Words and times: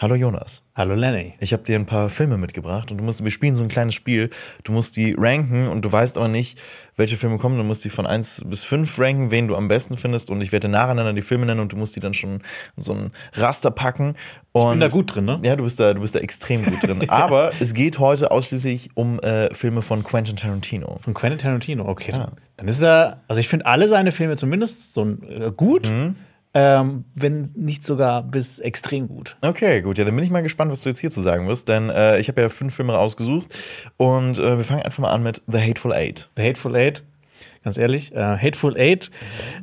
Hallo 0.00 0.14
Jonas. 0.14 0.62
Hallo 0.76 0.94
Lenny. 0.94 1.34
Ich 1.40 1.52
habe 1.52 1.64
dir 1.64 1.74
ein 1.74 1.84
paar 1.84 2.08
Filme 2.08 2.36
mitgebracht 2.36 2.92
und 2.92 2.98
du 2.98 3.04
musst, 3.04 3.24
wir 3.24 3.32
spielen 3.32 3.56
so 3.56 3.64
ein 3.64 3.68
kleines 3.68 3.96
Spiel. 3.96 4.30
Du 4.62 4.70
musst 4.70 4.96
die 4.96 5.12
ranken 5.18 5.66
und 5.66 5.84
du 5.84 5.90
weißt 5.90 6.16
aber 6.18 6.28
nicht, 6.28 6.56
welche 6.94 7.16
Filme 7.16 7.38
kommen. 7.38 7.58
Du 7.58 7.64
musst 7.64 7.84
die 7.84 7.90
von 7.90 8.06
1 8.06 8.44
bis 8.46 8.62
5 8.62 8.96
ranken, 8.96 9.32
wen 9.32 9.48
du 9.48 9.56
am 9.56 9.66
besten 9.66 9.96
findest. 9.96 10.30
Und 10.30 10.40
ich 10.40 10.52
werde 10.52 10.68
nacheinander 10.68 11.12
die 11.14 11.22
Filme 11.22 11.46
nennen 11.46 11.58
und 11.58 11.72
du 11.72 11.76
musst 11.76 11.96
die 11.96 12.00
dann 12.00 12.14
schon 12.14 12.42
in 12.76 12.82
so 12.82 12.92
ein 12.92 13.10
Raster 13.32 13.72
packen. 13.72 14.14
Und 14.52 14.66
ich 14.66 14.70
bin 14.70 14.80
da 14.80 14.88
gut 14.88 15.16
drin, 15.16 15.24
ne? 15.24 15.40
Ja, 15.42 15.56
du 15.56 15.64
bist 15.64 15.80
da, 15.80 15.92
du 15.92 16.00
bist 16.00 16.14
da 16.14 16.20
extrem 16.20 16.64
gut 16.64 16.80
drin. 16.80 17.04
Aber 17.10 17.50
es 17.58 17.74
geht 17.74 17.98
heute 17.98 18.30
ausschließlich 18.30 18.90
um 18.94 19.18
äh, 19.18 19.52
Filme 19.52 19.82
von 19.82 20.04
Quentin 20.04 20.36
Tarantino. 20.36 21.00
Von 21.02 21.12
Quentin 21.12 21.40
Tarantino, 21.40 21.88
okay. 21.88 22.12
Ja. 22.12 22.30
Dann 22.56 22.68
ist 22.68 22.80
er, 22.80 23.24
also 23.26 23.40
ich 23.40 23.48
finde 23.48 23.66
alle 23.66 23.88
seine 23.88 24.12
Filme 24.12 24.36
zumindest 24.36 24.94
so 24.94 25.04
äh, 25.28 25.50
gut. 25.56 25.88
Mhm. 25.88 26.14
Ähm, 26.60 27.04
wenn 27.14 27.52
nicht 27.54 27.84
sogar 27.84 28.20
bis 28.24 28.58
extrem 28.58 29.06
gut. 29.06 29.36
Okay, 29.42 29.80
gut. 29.80 29.96
Ja, 29.96 30.04
dann 30.04 30.16
bin 30.16 30.24
ich 30.24 30.30
mal 30.30 30.42
gespannt, 30.42 30.72
was 30.72 30.80
du 30.80 30.88
jetzt 30.88 30.98
hierzu 30.98 31.20
sagen 31.20 31.46
wirst, 31.46 31.68
denn 31.68 31.88
äh, 31.88 32.18
ich 32.18 32.26
habe 32.26 32.40
ja 32.40 32.48
fünf 32.48 32.74
Filme 32.74 32.94
rausgesucht 32.94 33.54
und 33.96 34.40
äh, 34.40 34.56
wir 34.56 34.64
fangen 34.64 34.82
einfach 34.82 34.98
mal 34.98 35.12
an 35.12 35.22
mit 35.22 35.40
The 35.46 35.60
Hateful 35.60 35.92
Eight. 35.92 36.28
The 36.36 36.42
Hateful 36.42 36.74
Eight 36.74 37.04
ganz 37.68 37.76
ehrlich. 37.76 38.14
Äh, 38.14 38.38
Hateful 38.38 38.76
Eight 38.76 39.10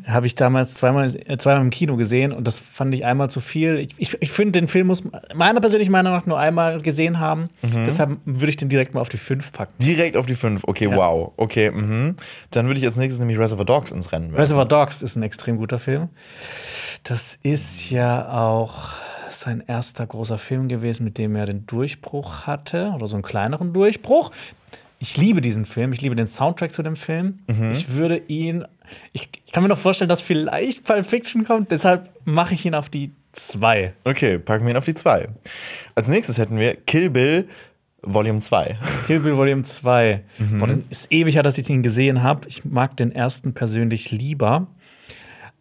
mhm. 0.05 0.13
habe 0.13 0.27
ich 0.27 0.35
damals 0.35 0.75
zweimal, 0.75 1.13
äh, 1.25 1.37
zweimal 1.37 1.61
im 1.61 1.71
Kino 1.71 1.95
gesehen 1.95 2.31
und 2.31 2.45
das 2.45 2.59
fand 2.59 2.93
ich 2.93 3.03
einmal 3.03 3.29
zu 3.29 3.41
viel. 3.41 3.77
Ich, 3.79 3.89
ich, 3.97 4.21
ich 4.21 4.31
finde, 4.31 4.59
den 4.59 4.67
Film 4.67 4.87
muss 4.87 5.03
meiner 5.33 5.59
persönlichen 5.59 5.91
Meinung 5.91 6.13
nach 6.13 6.25
nur 6.27 6.39
einmal 6.39 6.81
gesehen 6.81 7.19
haben. 7.19 7.49
Mhm. 7.63 7.85
Deshalb 7.85 8.17
würde 8.25 8.49
ich 8.49 8.57
den 8.57 8.69
direkt 8.69 8.93
mal 8.93 9.01
auf 9.01 9.09
die 9.09 9.17
5 9.17 9.51
packen. 9.51 9.73
Direkt 9.79 10.17
auf 10.17 10.27
die 10.27 10.35
5, 10.35 10.63
okay, 10.67 10.87
ja. 10.89 10.95
wow. 10.95 11.31
Okay, 11.37 11.71
mhm. 11.71 12.15
Dann 12.51 12.67
würde 12.67 12.79
ich 12.79 12.85
als 12.85 12.97
nächstes 12.97 13.19
nämlich 13.19 13.39
Reservoir 13.39 13.65
Dogs 13.65 13.91
ins 13.91 14.11
Rennen 14.11 14.27
werfen. 14.27 14.39
Reservoir 14.39 14.65
Dogs 14.65 15.01
ist 15.01 15.15
ein 15.15 15.23
extrem 15.23 15.57
guter 15.57 15.79
Film. 15.79 16.09
Das 17.03 17.37
ist 17.41 17.89
ja 17.89 18.31
auch 18.31 18.89
sein 19.29 19.63
erster 19.65 20.05
großer 20.05 20.37
Film 20.37 20.67
gewesen, 20.67 21.03
mit 21.03 21.17
dem 21.17 21.35
er 21.35 21.45
den 21.45 21.65
Durchbruch 21.65 22.45
hatte 22.45 22.91
oder 22.95 23.07
so 23.07 23.15
einen 23.15 23.23
kleineren 23.23 23.73
Durchbruch. 23.73 24.31
Ich 24.99 25.17
liebe 25.17 25.41
diesen 25.41 25.65
Film, 25.65 25.93
ich 25.93 26.01
liebe 26.01 26.15
den 26.15 26.27
Soundtrack 26.27 26.71
zu 26.71 26.83
dem 26.83 26.95
Film. 26.95 27.39
Mhm. 27.47 27.71
Ich 27.71 27.93
würde 27.93 28.17
ihn, 28.27 28.65
ich, 29.13 29.29
ich, 29.45 29.51
kann 29.51 29.63
mir 29.63 29.69
noch 29.69 29.77
vorstellen, 29.77 30.09
dass 30.09 30.21
vielleicht 30.21 30.83
Pulp 30.85 31.05
Fiction 31.05 31.43
kommt, 31.43 31.71
deshalb 31.71 32.09
mache 32.25 32.53
ich 32.53 32.65
ihn 32.65 32.75
auf 32.75 32.89
die 32.89 33.11
2. 33.33 33.93
Okay, 34.03 34.39
packen 34.39 34.65
wir 34.65 34.71
ihn 34.71 34.77
auf 34.77 34.85
die 34.85 34.93
2. 34.93 35.27
Als 35.95 36.07
nächstes 36.07 36.37
hätten 36.37 36.57
wir 36.57 36.75
Kill 36.75 37.09
Bill 37.09 37.47
Volume 38.01 38.39
2. 38.39 38.77
Kill 39.07 39.19
Bill 39.19 39.35
Volume 39.35 39.63
2. 39.63 40.23
Mhm. 40.37 40.59
Boah, 40.59 40.69
ist 40.89 41.11
ewig 41.11 41.35
her, 41.35 41.43
dass 41.43 41.57
ich 41.57 41.65
den 41.65 41.83
gesehen 41.83 42.23
habe. 42.23 42.47
Ich 42.47 42.63
mag 42.63 42.95
den 42.97 43.11
ersten 43.11 43.53
persönlich 43.53 44.11
lieber. 44.11 44.67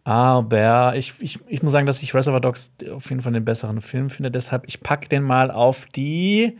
Aber 0.03 0.93
ich, 0.95 1.13
ich, 1.19 1.39
ich 1.47 1.63
muss 1.63 1.71
sagen, 1.71 1.87
dass 1.87 2.03
ich 2.03 2.13
Reservoir 2.13 2.39
Dogs 2.39 2.71
auf 2.91 3.09
jeden 3.09 3.23
Fall 3.23 3.33
den 3.33 3.43
besseren 3.43 3.81
Film 3.81 4.11
finde. 4.11 4.29
Deshalb, 4.29 4.63
ich 4.67 4.81
packe 4.81 5.09
den 5.09 5.23
mal 5.23 5.49
auf 5.49 5.87
die 5.87 6.57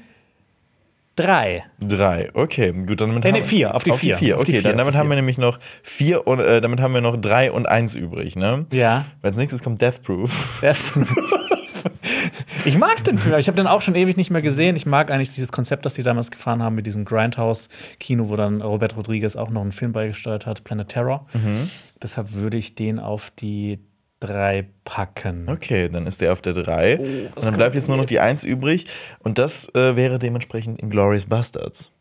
drei. 1.15 1.65
Drei, 1.79 2.29
okay. 2.33 2.71
Gut, 2.71 3.01
dann 3.01 3.09
damit 3.09 3.23
nee, 3.23 3.31
nee, 3.31 3.43
vier, 3.43 3.73
auf 3.75 3.83
die 3.83 3.91
auf 3.91 3.99
vier. 3.99 4.15
Die 4.15 4.25
vier. 4.25 4.39
Okay, 4.39 4.51
die 4.53 4.61
dann 4.61 4.77
damit 4.77 4.95
haben 4.95 5.09
wir 5.09 5.15
nämlich 5.15 5.37
noch 5.37 5.59
vier 5.83 6.27
und 6.27 6.39
äh, 6.39 6.61
damit 6.61 6.79
haben 6.81 6.93
wir 6.93 7.01
noch 7.01 7.17
drei 7.17 7.51
und 7.51 7.67
eins 7.67 7.95
übrig, 7.95 8.35
ne? 8.35 8.65
Ja. 8.71 9.05
Als 9.21 9.37
nächstes 9.37 9.63
kommt 9.63 9.81
Death 9.81 10.01
Proof. 10.01 10.59
Death 10.61 10.77
Proof. 10.93 11.33
ich 12.65 12.77
mag 12.77 13.03
den 13.03 13.17
Film. 13.17 13.37
Ich 13.37 13.47
habe 13.47 13.55
den 13.55 13.67
auch 13.67 13.81
schon 13.81 13.95
ewig 13.95 14.17
nicht 14.17 14.31
mehr 14.31 14.41
gesehen. 14.41 14.75
Ich 14.75 14.85
mag 14.85 15.11
eigentlich 15.11 15.33
dieses 15.33 15.51
Konzept, 15.51 15.85
das 15.85 15.93
die 15.93 16.03
damals 16.03 16.31
gefahren 16.31 16.61
haben 16.61 16.75
mit 16.75 16.85
diesem 16.85 17.05
Grindhouse-Kino, 17.05 18.29
wo 18.29 18.35
dann 18.35 18.61
Robert 18.61 18.95
Rodriguez 18.95 19.35
auch 19.35 19.49
noch 19.49 19.61
einen 19.61 19.71
Film 19.71 19.91
beigesteuert 19.93 20.45
hat, 20.45 20.63
Planet 20.63 20.89
Terror. 20.89 21.25
Mhm. 21.33 21.69
Deshalb 22.01 22.33
würde 22.33 22.57
ich 22.57 22.75
den 22.75 22.99
auf 22.99 23.31
die 23.31 23.79
drei 24.19 24.67
packen. 24.83 25.49
Okay, 25.49 25.89
dann 25.89 26.07
ist 26.07 26.21
der 26.21 26.31
auf 26.31 26.41
der 26.41 26.53
drei. 26.53 26.99
Oh, 26.99 27.03
und 27.35 27.45
dann 27.45 27.55
bleibt 27.55 27.75
jetzt 27.75 27.87
nur 27.87 27.97
noch 27.97 28.05
die 28.05 28.19
eins 28.19 28.43
übrig. 28.43 28.85
Und 29.19 29.37
das 29.37 29.73
äh, 29.75 29.95
wäre 29.95 30.19
dementsprechend 30.19 30.81
Inglourious 30.81 31.25
Bastards. 31.25 31.91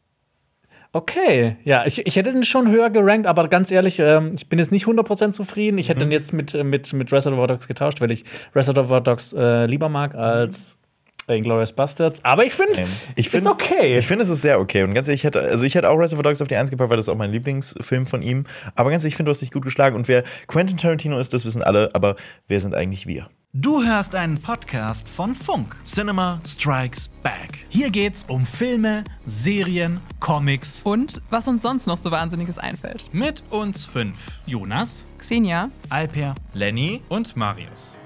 Okay, 0.92 1.56
ja, 1.64 1.84
ich, 1.86 2.06
ich 2.06 2.14
hätte 2.14 2.32
den 2.32 2.44
schon 2.44 2.70
höher 2.70 2.88
gerankt, 2.88 3.26
aber 3.26 3.48
ganz 3.48 3.72
ehrlich, 3.72 3.98
ähm, 3.98 4.32
ich 4.36 4.48
bin 4.48 4.60
jetzt 4.60 4.70
nicht 4.70 4.86
100% 4.86 5.32
zufrieden. 5.32 5.76
Ich 5.76 5.88
hätte 5.88 6.04
mhm. 6.04 6.10
den 6.10 6.12
jetzt 6.12 6.32
mit, 6.32 6.54
mit, 6.54 6.92
mit 6.92 7.12
Reservoir 7.12 7.48
Dogs 7.48 7.66
getauscht, 7.66 8.00
weil 8.00 8.12
ich 8.12 8.24
Reservoir 8.54 9.00
Dogs 9.00 9.32
äh, 9.32 9.66
lieber 9.66 9.88
mag 9.88 10.14
als 10.14 10.78
Inglourious 11.28 11.72
Bastards. 11.72 12.24
Aber 12.24 12.44
ich 12.44 12.52
finde, 12.52 12.86
ich 13.16 13.30
find, 13.30 13.42
ist 13.42 13.48
okay. 13.48 13.98
Ich 13.98 14.06
finde, 14.06 14.24
es 14.24 14.28
ist 14.28 14.42
sehr 14.42 14.60
okay. 14.60 14.82
Und 14.82 14.94
ganz 14.94 15.08
ehrlich, 15.08 15.20
ich 15.20 15.24
hätte, 15.24 15.40
also 15.40 15.64
ich 15.64 15.74
hätte 15.74 15.90
auch 15.90 15.96
Reservoir 15.96 16.22
Dogs 16.22 16.42
auf 16.42 16.48
die 16.48 16.56
1 16.56 16.70
gepackt, 16.70 16.90
weil 16.90 16.96
das 16.96 17.06
ist 17.06 17.12
auch 17.12 17.16
mein 17.16 17.32
Lieblingsfilm 17.32 18.06
von 18.06 18.22
ihm. 18.22 18.44
Aber 18.74 18.90
ganz 18.90 19.02
ehrlich, 19.02 19.12
ich 19.12 19.16
finde, 19.16 19.28
du 19.28 19.34
hast 19.34 19.40
dich 19.40 19.50
gut 19.50 19.64
geschlagen. 19.64 19.96
Und 19.96 20.08
wer 20.08 20.24
Quentin 20.46 20.76
Tarantino 20.76 21.18
ist, 21.18 21.32
das 21.32 21.44
wissen 21.44 21.62
alle. 21.62 21.90
Aber 21.94 22.16
wer 22.48 22.60
sind 22.60 22.74
eigentlich 22.74 23.06
wir? 23.06 23.28
Du 23.56 23.84
hörst 23.84 24.16
einen 24.16 24.36
Podcast 24.36 25.08
von 25.08 25.32
Funk. 25.36 25.76
Cinema 25.84 26.40
Strikes 26.44 27.08
Back. 27.22 27.66
Hier 27.68 27.88
geht's 27.88 28.24
um 28.26 28.44
Filme, 28.44 29.04
Serien, 29.26 30.00
Comics 30.18 30.82
und 30.82 31.22
was 31.30 31.46
uns 31.46 31.62
sonst 31.62 31.86
noch 31.86 31.98
so 31.98 32.10
Wahnsinniges 32.10 32.58
einfällt. 32.58 33.04
Mit 33.12 33.44
uns 33.50 33.84
fünf: 33.84 34.40
Jonas, 34.44 35.06
Xenia, 35.18 35.70
Alper, 35.88 36.34
Lenny 36.52 37.02
und 37.08 37.36
Marius. 37.36 37.96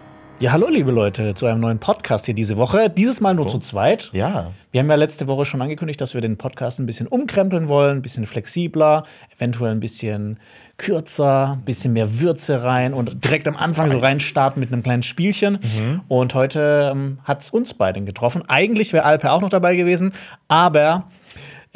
Ja, 0.41 0.53
hallo 0.53 0.69
liebe 0.69 0.93
Leute 0.93 1.34
zu 1.34 1.47
einem 1.47 1.59
neuen 1.59 1.81
Podcast 1.81 2.26
hier 2.26 2.34
diese 2.34 2.56
Woche. 2.56 2.88
Dieses 2.91 3.21
Mal 3.21 3.34
nur 3.34 3.47
oh. 3.47 3.49
zu 3.49 3.59
zweit. 3.59 4.10
Ja. 4.12 4.53
Wir 4.71 4.78
haben 4.78 4.88
ja 4.88 4.94
letzte 4.94 5.26
Woche 5.26 5.44
schon 5.44 5.60
angekündigt, 5.60 6.00
dass 6.00 6.15
wir 6.15 6.21
den 6.21 6.37
Podcast 6.37 6.78
ein 6.78 6.87
bisschen 6.87 7.09
umkrempeln 7.09 7.66
wollen, 7.66 7.99
ein 7.99 8.03
bisschen 8.03 8.25
flexibler, 8.25 9.03
eventuell 9.37 9.72
ein 9.72 9.81
bisschen 9.81 10.38
kürzer, 10.76 11.54
ein 11.54 11.65
bisschen 11.65 11.93
mehr 11.93 12.21
Würze 12.21 12.62
rein 12.62 12.94
und 12.94 13.25
direkt 13.25 13.49
am 13.49 13.56
Anfang 13.56 13.91
so 13.91 13.99
reinstarten 13.99 14.60
mit 14.60 14.72
einem 14.72 14.84
kleinen 14.84 15.03
Spielchen. 15.03 15.54
Mhm. 15.54 16.03
Und 16.06 16.34
heute 16.34 16.93
ähm, 16.93 17.19
hat 17.25 17.43
es 17.43 17.50
uns 17.50 17.75
beiden 17.75 18.06
getroffen. 18.06 18.44
Eigentlich 18.47 18.93
wäre 18.93 19.06
Alper 19.06 19.32
auch 19.32 19.41
noch 19.41 19.50
dabei 19.50 19.75
gewesen, 19.75 20.12
aber 20.47 21.09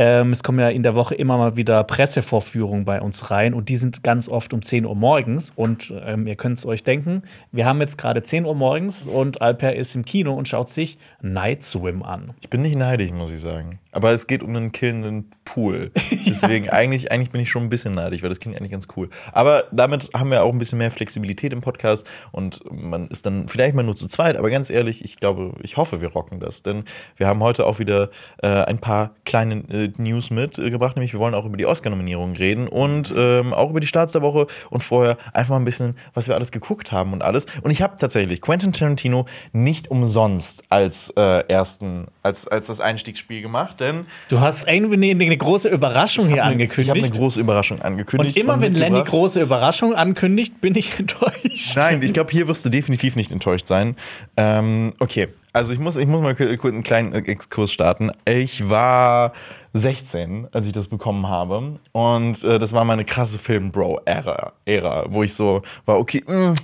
ähm, 0.05 0.33
es 0.33 0.43
kommen 0.43 0.59
ja 0.59 0.69
in 0.69 0.83
der 0.83 0.97
Woche 0.97 1.15
immer 1.15 1.39
mal 1.39 1.57
wieder 1.57 1.85
Pressevorführungen 1.85 2.85
bei 2.85 3.01
uns 3.01 3.31
rein 3.31 3.55
und 3.55 3.69
die 3.69 3.77
sind 3.77 4.03
ganz 4.03 4.29
oft 4.29 4.53
um 4.53 4.61
10 4.61 4.85
Uhr 4.85 4.97
morgens. 4.97 5.53
Und 5.55 5.95
ähm, 6.05 6.27
ihr 6.27 6.35
könnt 6.35 6.59
es 6.59 6.67
euch 6.67 6.83
denken, 6.83 7.23
wir 7.53 7.67
haben 7.67 7.81
jetzt 7.81 7.99
gerade 7.99 8.21
10 8.21 8.45
Uhr 8.45 8.55
morgens 8.57 9.07
und 9.07 9.41
Alper 9.41 9.75
ist 9.75 9.95
im 9.95 10.05
Kino 10.05 10.35
und 10.35 10.49
schaut 10.49 10.71
sich 10.71 10.99
Night 11.21 11.63
Swim 11.63 12.03
an. 12.03 12.35
Ich 12.41 12.51
bin 12.51 12.63
nicht 12.63 12.75
neidisch, 12.75 13.13
muss 13.13 13.31
ich 13.31 13.41
sagen. 13.41 13.79
Aber 13.93 14.11
es 14.11 14.27
geht 14.27 14.43
um 14.43 14.57
einen 14.57 14.73
killenden 14.73 15.31
Pool. 15.45 15.93
Deswegen, 16.27 16.65
ja. 16.65 16.73
eigentlich, 16.73 17.13
eigentlich 17.13 17.31
bin 17.31 17.41
ich 17.41 17.51
schon 17.51 17.63
ein 17.63 17.69
bisschen 17.69 17.95
neidisch, 17.95 18.23
weil 18.23 18.31
das 18.31 18.41
klingt 18.41 18.57
eigentlich 18.57 18.73
ganz 18.73 18.89
cool. 18.97 19.09
Aber 19.33 19.65
damit 19.71 20.11
haben 20.15 20.31
wir 20.31 20.43
auch 20.43 20.53
ein 20.53 20.59
bisschen 20.59 20.79
mehr 20.79 20.91
Flexibilität 20.91 21.53
im 21.53 21.61
Podcast 21.61 22.09
und 22.33 22.61
man 22.73 23.07
ist 23.09 23.27
dann 23.27 23.49
vielleicht 23.49 23.75
mal 23.77 23.85
nur 23.85 23.95
zu 23.95 24.09
zweit. 24.09 24.37
Aber 24.37 24.51
ganz 24.51 24.71
ehrlich, 24.71 25.05
ich 25.05 25.19
glaube, 25.19 25.55
ich 25.63 25.77
hoffe, 25.77 26.01
wir 26.01 26.11
rocken 26.11 26.41
das. 26.41 26.63
Denn 26.63 26.85
wir 27.17 27.29
haben 27.29 27.41
heute 27.41 27.67
auch 27.67 27.79
wieder 27.79 28.11
äh, 28.43 28.49
ein 28.49 28.79
paar 28.79 29.15
kleine 29.25 29.57
äh, 29.69 29.92
News 29.99 30.31
mitgebracht. 30.31 30.97
Nämlich, 30.97 31.13
wir 31.13 31.21
wollen 31.21 31.35
auch 31.35 31.45
über 31.45 31.57
die 31.57 31.67
Oscar-Nominierungen 31.67 32.37
reden 32.37 32.69
und 32.69 33.15
ähm, 33.17 33.53
auch 33.53 33.71
über 33.71 33.81
die 33.81 33.87
Starts 33.87 34.13
der 34.13 34.23
Woche 34.23 34.47
und 34.71 34.83
vorher 34.83 35.17
einfach 35.33 35.51
mal 35.51 35.61
ein 35.61 35.65
bisschen, 35.65 35.97
was 36.15 36.29
wir 36.29 36.35
alles 36.35 36.53
geguckt 36.53 36.93
haben 36.93 37.13
und 37.13 37.23
alles. 37.23 37.47
Und 37.63 37.71
ich 37.71 37.83
habe 37.83 37.97
tatsächlich 37.99 38.41
Quentin 38.41 38.73
Tarantino 38.73 39.27
nicht 39.53 39.91
umsonst 39.91 40.63
als 40.69 41.13
äh, 41.17 41.47
ersten, 41.49 42.07
als, 42.23 42.49
als 42.49 42.69
das 42.69 42.81
Einstiegsspiel 42.81 43.43
gemacht 43.43 43.81
denn. 43.81 44.07
Du 44.29 44.41
hast 44.41 44.69
irgendwie 44.69 45.11
eine, 45.11 45.25
eine 45.25 45.37
große 45.37 45.69
Überraschung 45.69 46.27
hier 46.29 46.45
eine, 46.45 46.53
angekündigt. 46.53 46.79
Ich 46.79 46.91
habe 46.91 47.01
eine 47.01 47.11
große 47.11 47.41
Überraschung 47.41 47.81
angekündigt. 47.83 48.37
Und 48.37 48.43
immer 48.43 48.61
wenn 48.61 48.75
Lenny 48.75 49.03
große 49.03 49.41
Überraschung 49.41 49.95
ankündigt, 49.95 50.61
bin 50.61 50.75
ich 50.75 50.93
enttäuscht. 50.99 51.77
Nein, 51.77 52.03
ich 52.03 52.13
glaube, 52.13 52.31
hier 52.31 52.49
wirst 52.49 52.65
du 52.65 52.69
definitiv 52.69 53.17
nicht 53.17 53.33
enttäuscht 53.33 53.67
sein. 53.67 53.97
Ähm, 54.37 54.95
okay, 54.99 55.29
also 55.53 55.73
ich 55.73 55.79
muss, 55.79 55.97
ich 55.97 56.07
muss 56.07 56.23
mal 56.23 56.35
kurz 56.35 56.65
einen 56.65 56.83
kleinen 56.83 57.13
Exkurs 57.13 57.73
starten. 57.73 58.11
Ich 58.25 58.71
war 58.71 59.33
16, 59.75 60.49
als 60.53 60.67
ich 60.67 60.73
das 60.73 60.89
bekommen 60.89 61.29
habe. 61.29 61.79
Und 61.93 62.43
äh, 62.45 62.59
das 62.59 62.73
war 62.73 62.85
meine 62.85 63.05
krasse 63.05 63.39
Film-Bro-Ära, 63.39 64.53
Ära, 64.65 65.05
wo 65.09 65.23
ich 65.23 65.35
so 65.35 65.63
war, 65.85 65.99
okay, 65.99 66.23
mh, 66.27 66.53
mm, 66.53 66.55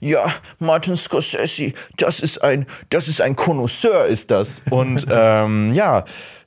ja, 0.00 0.24
Martin 0.58 0.96
Scorsese, 0.96 1.72
das 1.96 2.20
ist 2.20 2.42
ein, 2.42 2.66
das 2.90 3.08
ist 3.08 3.20
ein 3.20 3.36
Connoisseur, 3.36 4.06
ist 4.06 4.30
das. 4.30 4.62
Und 4.70 5.06
ähm, 5.10 5.72
ja, 5.72 6.04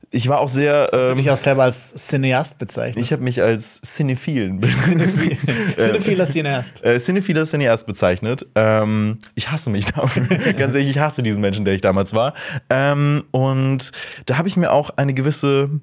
ich 0.10 0.28
war 0.30 0.40
auch 0.40 0.50
sehr. 0.50 0.90
Ähm, 0.94 1.00
Hast 1.00 1.10
du 1.10 1.16
dich 1.16 1.32
auch 1.32 1.38
selber 1.38 1.64
als 1.64 1.94
Cineast 1.96 2.58
bezeichnet? 2.58 3.04
Ich 3.04 3.12
habe 3.12 3.24
mich 3.24 3.42
als 3.42 3.82
Cinephilen. 3.82 4.62
Cinephiler 5.78 6.26
Cineast. 6.26 6.84
Äh, 6.84 7.00
Cinephiler 7.00 7.46
Cineast 7.46 7.86
bezeichnet. 7.86 8.46
Ähm, 8.56 9.20
ich 9.36 9.52
hasse 9.52 9.70
mich 9.70 9.86
dafür. 9.94 10.54
Ganz 10.54 10.76
ehrlich, 10.76 10.92
ich 10.92 11.00
hasse 11.00 11.24
diesen 11.24 11.42
Menschen, 11.42 11.66
der 11.66 11.74
ich 11.74 11.82
damals 11.82 12.14
war. 12.14 12.34
Ähm, 12.70 13.26
und 13.32 13.92
da 14.26 14.38
habe 14.38 14.48
ich 14.48 14.56
mir 14.56 14.72
auch 14.72 14.92
eine 14.96 15.14
gewisse 15.14 15.82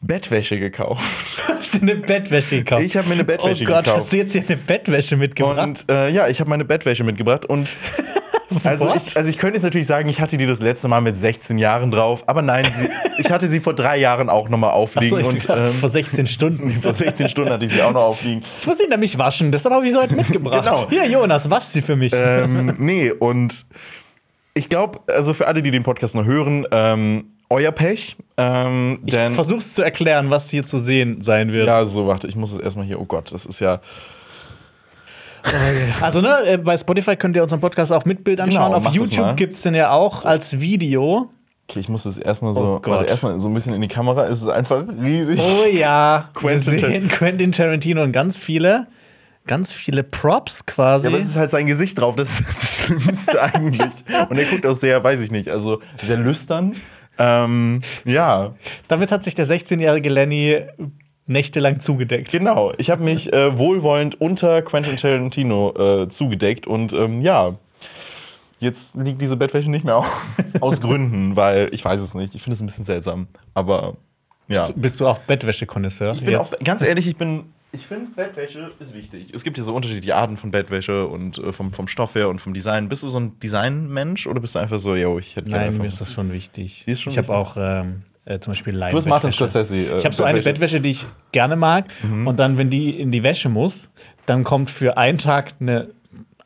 Bettwäsche 0.00 0.58
gekauft. 0.58 1.04
Hast 1.46 1.74
du 1.74 1.82
eine 1.82 1.94
Bettwäsche 1.94 2.58
gekauft? 2.58 2.82
Ich 2.82 2.96
habe 2.96 3.06
mir 3.06 3.14
eine 3.14 3.24
Bettwäsche 3.24 3.64
gekauft. 3.64 3.70
Oh 3.70 3.74
Gott, 3.76 3.84
gekauft. 3.84 4.04
hast 4.06 4.12
du 4.12 4.16
jetzt 4.16 4.32
hier 4.32 4.42
eine 4.46 4.56
Bettwäsche 4.56 5.16
mitgebracht? 5.16 5.84
Und 5.84 5.84
äh, 5.88 6.08
ja, 6.08 6.26
ich 6.26 6.40
habe 6.40 6.50
meine 6.50 6.64
Bettwäsche 6.64 7.04
mitgebracht 7.04 7.46
und 7.46 7.72
also 8.64 8.92
ich, 8.94 9.16
also 9.16 9.28
ich 9.30 9.38
könnte 9.38 9.56
jetzt 9.56 9.64
natürlich 9.64 9.86
sagen, 9.86 10.08
ich 10.08 10.20
hatte 10.20 10.36
die 10.36 10.46
das 10.46 10.60
letzte 10.60 10.88
Mal 10.88 11.00
mit 11.00 11.16
16 11.16 11.58
Jahren 11.58 11.90
drauf, 11.90 12.22
aber 12.26 12.42
nein, 12.42 12.66
sie, 12.76 12.88
ich 13.18 13.30
hatte 13.30 13.48
sie 13.48 13.60
vor 13.60 13.74
drei 13.74 13.96
Jahren 13.98 14.28
auch 14.28 14.48
nochmal 14.48 14.70
aufliegen. 14.70 15.22
So, 15.22 15.28
und, 15.28 15.48
ähm, 15.48 15.72
vor 15.72 15.88
16 15.88 16.26
Stunden. 16.26 16.70
vor 16.82 16.92
16 16.92 17.28
Stunden 17.28 17.50
hatte 17.50 17.64
ich 17.64 17.72
sie 17.72 17.82
auch 17.82 17.92
noch 17.92 18.02
aufliegen. 18.02 18.42
Ich 18.60 18.66
muss 18.66 18.78
sie 18.78 18.86
nämlich 18.86 19.18
waschen, 19.18 19.52
deshalb 19.52 19.74
habe 19.74 19.86
ich 19.86 19.92
sie 19.92 19.98
heute 19.98 20.16
mitgebracht. 20.16 20.64
genau. 20.64 20.88
Hier, 20.88 21.06
Jonas, 21.08 21.48
wasch 21.50 21.64
sie 21.64 21.82
für 21.82 21.96
mich. 21.96 22.12
Ähm, 22.14 22.74
nee, 22.78 23.10
und 23.10 23.66
ich 24.54 24.68
glaube, 24.68 25.00
also 25.06 25.34
für 25.34 25.46
alle, 25.46 25.62
die 25.62 25.70
den 25.70 25.82
Podcast 25.82 26.14
noch 26.14 26.24
hören, 26.24 26.66
ähm, 26.70 27.24
euer 27.48 27.72
Pech. 27.72 28.16
Ähm, 28.36 29.00
Ich 29.04 29.14
versuch's 29.14 29.74
zu 29.74 29.82
erklären, 29.82 30.30
was 30.30 30.50
hier 30.50 30.64
zu 30.64 30.78
sehen 30.78 31.20
sein 31.20 31.52
wird. 31.52 31.66
ja, 31.68 31.84
so 31.84 32.06
warte, 32.06 32.26
ich 32.26 32.36
muss 32.36 32.52
es 32.52 32.58
erstmal 32.58 32.86
hier. 32.86 33.00
Oh 33.00 33.04
Gott, 33.04 33.32
das 33.32 33.44
ist 33.46 33.60
ja. 33.60 33.80
Also, 36.00 36.20
ne, 36.20 36.38
äh, 36.46 36.56
bei 36.58 36.76
Spotify 36.76 37.16
könnt 37.16 37.36
ihr 37.36 37.42
unseren 37.42 37.60
Podcast 37.60 37.92
auch 37.92 38.04
mit 38.04 38.24
Bild 38.24 38.40
anschauen. 38.40 38.66
Genau, 38.72 38.76
Auf 38.76 38.84
das. 38.84 38.94
YouTube 38.94 39.36
gibt's 39.36 39.62
den 39.62 39.74
ja 39.74 39.90
auch 39.90 40.24
als 40.24 40.60
Video. 40.60 41.30
Okay, 41.68 41.80
ich 41.80 41.88
muss 41.88 42.04
es 42.04 42.18
erstmal 42.18 42.52
Oh 42.52 42.54
so. 42.54 42.62
Gott. 42.82 42.88
warte, 42.88 43.04
erstmal 43.08 43.38
so 43.40 43.48
ein 43.48 43.54
bisschen 43.54 43.72
in 43.74 43.80
die 43.80 43.88
Kamera. 43.88 44.26
Es 44.26 44.42
ist 44.42 44.48
einfach 44.48 44.84
riesig. 45.00 45.40
Oh 45.40 45.64
ja, 45.72 46.28
Quentin 46.34 46.78
sehen 46.78 47.08
Quentin 47.08 47.52
Tarantino 47.52 48.02
und 48.02 48.12
ganz 48.12 48.36
viele, 48.36 48.88
ganz 49.46 49.72
viele 49.72 50.02
Props 50.02 50.66
quasi. 50.66 51.06
Ja, 51.08 51.12
aber 51.14 51.20
es 51.22 51.28
ist 51.28 51.36
halt 51.36 51.50
sein 51.50 51.66
Gesicht 51.66 51.98
drauf, 51.98 52.16
das 52.16 52.40
ist 52.40 52.46
das 52.48 52.76
Schlimmste 52.86 53.42
eigentlich. 53.42 53.92
Und 54.28 54.38
er 54.38 54.44
guckt 54.46 54.66
auch 54.66 54.74
sehr, 54.74 55.02
weiß 55.02 55.20
ich 55.20 55.30
nicht, 55.30 55.48
also 55.48 55.80
sehr 56.02 56.16
lüstern. 56.16 56.74
Ähm, 57.18 57.82
ja, 58.04 58.54
Damit 58.88 59.12
hat 59.12 59.22
sich 59.22 59.34
der 59.34 59.46
16-jährige 59.46 60.08
Lenny 60.08 60.62
nächtelang 61.26 61.80
zugedeckt. 61.80 62.30
genau. 62.30 62.72
Ich 62.78 62.90
habe 62.90 63.02
mich 63.02 63.32
äh, 63.32 63.56
wohlwollend 63.56 64.20
unter 64.20 64.62
Quentin 64.62 64.96
Tarantino 64.96 66.02
äh, 66.02 66.08
zugedeckt 66.08 66.66
und 66.66 66.92
ähm, 66.92 67.20
ja, 67.20 67.54
jetzt 68.58 68.96
liegt 68.96 69.20
diese 69.20 69.36
Bettwäsche 69.36 69.70
nicht 69.70 69.84
mehr 69.84 69.96
auf. 69.96 70.26
Aus 70.60 70.80
Gründen, 70.80 71.36
weil 71.36 71.68
ich 71.72 71.84
weiß 71.84 72.00
es 72.00 72.14
nicht. 72.14 72.34
Ich 72.34 72.42
finde 72.42 72.54
es 72.54 72.60
ein 72.60 72.66
bisschen 72.66 72.84
seltsam. 72.84 73.28
Aber 73.54 73.96
ja. 74.48 74.68
Bist 74.74 75.00
du 75.00 75.06
auch 75.06 75.18
Bettwäsche-Konnoisseur? 75.18 76.14
Ich 76.14 76.24
bin 76.24 76.36
auch, 76.36 76.50
ganz 76.64 76.82
ehrlich, 76.82 77.06
ich 77.06 77.16
bin. 77.16 77.44
Ich 77.74 77.86
finde, 77.86 78.10
Bettwäsche 78.14 78.70
ist 78.80 78.92
wichtig. 78.92 79.30
Es 79.32 79.44
gibt 79.44 79.56
ja 79.56 79.64
so 79.64 79.74
unterschiedliche 79.74 80.14
Arten 80.14 80.36
von 80.36 80.50
Bettwäsche 80.50 81.06
und 81.06 81.38
äh, 81.38 81.52
vom, 81.52 81.72
vom 81.72 81.88
Stoff 81.88 82.14
her 82.14 82.28
und 82.28 82.38
vom 82.38 82.52
Design. 82.52 82.90
Bist 82.90 83.02
du 83.02 83.08
so 83.08 83.18
ein 83.18 83.40
Designmensch 83.40 84.26
oder 84.26 84.40
bist 84.40 84.54
du 84.54 84.58
einfach 84.58 84.78
so, 84.78 84.94
yo, 84.94 85.18
ich 85.18 85.36
hätte 85.36 85.48
gerne 85.48 85.70
Nein, 85.70 85.78
mir 85.78 85.86
ist 85.86 86.00
das 86.00 86.12
schon 86.12 86.32
wichtig. 86.32 86.84
Schon 86.96 87.12
ich 87.12 87.18
habe 87.18 87.34
auch 87.34 87.56
ähm, 87.58 88.02
äh, 88.24 88.38
zum 88.38 88.52
Beispiel 88.52 88.74
Leinen. 88.74 88.92
Du 88.92 88.96
hast 88.98 89.06
Martin 89.08 89.30
Scorsese. 89.32 89.76
Äh, 89.76 89.98
Ich 89.98 90.04
habe 90.04 90.14
so 90.14 90.24
eine 90.24 90.40
Bettwäsche. 90.42 90.80
Die 90.80 90.90
ich 90.90 91.06
gerne 91.32 91.56
mag. 91.56 91.86
Mhm. 92.02 92.26
Und 92.26 92.38
dann, 92.38 92.58
wenn 92.58 92.70
die 92.70 92.98
in 93.00 93.10
die 93.10 93.22
Wäsche 93.22 93.48
muss, 93.48 93.90
dann 94.26 94.44
kommt 94.44 94.70
für 94.70 94.96
einen 94.96 95.18
Tag 95.18 95.52
eine 95.60 95.88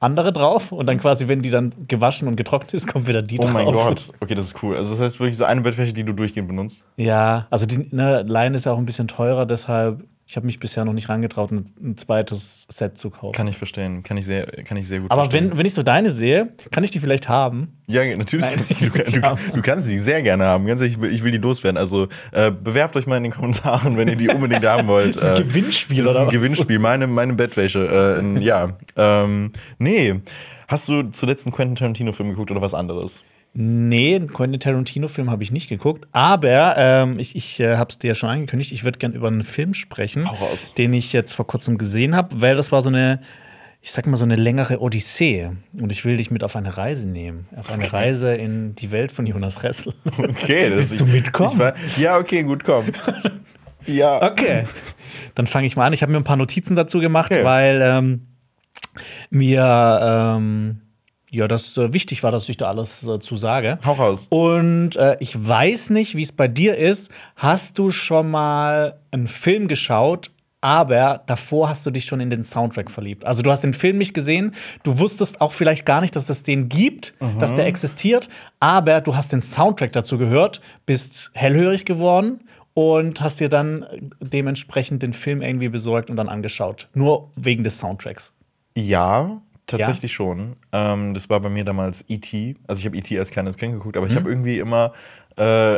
andere 0.00 0.32
drauf. 0.32 0.72
Und 0.72 0.86
dann 0.86 0.98
quasi, 1.00 1.28
wenn 1.28 1.42
die 1.42 1.50
dann 1.50 1.72
gewaschen 1.88 2.28
und 2.28 2.36
getrocknet 2.36 2.74
ist, 2.74 2.86
kommt 2.86 3.06
wieder 3.08 3.22
die 3.22 3.38
Oh 3.38 3.42
drauf. 3.44 3.52
mein 3.52 3.66
Gott. 3.66 4.10
Okay, 4.20 4.34
das 4.34 4.46
ist 4.46 4.62
cool. 4.62 4.76
Also, 4.76 4.94
das 4.94 5.00
heißt 5.02 5.20
wirklich 5.20 5.36
so 5.36 5.44
eine 5.44 5.60
Bettwäsche, 5.62 5.92
die 5.92 6.04
du 6.04 6.12
durchgehend 6.12 6.48
benutzt. 6.48 6.84
Ja, 6.96 7.46
also 7.50 7.66
die 7.66 7.88
ne, 7.90 8.22
Leine 8.22 8.56
ist 8.56 8.66
ja 8.66 8.72
auch 8.72 8.78
ein 8.78 8.86
bisschen 8.86 9.08
teurer, 9.08 9.46
deshalb, 9.46 10.04
ich 10.28 10.34
habe 10.36 10.44
mich 10.46 10.58
bisher 10.58 10.84
noch 10.84 10.92
nicht 10.92 11.08
rangetraut, 11.08 11.52
ein, 11.52 11.66
ein 11.80 11.96
zweites 11.96 12.66
Set 12.68 12.98
zu 12.98 13.10
kaufen. 13.10 13.32
Kann 13.32 13.46
ich 13.46 13.56
verstehen. 13.56 14.02
Kann 14.02 14.16
ich 14.16 14.26
sehr, 14.26 14.46
kann 14.46 14.76
ich 14.76 14.88
sehr 14.88 14.98
gut 15.00 15.10
Aber 15.12 15.22
verstehen. 15.24 15.50
wenn, 15.52 15.58
wenn 15.58 15.66
ich 15.66 15.74
so 15.74 15.84
deine 15.84 16.10
sehe, 16.10 16.48
kann 16.72 16.82
ich 16.82 16.90
die 16.90 16.98
vielleicht 16.98 17.28
haben. 17.28 17.76
Ja, 17.86 18.02
natürlich. 18.16 18.44
Nein, 18.44 18.56
kannst 18.56 18.80
du, 18.80 18.90
du, 18.90 19.20
du, 19.20 19.52
du 19.54 19.62
kannst 19.62 19.86
sie 19.86 20.00
sehr 20.00 20.22
gerne 20.22 20.44
haben. 20.44 20.66
Ganz 20.66 20.80
ehrlich, 20.80 20.96
ich 20.96 21.00
will, 21.00 21.12
ich 21.12 21.22
will 21.22 21.30
die 21.30 21.38
loswerden. 21.38 21.76
Also 21.78 22.08
äh, 22.32 22.50
bewerbt 22.50 22.96
euch 22.96 23.06
mal 23.06 23.18
in 23.18 23.22
den 23.22 23.32
Kommentaren, 23.32 23.96
wenn 23.96 24.08
ihr 24.08 24.16
die 24.16 24.28
unbedingt 24.28 24.64
haben 24.66 24.88
wollt. 24.88 25.14
Das 25.16 25.22
ist 25.22 25.30
ein 25.30 25.36
Äh, 25.36 25.42
Gewinnspiel, 25.44 25.98
das 26.02 26.06
ist 26.06 26.10
oder 26.10 26.20
ein 26.22 26.26
was? 26.26 26.34
Gewinnspiel. 26.34 26.78
Meine, 26.80 27.06
meine 27.06 27.34
Bettwäsche. 27.34 28.20
Äh, 28.20 28.42
ja. 28.42 28.76
Ähm, 28.96 29.52
nee. 29.78 30.20
Hast 30.66 30.88
du 30.88 31.04
zuletzt 31.04 31.46
einen 31.46 31.54
Quentin 31.54 31.76
Tarantino-Film 31.76 32.30
geguckt 32.30 32.50
oder 32.50 32.60
was 32.60 32.74
anderes? 32.74 33.22
Nee, 33.58 34.16
einen 34.16 34.30
Quentin 34.30 34.60
Tarantino-Film 34.60 35.30
habe 35.30 35.42
ich 35.42 35.50
nicht 35.50 35.70
geguckt, 35.70 36.06
aber 36.12 36.74
ähm, 36.76 37.18
ich, 37.18 37.34
ich 37.36 37.58
äh, 37.58 37.76
habe 37.78 37.88
es 37.88 37.96
dir 37.96 38.08
ja 38.08 38.14
schon 38.14 38.28
angekündigt, 38.28 38.70
ich 38.70 38.84
würde 38.84 38.98
gerne 38.98 39.14
über 39.14 39.28
einen 39.28 39.44
Film 39.44 39.72
sprechen, 39.72 40.28
den 40.76 40.92
ich 40.92 41.14
jetzt 41.14 41.32
vor 41.32 41.46
kurzem 41.46 41.78
gesehen 41.78 42.14
habe, 42.14 42.42
weil 42.42 42.54
das 42.54 42.70
war 42.70 42.82
so 42.82 42.90
eine, 42.90 43.20
ich 43.80 43.92
sag 43.92 44.06
mal, 44.06 44.18
so 44.18 44.26
eine 44.26 44.36
längere 44.36 44.82
Odyssee. 44.82 45.52
Und 45.72 45.90
ich 45.90 46.04
will 46.04 46.18
dich 46.18 46.30
mit 46.30 46.44
auf 46.44 46.54
eine 46.54 46.76
Reise 46.76 47.08
nehmen. 47.08 47.48
Auf 47.56 47.72
eine 47.72 47.90
Reise 47.90 48.34
in 48.34 48.74
die 48.74 48.90
Welt 48.90 49.10
von 49.10 49.26
Jonas 49.26 49.62
Ressel. 49.62 49.94
Okay. 50.18 50.68
Das 50.68 50.78
Willst 50.78 51.00
du 51.00 51.06
mitkommen? 51.06 51.52
Ich 51.52 51.58
war, 51.58 51.74
ja, 51.96 52.18
okay, 52.18 52.42
gut, 52.42 52.62
komm. 52.62 52.84
Ja. 53.86 54.20
Okay. 54.32 54.64
Dann 55.34 55.46
fange 55.46 55.66
ich 55.66 55.76
mal 55.76 55.86
an. 55.86 55.94
Ich 55.94 56.02
habe 56.02 56.12
mir 56.12 56.18
ein 56.18 56.24
paar 56.24 56.36
Notizen 56.36 56.76
dazu 56.76 56.98
gemacht, 57.00 57.32
Okay. 57.32 57.42
weil 57.44 57.80
ähm, 57.82 58.26
mir 59.30 60.36
ähm, 60.36 60.82
ja 61.36 61.48
das 61.48 61.76
äh, 61.76 61.92
wichtig 61.92 62.22
war, 62.22 62.32
dass 62.32 62.48
ich 62.48 62.56
da 62.56 62.68
alles 62.68 63.06
äh, 63.06 63.18
zu 63.20 63.36
sage. 63.36 63.78
Hau 63.84 63.92
raus. 63.92 64.26
Und 64.30 64.96
äh, 64.96 65.16
ich 65.20 65.46
weiß 65.46 65.90
nicht, 65.90 66.16
wie 66.16 66.22
es 66.22 66.32
bei 66.32 66.48
dir 66.48 66.76
ist. 66.76 67.10
Hast 67.36 67.78
du 67.78 67.90
schon 67.90 68.30
mal 68.30 68.98
einen 69.10 69.28
Film 69.28 69.68
geschaut? 69.68 70.30
Aber 70.62 71.22
davor 71.26 71.68
hast 71.68 71.86
du 71.86 71.90
dich 71.90 72.06
schon 72.06 72.18
in 72.18 72.30
den 72.30 72.42
Soundtrack 72.42 72.90
verliebt. 72.90 73.24
Also 73.24 73.42
du 73.42 73.50
hast 73.50 73.62
den 73.62 73.74
Film 73.74 73.98
nicht 73.98 74.14
gesehen, 74.14 74.52
du 74.82 74.98
wusstest 74.98 75.40
auch 75.40 75.52
vielleicht 75.52 75.86
gar 75.86 76.00
nicht, 76.00 76.16
dass 76.16 76.28
es 76.28 76.42
den 76.42 76.68
gibt, 76.68 77.14
dass 77.38 77.54
der 77.54 77.66
existiert, 77.66 78.28
aber 78.58 79.00
du 79.00 79.14
hast 79.14 79.32
den 79.32 79.42
Soundtrack 79.42 79.92
dazu 79.92 80.18
gehört, 80.18 80.60
bist 80.84 81.30
hellhörig 81.34 81.84
geworden 81.84 82.40
und 82.76 83.22
hast 83.22 83.40
dir 83.40 83.48
dann 83.48 83.84
äh, 83.84 84.00
dementsprechend 84.20 85.02
den 85.02 85.14
Film 85.14 85.40
irgendwie 85.40 85.70
besorgt 85.70 86.10
und 86.10 86.16
dann 86.16 86.28
angeschaut. 86.28 86.88
Nur 86.94 87.30
wegen 87.36 87.64
des 87.64 87.78
Soundtracks. 87.78 88.34
Ja, 88.76 89.40
tatsächlich 89.66 90.12
schon. 90.12 90.56
Ähm, 90.72 91.12
das 91.14 91.28
war 91.30 91.40
bei 91.40 91.48
mir 91.48 91.64
damals 91.64 92.04
E.T. 92.08 92.56
Also 92.66 92.80
ich 92.80 92.86
habe 92.86 92.96
E.T. 92.96 93.18
als 93.18 93.30
kleines 93.30 93.56
Kind 93.56 93.72
geguckt, 93.74 93.96
aber 93.96 94.06
ich 94.06 94.14
habe 94.16 94.28
irgendwie 94.28 94.58
immer 94.58 94.92
äh, 95.38 95.76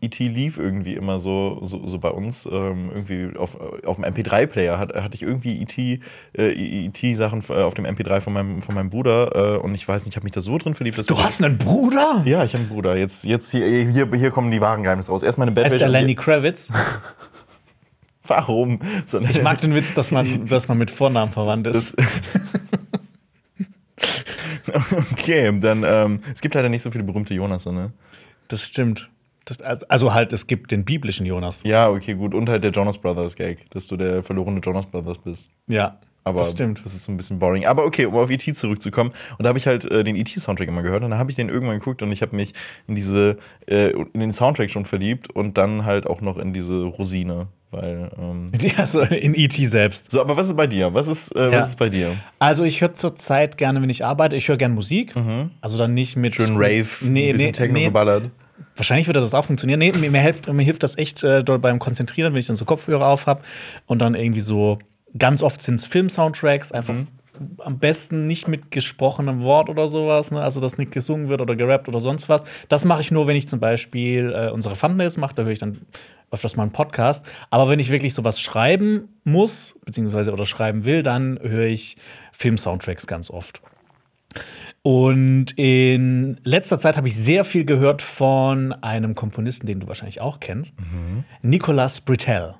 E.T. 0.00 0.28
lief 0.28 0.58
irgendwie 0.58 0.94
immer 0.94 1.18
so, 1.18 1.58
so, 1.62 1.84
so 1.86 1.98
bei 1.98 2.10
uns 2.10 2.46
ähm, 2.46 2.90
irgendwie 2.94 3.36
auf, 3.36 3.58
auf 3.84 3.96
dem 3.96 4.04
MP3-Player 4.04 4.78
hat, 4.78 4.94
hatte 4.94 5.14
ich 5.16 5.22
irgendwie 5.22 5.60
E.T. 5.60 6.00
Äh, 6.38 6.52
E.T.-Sachen 6.86 7.42
äh, 7.48 7.62
auf 7.62 7.74
dem 7.74 7.84
MP3 7.84 8.20
von 8.20 8.32
meinem, 8.32 8.62
von 8.62 8.74
meinem 8.76 8.90
Bruder 8.90 9.56
äh, 9.56 9.58
und 9.58 9.74
ich 9.74 9.88
weiß 9.88 10.02
nicht, 10.04 10.12
ich 10.12 10.16
habe 10.16 10.24
mich 10.24 10.32
da 10.34 10.40
so 10.40 10.56
drin 10.58 10.74
verliebt. 10.74 10.98
Dass 10.98 11.06
Du 11.06 11.18
hast 11.18 11.42
einen 11.42 11.58
Bruder? 11.58 12.22
ja, 12.26 12.44
ich 12.44 12.52
habe 12.54 12.62
einen 12.64 12.68
Bruder. 12.72 12.96
Jetzt, 12.96 13.24
jetzt 13.24 13.50
hier, 13.50 13.66
hier, 13.66 14.08
hier 14.14 14.30
kommen 14.30 14.50
die 14.52 14.60
wahren 14.60 14.82
Geheimnisse 14.84 15.10
raus. 15.10 15.22
Erstmal 15.24 15.48
eine 15.48 15.56
Er 15.56 15.64
ist 15.66 15.72
Bettwäsche. 15.72 15.90
der 15.90 16.00
Lenny 16.00 16.14
Kravitz. 16.14 16.72
Warum? 18.28 18.80
So, 19.04 19.20
Ich 19.20 19.40
mag 19.42 19.60
den 19.60 19.74
Witz, 19.74 19.94
dass 19.94 20.10
man, 20.10 20.46
dass 20.48 20.68
man 20.68 20.78
mit 20.78 20.90
Vornamen 20.90 21.32
verwandt 21.32 21.66
ist. 21.68 21.96
Das- 21.98 22.06
okay, 25.12 25.58
dann 25.60 25.84
ähm, 25.86 26.20
es 26.32 26.40
gibt 26.40 26.54
leider 26.54 26.68
nicht 26.68 26.82
so 26.82 26.90
viele 26.90 27.04
berühmte 27.04 27.34
Jonas, 27.34 27.66
ne? 27.66 27.92
Das 28.48 28.62
stimmt. 28.62 29.10
Das, 29.44 29.60
also 29.62 30.12
halt, 30.12 30.32
es 30.32 30.46
gibt 30.46 30.72
den 30.72 30.84
biblischen 30.84 31.24
Jonas. 31.24 31.62
Ja, 31.64 31.88
okay, 31.88 32.14
gut. 32.14 32.34
Und 32.34 32.48
halt 32.48 32.64
der 32.64 32.72
Jonas 32.72 32.98
Brothers 32.98 33.36
Gag, 33.36 33.70
dass 33.70 33.86
du 33.86 33.96
der 33.96 34.22
verlorene 34.22 34.60
Jonas 34.60 34.86
Brothers 34.86 35.18
bist. 35.18 35.48
Ja, 35.68 35.98
Aber 36.26 36.40
das 36.40 36.50
stimmt. 36.50 36.82
das 36.84 36.94
ist 36.94 37.04
so 37.04 37.12
ein 37.12 37.16
bisschen 37.16 37.38
boring. 37.38 37.66
Aber 37.66 37.84
okay, 37.84 38.06
um 38.06 38.14
auf 38.16 38.30
E.T. 38.30 38.52
zurückzukommen. 38.54 39.12
Und 39.38 39.44
da 39.44 39.48
habe 39.48 39.58
ich 39.58 39.66
halt 39.66 39.84
äh, 39.90 40.02
den 40.02 40.16
E.T.-Soundtrack 40.16 40.66
immer 40.68 40.82
gehört. 40.82 41.02
Und 41.04 41.10
dann 41.10 41.18
habe 41.20 41.30
ich 41.30 41.36
den 41.36 41.48
irgendwann 41.48 41.78
geguckt 41.78 42.02
und 42.02 42.10
ich 42.10 42.20
habe 42.20 42.34
mich 42.34 42.52
in 42.88 42.96
diese, 42.96 43.38
äh, 43.66 43.90
in 44.12 44.20
den 44.20 44.32
Soundtrack 44.32 44.70
schon 44.70 44.86
verliebt 44.86 45.30
und 45.30 45.56
dann 45.56 45.84
halt 45.84 46.06
auch 46.06 46.20
noch 46.20 46.36
in 46.36 46.52
diese 46.52 46.82
Rosine. 46.82 47.46
Weil, 47.70 48.10
ähm 48.18 48.50
Ja, 48.60 48.86
so 48.86 49.00
in 49.02 49.34
E.T. 49.34 49.66
selbst. 49.66 50.10
so, 50.10 50.20
aber 50.20 50.36
was 50.36 50.48
ist 50.48 50.56
bei 50.56 50.66
dir? 50.66 50.92
Was 50.94 51.08
ist, 51.08 51.30
äh, 51.36 51.50
Ja. 51.52 51.58
was 51.58 51.68
ist 51.68 51.78
bei 51.78 51.88
dir? 51.88 52.16
Also 52.40 52.64
ich 52.64 52.80
höre 52.80 52.94
zurzeit 52.94 53.56
gerne, 53.56 53.80
wenn 53.80 53.90
ich 53.90 54.04
arbeite, 54.04 54.34
ich 54.36 54.48
höre 54.48 54.56
gerne 54.56 54.74
Musik. 54.74 55.14
Also 55.60 55.78
dann 55.78 55.94
nicht 55.94 56.16
mit 56.16 56.34
Schön 56.34 56.56
Rave, 56.56 56.86
Nee, 57.02 57.28
ein 57.28 57.32
bisschen 57.34 57.46
nee, 57.46 57.52
Techno 57.52 57.78
nee. 57.78 57.84
geballert. 57.86 58.30
Wahrscheinlich 58.74 59.06
würde 59.06 59.20
das 59.20 59.32
auch 59.32 59.44
funktionieren. 59.44 59.78
Nee, 59.78 59.92
mir, 59.92 60.10
mir, 60.10 60.20
hilft, 60.20 60.52
mir 60.52 60.62
hilft 60.62 60.82
das 60.82 60.98
echt 60.98 61.22
äh, 61.24 61.42
doll 61.44 61.58
beim 61.58 61.78
Konzentrieren, 61.78 62.32
wenn 62.34 62.40
ich 62.40 62.46
dann 62.46 62.56
so 62.56 62.64
Kopfhörer 62.64 63.06
auf 63.06 63.26
habe 63.26 63.42
und 63.86 64.00
dann 64.00 64.14
irgendwie 64.14 64.40
so, 64.40 64.78
ganz 65.16 65.42
oft 65.42 65.60
sind 65.60 65.76
es 65.76 65.86
Film-Soundtracks, 65.86 66.72
einfach 66.72 66.94
am 67.58 67.78
besten 67.78 68.26
nicht 68.26 68.48
mit 68.48 68.70
gesprochenem 68.70 69.42
Wort 69.42 69.68
oder 69.68 69.88
sowas, 69.88 70.30
ne? 70.30 70.42
also 70.42 70.60
dass 70.60 70.78
nicht 70.78 70.92
gesungen 70.92 71.28
wird 71.28 71.40
oder 71.40 71.56
gerappt 71.56 71.88
oder 71.88 72.00
sonst 72.00 72.28
was. 72.28 72.44
Das 72.68 72.84
mache 72.84 73.00
ich 73.00 73.10
nur, 73.10 73.26
wenn 73.26 73.36
ich 73.36 73.48
zum 73.48 73.60
Beispiel 73.60 74.32
äh, 74.34 74.50
unsere 74.50 74.74
Thumbnails 74.74 75.16
mache, 75.16 75.34
da 75.34 75.42
höre 75.42 75.52
ich 75.52 75.58
dann 75.58 75.78
öfters 76.30 76.56
mal 76.56 76.64
einen 76.64 76.72
Podcast. 76.72 77.26
Aber 77.50 77.68
wenn 77.68 77.78
ich 77.78 77.90
wirklich 77.90 78.14
sowas 78.14 78.40
schreiben 78.40 79.20
muss, 79.24 79.78
beziehungsweise 79.84 80.32
oder 80.32 80.46
schreiben 80.46 80.84
will, 80.84 81.02
dann 81.02 81.38
höre 81.40 81.66
ich 81.66 81.96
Film-Soundtracks 82.32 83.06
ganz 83.06 83.30
oft. 83.30 83.60
Und 84.86 85.46
in 85.56 86.38
letzter 86.44 86.78
Zeit 86.78 86.96
habe 86.96 87.08
ich 87.08 87.16
sehr 87.16 87.42
viel 87.42 87.64
gehört 87.64 88.02
von 88.02 88.72
einem 88.72 89.16
Komponisten, 89.16 89.66
den 89.66 89.80
du 89.80 89.88
wahrscheinlich 89.88 90.20
auch 90.20 90.38
kennst, 90.38 90.76
Nicolas 91.42 92.00
Britell. 92.00 92.54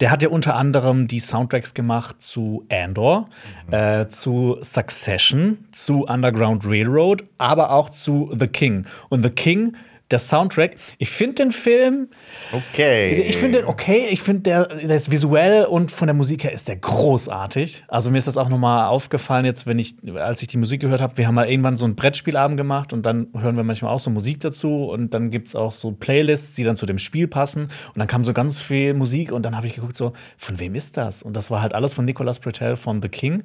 Der 0.00 0.10
hat 0.10 0.22
ja 0.22 0.28
unter 0.28 0.54
anderem 0.54 1.08
die 1.08 1.18
Soundtracks 1.18 1.72
gemacht 1.72 2.16
zu 2.18 2.66
Andor, 2.70 3.30
äh, 3.70 4.06
zu 4.08 4.58
Succession, 4.60 5.64
zu 5.72 6.04
Underground 6.04 6.66
Railroad, 6.66 7.24
aber 7.38 7.70
auch 7.70 7.88
zu 7.88 8.30
The 8.38 8.46
King. 8.46 8.84
Und 9.08 9.22
The 9.22 9.30
King 9.30 9.74
der 10.10 10.18
Soundtrack. 10.18 10.76
Ich 10.98 11.10
finde 11.10 11.36
den 11.36 11.52
Film, 11.52 12.08
Okay. 12.52 13.22
ich 13.28 13.36
finde 13.36 13.58
den 13.60 13.68
okay. 13.68 14.08
Ich 14.10 14.22
finde, 14.22 14.42
der, 14.42 14.66
der 14.66 14.96
ist 14.96 15.10
visuell 15.10 15.64
und 15.64 15.92
von 15.92 16.06
der 16.08 16.14
Musik 16.14 16.44
her 16.44 16.52
ist 16.52 16.68
der 16.68 16.76
großartig. 16.76 17.84
Also 17.88 18.10
mir 18.10 18.18
ist 18.18 18.26
das 18.26 18.36
auch 18.36 18.48
nochmal 18.48 18.86
aufgefallen 18.88 19.44
jetzt, 19.44 19.66
wenn 19.66 19.78
ich, 19.78 19.94
als 20.16 20.42
ich 20.42 20.48
die 20.48 20.56
Musik 20.56 20.80
gehört 20.80 21.00
habe, 21.00 21.16
wir 21.16 21.26
haben 21.26 21.34
mal 21.34 21.48
irgendwann 21.48 21.76
so 21.76 21.84
einen 21.84 21.96
Brettspielabend 21.96 22.56
gemacht 22.56 22.92
und 22.92 23.04
dann 23.04 23.28
hören 23.36 23.56
wir 23.56 23.64
manchmal 23.64 23.92
auch 23.92 24.00
so 24.00 24.10
Musik 24.10 24.40
dazu 24.40 24.84
und 24.86 25.14
dann 25.14 25.30
gibt 25.30 25.48
es 25.48 25.54
auch 25.56 25.72
so 25.72 25.92
Playlists, 25.92 26.54
die 26.54 26.64
dann 26.64 26.76
zu 26.76 26.86
dem 26.86 26.98
Spiel 26.98 27.28
passen 27.28 27.62
und 27.64 27.98
dann 27.98 28.06
kam 28.08 28.24
so 28.24 28.32
ganz 28.32 28.60
viel 28.60 28.94
Musik 28.94 29.32
und 29.32 29.42
dann 29.44 29.56
habe 29.56 29.66
ich 29.66 29.74
geguckt 29.74 29.96
so, 29.96 30.12
von 30.36 30.58
wem 30.58 30.74
ist 30.74 30.96
das? 30.96 31.22
Und 31.22 31.34
das 31.36 31.50
war 31.50 31.62
halt 31.62 31.74
alles 31.74 31.94
von 31.94 32.04
Nicolas 32.04 32.38
Bretel 32.38 32.76
von 32.76 33.02
The 33.02 33.08
King 33.08 33.44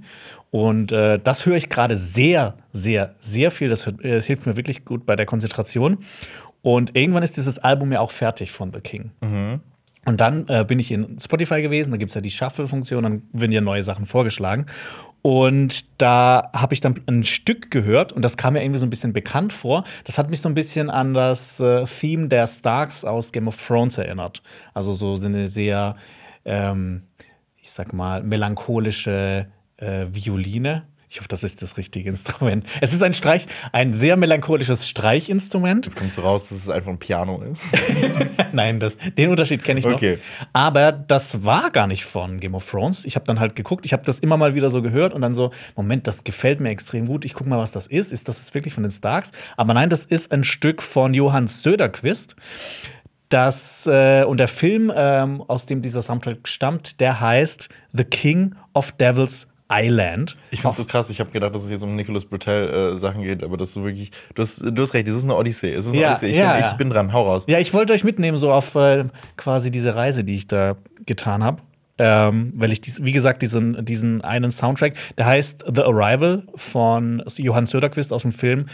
und 0.55 0.93
äh, 0.93 1.19
das 1.19 1.45
höre 1.45 1.57
ich 1.57 1.67
gerade 1.67 1.97
sehr, 1.97 2.55
sehr, 2.71 3.13
sehr 3.19 3.51
viel. 3.51 3.67
Das, 3.67 3.91
das 4.01 4.25
hilft 4.25 4.45
mir 4.45 4.55
wirklich 4.55 4.85
gut 4.85 5.05
bei 5.05 5.17
der 5.17 5.25
Konzentration. 5.25 5.97
Und 6.62 6.95
irgendwann 6.95 7.24
ist 7.24 7.35
dieses 7.35 7.59
Album 7.59 7.91
ja 7.91 8.00
auch 8.00 8.12
fertig 8.12 8.53
von 8.53 8.71
The 8.71 8.79
King. 8.79 9.12
Und 10.05 10.21
dann 10.21 10.47
äh, 10.47 10.63
bin 10.63 10.79
ich 10.79 10.93
in 10.93 11.19
Spotify 11.19 11.62
gewesen, 11.62 11.91
da 11.91 11.97
gibt 11.97 12.12
es 12.12 12.15
ja 12.15 12.21
die 12.21 12.31
Shuffle-Funktion, 12.31 13.03
dann 13.03 13.24
werden 13.33 13.51
ja 13.51 13.59
neue 13.59 13.83
Sachen 13.83 14.05
vorgeschlagen. 14.05 14.67
Und 15.21 15.83
da 16.01 16.50
habe 16.53 16.74
ich 16.74 16.79
dann 16.79 17.01
ein 17.05 17.25
Stück 17.25 17.69
gehört 17.69 18.13
und 18.13 18.21
das 18.21 18.38
kam 18.38 18.53
mir 18.53 18.63
irgendwie 18.63 18.79
so 18.79 18.85
ein 18.85 18.89
bisschen 18.89 19.12
bekannt 19.12 19.51
vor. 19.51 19.83
Das 20.05 20.17
hat 20.17 20.29
mich 20.29 20.39
so 20.39 20.47
ein 20.47 20.55
bisschen 20.55 20.89
an 20.89 21.13
das 21.13 21.59
äh, 21.59 21.83
Theme 21.83 22.29
der 22.29 22.47
Starks 22.47 23.03
aus 23.03 23.33
Game 23.33 23.50
of 23.50 23.57
Thrones 23.57 23.97
erinnert. 23.97 24.41
Also 24.74 24.93
so 24.93 25.17
so 25.17 25.27
eine 25.27 25.50
sehr, 25.50 25.97
ähm, 26.45 27.01
ich 27.57 27.71
sag 27.71 27.91
mal, 27.91 28.24
melancholische 28.24 29.47
äh, 29.77 30.05
Violine. 30.12 30.88
Ich 31.15 31.20
hoffe, 31.20 31.29
das 31.29 31.44
ist 31.44 31.62
das 31.62 31.77
richtige 31.77 32.10
Instrument. 32.10 32.65
Es 32.82 32.91
ist 32.91 33.01
ein 33.01 33.13
Streich, 33.13 33.46
ein 33.72 33.94
sehr 33.94 34.17
melancholisches 34.17 34.89
Streichinstrument. 34.89 35.86
Jetzt 35.86 35.96
kommt 35.98 36.12
so 36.12 36.22
raus, 36.22 36.50
dass 36.50 36.58
es 36.58 36.67
einfach 36.67 36.91
ein 36.91 36.98
Piano 36.98 37.41
ist. 37.41 37.70
Nein, 38.51 38.82
das, 38.82 38.98
den 39.17 39.29
Unterschied 39.29 39.63
kenne 39.63 39.79
ich 39.79 39.86
noch. 39.86 39.94
Okay. 39.94 40.17
Aber 40.51 40.91
das 40.91 41.46
war 41.46 41.72
gar 41.72 41.88
nicht 41.88 42.03
von 42.03 42.41
Game 42.41 42.53
of 42.53 42.70
Thrones. 42.70 43.05
Ich 43.05 43.15
habe 43.15 43.25
dann 43.25 43.39
halt 43.39 43.55
geguckt, 43.55 43.86
ich 43.86 43.94
habe 43.94 44.03
das 44.03 44.20
immer 44.20 44.36
mal 44.36 44.55
wieder 44.55 44.70
so 44.70 44.82
gehört 44.82 45.13
und 45.13 45.22
dann 45.22 45.36
so, 45.36 45.51
Moment, 45.77 46.05
das 46.05 46.25
gefällt 46.25 46.60
mir 46.60 46.72
extrem 46.72 47.05
gut. 47.05 47.24
Ich 47.24 47.34
gucke 47.34 47.50
mal, 47.50 47.60
was 47.60 47.72
das 47.72 47.88
ist. 47.88 48.12
Ist 48.12 48.27
das 48.27 48.53
wirklich 48.53 48.74
von 48.74 48.84
den 48.84 48.91
Starks? 48.91 49.32
Aber 49.55 49.74
nein, 49.74 49.89
das 49.89 50.03
ist 50.03 50.34
ein 50.34 50.44
Stück 50.44 50.82
von 50.82 51.13
Johann 51.13 51.48
Söderquist. 51.48 52.36
Das, 53.29 53.88
äh, 53.88 54.24
und 54.24 54.38
der 54.38 54.48
Film, 54.48 54.91
ähm, 54.94 55.41
aus 55.48 55.65
dem 55.65 55.82
dieser 55.82 56.01
Soundtrack 56.01 56.48
stammt, 56.48 57.00
der 57.00 57.22
heißt 57.22 57.70
The 57.94 58.03
King 58.03 58.55
of 58.74 58.91
Devil's 58.91 59.48
Island. 59.69 60.38
Ich 60.51 60.62
find's 60.62 60.77
so 60.77 60.86
krass, 60.86 61.10
ich 61.10 61.19
habe 61.19 61.31
gedacht, 61.31 61.55
dass 61.55 61.63
es 61.63 61.72
jetzt 61.72 61.84
um 61.84 61.95
Nicolas 61.95 62.25
Bretel 62.25 62.93
äh, 62.95 63.00
Sachen 63.00 63.24
geht, 63.24 63.43
aber 63.43 63.57
dass 63.57 63.74
du 63.74 63.84
wirklich, 63.84 64.12
du 64.36 64.41
hast, 64.41 64.62
du 64.62 64.81
hast 64.81 64.93
recht, 64.93 65.07
es 65.07 65.15
ist 65.15 65.24
eine 65.24 65.36
Odyssee. 65.36 65.74
Es 65.74 65.86
ist 65.88 65.93
eine 65.93 66.01
Ja, 66.01 66.10
Odyssee. 66.12 66.29
Ich, 66.29 66.36
ja, 66.36 66.53
bin, 66.53 66.62
ja. 66.62 66.72
ich 66.72 66.77
bin 66.77 66.89
dran, 66.89 67.13
hau 67.13 67.24
raus. 67.24 67.45
Ja, 67.48 67.60
ich 67.60 67.74
wollte 67.74 67.93
euch 67.93 68.03
mitnehmen, 68.03 68.38
so 68.38 68.51
auf 68.51 68.75
äh, 68.75 69.05
quasi 69.38 69.72
diese 69.72 69.95
Reise, 69.95 70.24
die 70.24 70.36
ich 70.36 70.48
da 70.48 70.75
getan 71.05 71.43
habe. 71.43 71.62
Ähm, 71.98 72.51
weil 72.57 72.74
ich, 72.74 72.81
dies, 72.81 73.03
wie 73.05 73.13
gesagt, 73.13 73.41
diesen, 73.41 73.86
diesen 73.86 74.22
einen 74.22 74.51
Soundtrack, 74.51 74.95
der 75.17 75.25
heißt 75.27 75.63
The 75.74 75.84
Arrival 75.84 76.43
von 76.55 77.24
Johann 77.38 77.65
Söderquist 77.65 78.12
aus 78.12 78.24
dem 78.24 78.34
Film 78.34 78.65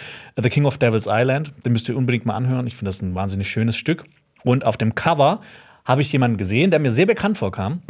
The 0.41 0.49
King 0.49 0.65
of 0.65 0.79
Devil's 0.79 1.05
Island. 1.07 1.53
Den 1.63 1.73
müsst 1.73 1.87
ihr 1.87 1.95
unbedingt 1.95 2.25
mal 2.25 2.33
anhören. 2.35 2.65
Ich 2.65 2.75
finde 2.75 2.89
das 2.89 3.01
ein 3.01 3.13
wahnsinnig 3.13 3.47
schönes 3.47 3.77
Stück. 3.77 4.05
Und 4.43 4.65
auf 4.65 4.75
dem 4.75 4.95
Cover 4.95 5.39
habe 5.85 6.01
ich 6.01 6.11
jemanden 6.11 6.37
gesehen, 6.37 6.71
der 6.71 6.79
mir 6.79 6.91
sehr 6.91 7.05
bekannt 7.05 7.37
vorkam. 7.37 7.81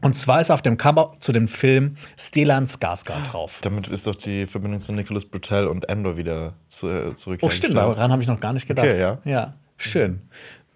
Und 0.00 0.14
zwar 0.14 0.40
ist 0.40 0.50
auf 0.50 0.62
dem 0.62 0.76
Cover 0.76 1.14
zu 1.20 1.32
dem 1.32 1.48
Film 1.48 1.96
Stellan 2.18 2.66
Skarsgård 2.66 3.30
drauf. 3.30 3.58
Damit 3.62 3.88
ist 3.88 4.06
doch 4.06 4.14
die 4.14 4.46
Verbindung 4.46 4.80
zu 4.80 4.92
Nicolas 4.92 5.24
Bretel 5.24 5.66
und 5.66 5.88
Endor 5.88 6.16
wieder 6.16 6.54
zu, 6.68 6.88
äh, 6.88 7.14
zurück. 7.14 7.40
Oh, 7.42 7.50
stimmt, 7.50 7.74
daran 7.74 8.10
habe 8.12 8.22
ich 8.22 8.28
noch 8.28 8.40
gar 8.40 8.52
nicht 8.52 8.66
gedacht. 8.66 8.86
Okay, 8.86 8.98
ja. 8.98 9.18
Ja, 9.24 9.54
schön. 9.76 10.22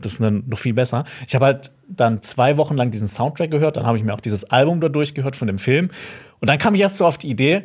Das 0.01 0.13
ist 0.13 0.21
dann 0.23 0.45
noch 0.47 0.59
viel 0.59 0.75
besser. 0.75 1.05
Ich 1.27 1.35
habe 1.35 1.47
halt 1.47 1.73
dann 1.89 2.23
zwei 2.23 2.57
Wochen 2.57 2.77
lang 2.77 2.91
diesen 2.91 3.09
Soundtrack 3.09 3.51
gehört, 3.51 3.77
dann 3.77 3.87
habe 3.87 3.99
ich 3.99 4.05
mir 4.05 4.15
auch 4.15 4.21
dieses 4.21 4.45
Album 4.45 4.81
da 4.81 4.89
durchgehört 4.89 5.35
von 5.35 5.49
dem 5.49 5.59
Film. 5.59 5.91
Und 6.41 6.49
dann 6.49 6.59
kam 6.59 6.75
ich 6.75 6.81
erst 6.81 6.99
so 6.99 7.07
auf 7.07 7.19
die 7.19 7.29
Idee, 7.29 7.65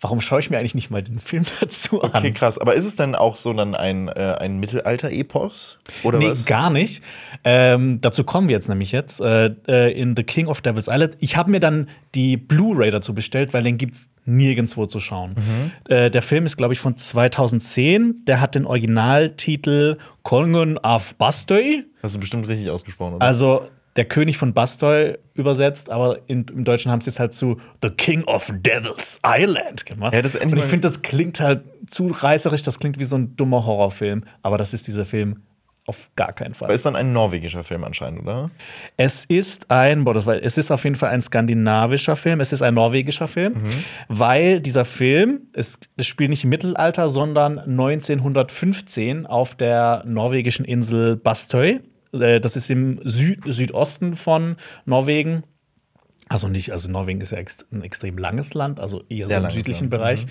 warum 0.00 0.20
schaue 0.20 0.40
ich 0.40 0.48
mir 0.50 0.58
eigentlich 0.58 0.74
nicht 0.74 0.90
mal 0.90 1.02
den 1.02 1.18
Film 1.18 1.44
dazu 1.60 2.02
an? 2.02 2.10
Okay, 2.14 2.32
krass. 2.32 2.58
Aber 2.58 2.74
ist 2.74 2.84
es 2.86 2.96
denn 2.96 3.14
auch 3.14 3.36
so 3.36 3.52
dann 3.52 3.74
ein, 3.74 4.08
äh, 4.08 4.36
ein 4.38 4.58
Mittelalter-Epos? 4.60 5.78
Oder 6.04 6.18
Nee, 6.18 6.30
was? 6.30 6.44
gar 6.44 6.70
nicht. 6.70 7.02
Ähm, 7.44 8.00
dazu 8.00 8.24
kommen 8.24 8.48
wir 8.48 8.54
jetzt 8.54 8.68
nämlich 8.68 8.92
jetzt 8.92 9.20
äh, 9.20 9.46
äh, 9.66 9.92
in 9.92 10.14
The 10.16 10.22
King 10.22 10.46
of 10.46 10.60
Devil's 10.60 10.88
Island. 10.88 11.16
Ich 11.20 11.36
habe 11.36 11.50
mir 11.50 11.60
dann 11.60 11.88
die 12.14 12.36
Blu-ray 12.36 12.90
dazu 12.90 13.14
bestellt, 13.14 13.54
weil 13.54 13.62
den 13.62 13.78
gibt's 13.78 14.10
nirgendwo 14.24 14.86
zu 14.86 15.00
schauen. 15.00 15.34
Äh, 15.88 16.10
der 16.10 16.22
Film 16.22 16.44
ist, 16.46 16.56
glaube 16.56 16.74
ich, 16.74 16.80
von 16.80 16.96
2010. 16.96 18.24
Der 18.26 18.40
hat 18.40 18.54
den 18.54 18.66
Originaltitel 18.66 19.96
Kongen 20.22 20.78
of 20.78 21.14
Bastoy. 21.16 21.84
Hast 22.02 22.14
du 22.14 22.20
bestimmt 22.20 22.46
richtig 22.48 22.70
ausgesprochen, 22.70 23.14
oder? 23.14 23.24
Also 23.26 23.68
der 23.98 24.04
König 24.04 24.38
von 24.38 24.54
Bastoy 24.54 25.18
übersetzt, 25.34 25.90
aber 25.90 26.20
in, 26.28 26.46
im 26.54 26.64
Deutschen 26.64 26.92
haben 26.92 27.00
sie 27.00 27.10
es 27.10 27.18
halt 27.18 27.34
zu 27.34 27.56
The 27.82 27.90
King 27.90 28.22
of 28.24 28.48
Devil's 28.54 29.20
Island 29.26 29.86
gemacht. 29.86 30.14
Ja, 30.14 30.20
Und 30.20 30.56
ich 30.56 30.64
finde, 30.64 30.86
das 30.86 31.02
klingt 31.02 31.40
halt 31.40 31.64
zu 31.88 32.06
reißerisch, 32.06 32.62
das 32.62 32.78
klingt 32.78 33.00
wie 33.00 33.04
so 33.04 33.16
ein 33.16 33.34
dummer 33.34 33.66
Horrorfilm. 33.66 34.22
Aber 34.40 34.56
das 34.56 34.72
ist 34.72 34.86
dieser 34.86 35.04
Film 35.04 35.42
auf 35.84 36.10
gar 36.14 36.32
keinen 36.32 36.54
Fall. 36.54 36.66
Aber 36.66 36.74
ist 36.74 36.86
dann 36.86 36.94
ein 36.94 37.12
norwegischer 37.12 37.64
Film 37.64 37.82
anscheinend, 37.82 38.20
oder? 38.20 38.52
Es 38.96 39.24
ist 39.24 39.68
ein, 39.68 40.04
boah, 40.04 40.14
das 40.14 40.26
war, 40.26 40.40
es 40.40 40.58
ist 40.58 40.70
auf 40.70 40.84
jeden 40.84 40.94
Fall 40.94 41.10
ein 41.10 41.20
skandinavischer 41.20 42.14
Film, 42.14 42.40
es 42.40 42.52
ist 42.52 42.62
ein 42.62 42.74
norwegischer 42.74 43.26
Film, 43.26 43.54
weil 44.06 44.60
dieser 44.60 44.84
Film, 44.84 45.48
es, 45.54 45.80
es 45.96 46.06
spielt 46.06 46.30
nicht 46.30 46.44
im 46.44 46.50
Mittelalter, 46.50 47.08
sondern 47.08 47.58
1915 47.58 49.26
auf 49.26 49.56
der 49.56 50.04
norwegischen 50.06 50.64
Insel 50.64 51.16
Bastøy. 51.16 51.80
Äh, 52.12 52.40
Das 52.40 52.56
ist 52.56 52.70
im 52.70 53.00
Süd 53.04 53.40
Südosten 53.46 54.16
von 54.16 54.56
Norwegen. 54.84 55.44
Also 56.30 56.48
nicht, 56.48 56.72
also 56.72 56.90
Norwegen 56.90 57.22
ist 57.22 57.32
ja 57.32 57.38
ext 57.38 57.66
ein 57.72 57.82
extrem 57.82 58.18
langes 58.18 58.52
Land, 58.52 58.80
also 58.80 59.02
eher 59.08 59.26
so 59.26 59.32
im 59.32 59.50
südlichen 59.50 59.84
Land, 59.84 59.90
Bereich. 59.90 60.26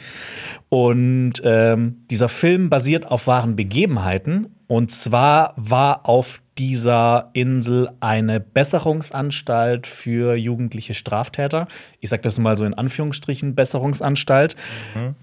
Und 0.69 1.34
ähm, 1.43 2.05
dieser 2.12 2.29
Film 2.29 2.69
basiert 2.69 3.07
auf 3.10 3.25
wahren 3.25 3.55
Begebenheiten. 3.55 4.55
Und 4.67 4.91
zwar 4.91 5.53
war 5.55 6.07
auf 6.07 6.41
dieser 6.60 7.31
Insel 7.34 7.89
eine 8.00 8.39
Besserungsanstalt 8.39 9.88
für 9.88 10.36
jugendliche 10.36 10.93
Straftäter. 10.93 11.67
Ich 12.00 12.10
sage 12.10 12.22
das 12.22 12.38
mal 12.38 12.57
so 12.57 12.65
in 12.65 12.74
Anführungsstrichen, 12.74 13.55
Besserungsanstalt. 13.55 14.55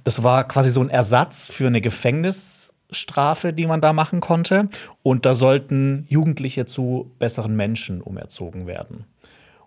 Das 0.03 0.23
war 0.23 0.49
quasi 0.49 0.71
so 0.71 0.81
ein 0.81 0.91
Ersatz 0.91 1.47
für 1.47 1.67
eine 1.67 1.83
Gefängnisstrafe, 2.95 3.53
die 3.53 3.67
man 3.67 3.81
da 3.81 3.93
machen 3.93 4.21
konnte. 4.21 4.69
Und 5.03 5.27
da 5.27 5.35
sollten 5.35 6.07
Jugendliche 6.09 6.67
zu 6.67 7.11
besseren 7.19 7.57
Menschen 7.57 8.01
umerzogen 8.01 8.67
werden. 8.67 9.05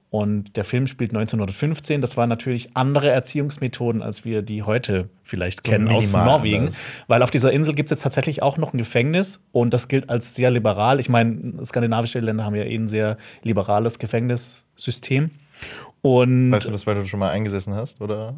Und 0.09 0.55
der 0.55 0.63
Film 0.63 0.87
spielt 0.87 1.11
1915. 1.11 1.99
Das 1.99 2.15
waren 2.15 2.29
natürlich 2.29 2.69
andere 2.75 3.09
Erziehungsmethoden, 3.09 4.01
als 4.01 4.23
wir 4.23 4.41
die 4.41 4.63
heute 4.63 5.09
vielleicht 5.21 5.65
kennen 5.65 5.89
aus 5.89 6.13
Norwegen. 6.13 6.59
anders. 6.59 6.81
Weil 7.07 7.21
auf 7.21 7.29
dieser 7.29 7.51
Insel 7.51 7.75
gibt 7.75 7.91
es 7.91 7.97
jetzt 7.97 8.03
tatsächlich 8.03 8.41
auch 8.41 8.57
noch 8.57 8.73
ein 8.73 8.77
Gefängnis 8.77 9.41
und 9.51 9.73
das 9.73 9.89
gilt 9.89 10.09
als 10.09 10.33
sehr 10.33 10.49
liberal. 10.49 11.01
Ich 11.01 11.09
meine, 11.09 11.61
skandinavische 11.63 12.21
Länder 12.21 12.45
haben 12.45 12.55
ja 12.55 12.63
eh 12.63 12.75
ein 12.75 12.87
sehr 12.87 13.17
liberales 13.43 13.99
Gefängnissystem. 13.99 15.31
Und 16.01 16.51
Weißt 16.51 16.67
du 16.67 16.71
das, 16.71 16.87
weil 16.87 16.95
du 16.95 17.05
schon 17.05 17.19
mal 17.19 17.31
eingesessen 17.31 17.73
hast, 17.73 17.99
oder? 17.99 18.35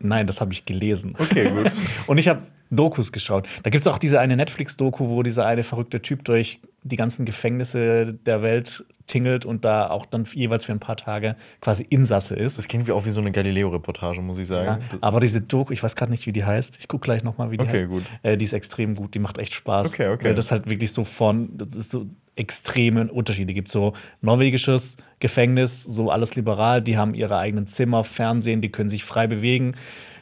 Nein, 0.00 0.26
das 0.26 0.40
habe 0.40 0.52
ich 0.52 0.64
gelesen. 0.64 1.14
Okay, 1.18 1.50
gut. 1.50 1.70
Und 2.06 2.18
ich 2.18 2.28
habe 2.28 2.42
Dokus 2.70 3.12
geschaut. 3.12 3.48
Da 3.62 3.70
gibt 3.70 3.80
es 3.80 3.86
auch 3.86 3.98
diese 3.98 4.20
eine 4.20 4.36
Netflix-Doku, 4.36 5.08
wo 5.08 5.22
dieser 5.22 5.46
eine 5.46 5.64
verrückte 5.64 6.02
Typ 6.02 6.24
durch 6.24 6.60
die 6.82 6.96
ganzen 6.96 7.24
Gefängnisse 7.24 8.12
der 8.14 8.42
Welt 8.42 8.84
tingelt 9.06 9.46
und 9.46 9.64
da 9.64 9.88
auch 9.88 10.04
dann 10.04 10.24
jeweils 10.34 10.66
für 10.66 10.72
ein 10.72 10.80
paar 10.80 10.96
Tage 10.98 11.34
quasi 11.62 11.82
Insasse 11.88 12.36
ist. 12.36 12.58
Das 12.58 12.68
klingt 12.68 12.86
wie 12.86 12.92
auch 12.92 13.06
wie 13.06 13.10
so 13.10 13.20
eine 13.20 13.32
Galileo-Reportage, 13.32 14.20
muss 14.20 14.36
ich 14.36 14.50
Ja, 14.50 14.64
sagen. 14.64 14.84
aber 15.00 15.20
diese 15.20 15.40
Doku, 15.40 15.72
ich 15.72 15.82
weiß 15.82 15.96
gerade 15.96 16.10
nicht, 16.12 16.26
wie 16.26 16.32
die 16.32 16.44
heißt. 16.44 16.76
Ich 16.78 16.88
gucke 16.88 17.04
gleich 17.04 17.24
noch 17.24 17.38
mal, 17.38 17.50
wie 17.50 17.56
die 17.56 17.64
Okay, 17.64 17.78
heißt. 17.78 17.88
gut. 17.88 18.02
Äh, 18.22 18.36
die 18.36 18.44
ist 18.44 18.52
extrem 18.52 18.94
gut. 18.94 19.14
Die 19.14 19.18
macht 19.18 19.38
echt 19.38 19.54
Spaß. 19.54 19.88
Okay, 19.88 20.08
okay. 20.10 20.26
Weil 20.26 20.34
das 20.34 20.50
halt 20.50 20.68
wirklich 20.68 20.92
so 20.92 21.04
von, 21.04 21.56
so 21.68 22.04
extreme 22.38 23.10
Unterschiede 23.12 23.52
gibt. 23.52 23.70
So 23.70 23.92
norwegisches 24.20 24.96
Gefängnis, 25.20 25.82
so 25.82 26.10
alles 26.10 26.36
liberal. 26.36 26.80
Die 26.80 26.96
haben 26.96 27.14
ihre 27.14 27.36
eigenen 27.36 27.66
Zimmer, 27.66 28.04
Fernsehen, 28.04 28.60
die 28.60 28.70
können 28.70 28.88
sich 28.88 29.04
frei 29.04 29.26
bewegen, 29.26 29.74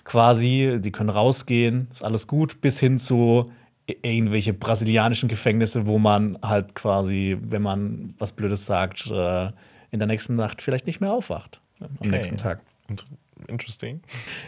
quasi. 0.04 0.78
Die 0.80 0.92
können 0.92 1.10
rausgehen, 1.10 1.88
ist 1.92 2.02
alles 2.02 2.26
gut. 2.26 2.60
Bis 2.60 2.80
hin 2.80 2.98
zu 2.98 3.52
irgendwelche 3.86 4.52
brasilianischen 4.52 5.28
Gefängnisse, 5.28 5.86
wo 5.86 5.98
man 5.98 6.38
halt 6.42 6.74
quasi, 6.74 7.36
wenn 7.40 7.62
man 7.62 8.14
was 8.18 8.32
Blödes 8.32 8.66
sagt, 8.66 9.08
äh, 9.10 9.46
in 9.92 10.00
der 10.00 10.08
nächsten 10.08 10.34
Nacht 10.34 10.60
vielleicht 10.60 10.86
nicht 10.86 11.00
mehr 11.00 11.12
aufwacht. 11.12 11.60
Am 11.78 12.10
nächsten 12.10 12.36
Tag. 12.36 12.60
Int- 12.88 13.04
Interesting. 13.48 14.00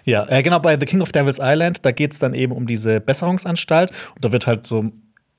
Ja, 0.04 0.26
äh, 0.28 0.42
genau, 0.42 0.58
bei 0.58 0.80
The 0.80 0.86
King 0.86 1.02
of 1.02 1.12
Devil's 1.12 1.38
Island, 1.40 1.84
da 1.84 1.92
geht 1.92 2.14
es 2.14 2.18
dann 2.18 2.34
eben 2.34 2.52
um 2.52 2.66
diese 2.66 3.00
Besserungsanstalt. 3.00 3.92
Und 4.14 4.24
da 4.24 4.32
wird 4.32 4.46
halt 4.46 4.66
so 4.66 4.90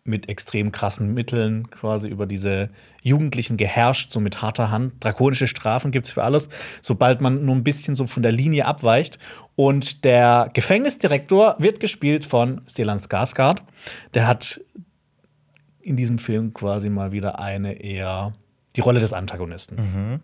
mit 0.10 0.28
extrem 0.30 0.72
krassen 0.72 1.14
Mitteln 1.14 1.70
quasi 1.70 2.10
über 2.10 2.26
diese 2.26 2.70
Jugendlichen 3.02 3.56
geherrscht, 3.56 4.12
so 4.12 4.20
mit 4.20 4.42
harter 4.42 4.72
Hand. 4.72 5.04
Drakonische 5.04 5.48
Strafen 5.48 5.92
gibt 5.92 6.08
es 6.08 6.12
für 6.12 6.24
alles, 6.24 6.50
sobald 6.82 7.22
man 7.22 7.46
nur 7.46 7.56
ein 7.56 7.64
bisschen 7.64 7.96
so 7.96 8.08
von 8.08 8.24
der 8.24 8.32
Linie 8.32 8.66
abweicht. 8.66 9.20
Und 9.56 10.04
der 10.04 10.50
Gefängnisdirektor 10.54 11.56
wird 11.60 11.80
gespielt 11.80 12.26
von 12.26 12.62
Stellan 12.68 12.98
Skarsgård. 12.98 13.62
Der 14.14 14.28
hat 14.28 14.60
in 15.82 15.96
diesem 15.96 16.20
Film 16.20 16.54
quasi 16.54 16.90
mal 16.90 17.12
wieder 17.12 17.40
eine 17.40 17.74
eher 17.74 18.34
die 18.76 18.82
Rolle 18.82 19.00
des 19.00 19.14
Antagonisten. 19.14 20.22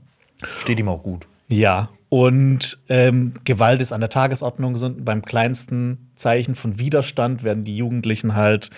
Steht 0.59 0.79
ihm 0.79 0.89
auch 0.89 1.01
gut. 1.01 1.27
Ja, 1.47 1.89
und 2.09 2.79
ähm, 2.87 3.33
Gewalt 3.43 3.81
ist 3.81 3.91
an 3.91 4.01
der 4.01 4.09
Tagesordnung. 4.09 4.77
So, 4.77 4.89
beim 4.89 5.23
kleinsten 5.23 6.11
Zeichen 6.15 6.55
von 6.55 6.79
Widerstand 6.79 7.43
werden 7.43 7.65
die 7.65 7.75
Jugendlichen 7.75 8.35
halt 8.35 8.69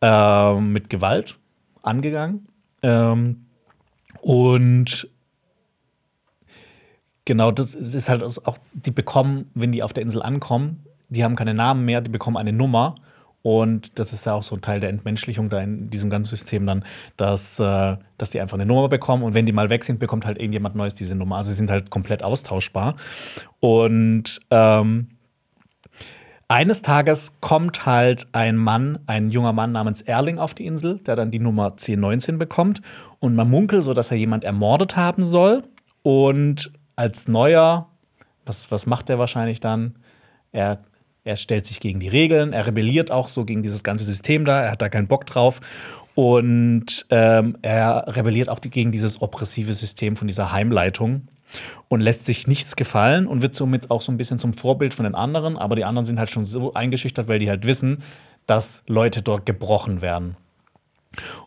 ähm, 0.00 0.72
mit 0.72 0.90
Gewalt 0.90 1.38
angegangen. 1.82 2.48
Ähm, 2.82 3.46
und 4.20 5.08
genau, 7.24 7.50
das 7.50 7.74
ist 7.74 8.08
halt 8.08 8.22
auch, 8.22 8.58
die 8.72 8.90
bekommen, 8.90 9.50
wenn 9.54 9.72
die 9.72 9.82
auf 9.82 9.92
der 9.92 10.02
Insel 10.02 10.22
ankommen, 10.22 10.84
die 11.08 11.24
haben 11.24 11.36
keine 11.36 11.54
Namen 11.54 11.84
mehr, 11.84 12.00
die 12.00 12.10
bekommen 12.10 12.36
eine 12.36 12.52
Nummer. 12.52 12.96
Und 13.42 13.98
das 13.98 14.12
ist 14.12 14.26
ja 14.26 14.34
auch 14.34 14.42
so 14.42 14.54
ein 14.54 14.60
Teil 14.60 14.80
der 14.80 14.90
Entmenschlichung 14.90 15.48
da 15.48 15.60
in 15.60 15.88
diesem 15.88 16.10
ganzen 16.10 16.28
System 16.30 16.66
dann, 16.66 16.84
dass, 17.16 17.58
äh, 17.58 17.96
dass 18.18 18.30
die 18.32 18.40
einfach 18.40 18.58
eine 18.58 18.66
Nummer 18.66 18.88
bekommen 18.88 19.22
und 19.22 19.32
wenn 19.32 19.46
die 19.46 19.52
mal 19.52 19.70
weg 19.70 19.82
sind, 19.82 19.98
bekommt 19.98 20.26
halt 20.26 20.38
irgendjemand 20.38 20.74
Neues 20.74 20.94
diese 20.94 21.14
Nummer. 21.14 21.36
Also 21.36 21.50
sie 21.50 21.56
sind 21.56 21.70
halt 21.70 21.90
komplett 21.90 22.22
austauschbar. 22.22 22.96
Und 23.60 24.40
ähm, 24.50 25.08
eines 26.50 26.82
Tages 26.82 27.36
kommt 27.40 27.86
halt 27.86 28.26
ein 28.32 28.56
Mann, 28.56 28.98
ein 29.06 29.30
junger 29.30 29.52
Mann 29.52 29.70
namens 29.70 30.00
Erling 30.00 30.40
auf 30.40 30.52
die 30.52 30.66
Insel, 30.66 30.98
der 30.98 31.14
dann 31.14 31.30
die 31.30 31.38
Nummer 31.38 31.66
1019 31.66 32.38
bekommt. 32.38 32.82
Und 33.20 33.36
man 33.36 33.48
munkelt 33.48 33.84
so, 33.84 33.94
dass 33.94 34.10
er 34.10 34.16
jemand 34.16 34.42
ermordet 34.42 34.96
haben 34.96 35.22
soll. 35.22 35.62
Und 36.02 36.72
als 36.96 37.28
neuer, 37.28 37.88
was, 38.44 38.68
was 38.72 38.86
macht 38.86 39.08
er 39.10 39.20
wahrscheinlich 39.20 39.60
dann? 39.60 39.94
Er, 40.50 40.80
er 41.22 41.36
stellt 41.36 41.66
sich 41.66 41.78
gegen 41.78 42.00
die 42.00 42.08
Regeln, 42.08 42.52
er 42.52 42.66
rebelliert 42.66 43.12
auch 43.12 43.28
so 43.28 43.44
gegen 43.44 43.62
dieses 43.62 43.84
ganze 43.84 44.02
System 44.02 44.44
da, 44.44 44.62
er 44.62 44.72
hat 44.72 44.82
da 44.82 44.88
keinen 44.88 45.06
Bock 45.06 45.26
drauf. 45.26 45.60
Und 46.16 47.06
ähm, 47.10 47.58
er 47.62 48.06
rebelliert 48.08 48.48
auch 48.48 48.60
gegen 48.60 48.90
dieses 48.90 49.22
oppressive 49.22 49.72
System 49.72 50.16
von 50.16 50.26
dieser 50.26 50.50
Heimleitung 50.50 51.28
und 51.88 52.00
lässt 52.00 52.24
sich 52.24 52.46
nichts 52.46 52.76
gefallen 52.76 53.26
und 53.26 53.42
wird 53.42 53.54
somit 53.54 53.90
auch 53.90 54.02
so 54.02 54.12
ein 54.12 54.16
bisschen 54.16 54.38
zum 54.38 54.54
Vorbild 54.54 54.94
von 54.94 55.04
den 55.04 55.14
anderen. 55.14 55.56
Aber 55.56 55.76
die 55.76 55.84
anderen 55.84 56.04
sind 56.04 56.18
halt 56.18 56.30
schon 56.30 56.44
so 56.44 56.74
eingeschüchtert, 56.74 57.28
weil 57.28 57.38
die 57.38 57.48
halt 57.48 57.66
wissen, 57.66 57.98
dass 58.46 58.82
Leute 58.86 59.22
dort 59.22 59.46
gebrochen 59.46 60.00
werden. 60.00 60.36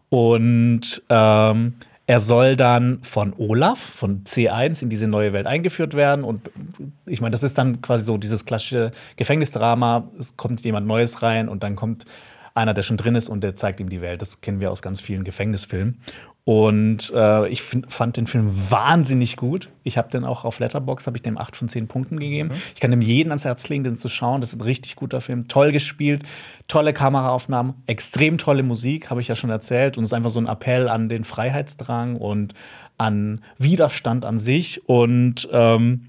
Und 0.09 1.01
ähm, 1.09 1.73
er 2.05 2.19
soll 2.19 2.57
dann 2.57 3.01
von 3.01 3.33
Olaf, 3.37 3.79
von 3.79 4.25
C1 4.25 4.83
in 4.83 4.89
diese 4.89 5.07
neue 5.07 5.31
Welt 5.31 5.47
eingeführt 5.47 5.93
werden. 5.93 6.25
Und 6.25 6.49
ich 7.05 7.21
meine, 7.21 7.31
das 7.31 7.43
ist 7.43 7.57
dann 7.57 7.81
quasi 7.81 8.05
so 8.05 8.17
dieses 8.17 8.45
klassische 8.45 8.91
Gefängnisdrama. 9.15 10.09
Es 10.19 10.35
kommt 10.35 10.61
jemand 10.61 10.85
Neues 10.85 11.21
rein 11.21 11.47
und 11.47 11.63
dann 11.63 11.75
kommt 11.75 12.05
einer, 12.55 12.73
der 12.73 12.83
schon 12.83 12.97
drin 12.97 13.15
ist 13.15 13.29
und 13.29 13.43
der 13.43 13.55
zeigt 13.55 13.79
ihm 13.79 13.89
die 13.89 14.01
Welt. 14.01 14.21
Das 14.21 14.41
kennen 14.41 14.59
wir 14.59 14.71
aus 14.71 14.81
ganz 14.81 14.99
vielen 14.99 15.23
Gefängnisfilmen. 15.23 15.97
Und 16.45 17.09
äh, 17.15 17.47
ich 17.47 17.61
fand 17.61 18.17
den 18.17 18.27
Film 18.27 18.49
wahnsinnig 18.69 19.37
gut. 19.37 19.69
Ich 19.83 19.97
habe 19.97 20.09
den 20.09 20.25
auch 20.25 20.43
auf 20.43 20.59
Letterbox 20.59 21.07
habe 21.07 21.15
ich 21.15 21.23
dem 21.23 21.37
8 21.37 21.55
von 21.55 21.69
10 21.69 21.87
Punkten 21.87 22.19
gegeben. 22.19 22.51
Ich 22.75 22.81
kann 22.81 22.91
dem 22.91 23.01
jeden 23.01 23.29
ans 23.29 23.45
Herz 23.45 23.69
legen, 23.69 23.85
den 23.85 23.97
zu 23.97 24.09
schauen. 24.09 24.41
Das 24.41 24.51
ist 24.51 24.59
ein 24.59 24.61
richtig 24.61 24.97
guter 24.97 25.21
Film. 25.21 25.47
Toll 25.47 25.71
gespielt, 25.71 26.23
tolle 26.67 26.91
Kameraaufnahmen, 26.91 27.75
extrem 27.87 28.37
tolle 28.37 28.61
Musik, 28.61 29.09
habe 29.09 29.21
ich 29.21 29.29
ja 29.29 29.37
schon 29.37 29.51
erzählt. 29.51 29.97
Und 29.97 30.03
es 30.03 30.09
ist 30.09 30.13
einfach 30.13 30.31
so 30.31 30.39
ein 30.41 30.47
Appell 30.47 30.89
an 30.89 31.07
den 31.07 31.23
Freiheitsdrang 31.23 32.17
und 32.17 32.53
an 32.97 33.41
Widerstand 33.57 34.25
an 34.25 34.37
sich. 34.37 34.87
Und 34.89 35.47
ähm, 35.49 36.07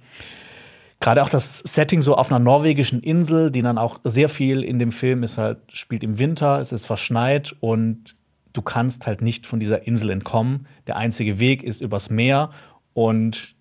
gerade 0.99 1.23
auch 1.23 1.29
das 1.29 1.61
Setting 1.61 2.03
so 2.03 2.17
auf 2.17 2.33
einer 2.33 2.41
norwegischen 2.41 3.01
Insel, 3.01 3.53
die 3.53 3.63
dann 3.63 3.79
auch 3.79 4.01
sehr 4.03 4.29
viel 4.29 4.65
in 4.65 4.81
dem 4.81 4.91
Film 4.91 5.23
ist 5.23 5.39
halt, 5.39 5.59
spielt 5.73 6.03
im 6.03 6.19
Winter, 6.19 6.59
es 6.59 6.73
ist 6.73 6.87
verschneit 6.87 7.55
und 7.61 8.17
du 8.55 8.63
kannst 8.63 9.07
halt 9.07 9.21
nicht 9.21 9.47
von 9.47 9.61
dieser 9.61 9.87
Insel 9.87 10.09
entkommen. 10.11 10.67
Der 10.87 10.97
einzige 10.97 11.39
Weg 11.39 11.63
ist 11.63 11.83
übers 11.83 12.09
Meer 12.09 12.51
und 12.95 13.55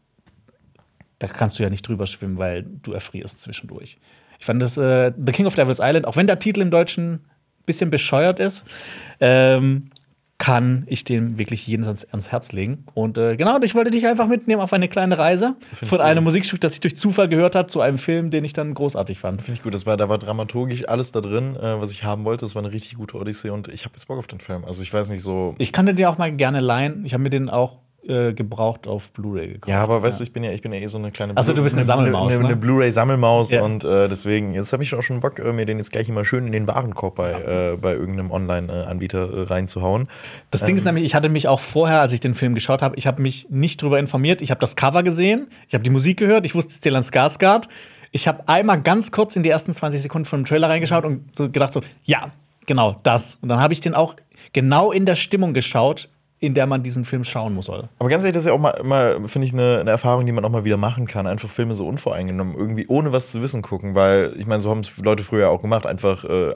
da 1.20 1.28
kannst 1.28 1.60
du 1.60 1.64
ja 1.64 1.70
nicht 1.70 1.86
drüber 1.86 2.08
schwimmen, 2.08 2.38
weil 2.38 2.64
du 2.64 2.94
erfrierst 2.94 3.42
zwischendurch. 3.42 3.98
Ich 4.40 4.46
fand 4.46 4.62
das 4.62 4.78
äh, 4.78 5.12
The 5.18 5.32
King 5.32 5.46
of 5.46 5.56
Devil's 5.56 5.80
Island, 5.82 6.06
auch 6.06 6.16
wenn 6.16 6.28
der 6.28 6.40
Titel 6.40 6.62
im 6.62 6.72
Deutschen 6.72 7.14
ein 7.14 7.66
bisschen 7.66 7.90
bescheuert 7.90 8.40
ist, 8.40 8.66
ähm, 9.20 9.90
kann 10.38 10.84
ich 10.88 11.04
dem 11.04 11.38
wirklich 11.38 11.68
jeden 11.68 11.86
ans, 11.86 12.06
ans 12.06 12.32
Herz 12.32 12.52
legen. 12.52 12.86
Und 12.94 13.18
äh, 13.18 13.38
genau, 13.38 13.56
und 13.56 13.64
ich 13.64 13.76
wollte 13.76 13.92
dich 13.92 14.08
einfach 14.08 14.28
mitnehmen 14.28 14.62
auf 14.62 14.74
eine 14.74 14.90
kleine 14.90 15.18
Reise 15.18 15.56
von 15.72 16.02
einem 16.02 16.24
Musikstück, 16.24 16.60
das 16.60 16.74
ich 16.74 16.80
durch 16.82 16.96
Zufall 16.96 17.30
gehört 17.30 17.56
habe, 17.56 17.68
zu 17.68 17.80
einem 17.82 17.98
Film, 17.98 18.30
den 18.30 18.44
ich 18.44 18.52
dann 18.52 18.74
großartig 18.74 19.20
fand. 19.20 19.42
Finde 19.42 19.58
ich 19.58 19.64
gut. 19.64 19.74
Das 19.74 19.86
war, 19.86 19.96
da 19.96 20.10
war 20.10 20.18
dramaturgisch 20.18 20.88
alles 20.88 21.12
da 21.12 21.22
drin, 21.22 21.56
äh, 21.56 21.80
was 21.80 21.92
ich 21.92 22.04
haben 22.04 22.26
wollte. 22.26 22.46
Das 22.46 22.56
war 22.56 22.64
eine 22.64 22.74
richtig 22.74 22.96
gute 22.96 23.18
Odyssee 23.18 23.52
und 23.52 23.70
ich 23.70 23.86
habe 23.86 23.96
jetzt 23.96 24.08
Bock 24.08 24.18
auf 24.18 24.28
den 24.28 24.40
Film. 24.40 24.66
Also 24.66 24.84
ich 24.84 24.94
weiß 24.94 25.10
nicht 25.10 25.22
so. 25.22 25.56
Ich 25.60 25.72
kann 25.72 25.86
den 25.86 26.04
auch 26.06 26.18
mal 26.18 26.32
gerne 26.32 26.60
leihen. 26.60 27.06
Ich 27.06 27.14
habe 27.14 27.24
mir 27.24 27.30
den 27.30 27.50
auch 27.50 27.78
äh, 28.08 28.34
gebraucht 28.34 28.88
auf 28.88 29.12
Blu-ray 29.14 29.54
gekauft. 29.54 29.70
Ja, 29.70 29.82
aber 29.84 30.04
weißt 30.04 30.20
du, 30.20 30.24
ich 30.24 30.34
bin 30.34 30.44
ja, 30.44 30.52
ich 30.52 30.62
bin 30.62 30.74
ja 30.74 30.80
eh 30.80 30.88
so 30.88 30.98
eine 30.98 31.12
kleine 31.12 31.34
Ach 31.36 31.44
so, 31.44 31.54
du 31.54 31.64
bist 31.64 31.76
eine 31.76 31.84
Sammelmaus, 31.84 32.28
Eine, 32.28 32.34
eine, 32.36 32.44
ne? 32.44 32.48
eine 32.50 32.56
Blu-ray-Sammelmaus 32.58 33.52
Ja. 33.52 33.62
und 33.64 33.84
äh, 33.84 34.08
deswegen, 34.10 34.54
jetzt 34.54 34.74
habe 34.74 34.84
ich 34.84 34.94
auch 34.94 35.02
schon 35.04 35.20
Bock, 35.20 35.40
äh, 35.40 35.52
mir 35.54 35.66
den 35.66 35.78
jetzt 35.78 35.92
gleich 35.92 36.10
immer 36.10 36.26
schön 36.26 36.46
in 36.46 36.52
den 36.52 36.68
Warenkorb 36.68 37.16
bei, 37.16 37.32
äh, 37.32 37.78
bei 37.78 37.94
irgendeinem 37.94 38.32
Online-Anbieter 38.32 39.20
äh, 39.34 39.42
reinzuhauen. 39.44 40.08
Das 40.52 40.66
Ding 40.66 40.76
ist 40.76 40.86
nämlich, 40.86 41.06
ich 41.06 41.16
hatte 41.16 41.30
mich 41.30 41.48
auch 41.48 41.60
vorher, 41.60 42.02
als 42.02 42.14
ich 42.14 42.20
den 42.20 42.36
Film 42.36 42.54
geschaut 42.56 42.82
habe, 42.82 42.96
ich 42.98 43.08
habe 43.08 43.22
mich 43.22 43.48
nicht 43.50 43.82
drüber 43.82 44.00
informiert. 44.00 44.42
Ich 44.42 44.52
habe 44.52 44.60
das 44.60 44.76
Cover 44.76 45.04
gesehen, 45.04 45.48
ich 45.68 45.74
habe 45.74 45.84
die 45.84 45.90
Musik 45.90 46.18
gehört, 46.20 46.46
ich 46.46 46.56
wusste 46.56 46.74
Stellan 46.74 47.04
Skarsgård. 47.04 47.68
Ich 48.12 48.28
habe 48.28 48.48
einmal 48.48 48.82
ganz 48.82 49.12
kurz 49.12 49.36
in 49.36 49.44
die 49.44 49.50
ersten 49.50 49.74
20 49.74 50.02
Sekunden 50.02 50.26
von 50.26 50.42
dem 50.42 50.46
Trailer 50.46 50.70
reingeschaut 50.70 51.04
und 51.04 51.36
so 51.36 51.50
gedacht 51.50 51.74
so, 51.74 51.82
ja, 52.04 52.32
genau 52.68 53.00
das. 53.04 53.40
Und 53.42 53.50
dann 53.50 53.60
habe 53.60 53.74
ich 53.74 53.80
den 53.80 53.96
auch 53.96 54.16
genau 54.54 54.92
in 54.92 55.06
der 55.06 55.16
Stimmung 55.16 55.54
geschaut, 55.54 56.10
in 56.44 56.54
der 56.54 56.66
man 56.68 56.84
diesen 56.84 57.06
Film 57.06 57.24
schauen 57.24 57.54
muss 57.54 57.68
soll. 57.68 57.88
Aber 58.00 58.10
ganz 58.10 58.26
ehrlich, 58.26 58.34
das 58.34 58.44
ist 58.44 58.48
ja 58.48 58.54
auch 58.54 58.60
mal, 58.60 58.72
immer, 58.72 59.30
finde 59.30 59.48
ich, 59.48 59.54
eine, 59.54 59.78
eine 59.80 59.92
Erfahrung, 59.92 60.26
die 60.26 60.34
man 60.34 60.44
auch 60.44 60.50
mal 60.50 60.66
wieder 60.66 60.76
machen 60.76 61.08
kann. 61.08 61.26
Einfach 61.26 61.50
Filme 61.50 61.74
so 61.74 61.88
unvoreingenommen, 61.88 62.54
irgendwie 62.58 62.86
ohne 62.88 63.14
was 63.14 63.32
zu 63.32 63.42
wissen 63.42 63.62
gucken, 63.62 63.96
weil 63.96 64.34
ich 64.38 64.46
meine, 64.46 64.60
so 64.60 64.70
haben 64.70 64.82
es 64.82 64.92
Leute 64.98 65.24
früher 65.24 65.50
auch 65.50 65.62
gemacht, 65.62 65.86
einfach 65.86 66.26
äh, 66.26 66.52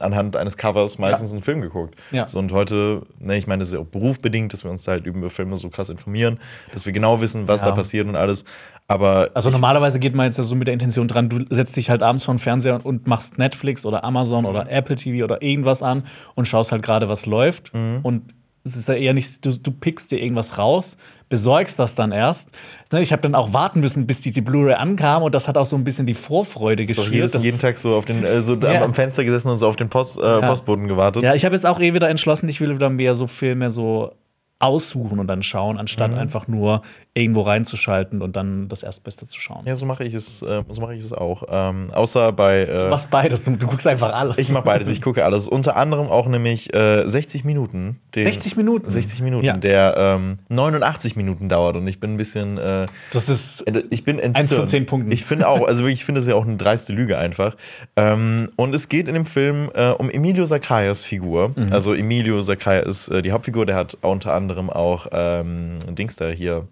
anhand 0.00 0.34
eines 0.34 0.56
Covers 0.56 0.98
meistens 0.98 1.32
einen 1.32 1.42
Film 1.42 1.60
geguckt. 1.60 1.94
Ja. 2.10 2.26
So, 2.26 2.40
und 2.40 2.50
heute, 2.50 3.02
ne, 3.20 3.36
ich 3.36 3.46
meine, 3.46 3.60
das 3.60 3.68
ist 3.68 3.74
ja 3.74 3.80
auch 3.80 3.86
berufbedingt, 3.86 4.52
dass 4.52 4.64
wir 4.64 4.72
uns 4.72 4.82
da 4.82 4.92
halt 4.92 5.06
über 5.06 5.30
Filme 5.30 5.56
so 5.56 5.68
krass 5.70 5.88
informieren, 5.88 6.40
dass 6.72 6.84
wir 6.84 6.92
genau 6.92 7.20
wissen, 7.20 7.46
was 7.46 7.60
Ja. 7.60 7.68
da 7.68 7.74
passiert 7.76 8.08
und 8.08 8.16
alles. 8.16 8.44
Aber 8.88 9.30
Also 9.34 9.50
normalerweise 9.50 10.00
geht 10.00 10.16
man 10.16 10.26
jetzt 10.26 10.38
ja 10.38 10.42
so 10.44 10.56
mit 10.56 10.66
der 10.66 10.74
Intention 10.74 11.06
dran, 11.06 11.28
du 11.28 11.44
setzt 11.50 11.76
dich 11.76 11.90
halt 11.90 12.02
abends 12.02 12.24
vor 12.24 12.34
den 12.34 12.40
Fernseher 12.40 12.74
und, 12.74 12.84
und 12.84 13.06
machst 13.06 13.38
Netflix 13.38 13.86
oder 13.86 14.02
Amazon 14.02 14.46
oder 14.46 14.68
Apple 14.68 14.96
TV 14.96 15.22
oder 15.22 15.42
irgendwas 15.42 15.82
an 15.82 16.04
und 16.34 16.48
schaust 16.48 16.72
halt 16.72 16.82
gerade, 16.82 17.08
was 17.08 17.24
läuft. 17.26 17.72
Und 18.02 18.22
es 18.64 18.76
ist 18.76 18.88
ja 18.88 18.94
eher 18.94 19.14
nicht, 19.14 19.44
du, 19.46 19.50
du 19.58 19.70
pickst 19.70 20.10
dir 20.10 20.18
irgendwas 20.20 20.58
raus, 20.58 20.96
besorgst 21.28 21.78
das 21.78 21.94
dann 21.94 22.12
erst. 22.12 22.50
Ne, 22.92 23.00
Ich 23.02 23.12
habe 23.12 23.22
dann 23.22 23.34
auch 23.34 23.52
warten 23.52 23.80
müssen, 23.80 24.06
bis 24.06 24.20
diese 24.20 24.42
Blu-ray 24.42 24.74
ankam 24.74 25.22
und 25.22 25.34
das 25.34 25.48
hat 25.48 25.56
auch 25.56 25.66
so 25.66 25.76
ein 25.76 25.84
bisschen 25.84 26.06
die 26.06 26.14
Vorfreude 26.14 26.86
so 26.88 27.02
jedes, 27.04 27.32
dass- 27.32 27.44
jeden 27.44 27.58
Tag 27.58 27.78
so 27.78 27.94
auf 27.94 28.04
den, 28.04 28.24
äh, 28.24 28.42
so 28.42 28.54
Ja. 28.56 28.82
am, 28.84 28.94
Fenster 28.94 29.24
gesessen 29.24 29.50
und 29.50 29.58
so 29.58 29.66
auf 29.66 29.76
den 29.76 29.88
Post, 29.88 30.18
äh, 30.18 30.40
Postboten 30.40 30.86
gewartet. 30.88 31.22
Ja, 31.22 31.34
ich 31.34 31.44
habe 31.44 31.54
jetzt 31.54 31.66
auch 31.66 31.80
eh 31.80 31.94
wieder 31.94 32.08
entschlossen, 32.10 32.48
ich 32.48 32.60
will 32.60 32.74
wieder 32.74 32.90
mehr 32.90 33.14
so 33.14 33.26
Filme 33.26 33.70
so 33.70 34.12
aussuchen 34.60 35.18
und 35.20 35.26
dann 35.28 35.42
schauen, 35.42 35.78
anstatt 35.78 36.10
Mhm. 36.10 36.18
einfach 36.18 36.48
nur 36.48 36.82
irgendwo 37.14 37.42
reinzuschalten 37.42 38.22
und 38.22 38.34
dann 38.36 38.68
das 38.68 38.82
Erstbeste 38.82 39.26
zu 39.26 39.40
schauen. 39.40 39.62
Ja, 39.66 39.76
so 39.76 39.86
mache 39.86 40.04
ich 40.04 40.14
es, 40.14 40.42
äh, 40.42 40.62
so 40.68 40.80
mache 40.80 40.94
ich 40.94 41.04
es 41.04 41.12
auch. 41.12 41.44
Ähm, 41.48 41.90
außer 41.92 42.32
bei. 42.32 42.60
Äh, 42.62 42.78
Du 42.84 42.88
machst 42.90 43.10
beides, 43.10 43.44
du, 43.44 43.56
du 43.56 43.66
guckst 43.68 43.86
einfach 43.86 44.12
alles. 44.12 44.36
Ich 44.38 44.48
mache 44.50 44.64
beides, 44.64 44.88
ich 44.90 45.00
gucke 45.02 45.24
alles. 45.24 45.46
Unter 45.48 45.76
anderem 45.76 46.08
auch 46.08 46.26
nämlich 46.26 46.72
äh, 46.74 47.06
60 47.08 47.44
Minuten. 47.44 48.00
Den, 48.14 48.24
60 48.24 48.56
Minuten? 48.56 48.88
60 48.88 49.20
Minuten, 49.22 49.44
Ja. 49.44 49.56
der 49.56 49.94
ähm, 49.96 50.38
89 50.48 51.14
Minuten 51.16 51.48
dauert 51.48 51.76
und 51.76 51.86
ich 51.86 52.00
bin 52.00 52.14
ein 52.14 52.16
bisschen. 52.16 52.58
Äh, 52.58 52.86
Das 53.12 53.28
ist 53.28 53.64
ich 53.90 54.04
bin 54.04 54.18
entzürnt. 54.18 54.36
Eins 54.36 54.52
von 54.54 54.66
zehn 54.66 54.86
Punkten. 54.86 55.10
Ich 55.12 55.24
finde 55.24 55.48
auch, 55.48 55.66
also 55.66 55.86
ich 55.86 56.04
finde 56.04 56.20
es 56.20 56.26
ja 56.26 56.34
auch 56.34 56.46
eine 56.46 56.56
dreiste 56.56 56.92
Lüge 56.92 57.16
einfach. 57.18 57.56
Ähm, 57.96 58.50
und 58.56 58.74
es 58.74 58.88
geht 58.88 59.06
in 59.08 59.14
dem 59.14 59.26
Film 59.26 59.70
äh, 59.74 59.90
um 59.90 60.10
Emilio 60.10 60.44
Zacharias 60.44 61.02
Figur. 61.02 61.52
Mhm. 61.56 61.72
Also 61.72 61.94
Emilio 61.94 62.40
Zacharias 62.40 62.86
ist 62.86 63.08
äh, 63.08 63.22
die 63.22 63.30
Hauptfigur, 63.32 63.66
der 63.66 63.76
hat 63.76 63.96
unter 64.02 64.34
anderem 64.34 64.47
auch 64.70 65.06
ähm, 65.12 65.78
Dings 65.96 66.16
da 66.16 66.28
hier. 66.28 66.68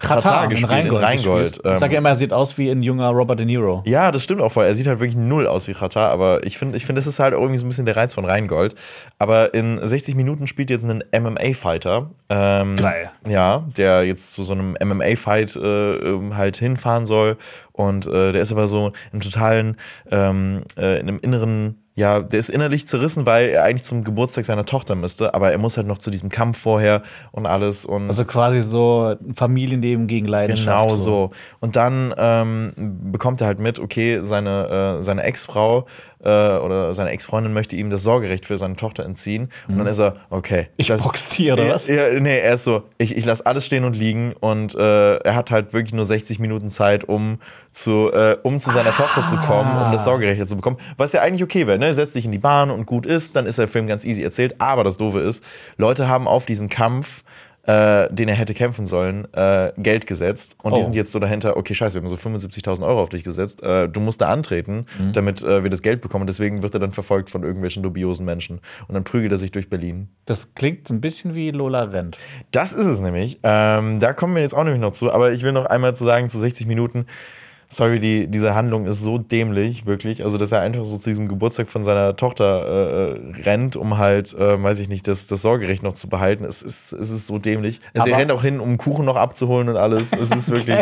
Katar 0.00 0.48
gespielt, 0.48 0.70
in 0.70 0.76
Rheingold. 0.76 1.02
in 1.02 1.06
Rheingold. 1.06 1.52
gespielt. 1.52 1.74
Ich 1.74 1.80
sag 1.80 1.92
ja 1.92 1.98
immer, 1.98 2.08
er 2.08 2.14
sieht 2.14 2.32
aus 2.32 2.56
wie 2.56 2.70
ein 2.70 2.82
junger 2.82 3.08
Robert 3.10 3.38
De 3.38 3.46
Niro. 3.46 3.82
Ja, 3.84 4.10
das 4.10 4.24
stimmt 4.24 4.40
auch 4.40 4.50
voll. 4.50 4.64
Er 4.64 4.74
sieht 4.74 4.86
halt 4.86 4.98
wirklich 4.98 5.16
null 5.16 5.46
aus 5.46 5.68
wie 5.68 5.74
Katar, 5.74 6.10
aber 6.10 6.44
ich 6.44 6.56
finde, 6.58 6.76
ich 6.76 6.86
find, 6.86 6.96
das 6.96 7.06
ist 7.06 7.18
halt 7.18 7.34
irgendwie 7.34 7.58
so 7.58 7.66
ein 7.66 7.68
bisschen 7.68 7.86
der 7.86 7.96
Reiz 7.96 8.14
von 8.14 8.24
Rheingold. 8.24 8.74
Aber 9.18 9.52
in 9.52 9.78
60 9.86 10.14
Minuten 10.14 10.46
spielt 10.46 10.70
jetzt 10.70 10.88
ein 10.88 11.04
MMA-Fighter. 11.12 12.10
Ähm, 12.30 12.76
Geil. 12.76 13.10
Ja, 13.28 13.66
der 13.76 14.04
jetzt 14.04 14.32
zu 14.32 14.42
so 14.42 14.54
einem 14.54 14.76
MMA-Fight 14.82 15.56
äh, 15.56 15.92
ähm, 15.94 16.36
halt 16.36 16.56
hinfahren 16.56 17.04
soll. 17.04 17.36
Und 17.72 18.06
äh, 18.06 18.32
der 18.32 18.42
ist 18.42 18.52
aber 18.52 18.66
so 18.66 18.92
im 19.12 19.20
totalen, 19.20 19.76
ähm, 20.10 20.64
äh, 20.78 20.98
in 20.98 21.08
einem 21.08 21.18
inneren 21.20 21.79
ja, 21.94 22.20
der 22.20 22.38
ist 22.38 22.50
innerlich 22.50 22.86
zerrissen, 22.86 23.26
weil 23.26 23.48
er 23.48 23.64
eigentlich 23.64 23.84
zum 23.84 24.04
Geburtstag 24.04 24.44
seiner 24.44 24.64
Tochter 24.64 24.94
müsste, 24.94 25.34
aber 25.34 25.50
er 25.50 25.58
muss 25.58 25.76
halt 25.76 25.86
noch 25.86 25.98
zu 25.98 26.10
diesem 26.10 26.28
Kampf 26.28 26.58
vorher 26.58 27.02
und 27.32 27.46
alles 27.46 27.84
und 27.84 28.08
Also 28.08 28.24
quasi 28.24 28.60
so 28.60 29.16
ein 29.20 29.34
Familienleben 29.34 30.06
gegen 30.06 30.26
Leidenschaft. 30.26 30.88
Genau 30.88 30.96
so. 30.96 31.30
Und 31.58 31.76
dann 31.76 32.14
ähm, 32.16 32.72
bekommt 33.12 33.40
er 33.40 33.48
halt 33.48 33.58
mit, 33.58 33.78
okay, 33.80 34.20
seine, 34.22 34.98
äh, 34.98 35.02
seine 35.02 35.24
Ex-Frau 35.24 35.86
äh, 36.22 36.28
oder 36.28 36.92
seine 36.94 37.10
Ex-Freundin 37.10 37.52
möchte 37.52 37.76
ihm 37.76 37.90
das 37.90 38.02
Sorgerecht 38.02 38.44
für 38.46 38.58
seine 38.58 38.76
Tochter 38.76 39.04
entziehen. 39.04 39.48
Und 39.68 39.78
dann 39.78 39.86
ist 39.86 39.98
er, 39.98 40.16
okay. 40.30 40.68
Ich 40.76 40.88
lass- 40.88 41.02
box 41.02 41.30
die, 41.30 41.50
oder 41.50 41.68
was? 41.68 41.88
Ja, 41.88 42.10
nee, 42.20 42.38
er 42.38 42.54
ist 42.54 42.64
so, 42.64 42.82
ich, 42.98 43.16
ich 43.16 43.24
lasse 43.24 43.46
alles 43.46 43.64
stehen 43.66 43.84
und 43.84 43.96
liegen 43.96 44.34
und 44.40 44.74
äh, 44.74 45.16
er 45.16 45.34
hat 45.34 45.50
halt 45.50 45.72
wirklich 45.72 45.94
nur 45.94 46.04
60 46.06 46.38
Minuten 46.38 46.70
Zeit, 46.70 47.04
um 47.04 47.38
zu, 47.72 48.12
äh, 48.12 48.36
um 48.42 48.60
zu 48.60 48.70
seiner 48.70 48.94
Tochter 48.94 49.24
zu 49.24 49.36
kommen, 49.36 49.70
um 49.86 49.92
das 49.92 50.04
Sorgerecht 50.04 50.48
zu 50.48 50.56
bekommen. 50.56 50.76
Was 50.96 51.12
ja 51.12 51.22
eigentlich 51.22 51.42
okay 51.42 51.66
wäre, 51.66 51.78
ne? 51.78 51.94
Setzt 51.94 52.14
dich 52.14 52.24
in 52.24 52.32
die 52.32 52.38
Bahn 52.38 52.70
und 52.70 52.86
gut 52.86 53.06
ist, 53.06 53.36
dann 53.36 53.46
ist 53.46 53.58
der 53.58 53.68
Film 53.68 53.86
ganz 53.86 54.04
easy 54.04 54.22
erzählt. 54.22 54.56
Aber 54.58 54.84
das 54.84 54.96
Doofe 54.98 55.20
ist, 55.20 55.44
Leute 55.76 56.08
haben 56.08 56.26
auf 56.28 56.46
diesen 56.46 56.68
Kampf 56.68 57.22
äh, 57.70 58.12
den 58.12 58.28
er 58.28 58.34
hätte 58.34 58.54
kämpfen 58.54 58.86
sollen, 58.86 59.26
äh, 59.34 59.72
Geld 59.76 60.06
gesetzt. 60.06 60.56
Und 60.62 60.74
die 60.76 60.80
Oh. 60.80 60.84
sind 60.84 60.94
jetzt 60.94 61.12
so 61.12 61.18
dahinter, 61.18 61.56
okay, 61.56 61.74
scheiße, 61.74 61.94
wir 61.94 62.02
haben 62.02 62.08
so 62.08 62.16
75.000 62.16 62.84
Euro 62.86 63.00
auf 63.02 63.08
dich 63.10 63.22
gesetzt. 63.24 63.62
Äh, 63.62 63.88
du 63.88 64.00
musst 64.00 64.20
da 64.20 64.28
antreten, 64.28 64.86
Mhm. 64.98 65.12
damit 65.12 65.42
äh, 65.42 65.62
wir 65.62 65.70
das 65.70 65.82
Geld 65.82 66.00
bekommen. 66.00 66.26
Deswegen 66.26 66.62
wird 66.62 66.74
er 66.74 66.80
dann 66.80 66.92
verfolgt 66.92 67.30
von 67.30 67.42
irgendwelchen 67.42 67.82
dubiosen 67.82 68.24
Menschen. 68.24 68.60
Und 68.88 68.94
dann 68.94 69.04
prügelt 69.04 69.32
er 69.32 69.38
sich 69.38 69.50
durch 69.52 69.68
Berlin. 69.70 70.08
Das 70.24 70.54
klingt 70.54 70.90
ein 70.90 71.00
bisschen 71.00 71.34
wie 71.34 71.50
Lola 71.50 71.82
Rent. 71.84 72.18
Das 72.50 72.72
ist 72.72 72.86
es 72.86 73.00
nämlich. 73.00 73.38
Ähm, 73.42 74.00
da 74.00 74.12
kommen 74.12 74.34
wir 74.34 74.42
jetzt 74.42 74.54
auch 74.54 74.64
nämlich 74.64 74.80
noch 74.80 74.92
zu. 74.92 75.12
Aber 75.12 75.32
ich 75.32 75.42
will 75.42 75.52
noch 75.52 75.66
einmal 75.66 75.94
zu 75.94 76.04
sagen, 76.04 76.28
zu 76.30 76.38
60 76.38 76.66
Minuten. 76.66 77.06
Sorry, 77.72 78.00
die, 78.00 78.26
diese 78.26 78.54
Handlung 78.56 78.86
ist 78.86 79.00
so 79.00 79.18
dämlich, 79.18 79.86
wirklich. 79.86 80.24
Also, 80.24 80.38
dass 80.38 80.50
er 80.50 80.60
einfach 80.60 80.84
so 80.84 80.98
zu 80.98 81.08
diesem 81.08 81.28
Geburtstag 81.28 81.70
von 81.70 81.84
seiner 81.84 82.16
Tochter 82.16 83.14
äh, 83.14 83.40
rennt, 83.42 83.76
um 83.76 83.96
halt, 83.96 84.34
äh, 84.34 84.60
weiß 84.60 84.80
ich 84.80 84.88
nicht, 84.88 85.06
das, 85.06 85.28
das 85.28 85.42
Sorgerecht 85.42 85.82
noch 85.84 85.94
zu 85.94 86.08
behalten. 86.08 86.44
Es 86.44 86.62
ist, 86.62 86.92
es 86.92 87.10
ist 87.10 87.26
so 87.28 87.38
dämlich. 87.38 87.80
Also, 87.94 88.10
er 88.10 88.18
rennt 88.18 88.32
auch 88.32 88.42
hin, 88.42 88.58
um 88.58 88.76
Kuchen 88.76 89.04
noch 89.04 89.16
abzuholen 89.16 89.68
und 89.68 89.76
alles. 89.76 90.12
Es 90.12 90.30
ist 90.32 90.50
wirklich. 90.54 90.78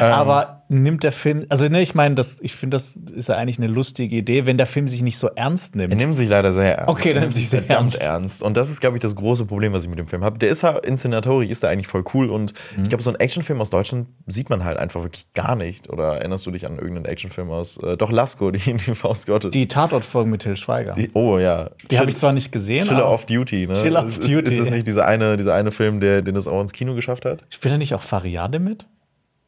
Ähm. 0.00 0.12
Aber 0.12 0.62
nimmt 0.68 1.04
der 1.04 1.12
Film, 1.12 1.44
also 1.50 1.68
ne, 1.68 1.82
ich 1.82 1.94
meine, 1.94 2.14
das, 2.14 2.38
ich 2.40 2.54
finde, 2.54 2.76
das 2.76 2.96
ist 2.96 3.28
ja 3.28 3.34
eigentlich 3.34 3.58
eine 3.58 3.66
lustige 3.66 4.16
Idee, 4.16 4.46
wenn 4.46 4.56
der 4.56 4.64
Film 4.66 4.88
sich 4.88 5.02
nicht 5.02 5.18
so 5.18 5.28
ernst 5.28 5.76
nimmt. 5.76 5.92
Er 5.92 5.96
nimmt 5.98 6.16
sich 6.16 6.30
leider 6.30 6.50
sehr 6.50 6.78
ernst. 6.78 6.88
Okay, 6.88 7.08
er 7.10 7.14
dann 7.16 7.22
nimmt 7.24 7.34
sich 7.34 7.50
sehr 7.50 7.68
ernst. 7.68 8.00
ernst. 8.00 8.42
Und 8.42 8.56
das 8.56 8.70
ist, 8.70 8.80
glaube 8.80 8.96
ich, 8.96 9.02
das 9.02 9.14
große 9.14 9.44
Problem, 9.44 9.74
was 9.74 9.82
ich 9.84 9.90
mit 9.90 9.98
dem 9.98 10.06
Film 10.08 10.24
habe. 10.24 10.38
Der 10.38 10.48
ist 10.48 10.62
halt 10.62 10.86
inszenatorisch, 10.86 11.50
ist 11.50 11.62
da 11.62 11.68
eigentlich 11.68 11.88
voll 11.88 12.04
cool. 12.14 12.30
Und 12.30 12.54
Mhm. 12.74 12.84
ich 12.84 12.88
glaube, 12.88 13.02
so 13.02 13.10
einen 13.10 13.20
Actionfilm 13.20 13.60
aus 13.60 13.68
Deutschland 13.68 14.06
sieht 14.26 14.48
man 14.48 14.64
halt 14.64 14.78
einfach 14.78 15.02
wirklich 15.02 15.30
gar 15.34 15.56
nicht. 15.56 15.90
Oder 15.90 16.21
erinnerst 16.22 16.46
du 16.46 16.50
dich 16.50 16.64
an 16.66 16.78
irgendeinen 16.78 17.04
Actionfilm 17.04 17.50
aus, 17.50 17.76
äh, 17.78 17.96
doch 17.96 18.10
Lasko, 18.10 18.50
die, 18.52 18.58
die 18.74 18.94
Faust 18.94 19.26
Gottes. 19.26 19.50
Die 19.50 19.68
Tatort-Folgen 19.68 20.30
mit 20.30 20.42
Till 20.42 20.56
Schweiger. 20.56 20.94
Die, 20.94 21.08
Die- 21.08 21.10
oh 21.14 21.38
ja. 21.38 21.70
habe 21.94 22.08
ich 22.10 22.16
zwar 22.16 22.32
nicht 22.32 22.50
gesehen, 22.52 22.86
Chiller 22.86 23.08
off 23.08 23.26
Duty, 23.26 23.66
ne? 23.66 23.74
Chiller 23.74 24.04
ist, 24.06 24.22
Duty. 24.22 24.40
Ist, 24.40 24.48
ist 24.52 24.60
das 24.60 24.70
nicht 24.70 24.86
dieser 24.86 25.06
eine, 25.06 25.36
dieser 25.36 25.54
eine 25.54 25.70
Film, 25.72 26.00
der, 26.00 26.22
den 26.22 26.34
es 26.36 26.48
auch 26.48 26.60
ins 26.60 26.72
Kino 26.72 26.94
geschafft 26.94 27.24
hat? 27.24 27.44
spielt 27.50 27.74
er 27.74 27.78
nicht 27.78 27.94
auch 27.94 28.02
Fariade 28.02 28.58
mit? 28.58 28.86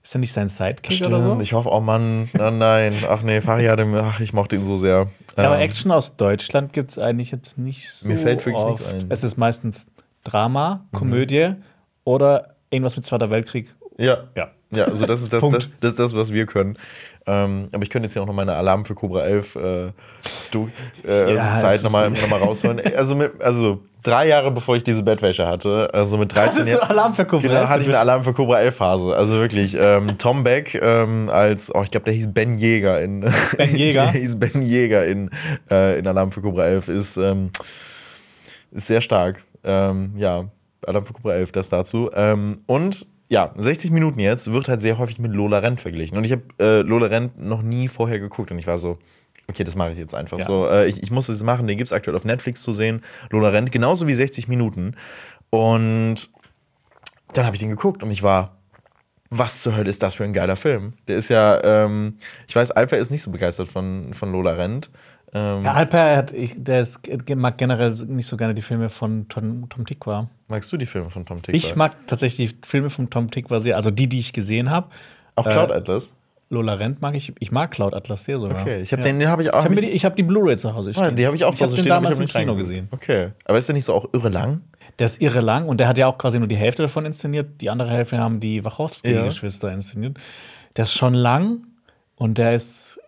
Ist 0.02 0.14
er 0.14 0.18
nicht 0.18 0.32
sein 0.32 0.50
Sidekick 0.50 1.06
oder 1.06 1.22
so? 1.22 1.40
Ich 1.40 1.54
hoffe, 1.54 1.70
oh 1.72 1.80
Mann, 1.80 2.28
oh 2.38 2.50
nein. 2.50 2.92
Ach 3.08 3.22
nee, 3.22 3.40
Fariade, 3.40 3.86
ach, 4.04 4.20
ich 4.20 4.34
mochte 4.34 4.54
ihn 4.54 4.64
so 4.66 4.76
sehr. 4.76 5.06
Ja, 5.38 5.44
aber 5.46 5.54
Ähm, 5.56 5.62
Action 5.62 5.90
aus 5.90 6.16
Deutschland 6.16 6.74
gibt 6.74 6.90
es 6.90 6.98
eigentlich 6.98 7.30
jetzt 7.30 7.56
nicht 7.56 7.90
so. 7.90 8.06
Mir 8.08 8.18
fällt 8.18 8.44
wirklich 8.44 8.54
oft. 8.62 8.80
nichts 8.80 8.92
ein. 8.92 8.98
Mhm. 9.06 9.10
Es 9.10 9.24
ist 9.24 9.38
meistens 9.38 9.86
Drama, 10.22 10.84
Komödie 10.92 11.54
oder 12.04 12.54
irgendwas 12.70 12.96
mit 12.96 13.06
Zweiter 13.06 13.30
Weltkrieg. 13.30 13.74
Ja. 13.96 14.24
Ja. 14.36 14.50
Ja, 14.74 14.84
also 14.86 15.06
das 15.06 15.22
ist 15.22 15.32
das, 15.32 15.48
das, 15.48 15.68
das, 15.80 15.90
ist 15.92 16.00
das 16.00 16.14
was 16.14 16.32
wir 16.32 16.46
können. 16.46 16.78
Ähm, 17.26 17.68
aber 17.72 17.82
ich 17.82 17.90
könnte 17.90 18.06
jetzt 18.06 18.12
hier 18.12 18.22
auch 18.22 18.26
noch 18.26 18.34
meine 18.34 18.54
Alarm 18.54 18.84
für 18.84 18.94
Cobra 18.94 19.22
11 19.22 19.56
äh, 19.56 19.92
du, 20.50 20.70
äh, 21.06 21.34
Ja, 21.34 21.54
Zeit 21.54 21.82
nochmal 21.82 22.10
noch 22.10 22.28
mal 22.28 22.38
rausholen. 22.38 22.80
Also, 22.96 23.14
mit, 23.14 23.40
also 23.40 23.80
drei 24.02 24.28
Jahre 24.28 24.50
bevor 24.50 24.76
ich 24.76 24.84
diese 24.84 25.02
Bettwäsche 25.02 25.46
hatte, 25.46 25.88
also 25.92 26.16
mit 26.18 26.34
13 26.34 26.50
Hattest 26.52 26.66
du 26.74 26.78
Jahren. 26.78 26.90
Alarm 26.90 27.14
für 27.14 27.24
Cobra 27.24 27.48
Genau, 27.48 27.60
11? 27.60 27.68
hatte 27.68 27.82
ich 27.82 27.88
eine 27.88 27.98
Alarm 27.98 28.24
für 28.24 28.34
Cobra 28.34 28.60
11 28.60 28.76
Phase. 28.76 29.16
Also 29.16 29.34
wirklich, 29.40 29.76
ähm, 29.78 30.18
Tom 30.18 30.44
Beck 30.44 30.74
ähm, 30.74 31.30
als, 31.30 31.74
oh, 31.74 31.82
ich 31.82 31.90
glaube, 31.90 32.04
der 32.04 32.14
hieß 32.14 32.32
Ben 32.32 32.58
Jäger 32.58 33.00
in. 33.00 33.20
Ben 33.56 33.74
Jäger? 33.74 34.04
der 34.12 34.20
hieß 34.20 34.38
Ben 34.38 34.62
Jäger 34.62 35.06
in, 35.06 35.30
äh, 35.70 35.98
in 35.98 36.06
Alarm 36.06 36.30
für 36.30 36.42
Cobra 36.42 36.64
11. 36.66 36.88
Ist, 36.88 37.16
ähm, 37.16 37.50
ist 38.70 38.86
sehr 38.86 39.00
stark. 39.00 39.42
Ähm, 39.64 40.12
ja, 40.16 40.44
Alarm 40.86 41.06
für 41.06 41.14
Cobra 41.14 41.32
11, 41.34 41.52
das 41.52 41.70
dazu. 41.70 42.10
Ähm, 42.14 42.60
und 42.66 43.06
ja, 43.28 43.52
60 43.56 43.90
Minuten 43.90 44.20
jetzt 44.20 44.52
wird 44.52 44.68
halt 44.68 44.80
sehr 44.80 44.98
häufig 44.98 45.18
mit 45.18 45.32
Lola 45.32 45.58
Rent 45.58 45.80
verglichen. 45.80 46.16
Und 46.18 46.24
ich 46.24 46.32
habe 46.32 46.42
äh, 46.60 46.80
Lola 46.82 47.06
Rent 47.06 47.38
noch 47.38 47.62
nie 47.62 47.88
vorher 47.88 48.18
geguckt 48.18 48.50
und 48.50 48.58
ich 48.58 48.66
war 48.66 48.78
so, 48.78 48.98
okay, 49.48 49.64
das 49.64 49.76
mache 49.76 49.92
ich 49.92 49.98
jetzt 49.98 50.14
einfach 50.14 50.38
Ja. 50.38 50.44
so. 50.44 50.68
Äh, 50.68 50.86
ich, 50.86 51.02
ich 51.02 51.10
muss 51.10 51.28
es 51.28 51.42
machen, 51.42 51.66
den 51.66 51.78
gibt 51.78 51.88
es 51.88 51.92
aktuell 51.92 52.16
auf 52.16 52.24
Netflix 52.24 52.62
zu 52.62 52.72
sehen. 52.72 53.02
Lola 53.30 53.48
Rent, 53.48 53.72
genauso 53.72 54.06
wie 54.06 54.14
60 54.14 54.48
Minuten. 54.48 54.94
Und 55.50 56.28
dann 57.32 57.46
habe 57.46 57.56
ich 57.56 57.60
den 57.60 57.70
geguckt 57.70 58.02
und 58.02 58.10
ich 58.10 58.22
war, 58.22 58.58
was 59.30 59.62
zur 59.62 59.74
Hölle 59.74 59.90
ist 59.90 60.02
das 60.02 60.14
für 60.14 60.24
ein 60.24 60.32
geiler 60.32 60.56
Film? 60.56 60.92
Der 61.08 61.16
ist 61.16 61.28
ja, 61.28 61.62
ähm, 61.64 62.18
ich 62.46 62.54
weiß, 62.54 62.70
Alpha 62.72 62.96
ist 62.96 63.10
nicht 63.10 63.22
so 63.22 63.30
begeistert 63.32 63.68
von, 63.68 64.14
von 64.14 64.30
Lola 64.30 64.52
Rent. 64.52 64.90
Ähm, 65.34 65.64
Ja, 65.64 65.72
Alper 65.72 66.16
hat, 66.16 66.32
ich, 66.32 66.54
der 66.56 66.80
ist, 66.80 67.00
mag 67.34 67.58
generell 67.58 67.90
nicht 68.06 68.26
so 68.26 68.36
gerne 68.36 68.54
die 68.54 68.62
Filme 68.62 68.88
von 68.88 69.28
Tom, 69.28 69.68
Tom 69.68 69.84
Tikwa. 69.84 70.28
Magst 70.48 70.72
du 70.72 70.76
die 70.76 70.86
Filme 70.86 71.10
von 71.10 71.26
Tom 71.26 71.38
Tickwer? 71.38 71.54
Ich 71.54 71.76
mag 71.76 71.94
tatsächlich 72.06 72.52
die 72.52 72.66
Filme 72.66 72.90
von 72.90 73.10
Tom 73.10 73.30
Tikwa 73.30 73.60
sehr, 73.60 73.76
also 73.76 73.90
die, 73.90 74.08
die 74.08 74.20
ich 74.20 74.32
gesehen 74.32 74.70
habe. 74.70 74.88
Auch 75.34 75.44
Cloud 75.48 75.70
äh, 75.70 75.74
Atlas? 75.74 76.14
Lola 76.50 76.74
Rent 76.74 77.02
mag 77.02 77.14
ich. 77.14 77.32
Ich 77.40 77.50
mag 77.50 77.70
Cloud 77.70 77.94
Atlas 77.94 78.24
sehr 78.24 78.38
sogar. 78.38 78.60
Okay, 78.60 78.82
ich 78.82 78.92
habe 78.92 79.02
ja. 79.02 79.08
den, 79.08 79.18
den 79.18 79.28
habe 79.28 79.42
ich 79.42 79.52
auch. 79.52 79.60
Ich 79.60 79.64
habe 79.64 79.80
die, 79.80 79.88
ich 79.88 80.04
hab 80.04 80.14
die 80.14 80.22
Blu-ray 80.22 80.56
zu 80.56 80.74
Hause 80.74 80.92
Ah, 80.96 81.10
die 81.10 81.26
habe 81.26 81.34
ich 81.34 81.44
auch 81.44 81.52
ich 81.52 81.58
zu 81.58 81.64
Hause 81.64 81.78
stehen, 81.78 81.90
aber 81.90 82.08
ich 82.10 82.14
damals 82.16 82.32
im 82.32 82.40
Kino 82.40 82.54
gesehen. 82.54 82.88
Okay, 82.92 83.30
aber 83.44 83.58
ist 83.58 83.68
der 83.68 83.74
nicht 83.74 83.84
so 83.84 83.94
auch 83.94 84.08
irre 84.12 84.28
lang? 84.28 84.60
Der 84.98 85.06
ist 85.06 85.20
irre 85.20 85.40
lang 85.40 85.66
und 85.66 85.78
der 85.80 85.88
hat 85.88 85.98
ja 85.98 86.06
auch 86.06 86.18
quasi 86.18 86.38
nur 86.38 86.46
die 86.46 86.56
Hälfte 86.56 86.82
davon 86.82 87.04
inszeniert. 87.06 87.60
Die 87.60 87.70
andere 87.70 87.90
Hälfte 87.90 88.18
haben 88.18 88.38
die 88.38 88.56
Ja. 88.56 88.64
Wachowski-Geschwister 88.64 89.72
inszeniert. 89.72 90.18
Der 90.76 90.84
ist 90.84 90.92
schon 90.92 91.14
lang 91.14 91.66
und 92.16 92.38
der 92.38 92.54
ist, 92.54 93.00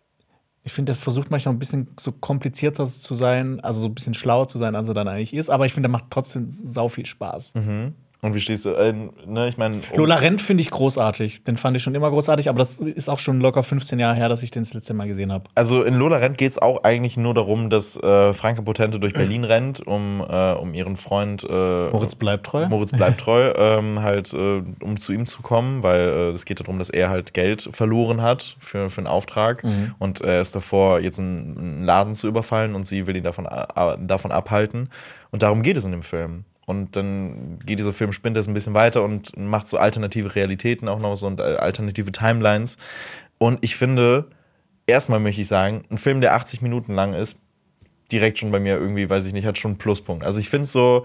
ich 0.66 0.72
finde, 0.72 0.92
der 0.92 1.00
versucht 1.00 1.30
manchmal 1.30 1.54
ein 1.54 1.60
bisschen 1.60 1.88
so 1.98 2.10
komplizierter 2.10 2.88
zu 2.88 3.14
sein, 3.14 3.60
also 3.60 3.80
so 3.80 3.86
ein 3.86 3.94
bisschen 3.94 4.14
schlauer 4.14 4.48
zu 4.48 4.58
sein, 4.58 4.74
als 4.74 4.88
er 4.88 4.94
dann 4.94 5.06
eigentlich 5.06 5.32
ist. 5.32 5.48
Aber 5.48 5.64
ich 5.64 5.72
finde, 5.72 5.88
der 5.88 5.92
macht 5.92 6.06
trotzdem 6.10 6.46
sau 6.50 6.88
viel 6.88 7.06
Spaß. 7.06 7.54
Und 8.22 8.34
wie 8.34 8.40
stehst 8.40 8.64
du? 8.64 8.70
Äh, 8.70 8.94
ne, 9.26 9.48
ich 9.48 9.58
meine, 9.58 9.76
um- 9.90 9.98
Lola 9.98 10.16
Rent 10.16 10.40
finde 10.40 10.62
ich 10.62 10.70
großartig. 10.70 11.44
Den 11.44 11.56
fand 11.56 11.76
ich 11.76 11.82
schon 11.82 11.94
immer 11.94 12.10
großartig, 12.10 12.48
aber 12.48 12.58
das 12.58 12.80
ist 12.80 13.10
auch 13.10 13.18
schon 13.18 13.40
locker 13.40 13.62
15 13.62 13.98
Jahre 13.98 14.16
her, 14.16 14.28
dass 14.28 14.42
ich 14.42 14.50
den 14.50 14.62
das 14.62 14.72
letzte 14.72 14.94
Mal 14.94 15.06
gesehen 15.06 15.30
habe. 15.30 15.44
Also 15.54 15.82
in 15.82 15.94
Lola 15.94 16.16
Rent 16.16 16.38
geht 16.38 16.52
es 16.52 16.58
auch 16.58 16.82
eigentlich 16.82 17.16
nur 17.18 17.34
darum, 17.34 17.68
dass 17.68 17.96
äh, 17.96 18.32
Franke 18.32 18.62
Potente 18.62 18.98
durch 18.98 19.12
Berlin 19.12 19.44
rennt, 19.44 19.86
um, 19.86 20.24
äh, 20.28 20.52
um 20.52 20.72
ihren 20.72 20.96
Freund 20.96 21.44
äh, 21.44 21.90
Moritz 21.90 22.14
bleibt 22.14 22.46
treu. 22.46 22.66
Moritz 22.68 22.92
bleibt 22.92 23.20
treu, 23.20 23.52
ähm, 23.56 24.02
halt, 24.02 24.32
äh, 24.32 24.62
um 24.80 24.98
zu 24.98 25.12
ihm 25.12 25.26
zu 25.26 25.42
kommen, 25.42 25.82
weil 25.82 26.00
äh, 26.00 26.30
es 26.30 26.46
geht 26.46 26.60
darum, 26.60 26.78
dass 26.78 26.90
er 26.90 27.10
halt 27.10 27.34
Geld 27.34 27.68
verloren 27.70 28.22
hat 28.22 28.56
für, 28.60 28.88
für 28.88 28.98
einen 28.98 29.06
Auftrag 29.08 29.62
und 29.98 30.20
er 30.20 30.40
ist 30.40 30.54
davor, 30.54 31.00
jetzt 31.00 31.18
einen, 31.18 31.84
Laden 31.84 32.14
zu 32.14 32.28
überfallen 32.28 32.74
und 32.74 32.86
sie 32.86 33.06
will 33.06 33.16
ihn 33.16 33.24
davon, 33.24 33.46
davon 34.00 34.32
abhalten. 34.32 34.88
Und 35.30 35.42
darum 35.42 35.62
geht 35.62 35.76
es 35.76 35.84
in 35.84 35.90
dem 35.92 36.02
Film. 36.02 36.44
Und 36.66 36.96
dann 36.96 37.60
geht 37.64 37.78
dieser 37.78 37.92
Film, 37.92 38.12
spinnt 38.12 38.36
das 38.36 38.48
ein 38.48 38.54
bisschen 38.54 38.74
weiter 38.74 39.02
und 39.04 39.36
macht 39.38 39.68
so 39.68 39.78
alternative 39.78 40.34
Realitäten 40.34 40.88
auch 40.88 40.98
noch 40.98 41.14
so 41.14 41.26
und 41.26 41.40
äh, 41.40 41.42
alternative 41.42 42.12
Timelines. 42.12 42.76
Und 43.38 43.58
ich 43.62 43.76
finde, 43.76 44.26
erstmal 44.86 45.20
möchte 45.20 45.40
ich 45.40 45.48
sagen, 45.48 45.84
ein 45.90 45.98
Film, 45.98 46.20
der 46.20 46.34
80 46.34 46.62
Minuten 46.62 46.94
lang 46.94 47.14
ist, 47.14 47.38
direkt 48.10 48.38
schon 48.38 48.50
bei 48.50 48.58
mir 48.58 48.76
irgendwie, 48.76 49.08
weiß 49.08 49.26
ich 49.26 49.32
nicht, 49.32 49.46
hat 49.46 49.58
schon 49.58 49.72
einen 49.72 49.78
Pluspunkt. 49.78 50.24
Also 50.24 50.40
ich 50.40 50.48
finde 50.48 50.66
so, 50.66 51.04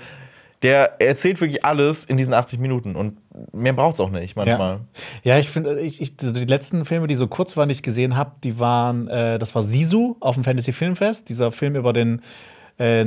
der 0.61 1.01
erzählt 1.01 1.41
wirklich 1.41 1.65
alles 1.65 2.05
in 2.05 2.17
diesen 2.17 2.33
80 2.33 2.59
Minuten 2.59 2.95
und 2.95 3.17
mehr 3.53 3.73
braucht 3.73 3.95
es 3.95 3.99
auch 3.99 4.11
nicht 4.11 4.35
manchmal. 4.35 4.81
Ja, 5.23 5.39
ich 5.39 5.49
finde, 5.49 5.79
ich, 5.79 6.01
ich, 6.01 6.13
also 6.21 6.33
die 6.33 6.45
letzten 6.45 6.85
Filme, 6.85 7.07
die 7.07 7.15
so 7.15 7.27
kurz 7.27 7.57
waren, 7.57 7.69
die 7.69 7.73
ich 7.73 7.83
gesehen 7.83 8.15
habe, 8.15 8.33
die 8.43 8.59
waren, 8.59 9.07
äh, 9.07 9.39
das 9.39 9.55
war 9.55 9.63
Sisu 9.63 10.17
auf 10.19 10.35
dem 10.35 10.43
Fantasy 10.43 10.71
Filmfest, 10.71 11.29
dieser 11.29 11.51
Film 11.51 11.75
über 11.75 11.93
den 11.93 12.21
äh, 12.77 13.05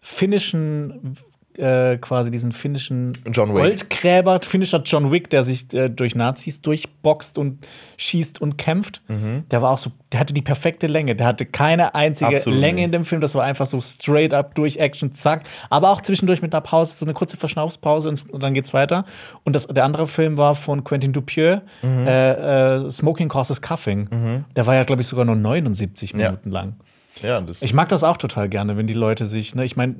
finnischen, 0.00 1.16
äh, 1.58 1.98
quasi 1.98 2.30
diesen 2.30 2.52
finnischen 2.52 3.12
John 3.32 3.48
Wick. 3.50 3.56
Goldgräber, 3.56 4.40
finnischer 4.42 4.80
John 4.84 5.10
Wick, 5.10 5.28
der 5.30 5.42
sich 5.42 5.72
äh, 5.74 5.88
durch 5.88 6.14
Nazis 6.14 6.60
durchboxt 6.62 7.36
und 7.38 7.66
schießt 7.96 8.40
und 8.40 8.56
kämpft. 8.58 9.02
Mhm. 9.08 9.44
Der 9.50 9.60
war 9.62 9.70
auch 9.72 9.78
so, 9.78 9.90
der 10.12 10.20
hatte 10.20 10.32
die 10.34 10.42
perfekte 10.42 10.86
Länge, 10.86 11.16
der 11.16 11.26
hatte 11.26 11.44
keine 11.46 11.94
einzige 11.94 12.30
Absolut 12.36 12.60
Länge 12.60 12.84
in 12.84 12.92
dem 12.92 13.04
Film, 13.04 13.20
das 13.20 13.34
war 13.34 13.44
einfach 13.44 13.66
so 13.66 13.80
straight 13.80 14.32
up 14.32 14.54
durch 14.54 14.76
Action, 14.78 15.12
zack. 15.12 15.44
Aber 15.68 15.90
auch 15.90 16.00
zwischendurch 16.00 16.40
mit 16.42 16.54
einer 16.54 16.60
Pause, 16.60 16.96
so 16.96 17.04
eine 17.04 17.12
kurze 17.14 17.36
Verschnaufspause 17.36 18.08
und, 18.08 18.42
dann 18.42 18.54
geht's 18.54 18.72
weiter. 18.72 19.04
Und 19.44 19.54
das, 19.56 19.66
der 19.66 19.84
andere 19.84 20.06
Film 20.06 20.36
war 20.36 20.54
von 20.54 20.84
Quentin 20.84 21.12
Dupieux, 21.12 21.60
Mhm. 21.82 22.06
äh, 22.06 22.76
äh, 22.86 22.90
Smoking 22.90 23.28
Causes 23.28 23.60
Cuffing. 23.60 24.08
Der 24.56 24.66
war 24.66 24.74
ja, 24.74 24.84
glaube 24.84 25.02
ich, 25.02 25.08
sogar 25.08 25.24
nur 25.24 25.36
79 25.36 26.12
Ja. 26.12 26.16
Minuten 26.30 26.50
lang. 26.50 26.76
Ja, 27.22 27.42
Ich 27.60 27.72
mag 27.72 27.88
das 27.88 28.04
auch 28.04 28.16
total 28.16 28.48
gerne, 28.48 28.76
wenn 28.76 28.86
die 28.86 28.94
Leute 28.94 29.26
sich, 29.26 29.52
ne, 29.56 29.64
ich 29.64 29.74
meine, 29.76 29.96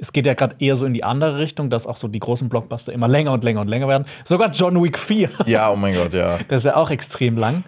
es 0.00 0.12
geht 0.12 0.26
ja 0.26 0.34
gerade 0.34 0.56
eher 0.58 0.76
so 0.76 0.86
in 0.86 0.94
die 0.94 1.04
andere 1.04 1.38
Richtung, 1.38 1.70
dass 1.70 1.86
auch 1.86 1.96
so 1.96 2.08
die 2.08 2.20
großen 2.20 2.48
Blockbuster 2.48 2.92
immer 2.92 3.06
länger 3.08 3.32
und 3.32 3.44
länger 3.44 3.60
und 3.60 3.68
länger 3.68 3.86
werden. 3.86 4.06
Sogar 4.24 4.50
John 4.50 4.82
Wick 4.82 4.98
4. 4.98 5.28
ja, 5.46 5.70
oh 5.70 5.76
mein 5.76 5.94
Gott, 5.94 6.14
ja. 6.14 6.38
Das 6.48 6.62
ist 6.62 6.66
ja 6.66 6.76
auch 6.76 6.90
extrem 6.90 7.36
lang. 7.36 7.64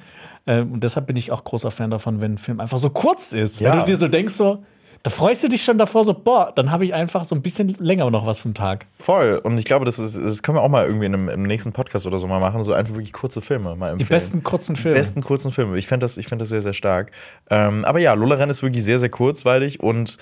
Ähm, 0.46 0.72
und 0.72 0.82
deshalb 0.82 1.06
bin 1.06 1.16
ich 1.16 1.30
auch 1.30 1.44
großer 1.44 1.70
Fan 1.70 1.90
davon, 1.90 2.20
wenn 2.20 2.34
ein 2.34 2.38
Film 2.38 2.60
einfach 2.60 2.78
so 2.78 2.90
kurz 2.90 3.32
ist. 3.32 3.60
Ja. 3.60 3.72
Weil 3.72 3.80
du 3.80 3.84
dir 3.84 3.96
so 3.96 4.08
denkst, 4.08 4.34
so, 4.34 4.64
Da 5.04 5.10
freust 5.10 5.42
du 5.42 5.48
dich 5.48 5.62
schon 5.64 5.78
davor, 5.78 6.04
so, 6.04 6.14
boah, 6.14 6.52
dann 6.54 6.70
habe 6.70 6.84
ich 6.84 6.94
einfach 6.94 7.24
so 7.24 7.34
ein 7.34 7.42
bisschen 7.42 7.76
länger 7.80 8.08
noch 8.10 8.24
was 8.24 8.38
vom 8.38 8.54
Tag. 8.54 8.86
Voll. 8.98 9.40
Und 9.42 9.58
ich 9.58 9.64
glaube, 9.64 9.84
das, 9.84 9.98
ist, 9.98 10.16
das 10.16 10.42
können 10.42 10.56
wir 10.56 10.62
auch 10.62 10.68
mal 10.68 10.86
irgendwie 10.86 11.06
in 11.06 11.14
einem, 11.14 11.28
im 11.28 11.42
nächsten 11.42 11.72
Podcast 11.72 12.06
oder 12.06 12.18
so 12.18 12.28
mal 12.28 12.40
machen. 12.40 12.62
So 12.62 12.72
einfach 12.72 12.94
wirklich 12.94 13.12
kurze 13.12 13.42
Filme 13.42 13.74
mal 13.76 13.90
empfehlen. 13.90 13.98
Die 13.98 14.04
besten 14.04 14.42
kurzen 14.42 14.76
Filme. 14.76 14.94
Die 14.94 15.00
besten 15.00 15.22
kurzen 15.22 15.52
Filme. 15.52 15.76
Ich 15.76 15.86
fände 15.86 16.04
das, 16.04 16.16
ich 16.16 16.28
fänd 16.28 16.40
das 16.40 16.50
sehr, 16.50 16.62
sehr 16.62 16.72
stark. 16.72 17.10
Ähm, 17.50 17.84
aber 17.84 17.98
ja, 17.98 18.14
Lola 18.14 18.36
Renn 18.36 18.48
ist 18.48 18.62
wirklich 18.62 18.84
sehr, 18.84 18.98
sehr 19.00 19.10
kurzweilig 19.10 19.80
und 19.80 20.18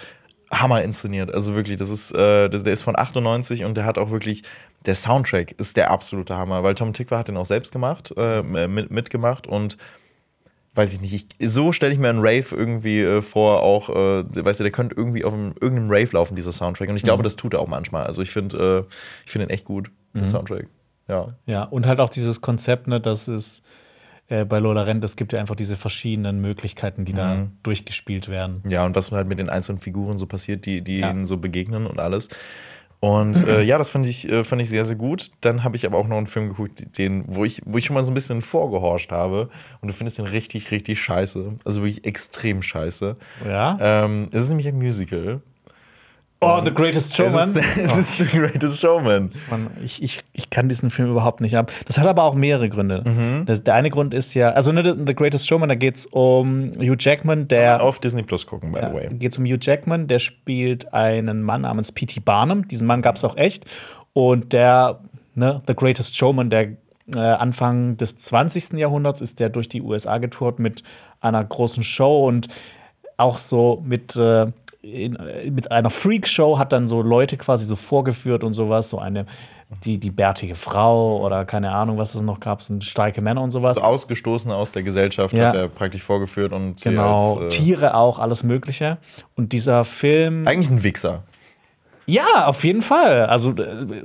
Hammer 0.50 0.82
inszeniert. 0.82 1.32
Also 1.32 1.54
wirklich, 1.54 1.76
das 1.76 1.90
ist, 1.90 2.12
äh, 2.12 2.48
das, 2.48 2.64
der 2.64 2.72
ist 2.72 2.82
von 2.82 2.98
98 2.98 3.64
und 3.64 3.76
der 3.76 3.84
hat 3.84 3.98
auch 3.98 4.10
wirklich, 4.10 4.42
der 4.86 4.94
Soundtrack 4.94 5.52
ist 5.52 5.76
der 5.76 5.90
absolute 5.90 6.36
Hammer, 6.36 6.62
weil 6.64 6.74
Tom 6.74 6.92
Tickwer 6.92 7.18
hat 7.18 7.28
den 7.28 7.36
auch 7.36 7.44
selbst 7.44 7.70
gemacht, 7.72 8.12
äh, 8.16 8.42
mit, 8.42 8.90
mitgemacht 8.90 9.46
und 9.46 9.76
weiß 10.74 10.92
ich 10.92 11.00
nicht, 11.00 11.34
ich, 11.38 11.50
so 11.50 11.72
stelle 11.72 11.92
ich 11.92 11.98
mir 11.98 12.08
einen 12.10 12.20
Rave 12.20 12.46
irgendwie 12.54 13.00
äh, 13.00 13.22
vor, 13.22 13.62
auch, 13.62 13.90
äh, 13.90 14.24
weißt 14.44 14.60
du, 14.60 14.64
der 14.64 14.70
könnte 14.72 14.94
irgendwie 14.96 15.24
auf 15.24 15.34
einem, 15.34 15.54
irgendeinem 15.60 15.90
Rave 15.90 16.10
laufen, 16.12 16.36
dieser 16.36 16.52
Soundtrack. 16.52 16.88
Und 16.88 16.96
ich 16.96 17.02
glaube, 17.02 17.22
Mhm. 17.22 17.24
das 17.24 17.36
tut 17.36 17.54
er 17.54 17.60
auch 17.60 17.66
manchmal. 17.68 18.04
Also 18.06 18.22
ich 18.22 18.30
finde 18.30 18.86
äh, 18.88 18.94
ich 19.26 19.32
find 19.32 19.42
den 19.42 19.50
echt 19.50 19.64
gut, 19.64 19.90
den 20.14 20.26
Soundtrack. 20.28 20.66
Ja. 21.08 21.34
Ja, 21.46 21.64
und 21.64 21.86
halt 21.86 21.98
auch 22.00 22.08
dieses 22.10 22.40
Konzept, 22.40 22.86
ne, 22.86 23.00
dass 23.00 23.26
es 23.26 23.62
äh, 24.30 24.44
bei 24.46 24.58
Lola 24.58 24.82
Rent, 24.82 25.04
es 25.04 25.16
gibt 25.16 25.32
ja 25.34 25.40
einfach 25.40 25.56
diese 25.56 25.76
verschiedenen 25.76 26.40
Möglichkeiten, 26.40 27.04
die 27.04 27.12
da 27.12 27.48
durchgespielt 27.62 28.28
werden. 28.28 28.62
Ja, 28.68 28.86
und 28.86 28.96
was 28.96 29.12
halt 29.12 29.28
mit 29.28 29.38
den 29.38 29.50
einzelnen 29.50 29.80
Figuren 29.80 30.16
so 30.16 30.26
passiert, 30.26 30.64
die, 30.64 30.80
die 30.80 31.00
Ja. 31.00 31.10
ihnen 31.10 31.26
so 31.26 31.36
begegnen 31.36 31.86
und 31.86 32.00
alles. 32.00 32.28
Und 33.00 33.46
äh, 33.46 33.62
ja, 33.62 33.78
das 33.78 33.90
fand 33.90 34.06
ich, 34.06 34.28
äh, 34.30 34.44
fand 34.44 34.60
ich 34.62 34.68
sehr, 34.68 34.84
sehr 34.84 34.96
gut. 34.96 35.30
Dann 35.40 35.64
habe 35.64 35.74
ich 35.76 35.86
aber 35.86 35.96
auch 35.98 36.06
noch 36.06 36.16
einen 36.18 36.26
Film 36.26 36.48
geguckt, 36.50 36.98
den, 36.98 37.24
wo 37.28 37.44
ich, 37.44 37.62
wo 37.64 37.78
ich 37.78 37.86
schon 37.86 37.94
mal 37.94 38.04
so 38.04 38.10
ein 38.12 38.14
bisschen 38.14 38.42
vorgehorcht 38.42 39.10
habe. 39.10 39.48
Und 39.80 39.88
du 39.88 39.94
findest 39.94 40.18
den 40.18 40.26
richtig, 40.26 40.70
richtig 40.70 41.00
scheiße. 41.00 41.56
Also 41.64 41.80
wirklich 41.82 42.04
extrem 42.04 42.62
scheiße. 42.62 43.16
Ja? 43.46 43.78
Ähm, 43.80 44.28
es 44.32 44.42
ist 44.42 44.48
nämlich 44.50 44.68
ein 44.68 44.76
Musical. 44.76 45.40
Oh, 46.42 46.58
The 46.64 46.72
Greatest 46.72 47.14
Showman. 47.14 47.54
Es 47.54 47.76
ist, 47.76 47.76
es 47.76 47.96
ist 47.98 48.18
The 48.18 48.38
Greatest 48.38 48.80
Showman. 48.80 49.30
Mann, 49.50 49.70
ich, 49.84 50.02
ich, 50.02 50.22
ich 50.32 50.48
kann 50.48 50.70
diesen 50.70 50.90
Film 50.90 51.10
überhaupt 51.10 51.42
nicht 51.42 51.54
ab. 51.54 51.70
Das 51.86 51.98
hat 51.98 52.06
aber 52.06 52.22
auch 52.22 52.34
mehrere 52.34 52.70
Gründe. 52.70 53.04
Mhm. 53.06 53.44
Der, 53.44 53.58
der 53.58 53.74
eine 53.74 53.90
Grund 53.90 54.14
ist 54.14 54.32
ja, 54.32 54.50
also 54.52 54.72
ne, 54.72 54.82
The 55.06 55.14
Greatest 55.14 55.46
Showman, 55.46 55.68
da 55.68 55.74
geht 55.74 55.96
es 55.96 56.06
um 56.06 56.72
Hugh 56.78 56.96
Jackman, 56.98 57.46
der. 57.48 57.82
Auf 57.82 57.98
Disney 57.98 58.22
Plus 58.22 58.46
gucken, 58.46 58.72
by 58.72 58.80
the 58.80 58.94
way. 58.94 59.08
geht 59.12 59.32
es 59.32 59.38
um 59.38 59.44
Hugh 59.44 59.58
Jackman, 59.60 60.08
der 60.08 60.18
spielt 60.18 60.94
einen 60.94 61.42
Mann 61.42 61.60
namens 61.60 61.92
P.T. 61.92 62.20
Barnum. 62.20 62.66
Diesen 62.66 62.86
Mann 62.86 63.02
gab 63.02 63.16
es 63.16 63.24
auch 63.24 63.36
echt. 63.36 63.66
Und 64.14 64.54
der, 64.54 65.00
ne, 65.34 65.60
The 65.66 65.74
Greatest 65.74 66.16
Showman, 66.16 66.48
der 66.48 66.68
äh, 67.14 67.18
Anfang 67.18 67.98
des 67.98 68.16
20. 68.16 68.78
Jahrhunderts 68.78 69.20
ist 69.20 69.40
der 69.40 69.50
durch 69.50 69.68
die 69.68 69.82
USA 69.82 70.16
getourt 70.16 70.58
mit 70.58 70.82
einer 71.20 71.44
großen 71.44 71.82
Show 71.82 72.26
und 72.26 72.48
auch 73.18 73.36
so 73.36 73.82
mit, 73.84 74.16
äh, 74.16 74.46
in, 74.82 75.16
äh, 75.16 75.50
mit 75.50 75.70
einer 75.70 75.90
Freakshow 75.90 76.58
hat 76.58 76.72
dann 76.72 76.88
so 76.88 77.02
Leute 77.02 77.36
quasi 77.36 77.64
so 77.64 77.76
vorgeführt 77.76 78.44
und 78.44 78.54
sowas, 78.54 78.88
so 78.88 78.98
eine, 78.98 79.26
die, 79.84 79.98
die 79.98 80.10
bärtige 80.10 80.54
Frau 80.54 81.20
oder 81.24 81.44
keine 81.44 81.70
Ahnung, 81.72 81.98
was 81.98 82.14
es 82.14 82.22
noch 82.22 82.40
gab, 82.40 82.62
so 82.62 82.80
starke 82.80 83.20
Männer 83.20 83.42
und 83.42 83.50
sowas. 83.50 83.76
Also 83.76 83.86
Ausgestoßene 83.88 84.54
aus 84.54 84.72
der 84.72 84.82
Gesellschaft 84.82 85.34
Ja. 85.34 85.48
hat 85.48 85.54
er 85.54 85.68
praktisch 85.68 86.02
vorgeführt 86.02 86.52
und 86.52 86.80
Genau, 86.82 87.36
als, 87.36 87.44
äh, 87.44 87.48
Tiere 87.48 87.94
auch, 87.94 88.18
alles 88.18 88.42
Mögliche. 88.42 88.98
Und 89.36 89.52
dieser 89.52 89.84
Film. 89.84 90.46
eigentlich 90.46 90.70
ein 90.70 90.82
Wichser. 90.82 91.24
Ja, 92.06 92.46
auf 92.46 92.64
jeden 92.64 92.82
Fall. 92.82 93.26
Also 93.26 93.50
äh, 93.50 94.02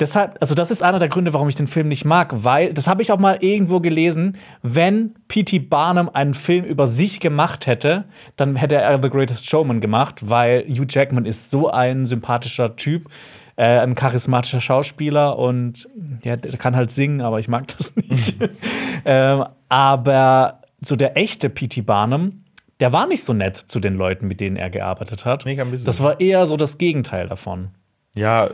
deshalb, 0.00 0.36
also 0.40 0.54
das 0.54 0.70
ist 0.70 0.82
einer 0.82 0.98
der 0.98 1.08
Gründe, 1.08 1.32
warum 1.34 1.48
ich 1.48 1.56
den 1.56 1.66
Film 1.66 1.88
nicht 1.88 2.04
mag, 2.04 2.44
weil 2.44 2.72
das 2.72 2.88
habe 2.88 3.02
ich 3.02 3.12
auch 3.12 3.18
mal 3.18 3.38
irgendwo 3.40 3.80
gelesen. 3.80 4.36
Wenn 4.62 5.14
P.T. 5.28 5.58
Barnum 5.60 6.08
einen 6.12 6.34
Film 6.34 6.64
über 6.64 6.88
sich 6.88 7.20
gemacht 7.20 7.66
hätte, 7.66 8.04
dann 8.36 8.56
hätte 8.56 8.76
er 8.76 9.00
The 9.02 9.10
Greatest 9.10 9.48
Showman 9.48 9.80
gemacht, 9.80 10.28
weil 10.28 10.64
Hugh 10.68 10.86
Jackman 10.88 11.26
ist 11.26 11.50
so 11.50 11.70
ein 11.70 12.06
sympathischer 12.06 12.76
Typ. 12.76 13.08
Äh, 13.56 13.80
ein 13.80 13.94
charismatischer 13.94 14.60
Schauspieler 14.60 15.38
und 15.38 15.86
ja, 16.22 16.36
der 16.36 16.52
kann 16.52 16.74
halt 16.74 16.90
singen, 16.90 17.20
aber 17.20 17.40
ich 17.40 17.48
mag 17.48 17.66
das 17.76 17.94
nicht. 17.94 18.36
ähm, 19.04 19.44
aber 19.68 20.62
so 20.80 20.96
der 20.96 21.18
echte 21.18 21.50
P.T. 21.50 21.82
Barnum, 21.82 22.44
der 22.80 22.94
war 22.94 23.06
nicht 23.06 23.22
so 23.22 23.34
nett 23.34 23.56
zu 23.56 23.78
den 23.78 23.96
Leuten, 23.96 24.26
mit 24.28 24.40
denen 24.40 24.56
er 24.56 24.70
gearbeitet 24.70 25.26
hat. 25.26 25.44
Nee, 25.44 25.56
kein 25.56 25.70
bisschen. 25.70 25.84
Das 25.84 26.02
war 26.02 26.20
eher 26.20 26.46
so 26.46 26.56
das 26.56 26.78
Gegenteil 26.78 27.28
davon. 27.28 27.68
Ja, 28.14 28.48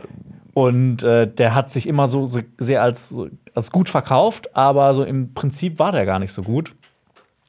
Und 0.57 1.03
äh, 1.03 1.31
der 1.31 1.53
hat 1.53 1.69
sich 1.69 1.85
immer 1.85 2.09
so 2.09 2.27
sehr 2.57 2.81
als, 2.81 3.15
als 3.53 3.69
gut 3.69 3.89
verkauft, 3.89 4.55
aber 4.55 4.95
so 4.95 5.03
im 5.03 5.35
Prinzip 5.35 5.77
war 5.77 5.91
der 5.91 6.07
gar 6.07 6.17
nicht 6.17 6.31
so 6.33 6.41
gut. 6.41 6.73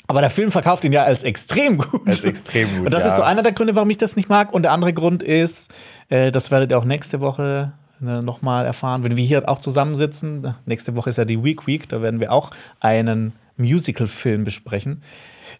Aber 0.08 0.20
der 0.20 0.28
Film 0.28 0.50
verkauft 0.50 0.84
ihn 0.84 0.92
ja 0.92 1.04
als 1.04 1.24
extrem 1.24 1.78
gut. 1.78 2.06
Als 2.06 2.22
extrem 2.22 2.68
gut, 2.68 2.84
Und 2.84 2.92
das 2.92 3.04
ja. 3.04 3.08
ist 3.08 3.16
so 3.16 3.22
einer 3.22 3.42
der 3.42 3.52
Gründe, 3.52 3.74
warum 3.76 3.88
ich 3.88 3.96
das 3.96 4.14
nicht 4.14 4.28
mag. 4.28 4.52
Und 4.52 4.64
der 4.64 4.72
andere 4.72 4.92
Grund 4.92 5.22
ist, 5.22 5.72
äh, 6.10 6.30
das 6.30 6.50
werdet 6.50 6.70
ihr 6.70 6.76
auch 6.76 6.84
nächste 6.84 7.22
Woche 7.22 7.72
äh, 8.02 8.20
nochmal 8.20 8.66
erfahren, 8.66 9.04
wenn 9.04 9.16
wir 9.16 9.24
hier 9.24 9.48
auch 9.48 9.60
zusammensitzen. 9.60 10.54
Nächste 10.66 10.94
Woche 10.94 11.08
ist 11.08 11.16
ja 11.16 11.24
die 11.24 11.42
Week 11.42 11.66
Week, 11.66 11.88
da 11.88 12.02
werden 12.02 12.20
wir 12.20 12.30
auch 12.30 12.50
einen 12.78 13.32
Musical-Film 13.56 14.44
besprechen. 14.44 15.02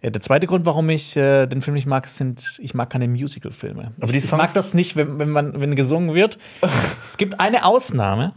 Äh, 0.01 0.11
Der 0.11 0.21
zweite 0.21 0.47
Grund, 0.47 0.67
warum 0.67 0.89
ich 0.91 1.17
äh, 1.17 1.47
den 1.47 1.63
Film 1.63 1.75
nicht 1.75 1.87
mag, 1.87 2.09
sind, 2.09 2.59
ich 2.61 2.75
mag 2.75 2.91
keine 2.91 3.09
Musical-Filme. 3.09 3.93
Aber 4.01 4.13
die 4.13 4.19
ich, 4.19 4.25
ich 4.25 4.31
mag 4.33 4.41
Songs- 4.49 4.53
das 4.55 4.75
nicht, 4.75 4.97
wenn, 4.97 5.19
wenn, 5.19 5.31
man, 5.31 5.61
wenn 5.61 5.75
gesungen 5.77 6.15
wird. 6.15 6.39
es 7.07 7.17
gibt 7.17 7.41
eine 7.41 7.65
Ausnahme, 7.65 8.33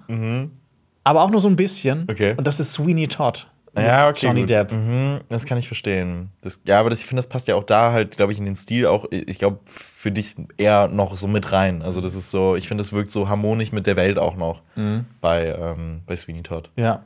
aber 1.03 1.21
auch 1.23 1.29
nur 1.31 1.41
so 1.41 1.47
ein 1.47 1.55
bisschen. 1.55 1.99
Mhm. 2.01 2.07
Okay. 2.09 2.33
Und 2.37 2.45
das 2.47 2.59
ist 2.59 2.73
Sweeney 2.73 3.07
Todd. 3.07 3.47
Ja, 3.73 4.09
okay. 4.09 4.25
Johnny 4.25 4.41
gut. 4.41 4.49
Depp. 4.49 4.71
Mhm, 4.73 5.21
das 5.29 5.45
kann 5.45 5.57
ich 5.57 5.65
verstehen. 5.67 6.29
Das, 6.41 6.61
ja, 6.67 6.77
aber 6.81 6.89
das, 6.89 6.99
ich 6.99 7.05
finde, 7.05 7.19
das 7.19 7.29
passt 7.29 7.47
ja 7.47 7.55
auch 7.55 7.63
da 7.63 7.93
halt, 7.93 8.17
glaube 8.17 8.33
ich, 8.33 8.37
in 8.39 8.43
den 8.43 8.57
Stil 8.57 8.85
auch, 8.85 9.05
ich 9.11 9.39
glaube, 9.39 9.59
für 9.65 10.11
dich 10.11 10.35
eher 10.57 10.89
noch 10.89 11.15
so 11.15 11.25
mit 11.27 11.53
rein. 11.53 11.81
Also, 11.81 12.01
das 12.01 12.13
ist 12.13 12.31
so, 12.31 12.57
ich 12.57 12.67
finde, 12.67 12.81
das 12.81 12.91
wirkt 12.91 13.11
so 13.11 13.29
harmonisch 13.29 13.71
mit 13.71 13.87
der 13.87 13.95
Welt 13.95 14.19
auch 14.19 14.35
noch 14.35 14.61
Mhm. 14.75 15.05
bei, 15.21 15.55
ähm, 15.57 16.01
bei 16.05 16.17
Sweeney 16.17 16.43
Todd. 16.43 16.69
Ja. 16.75 17.03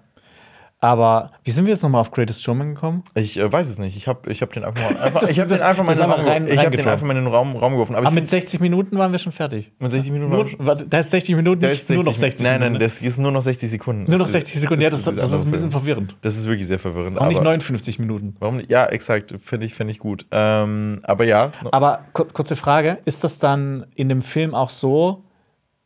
Aber 0.86 1.32
wie 1.43 1.50
sind 1.50 1.65
wir 1.65 1.71
jetzt 1.74 1.82
nochmal 1.82 2.02
auf 2.02 2.12
Greatest 2.12 2.43
Showman 2.43 2.76
gekommen? 2.76 3.04
Ich 3.15 3.38
äh, 3.38 3.52
weiß 3.52 3.67
es 3.69 3.80
nicht. 3.80 3.98
Ich 3.98 4.08
habe 4.08 4.32
ich 4.32 4.43
hab 4.43 4.54
den 4.54 4.63
einfach 4.63 4.84
mal, 4.91 4.98
einfach, 5.02 5.21
Das- 5.21 5.32
ich 5.32 5.39
hab 5.39 5.48
den 5.48 5.58
das- 5.58 5.62
einfach 5.67 5.84
mal 5.84 5.93
in 5.93 5.98
das 5.98 6.08
den 6.08 6.13
Raum, 6.15 6.26
rein- 6.28 6.48
ich 6.48 6.60
hab 6.60 6.71
den 6.71 6.88
einfach 6.88 7.08
mal 7.08 7.17
in 7.17 7.24
den 7.24 7.34
Raum, 7.34 7.56
Raum 7.56 7.71
geworfen. 7.74 7.95
Aber 7.95 8.06
Aber 8.06 8.10
ich 8.15 8.21
mit 8.21 8.30
find, 8.30 8.43
60 8.43 8.60
Minuten 8.60 8.95
waren 9.00 9.12
wir 9.12 9.17
schon 9.17 9.32
fertig. 9.32 9.71
mit 9.80 9.89
60 9.89 10.12
Minuten 10.12 10.32
Nur, 10.32 10.76
da 10.76 11.00
ist 11.00 11.10
60 11.10 11.36
Minuten, 11.36 11.62
nicht 11.67 11.71
ist 11.82 11.89
nur 11.89 12.04
noch 12.04 12.13
60 12.13 12.43
Nein, 12.43 12.60
nein, 12.60 12.74
Minuten. 12.74 12.84
das 12.84 13.00
ist 13.00 13.17
nur 13.17 13.32
noch 13.32 13.41
60 13.41 13.67
Sekunden. 13.67 14.04
nur 14.08 14.19
noch 14.19 14.26
Das 14.26 14.34
60 14.34 14.60
Sekunden. 14.62 14.84
Ja, 14.84 14.89
das, 14.91 15.00
ist 15.00 15.08
das, 15.08 15.15
dieser 15.15 15.36
ist 15.38 15.45
ein 15.45 15.52
bisschen 15.52 15.71
verwirrend. 15.71 16.15
Das 16.21 16.36
ist 16.38 16.45
wirklich 16.45 16.67
sehr 16.67 16.78
verwirrend. 16.78 17.17
Auch 17.17 17.28
nicht 17.28 17.38
aber- 17.39 17.50
59 17.50 17.98
Minuten. 17.98 18.36
Warum 18.39 18.58
nicht? 18.58 18.69
Ja, 18.69 18.86
exakt. 18.86 19.34
Finde 19.41 19.65
ich, 19.65 19.74
find 19.74 19.89
ich 19.89 19.98
gut. 19.98 20.28
Ähm, 20.32 21.00
aber 21.04 21.24
ja, 21.26 21.52
Aber 21.71 22.02
kur 22.13 22.28
kurze 22.32 22.56
Frage: 22.56 23.00
Ist 23.06 23.24
das 23.24 23.39
dann 23.39 23.88
in 23.95 24.08
dem 24.10 24.21
Film 24.21 24.54
auch 24.54 24.69
so, 24.69 25.24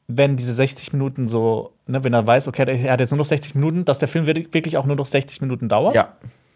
wenn 0.07 0.35
diese 0.35 0.53
60 0.55 0.91
Minuten 0.91 1.27
so, 1.27 1.71
ne, 1.89 2.03
wenn 2.03 2.13
er 2.13 2.25
weiß, 2.25 2.47
okay, 2.47 2.65
er 2.83 2.93
hat 2.93 2.99
jetzt 2.99 3.11
nur 3.11 3.17
noch 3.17 3.25
60 3.25 3.55
Minuten, 3.55 3.85
dass 3.85 3.99
der 3.99 4.07
Film 4.07 4.25
wirklich 4.25 4.77
auch 4.77 4.85
nur 4.85 4.95
noch 4.95 5.05
60 5.05 5.41
Minuten 5.41 5.67
dauert? 5.69 5.95
ja, 5.95 6.13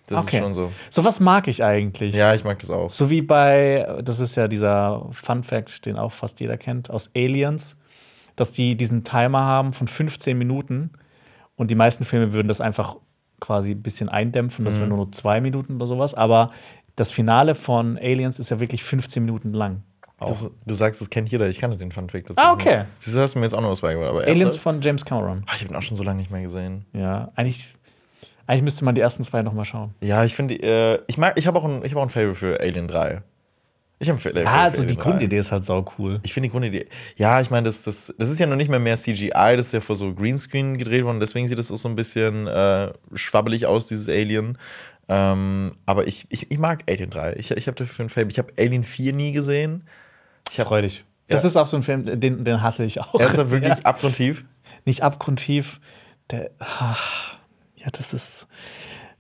das 0.08 0.24
okay. 0.24 0.38
ist 0.38 0.44
schon 0.44 0.54
so. 0.54 0.72
So 0.90 1.04
was 1.04 1.20
mag 1.20 1.48
ich 1.48 1.64
eigentlich. 1.64 2.14
Ja, 2.14 2.34
ich 2.34 2.44
mag 2.44 2.60
das 2.60 2.70
auch. 2.70 2.90
So 2.90 3.10
wie 3.10 3.22
bei, 3.22 3.88
das 4.04 4.20
ist 4.20 4.36
ja 4.36 4.48
dieser 4.48 5.08
Fun 5.12 5.44
Fact, 5.44 5.86
den 5.86 5.98
auch 5.98 6.12
fast 6.12 6.40
jeder 6.40 6.58
kennt, 6.58 6.90
aus 6.90 7.10
Aliens, 7.16 7.78
dass 8.36 8.52
die 8.52 8.76
diesen 8.76 9.04
Timer 9.04 9.42
haben 9.42 9.74
von 9.74 9.88
15 9.88 10.38
Minuten 10.38 10.92
und 11.56 11.72
die 11.72 11.76
meisten 11.76 12.04
Filme 12.04 12.34
würden 12.34 12.48
das 12.48 12.60
einfach 12.62 12.98
quasi 13.40 13.72
ein 13.72 13.82
bisschen 13.82 14.10
eindämpfen, 14.10 14.64
Mhm. 14.64 14.66
das 14.66 14.78
wäre 14.78 14.88
nur 14.90 14.98
noch 14.98 15.12
zwei 15.12 15.40
Minuten 15.42 15.76
oder 15.76 15.88
sowas, 15.88 16.14
aber 16.14 16.52
das 16.96 17.10
Finale 17.12 17.56
von 17.56 17.98
Aliens 17.98 18.40
ist 18.40 18.50
ja 18.52 18.60
wirklich 18.60 18.84
15 18.84 19.24
Minuten 19.24 19.54
lang. 19.54 19.84
Auch. 20.24 20.28
Das, 20.30 20.50
du 20.66 20.74
sagst, 20.74 21.02
das 21.02 21.10
kennt 21.10 21.30
jeder. 21.30 21.48
Ich 21.50 21.60
kannte 21.60 21.78
den 21.78 21.92
Fun 21.92 22.10
Fact 22.10 22.30
dazu. 22.30 22.42
Ah, 22.42 22.54
okay. 22.54 22.86
Siehst 23.00 23.16
du, 23.16 23.22
hast 23.22 23.36
du 23.36 23.40
mir 23.40 23.46
jetzt 23.46 23.54
auch 23.54 23.62
noch 23.62 23.72
was 23.72 23.82
beigebracht. 23.82 24.10
Aber 24.10 24.24
Aliens 24.24 24.58
von 24.58 24.82
James 24.82 25.06
Cameron. 25.06 25.44
Ah, 25.48 25.54
ich 25.56 25.64
habe 25.64 25.74
ihn 25.74 25.78
auch 25.78 25.82
schon 25.84 25.98
so 25.98 26.04
lange 26.04 26.20
nicht 26.20 26.32
mehr 26.32 26.42
gesehen. 26.42 26.86
Ja, 26.94 27.32
eigentlich, 27.36 27.74
eigentlich 28.48 28.64
müsste 28.64 28.86
man 28.86 28.96
die 28.96 29.02
ersten 29.02 29.24
zwei 29.24 29.42
noch 29.42 29.54
mal 29.54 29.66
schauen. 29.66 29.94
Ja, 30.02 30.24
ich 30.24 30.36
finde, 30.36 30.56
äh, 30.56 31.00
ich 31.08 31.18
mag, 31.18 31.38
ich 31.38 31.48
habe 31.48 31.60
auch, 31.60 31.66
ein, 31.66 31.84
ich 31.84 31.92
hab 31.94 32.00
auch 32.00 32.04
ein 32.04 32.10
Fable 32.10 32.36
für 32.36 32.60
Alien 32.60 32.88
3. 32.88 33.22
Ich 34.00 34.10
Fable 34.10 34.46
Ah, 34.46 34.64
also 34.64 34.82
die 34.82 34.88
Alien 34.88 35.00
3. 35.00 35.10
Grundidee 35.10 35.38
ist 35.38 35.52
halt 35.52 35.64
sau 35.64 35.86
cool. 35.98 36.20
Ich 36.24 36.34
finde 36.34 36.50
die 36.50 36.52
Grundidee. 36.52 36.88
Ja, 37.16 37.40
ich 37.40 37.50
meine, 37.50 37.66
das, 37.66 37.84
das, 37.84 38.14
das 38.18 38.30
ist 38.30 38.40
ja 38.40 38.46
noch 38.46 38.58
nicht 38.58 38.70
mehr 38.70 38.80
mehr 38.80 38.98
CGI, 38.98 39.56
das 39.56 39.68
ist 39.68 39.72
ja 39.72 39.80
vor 39.80 39.96
so 39.96 40.14
Greenscreen 40.14 40.78
gedreht 40.78 41.06
worden, 41.06 41.20
deswegen 41.20 41.48
sieht 41.48 41.58
das 41.58 41.72
auch 41.72 41.78
so 41.78 41.88
ein 41.88 41.96
bisschen 41.96 42.48
äh, 42.48 42.92
schwabbelig 43.14 43.66
aus, 43.66 43.88
dieses 43.88 44.10
Alien. 44.10 44.58
Ähm, 45.10 45.74
aber 45.86 46.08
ich, 46.08 46.26
ich, 46.30 46.50
ich 46.52 46.58
mag 46.58 46.84
Alien 46.90 47.10
3. 47.10 47.34
Ich, 47.34 47.52
ich 47.52 47.68
habe 47.68 47.76
dafür 47.76 48.06
ein 48.06 48.10
Fable. 48.10 48.32
Ich 48.32 48.40
habe 48.40 48.54
Alien 48.58 48.84
4 48.84 49.14
nie 49.14 49.32
gesehen. 49.32 49.84
Ich 50.52 50.60
hab, 50.60 50.68
Freu 50.68 50.82
dich. 50.82 51.04
Das 51.28 51.44
Ja. 51.44 51.50
ist 51.50 51.56
auch 51.58 51.68
so 51.68 51.78
ein 51.78 51.84
Film, 51.84 52.20
den, 52.20 52.44
den 52.44 52.62
hasse 52.62 52.84
ich 52.84 53.00
auch. 53.02 53.20
Ernsthaft 53.20 53.52
wirklich 53.52 53.74
Ja. 53.78 53.84
abgrundtief. 53.84 54.46
nicht 54.86 55.02
abgrundtief. 55.02 55.80
Der, 56.32 56.52
ah, 56.60 56.96
ja, 57.76 57.88
das 57.92 58.14
ist. 58.14 58.48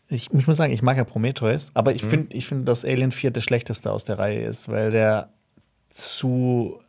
Ich, 0.09 0.31
ich 0.31 0.47
muss 0.47 0.57
sagen, 0.57 0.71
ich 0.73 0.81
mag 0.81 0.95
ja 0.97 1.03
Prometheus, 1.05 1.71
aber 1.73 1.91
Mhm. 1.91 1.95
ich 1.95 2.05
finde, 2.05 2.35
ich 2.35 2.45
find, 2.45 2.67
dass 2.67 2.85
Alien 2.85 3.11
4 3.11 3.31
der 3.31 3.41
schlechteste 3.41 3.91
aus 3.91 4.03
der 4.03 4.19
Reihe 4.19 4.43
ist, 4.45 4.69
weil 4.69 4.91
der 4.91 5.29
zu 5.89 6.79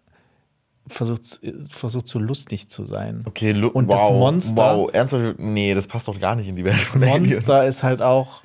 versucht, 0.86 1.40
versucht 1.70 2.06
zu 2.08 2.18
lustig 2.18 2.68
zu 2.68 2.84
sein. 2.84 3.22
Okay, 3.26 3.52
lu- 3.52 3.68
Und 3.68 3.88
wow, 3.88 3.94
das 3.96 4.10
Monster- 4.10 4.76
Wow, 4.76 4.90
ernsthaft? 4.92 5.38
Nee, 5.38 5.72
das 5.74 5.86
passt 5.86 6.08
doch 6.08 6.18
gar 6.20 6.34
nicht 6.34 6.48
in 6.48 6.56
die 6.56 6.64
Welt. 6.64 6.76
Das 6.84 6.96
Monster 6.96 7.66
ist 7.66 7.82
halt 7.82 8.02
auch 8.02 8.42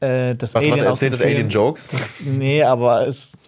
äh, 0.00 0.34
das 0.34 0.52
Warte, 0.54 0.66
Alien 0.66 0.80
warte, 0.80 0.92
aus 0.92 0.98
dem 0.98 1.06
erzählt 1.06 1.12
das 1.14 1.20
Film. 1.20 1.32
Alien 1.32 1.48
Jokes? 1.50 1.88
Das, 1.88 2.20
nee, 2.22 2.62
aber 2.62 3.06
es 3.06 3.38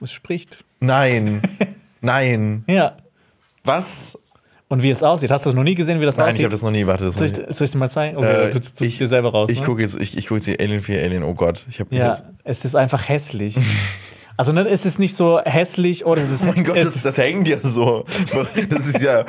Es 0.00 0.12
spricht. 0.12 0.64
Nein. 0.80 1.42
Nein. 2.00 2.64
Ja. 2.68 2.96
Was? 3.64 4.18
Und 4.68 4.82
wie 4.82 4.90
es 4.90 5.02
aussieht. 5.02 5.30
Hast 5.30 5.46
du 5.46 5.50
das 5.50 5.56
noch 5.56 5.62
nie 5.62 5.74
gesehen, 5.76 6.00
wie 6.00 6.04
das 6.06 6.16
Nein, 6.16 6.28
aussieht? 6.28 6.40
ich 6.40 6.44
habe 6.44 6.50
das 6.52 6.62
noch 6.62 6.70
nie. 6.72 6.86
Warte, 6.86 7.04
das 7.04 7.14
soll, 7.14 7.26
ich, 7.28 7.34
soll 7.34 7.64
ich 7.66 7.70
dir 7.70 7.78
mal 7.78 7.88
zeigen? 7.88 8.16
Okay, 8.16 8.48
Äh, 8.48 8.50
du 8.50 8.58
tust 8.60 8.80
ich- 8.82 8.98
dir 8.98 9.06
selber 9.08 9.30
raus. 9.30 9.48
Ich 9.50 9.60
ne? 9.60 9.66
gucke 9.66 9.82
jetzt, 9.82 9.96
ich, 10.00 10.16
ich 10.16 10.26
gucke 10.26 10.38
jetzt 10.38 10.46
hier 10.46 10.58
Alien 10.60 10.82
4 10.82 11.02
Alien. 11.02 11.22
Oh 11.22 11.34
Gott, 11.34 11.64
ich 11.70 11.78
habe 11.80 11.94
Ja, 11.94 12.08
jetzt. 12.08 12.24
es 12.44 12.64
ist 12.64 12.74
einfach 12.76 13.08
hässlich. 13.08 13.56
Also 14.38 14.52
ne, 14.52 14.68
es 14.68 14.84
ist 14.84 14.98
nicht 14.98 15.16
so 15.16 15.40
hässlich 15.42 16.04
oder 16.04 16.20
es 16.20 16.30
ist. 16.30 16.42
Oh 16.46 16.52
mein 16.54 16.62
Gott, 16.62 16.76
das, 16.76 17.00
das 17.02 17.16
hängt 17.16 17.48
ja 17.48 17.56
so. 17.62 18.04
Das 18.68 18.86
ist 18.86 19.00
ja. 19.00 19.24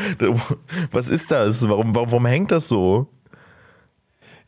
Was 0.92 1.08
ist 1.08 1.32
das? 1.32 1.62
Warum, 1.70 1.96
warum, 1.96 2.12
warum 2.12 2.26
hängt 2.26 2.52
das 2.52 2.68
so? 2.68 3.08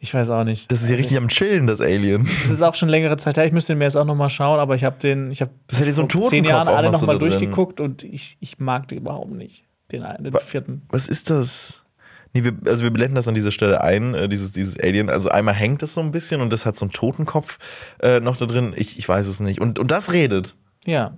Ich 0.01 0.13
weiß 0.13 0.29
auch 0.29 0.45
nicht. 0.45 0.71
Das 0.71 0.81
ist 0.81 0.89
ja 0.89 0.95
richtig 0.95 1.17
am 1.17 1.27
Chillen, 1.27 1.67
das 1.67 1.81
Alien. 1.81 2.25
Es 2.43 2.49
ist 2.49 2.62
auch 2.62 2.75
schon 2.75 2.89
längere 2.89 3.17
Zeit 3.17 3.38
her. 3.38 3.45
Ich 3.45 3.51
müsste 3.51 3.75
mir 3.75 3.83
jetzt 3.83 3.97
auch 3.97 4.05
noch 4.05 4.15
mal 4.15 4.29
schauen, 4.29 4.59
aber 4.59 4.75
ich 4.75 4.85
habe 4.85 4.97
den, 4.97 5.29
ich 5.29 5.41
habe 5.41 5.51
Das 5.67 5.79
hat 5.79 5.88
ja 5.88 5.93
so 5.93 6.01
einen 6.01 6.09
vor 6.09 6.21
zehn 6.23 6.43
Totenkopf 6.43 6.67
Jahren 6.67 6.67
alle 6.69 6.91
noch 6.91 7.01
noch 7.01 7.19
durchgeguckt 7.19 7.79
und 7.81 8.03
ich, 8.03 8.38
ich 8.39 8.59
mag 8.59 8.88
die 8.88 8.95
überhaupt 8.95 9.31
nicht. 9.31 9.65
Den, 9.91 10.03
einen, 10.03 10.23
den 10.23 10.33
vierten. 10.33 10.83
Was 10.89 11.07
ist 11.07 11.29
das? 11.29 11.83
Nee, 12.33 12.43
wir, 12.43 12.53
also 12.65 12.83
wir 12.83 12.91
blenden 12.91 13.15
das 13.15 13.27
an 13.27 13.33
dieser 13.35 13.51
Stelle 13.51 13.81
ein, 13.81 14.13
äh, 14.13 14.29
dieses, 14.29 14.51
dieses 14.51 14.79
Alien. 14.79 15.09
Also 15.09 15.29
einmal 15.29 15.55
hängt 15.55 15.81
das 15.81 15.95
so 15.95 16.01
ein 16.01 16.12
bisschen 16.12 16.41
und 16.41 16.53
das 16.53 16.65
hat 16.65 16.77
so 16.77 16.85
einen 16.85 16.91
Totenkopf 16.91 17.57
äh, 17.99 18.19
noch 18.19 18.38
da 18.38 18.45
drin. 18.45 18.73
Ich, 18.77 18.99
ich 18.99 19.09
weiß 19.09 19.27
es 19.27 19.39
nicht. 19.39 19.59
Und, 19.59 19.79
und 19.79 19.91
das 19.91 20.13
redet. 20.13 20.55
Ja. 20.85 21.17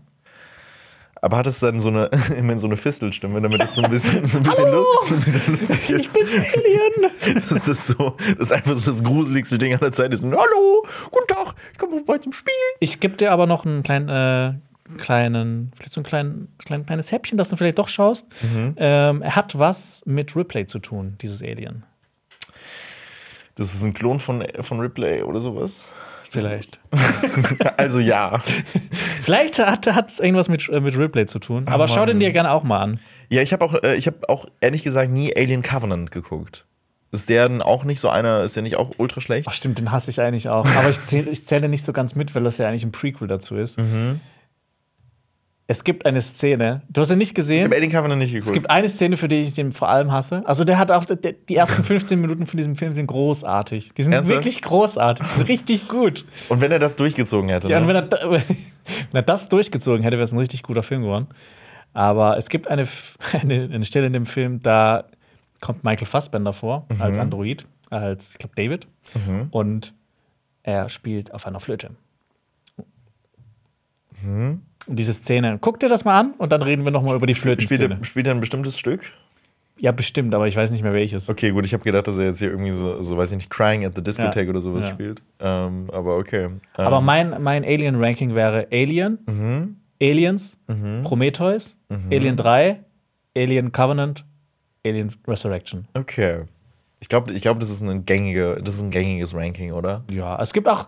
Aber 1.23 1.37
hat 1.37 1.45
es 1.45 1.59
dann 1.59 1.79
so 1.79 1.89
eine, 1.89 2.05
immerhin 2.37 2.57
so 2.57 2.65
eine 2.65 2.77
Fistelstimme, 2.77 3.39
damit 3.41 3.61
es 3.61 3.75
so 3.75 3.83
ein 3.83 3.91
bisschen, 3.91 4.25
so 4.25 4.39
ein 4.39 4.43
bisschen, 4.43 4.71
lu 4.71 4.83
so 5.03 5.15
ein 5.15 5.21
bisschen 5.21 5.55
lustig 5.55 5.89
ist? 5.91 6.17
Ich 6.17 6.21
bin's 6.21 6.35
Alien! 6.35 7.43
Das 7.49 7.67
ist 7.67 7.87
so, 7.87 8.17
das 8.37 8.49
ist 8.49 8.51
einfach 8.51 8.75
so 8.75 8.85
das 8.85 9.03
gruseligste 9.03 9.59
Ding 9.59 9.75
aller 9.75 9.91
Zeit. 9.91 10.11
Ist, 10.11 10.23
Hallo, 10.23 10.85
guten 11.11 11.27
Tag, 11.27 11.55
ich 11.71 11.77
komme 11.77 11.97
vorbei 11.97 12.17
zum 12.17 12.33
Spiel. 12.33 12.53
Ich 12.79 12.99
gebe 12.99 13.15
dir 13.17 13.31
aber 13.31 13.45
noch 13.45 13.65
einen 13.65 13.83
kleinen, 13.83 14.09
äh, 14.09 14.97
kleinen, 14.97 15.71
vielleicht 15.75 15.93
so 15.93 16.01
ein 16.01 16.03
klein, 16.03 16.47
klein, 16.57 16.87
kleines 16.87 17.11
Häppchen, 17.11 17.37
das 17.37 17.49
du 17.49 17.55
vielleicht 17.55 17.77
doch 17.77 17.87
schaust. 17.87 18.25
Mhm. 18.41 18.75
Ähm, 18.77 19.21
er 19.21 19.35
hat 19.35 19.59
was 19.59 20.01
mit 20.05 20.35
Ripley 20.35 20.65
zu 20.65 20.79
tun, 20.79 21.17
dieses 21.21 21.43
Alien. 21.43 21.83
Das 23.55 23.75
ist 23.75 23.83
ein 23.83 23.93
Klon 23.93 24.19
von, 24.19 24.43
von 24.61 24.79
Ripley 24.79 25.21
oder 25.21 25.39
sowas. 25.39 25.85
Vielleicht. 26.31 26.79
Also 27.77 27.99
ja. 27.99 28.41
Vielleicht 29.21 29.59
hat 29.59 29.87
es 30.07 30.19
irgendwas 30.19 30.49
mit, 30.49 30.67
äh, 30.69 30.79
mit 30.79 30.97
Ripley 30.97 31.25
zu 31.25 31.39
tun. 31.39 31.67
Aber 31.67 31.87
schau 31.87 32.05
den 32.05 32.19
dir 32.19 32.31
gerne 32.31 32.51
auch 32.51 32.63
mal 32.63 32.79
an. 32.79 32.99
Ja, 33.29 33.41
ich 33.41 33.53
habe 33.53 33.65
auch, 33.65 33.73
äh, 33.83 33.95
ich 33.95 34.07
habe 34.07 34.29
auch 34.29 34.45
ehrlich 34.61 34.83
gesagt 34.83 35.11
nie 35.11 35.35
Alien 35.35 35.61
Covenant 35.61 36.11
geguckt. 36.11 36.65
Ist 37.11 37.29
der 37.29 37.49
denn 37.49 37.61
auch 37.61 37.83
nicht 37.83 37.99
so 37.99 38.07
einer, 38.07 38.43
ist 38.43 38.55
der 38.55 38.63
nicht 38.63 38.77
auch 38.77 38.91
ultra 38.97 39.19
schlecht? 39.19 39.47
Ach 39.49 39.53
stimmt, 39.53 39.79
den 39.79 39.91
hasse 39.91 40.09
ich 40.11 40.21
eigentlich 40.21 40.47
auch. 40.47 40.65
Aber 40.65 40.89
ich 40.89 41.01
zähle 41.01 41.29
ich 41.29 41.45
zähle 41.45 41.67
nicht 41.67 41.83
so 41.83 41.91
ganz 41.91 42.15
mit, 42.15 42.33
weil 42.35 42.43
das 42.43 42.57
ja 42.57 42.67
eigentlich 42.67 42.83
ein 42.83 42.93
Prequel 42.93 43.27
dazu 43.27 43.55
ist. 43.55 43.79
Mhm. 43.79 44.21
Es 45.71 45.85
gibt 45.85 46.05
eine 46.05 46.19
Szene, 46.19 46.81
du 46.89 46.99
hast 46.99 47.11
ihn 47.11 47.17
nicht 47.17 47.29
Ich 47.29 47.33
gesehen. 47.35 47.63
habe 47.63 47.75
Alien 47.77 47.91
Covenant 47.93 48.19
nicht 48.19 48.33
Es 48.33 48.39
geguckt. 48.43 48.55
gibt 48.55 48.69
eine 48.69 48.89
Szene, 48.89 49.15
für 49.15 49.29
die 49.29 49.37
ich 49.41 49.53
den 49.53 49.71
vor 49.71 49.87
allem 49.87 50.11
hasse. 50.11 50.43
Also 50.45 50.65
der 50.65 50.77
hat 50.77 50.91
auch 50.91 51.05
die 51.05 51.55
ersten 51.55 51.81
15 51.83 52.19
Minuten 52.19 52.45
von 52.45 52.57
diesem 52.57 52.75
Film 52.75 52.93
sind 52.93 53.07
großartig. 53.07 53.93
Die 53.95 54.03
sind 54.03 54.11
Ernsthaft? 54.11 54.39
wirklich 54.39 54.61
großartig, 54.61 55.25
sind 55.25 55.47
richtig 55.47 55.87
gut. 55.87 56.25
Und 56.49 56.59
wenn 56.59 56.73
er 56.73 56.79
das 56.79 56.97
durchgezogen 56.97 57.49
hätte, 57.49 57.69
Ja, 57.69 57.77
und 57.77 57.87
ne? 57.87 57.93
wenn 57.93 57.95
er, 57.95 58.31
wenn 58.31 58.41
er 59.13 59.21
das 59.21 59.47
durchgezogen 59.47 60.03
hätte, 60.03 60.17
wäre 60.17 60.25
es 60.25 60.33
ein 60.33 60.39
richtig 60.39 60.61
guter 60.63 60.83
Film 60.83 61.03
geworden. 61.03 61.27
Aber 61.93 62.37
es 62.37 62.49
gibt 62.49 62.67
eine, 62.67 62.85
eine, 63.41 63.69
eine 63.71 63.85
Stelle 63.85 64.07
in 64.07 64.13
dem 64.13 64.25
Film, 64.25 64.61
da 64.61 65.05
kommt 65.61 65.85
Michael 65.85 66.07
Fassbender 66.07 66.51
vor 66.51 66.85
als 66.99 67.17
Android, 67.17 67.65
als, 67.89 68.31
ich 68.33 68.39
glaube, 68.39 68.55
David. 68.55 68.87
Und 69.51 69.93
er 70.63 70.89
spielt 70.89 71.33
auf 71.33 71.47
einer 71.47 71.61
Flöte. 71.61 71.91
Und 74.23 74.61
diese 74.87 75.13
Szene, 75.13 75.57
guck 75.61 75.79
dir 75.79 75.89
das 75.89 76.05
mal 76.05 76.19
an 76.19 76.33
und 76.37 76.51
dann 76.51 76.61
reden 76.61 76.83
wir 76.83 76.91
noch 76.91 77.03
mal 77.03 77.15
über 77.15 77.27
die 77.27 77.35
spielt, 77.35 77.61
Flötenszene. 77.61 77.97
er, 77.99 78.03
spielt 78.05 78.27
er 78.27 78.33
ein 78.33 78.39
bestimmtes 78.39 78.77
Stück? 78.77 79.11
Ja, 79.77 79.91
bestimmt, 79.91 80.33
aber 80.35 80.47
ich 80.47 80.55
weiß 80.55 80.69
nicht 80.71 80.83
mehr 80.83 80.93
welches. 80.93 81.27
Okay, 81.29 81.51
gut, 81.51 81.65
ich 81.65 81.73
habe 81.73 81.83
gedacht, 81.83 82.07
dass 82.07 82.17
er 82.17 82.25
jetzt 82.25 82.39
hier 82.39 82.49
irgendwie 82.49 82.71
so, 82.71 83.01
so 83.01 83.17
weiß 83.17 83.31
ich 83.31 83.37
nicht, 83.37 83.49
Crying 83.49 83.85
at 83.85 83.95
the 83.95 84.03
Discotheque 84.03 84.43
Ja. 84.45 84.49
oder 84.49 84.61
sowas 84.61 84.83
Ja. 84.85 84.89
spielt. 84.91 85.21
Ähm, 85.39 85.89
aber 85.91 86.17
okay. 86.17 86.45
Ähm, 86.45 86.59
Aber 86.75 87.01
mein, 87.01 87.41
mein 87.41 87.63
Alien-Ranking 87.63 88.35
wäre 88.35 88.67
Alien, 88.71 89.19
Mhm. 89.27 89.77
Aliens, 90.01 90.57
Prometheus, 91.03 91.77
Alien 92.09 92.35
3, 92.35 92.79
Alien 93.37 93.71
Covenant, 93.71 94.25
Alien 94.85 95.11
Resurrection. 95.27 95.87
okay. 95.93 96.43
Ich 96.99 97.09
glaube, 97.09 97.31
ich 97.33 97.41
glaub, 97.41 97.59
das, 97.59 97.71
ist 97.71 97.81
ein 97.81 98.05
gängige, 98.05 98.59
das 98.63 98.75
ist 98.75 98.81
ein 98.83 98.91
gängiges 98.91 99.33
Ranking, 99.33 99.71
oder? 99.71 100.03
Ja, 100.11 100.39
es 100.39 100.53
gibt 100.53 100.67
auch 100.67 100.87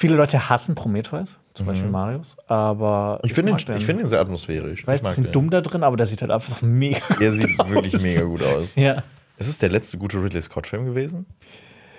viele 0.00 0.14
Leute 0.14 0.48
hassen 0.48 0.76
Prometheus, 0.76 1.40
zum 1.54 1.66
Beispiel 1.66 1.88
Marius, 1.90 2.36
aber 2.46 3.18
Mhm. 3.22 3.26
Ich 3.28 3.34
finde 3.34 3.56
ich 3.56 3.84
find 3.84 4.00
ihn 4.00 4.06
sehr 4.08 4.20
atmosphärisch. 4.20 4.80
ich 4.82 4.86
weiß, 4.86 5.00
die 5.00 5.04
mag 5.06 5.14
sind 5.14 5.24
den. 5.24 5.32
dumm 5.32 5.50
da 5.50 5.60
drin, 5.60 5.82
aber 5.82 5.96
der 5.96 6.06
sieht 6.06 6.22
halt 6.22 6.30
einfach 6.30 6.62
mega 6.62 7.00
gut 7.08 7.20
Er 7.20 7.32
sieht 7.32 7.58
aus. 7.58 7.68
wirklich 7.68 8.00
mega 8.00 8.22
gut 8.22 8.42
aus. 8.44 8.74
Ja. 8.76 9.02
Ist 9.38 9.48
es 9.48 9.58
der 9.58 9.70
letzte 9.70 9.98
gute 9.98 10.22
Ridley 10.22 10.40
Scott-Film 10.40 10.84
gewesen? 10.86 11.26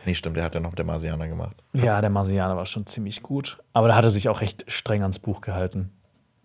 Nee, 0.06 0.14
stimmt, 0.16 0.38
der 0.38 0.46
hat 0.46 0.54
ja 0.54 0.62
noch 0.62 0.76
der 0.76 0.86
Marsianer 0.86 1.28
gemacht. 1.28 1.58
ja, 1.74 2.00
der 2.00 2.10
Marsianer 2.10 2.56
war 2.56 2.66
schon 2.66 2.86
ziemlich 2.88 3.22
gut, 3.22 3.60
aber 3.74 3.90
da 3.90 3.96
hat 3.96 4.06
er 4.06 4.10
sich 4.12 4.30
auch 4.30 4.40
recht 4.40 4.64
streng 4.72 5.02
ans 5.02 5.20
Buch 5.20 5.42
gehalten. 5.42 5.92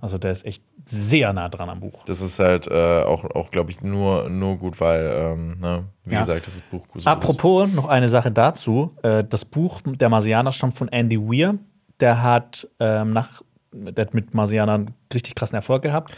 Also 0.05 0.19
der 0.19 0.33
ist 0.33 0.45
echt 0.45 0.63
sehr 0.85 1.33
nah 1.33 1.49
dran 1.49 1.71
am 1.71 1.81
Buch. 1.81 2.05
Das 2.05 2.21
ist 2.21 2.39
halt 2.39 2.67
äh, 2.67 3.03
auch, 3.05 3.25
auch 3.35 3.51
glaube 3.51 3.71
ich, 3.71 3.81
nur, 3.81 4.29
nur 4.29 4.57
gut, 4.59 4.79
weil, 4.79 5.11
ähm, 5.17 5.59
ne, 5.59 5.85
wie 6.05 6.13
Ja. 6.13 6.21
gesagt, 6.21 6.47
das 6.47 6.57
ist 6.57 6.71
Buch 6.71 6.87
gut. 6.89 7.07
Apropos, 7.07 7.73
noch 7.73 7.89
eine 7.89 8.07
Sache 8.11 8.31
dazu. 8.31 8.95
Äh, 9.03 9.25
Das 9.25 9.47
Buch 9.47 9.81
Der 9.87 10.11
Marsianer 10.11 10.53
stammt 10.53 10.77
von 10.77 10.89
Andy 10.89 11.19
Weir. 11.19 11.55
Der 12.01 12.23
hat 12.23 12.69
ähm, 12.81 13.15
nach 13.15 13.41
der 13.73 14.05
hat 14.05 14.13
mit 14.15 14.35
Marsianern 14.35 14.91
richtig 15.15 15.35
krassen 15.35 15.57
Erfolg 15.57 15.83
gehabt. 15.83 16.13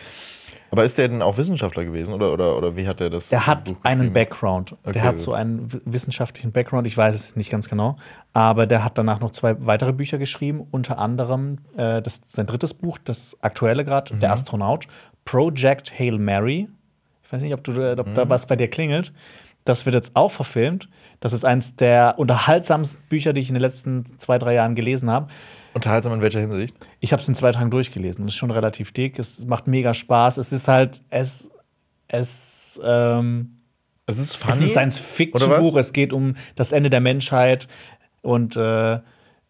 Aber 0.71 0.85
ist 0.85 0.99
der 0.99 1.09
denn 1.09 1.23
auch 1.23 1.39
Wissenschaftler 1.39 1.85
gewesen 1.85 2.13
oder, 2.15 2.33
oder, 2.33 2.57
oder 2.57 2.77
wie 2.77 2.87
hat 2.89 3.01
er 3.01 3.09
das? 3.11 3.29
Der 3.29 3.47
hat 3.47 3.65
Buch 3.65 3.77
einen? 3.85 4.13
Background. 4.13 4.73
Okay, 4.83 4.93
der 4.93 5.03
hat 5.05 5.19
so 5.21 5.33
einen 5.33 5.69
wissenschaftlichen 5.85 6.53
Background. 6.53 6.87
Ich 6.87 6.97
weiß 6.97 7.15
es 7.15 7.37
nicht 7.37 7.51
ganz 7.51 7.69
genau. 7.69 7.97
Aber 8.33 8.67
der 8.67 8.85
hat 8.85 8.99
danach 8.99 9.21
noch 9.21 9.31
zwei 9.31 9.65
weitere 9.65 9.93
Bücher 9.93 10.19
geschrieben. 10.19 10.67
Unter 10.71 10.99
anderem 10.99 11.59
äh, 11.77 12.03
das, 12.03 12.21
sein 12.25 12.47
drittes 12.47 12.75
Buch, 12.75 12.99
das 13.03 13.37
aktuelle 13.41 13.85
gerade, 13.85 14.15
Mhm. 14.15 14.21
Der 14.21 14.33
Astronaut. 14.33 14.87
Project 15.25 15.99
Hail 15.99 16.19
Mary. 16.19 16.69
Ich 17.25 17.33
weiß 17.33 17.43
nicht, 17.43 17.55
ob, 17.55 17.65
du, 17.65 17.73
ob 17.99 18.07
Mhm. 18.07 18.15
da 18.15 18.29
was 18.29 18.47
bei 18.47 18.57
dir 18.57 18.69
klingelt. 18.69 19.13
Das 19.65 19.85
wird 19.85 19.95
jetzt 19.95 20.15
auch 20.15 20.31
verfilmt. 20.31 20.89
Das 21.21 21.33
ist 21.33 21.45
eins 21.45 21.75
der 21.77 22.15
unterhaltsamsten 22.19 23.01
Bücher, 23.09 23.33
die 23.33 23.41
ich 23.41 23.49
in 23.49 23.55
den 23.55 23.61
letzten 23.63 24.05
zwei, 24.19 24.39
drei 24.39 24.55
Jahren 24.55 24.75
gelesen 24.77 25.11
habe. 25.11 25.29
Unterhaltsam 25.77 26.13
in 26.15 26.23
welcher 26.23 26.41
Hinsicht? 26.41 26.75
Ich 27.01 27.13
habe 27.13 27.23
es 27.23 27.29
in 27.29 27.35
zwei 27.35 27.53
Tagen 27.53 27.71
durchgelesen. 27.71 28.25
Das 28.25 28.35
ist 28.35 28.39
schon 28.39 28.51
relativ 28.51 28.93
dick. 28.93 29.19
Es 29.19 29.47
macht 29.47 29.67
mega 29.69 29.95
Spaß. 29.95 30.39
Es 30.39 30.51
ist 30.53 30.67
halt, 30.69 31.03
es, 31.11 31.51
es, 32.09 32.81
ähm, 32.83 33.59
Es 34.07 34.17
ist 34.17 34.23
es 34.23 34.31
ist 34.31 34.37
funny. 34.37 34.65
ein 34.65 34.71
Science-Fiction-Buch. 34.71 35.77
Es 35.77 35.93
geht 35.93 36.13
um 36.13 36.35
das 36.57 36.73
Ende 36.73 36.91
der 36.91 37.01
Menschheit. 37.01 37.69
Und 38.23 38.57
äh, 38.57 38.99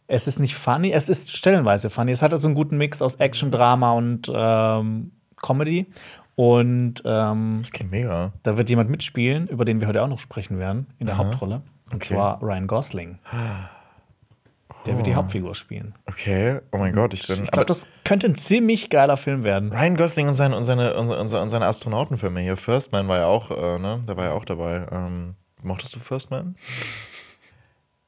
es 0.09 0.27
ist 0.27 0.39
nicht 0.39 0.55
funny. 0.57 0.91
Es 0.93 1.09
ist 1.09 1.35
stellenweise 1.37 1.91
funny. 1.91 2.13
Es 2.13 2.23
hat 2.23 2.33
also 2.33 2.49
einen 2.49 2.55
guten 2.55 2.77
Mix 2.77 3.01
aus 3.03 3.15
Action, 3.17 3.51
Drama 3.51 3.93
und 3.93 4.31
ähm, 4.35 5.13
Comedy. 5.41 5.87
Und 6.35 7.03
ähm, 7.07 7.61
Das 7.63 7.71
klingt 7.73 7.93
mega. 7.93 8.33
da 8.43 8.57
wird 8.59 8.69
jemand 8.69 8.91
mitspielen, 8.91 9.49
über 9.49 9.65
den 9.65 9.81
wir 9.81 9.89
heute 9.89 10.03
auch 10.03 10.09
noch 10.09 10.19
sprechen 10.19 10.59
werden, 10.59 10.87
in 10.99 11.07
der 11.07 11.17
Hauptrolle. 11.17 11.63
Und 11.91 11.95
Okay. 11.95 12.15
zwar 12.15 12.43
Ryan 12.43 12.67
Gosling. 12.67 13.19
Der 14.87 14.97
wird 14.97 15.07
die 15.07 15.15
Hauptfigur 15.15 15.55
spielen. 15.55 15.95
Okay, 16.07 16.61
oh 16.73 16.79
mein 16.79 16.95
Gott, 16.95 17.13
ich 17.15 17.27
bin. 17.27 17.43
Ich 17.45 17.51
glaube, 17.51 17.67
das 17.67 17.87
könnte 18.05 18.27
ein 18.29 18.35
ziemlich 18.37 18.89
geiler 18.91 19.17
Film 19.17 19.43
werden. 19.45 19.73
Ryan 19.73 19.97
Gosling 19.97 20.29
und 20.29 20.35
seine, 20.35 20.57
und 20.57 20.65
seine, 20.65 20.95
und 20.95 21.09
seine, 21.29 21.43
und 21.43 21.49
seine 21.51 21.67
Astronautenfilme 21.67 22.41
hier. 22.41 22.57
First 22.57 22.93
Man 22.93 23.09
war 23.09 23.19
ja 23.19 23.27
auch, 23.27 23.51
äh, 23.51 23.79
ne? 23.79 24.03
Der 24.07 24.17
war 24.17 24.25
ja 24.27 24.33
auch 24.33 24.45
dabei. 24.45 24.87
Ähm, 24.91 25.35
mochtest 25.63 25.95
du 25.97 26.01
First 26.01 26.31
Man? 26.31 26.55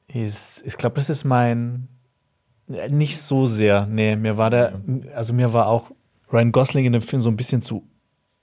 Ist, 0.07 0.63
ich 0.65 0.77
glaube, 0.77 0.95
das 0.95 1.09
ist 1.09 1.23
mein. 1.23 1.87
äh, 2.69 2.89
Nicht 2.89 3.19
so 3.19 3.47
sehr. 3.47 3.85
Nee, 3.85 4.15
mir 4.15 4.37
war 4.37 4.49
der. 4.49 4.81
Also, 5.15 5.33
mir 5.33 5.53
war 5.53 5.67
auch 5.67 5.91
Ryan 6.31 6.51
Gosling 6.51 6.85
in 6.85 6.93
dem 6.93 7.01
Film 7.01 7.21
so 7.21 7.29
ein 7.29 7.37
bisschen 7.37 7.61
zu 7.61 7.83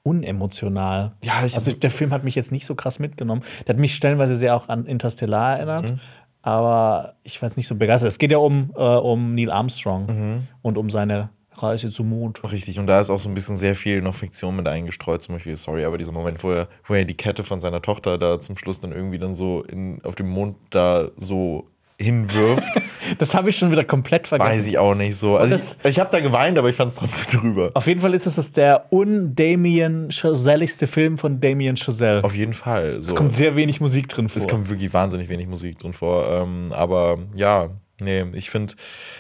unemotional. 0.05 1.17
Ja, 1.25 1.45
ich- 1.45 1.55
also, 1.55 1.73
der 1.73 1.91
Film 1.91 2.13
hat 2.13 2.23
mich 2.23 2.37
jetzt 2.37 2.53
nicht 2.53 2.67
so 2.67 2.75
krass 2.77 2.99
mitgenommen. 3.01 3.43
Der 3.67 3.75
hat 3.75 3.81
mich 3.81 3.95
stellenweise 3.95 4.37
sehr 4.37 4.55
auch 4.55 4.69
an 4.69 4.87
Interstellar 4.87 5.57
erinnert. 5.59 5.91
Mhm. 5.91 6.01
Aber 6.47 7.15
ich 7.25 7.43
war 7.43 7.49
jetzt 7.49 7.57
nicht 7.57 7.67
so 7.67 7.75
begeistert. 7.75 8.07
Es 8.09 8.19
geht 8.19 8.31
ja 8.31 8.39
um, 8.39 8.71
äh, 8.77 8.81
um 8.81 9.35
Neil 9.35 9.51
Armstrong 9.51 10.07
Mhm. 10.07 10.43
und 10.63 10.79
um 10.79 10.91
seine 10.91 11.31
Reise 11.59 11.91
zum 11.91 12.09
Mond. 12.11 12.41
Richtig, 12.53 12.79
und 12.79 12.87
da 12.87 13.01
ist 13.01 13.11
auch 13.11 13.19
so 13.19 13.29
ein 13.29 13.35
bisschen 13.35 13.57
sehr 13.57 13.75
viel 13.75 14.01
noch 14.01 14.15
Fiktion 14.15 14.55
mit 14.55 14.69
eingestreut. 14.69 15.23
Zum 15.23 15.35
Beispiel, 15.35 15.57
sorry, 15.57 15.85
aber 15.85 15.99
dieser 15.99 16.13
Moment, 16.13 16.45
wo 16.45 16.53
er, 16.53 16.69
wo 16.85 16.95
er 16.95 17.05
die 17.05 17.17
Kette 17.17 17.43
von 17.43 17.59
seiner 17.61 17.83
Tochter 17.83 18.17
da 18.17 18.39
zum 18.39 18.57
Schluss 18.57 18.79
dann 18.79 18.93
irgendwie 18.93 19.19
dann 19.19 19.35
so 19.35 19.63
in, 19.65 20.01
auf 20.05 20.15
dem 20.15 20.29
Mond 20.29 20.57
da 20.71 21.09
so 21.17 21.67
hinwirft, 21.99 22.63
Das 23.19 23.35
habe 23.35 23.51
ich 23.51 23.57
schon 23.57 23.71
wieder 23.71 23.85
komplett 23.85 24.29
vergessen. 24.29 24.51
weiß 24.51 24.67
ich 24.67 24.79
auch 24.79 24.95
nicht 24.95 25.17
so. 25.17 25.37
Also 25.37 25.55
ich, 25.55 25.91
ich 25.91 25.99
habe 25.99 26.11
da 26.11 26.21
geweint, 26.21 26.59
aber 26.59 26.69
ich 26.69 26.77
fand 26.77 26.93
es 26.93 26.99
trotzdem 26.99 27.41
drüber. 27.41 27.71
Auf 27.75 27.87
jeden 27.87 28.01
Fall 28.01 28.15
ist 28.15 28.27
es 28.27 28.37
das 28.37 28.53
der 28.53 28.87
un-Damien 28.91 30.09
Chazelligste 30.11 30.87
Film 30.87 31.19
von 31.19 31.41
Damien 31.41 31.77
Chazelle. 31.77 32.23
Auf 32.25 32.35
jeden 32.35 32.55
Fall. 32.55 33.01
So. 33.01 33.11
Es 33.11 33.15
kommt 33.15 33.33
sehr 33.33 33.57
wenig 33.57 33.81
Musik 33.81 34.09
drin 34.09 34.29
vor. 34.29 34.41
Es 34.41 34.49
kommt 34.49 34.69
wirklich 34.69 34.93
wahnsinnig 34.93 35.29
wenig 35.29 35.47
Musik 35.47 35.79
drin 35.79 35.93
vor. 35.93 36.29
Ähm, 36.31 36.73
aber 36.73 37.19
ja, 37.35 37.71
nee, 38.01 38.25
ich 38.33 38.51
finde, 38.51 38.75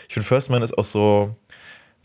ich 0.08 0.14
find 0.14 0.26
First 0.26 0.50
Man 0.50 0.62
ist 0.62 0.76
auch 0.76 0.84
so, 0.84 1.36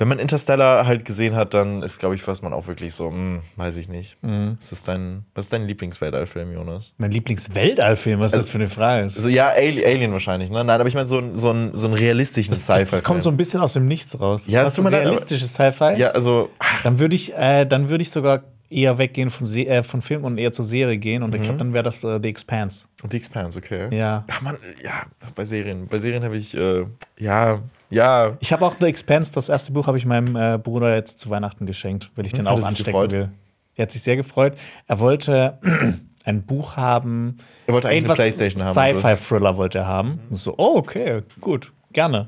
Wenn 0.02 0.08
man 0.08 0.18
Interstellar 0.18 0.88
halt 0.88 1.06
gesehen 1.06 1.36
hat, 1.36 1.54
dann 1.54 1.84
ist, 1.84 1.99
glaube 1.99 2.16
ich, 2.16 2.28
was 2.28 2.41
man 2.41 2.54
auch 2.54 2.66
wirklich 2.66 2.95
so, 2.95 3.12
hm, 3.12 3.43
weiß 3.56 3.78
ich 3.78 3.88
nicht. 3.88 4.18
Mhm. 4.24 4.56
Was, 4.58 4.72
ist 4.72 4.88
dein, 4.88 5.26
was 5.36 5.45
ist 5.45 5.54
dein 5.54 5.68
Lieblingsweltallfilm, 5.68 6.52
Jonas? 6.52 6.91
Mein 6.97 7.12
Lieblingsweltallfilm, 7.12 8.20
was 8.20 8.34
ist 8.34 8.39
das 8.39 8.49
für 8.49 8.58
eine 8.58 8.68
Frage? 8.68 9.08
So, 9.12 9.30
ja, 9.30 9.49
Ali- 9.49 9.86
Alien 9.86 10.12
wahrscheinlich, 10.12 10.49
ne? 10.49 10.64
Nein, 10.64 10.80
aber 10.80 10.88
ich 10.88 10.95
meine 10.95 11.08
so, 11.08 11.20
einen- 11.20 11.38
so, 11.38 11.52
einen- 11.52 11.78
so 11.78 11.86
einen 11.86 11.93
realistischen 11.95 12.56
Sci-Fi. 12.56 12.86
das 12.89 13.04
kommt 13.04 13.22
so 13.22 13.30
ein 13.30 13.38
bisschen 13.38 13.62
aus 13.62 13.74
dem 13.74 13.86
Nichts 13.86 14.20
raus. 14.20 14.45
Ja, 14.47 14.64
Hast 14.64 14.76
du 14.76 14.82
mal 14.82 14.91
ist- 14.91 14.99
realistisches 15.02 15.54
Sci-Fi? 15.54 15.93
Ja, 15.99 16.08
also, 16.10 16.49
Dann 16.84 16.97
würde 16.97 17.16
ich, 17.16 17.36
äh, 17.36 17.66
dann 17.66 17.89
würde 17.89 18.02
ich 18.02 18.10
sogar 18.10 18.41
eher 18.72 18.97
weggehen 18.97 19.30
von, 19.30 19.45
Se 19.45 19.68
äh, 19.68 19.84
von 19.84 20.02
Film 20.02 20.24
und 20.24 20.39
eher 20.39 20.52
zur 20.52 20.66
Serie 20.66 20.97
gehen. 20.97 21.22
Und 21.22 21.36
ich 21.36 21.43
glaube, 21.43 21.60
dann 21.60 21.74
wäre 21.74 21.84
das 21.84 22.04
äh, 22.04 22.20
The 22.24 22.28
Expanse. 22.30 22.86
The 23.08 23.18
Expanse, 23.18 23.60
okay. 23.60 23.95
Ja. 23.95 24.24
Ach 24.32 24.41
man, 24.41 24.58
ja, 24.84 25.04
bei 25.36 25.45
Serien. 25.45 25.88
Bei 25.88 25.99
Serien 25.99 26.24
habe 26.24 26.38
ich, 26.38 26.58
äh, 26.58 26.86
ja, 27.20 27.60
ja. 27.92 28.38
Ich 28.39 28.52
habe 28.52 28.66
auch 28.66 28.74
The 28.80 28.86
Expanse, 28.88 29.32
das 29.34 29.50
erste 29.50 29.72
Buch, 29.72 29.86
habe 29.88 29.98
ich 29.98 30.06
meinem 30.06 30.36
äh, 30.36 30.58
Bruder 30.58 30.96
jetzt 30.96 31.20
zu 31.20 31.30
Weihnachten 31.30 31.66
geschenkt, 31.66 32.10
weil 32.16 32.26
ich 32.26 32.34
den 32.34 32.48
Hat 32.50 32.58
auch 32.58 32.66
anstecken 32.66 32.94
gefreut? 32.94 33.12
will. 33.12 33.30
Er 33.76 33.84
hat 33.84 33.92
sich 33.92 34.02
sehr 34.02 34.16
gefreut. 34.16 34.58
Er 34.88 35.00
wollte 35.00 35.60
ein 36.26 36.44
Buch 36.44 36.76
haben. 36.78 37.38
Er 37.68 37.74
wollte 37.74 37.89
eigentlich 37.89 38.06
eine 38.06 38.14
Playstation 38.16 38.64
haben, 38.64 38.74
Sci-Fi-Thriller 38.74 39.58
wollte 39.58 39.80
er 39.80 39.88
haben. 39.88 40.20
Und 40.30 40.38
so, 40.38 40.54
oh, 40.58 40.78
okay, 40.78 41.22
gut, 41.39 41.72
gerne. 41.94 42.28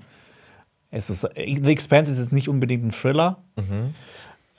Es 0.92 1.10
ist, 1.10 1.22
The 1.36 1.72
Expanse 1.72 2.12
ist 2.12 2.20
jetzt 2.20 2.32
nicht 2.34 2.48
unbedingt 2.50 2.84
ein 2.86 2.92
Thriller, 2.92 3.38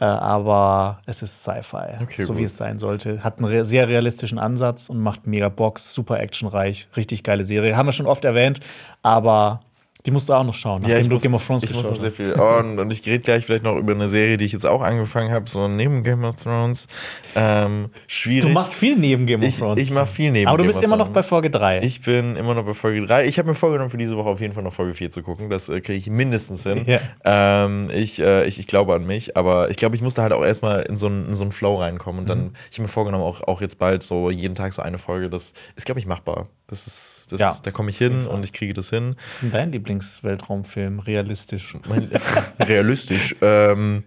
äh, 0.01 0.05
aber 0.05 1.01
es 1.07 1.23
ist 1.23 1.43
Sci-Fi, 1.45 2.03
Okay, 2.03 2.23
so 2.25 2.33
gut. 2.33 2.41
wie 2.41 2.45
es 2.45 2.57
sein 2.57 2.79
sollte. 2.81 3.23
Hat 3.23 3.39
einen 3.39 3.47
re 3.47 3.65
sehr 3.65 3.87
realistischen 3.89 4.41
Ansatz 4.41 4.89
und 4.89 4.99
macht 4.99 5.29
mega 5.29 5.49
Box, 5.49 5.95
super 5.95 6.19
actionreich, 6.19 6.89
richtig 6.97 7.23
geile 7.23 7.45
Serie. 7.45 7.77
Haben 7.77 7.87
wir 7.87 7.93
schon 7.93 8.07
oft 8.07 8.25
erwähnt, 8.25 8.59
aber 9.03 9.61
die 10.07 10.11
musst 10.11 10.29
du 10.29 10.35
auch 10.35 10.45
noch 10.45 10.53
schauen, 10.53 10.85
ich 10.85 11.09
du 11.09 11.15
muss, 11.15 11.23
Game 11.23 11.35
of 11.35 11.47
Thrones 11.47 11.65
ich 11.65 11.71
muss 11.71 11.79
geschaut 11.79 11.93
noch 11.93 11.99
sehr 11.99 12.13
viel. 12.13 12.35
Oh, 12.39 12.59
und, 12.59 12.79
und 12.79 12.93
ich 12.93 13.07
rede 13.07 13.21
gleich 13.21 13.47
vielleicht 13.47 13.65
noch 13.65 13.77
über 13.77 13.95
eine 13.95 14.07
Serie, 14.07 14.37
die 14.37 14.45
ich 14.45 14.53
jetzt 14.53 14.67
auch 14.67 14.83
angefangen 14.83 15.31
habe, 15.31 15.49
so 15.49 15.67
neben 15.67 16.03
Game 16.03 16.25
of 16.25 16.37
Thrones. 16.37 16.89
Ähm, 17.35 17.89
schwierig. 18.07 18.43
Du 18.45 18.49
machst 18.51 18.75
viel 18.75 18.97
neben 18.97 19.27
Game 19.27 19.41
of 19.41 19.49
ich, 19.49 19.59
Thrones. 19.59 19.81
ich 19.81 19.91
mache 19.91 20.07
viel 20.07 20.31
neben 20.31 20.47
aber 20.49 20.59
du 20.59 20.65
Game 20.65 20.69
bist 20.69 20.81
of 20.81 20.85
immer 20.85 20.97
noch 20.97 21.09
bei 21.09 21.23
Folge 21.23 21.49
3. 21.49 21.81
Ich 21.83 22.03
bin 22.03 22.37
immer 22.37 22.53
noch 22.53 22.67
bei 22.67 22.75
Folge 22.75 23.07
3. 23.07 23.25
Ich 23.27 23.39
habe 23.39 23.49
mir 23.49 23.55
vorgenommen, 23.55 23.91
für 23.91 23.97
diese 23.97 24.17
Woche 24.19 24.29
auf 24.29 24.41
jeden 24.43 24.53
Fall 24.53 24.63
noch 24.63 24.75
Folge 24.75 24.93
4 24.93 25.11
zu 25.11 25.23
gucken. 25.23 25.49
Das 25.49 25.71
äh, 25.71 25.81
kriege 25.81 25.99
ich 25.99 26.11
mindestens 26.11 26.65
hin. 26.65 26.85
Ja. 26.87 27.01
Ähm, 27.25 27.91
ich, 27.95 28.21
äh, 28.21 28.45
ich, 28.45 28.59
ich 28.59 28.67
glaube 28.67 28.95
an 28.95 29.07
mich, 29.07 29.39
aber 29.39 29.71
ich 29.71 29.79
glaube, 29.79 29.97
ich 29.97 30.03
musste 30.03 30.21
halt 30.21 30.35
auch 30.35 30.45
erstmal 30.45 30.83
in 30.83 30.99
so 30.99 31.07
einen 31.07 31.29
in 31.29 31.35
so 31.35 31.51
Flow 31.51 31.77
reinkommen. 31.77 32.21
Und 32.21 32.29
dann, 32.29 32.39
Mhm. 32.45 32.53
ich 32.71 32.77
habe 32.77 32.83
mir 32.83 32.89
vorgenommen, 32.89 33.25
auch, 33.25 33.41
auch 33.43 33.63
jetzt 33.63 33.79
bald 33.79 34.03
so 34.03 34.31
jeden 34.31 34.55
Tag 34.55 34.75
so 34.75 34.83
eine 34.83 34.99
Folge. 34.99 35.31
Das 35.31 35.55
ist, 35.77 35.87
glaube 35.87 35.99
ich, 35.99 36.07
machbar. 36.07 36.49
Das 36.75 36.89
ist, 36.89 37.27
das, 37.31 37.41
Ja, 37.41 37.57
da 37.63 37.71
komme 37.71 37.91
ich 37.91 37.99
hin 37.99 38.27
und 38.27 38.43
ich 38.43 38.53
kriege 38.53 38.75
das 38.75 38.91
hin. 38.91 39.15
Was 39.27 39.35
ist 39.35 39.43
denn 39.43 39.53
dein 39.53 39.71
Lieblingsweltraumfilm? 39.71 40.99
Realistisch. 40.99 41.77
Mein, 41.89 42.11
realistisch. 42.59 43.37
Ähm, 43.41 44.03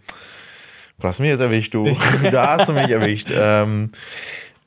du 1.00 1.08
hast 1.08 1.22
mich 1.22 1.30
jetzt 1.30 1.40
erwischt, 1.40 1.74
du. 1.74 1.96
da 2.32 2.58
hast 2.58 2.68
du 2.68 2.74
mich 2.74 2.90
erwischt. 2.90 3.30
Ähm, 3.32 3.92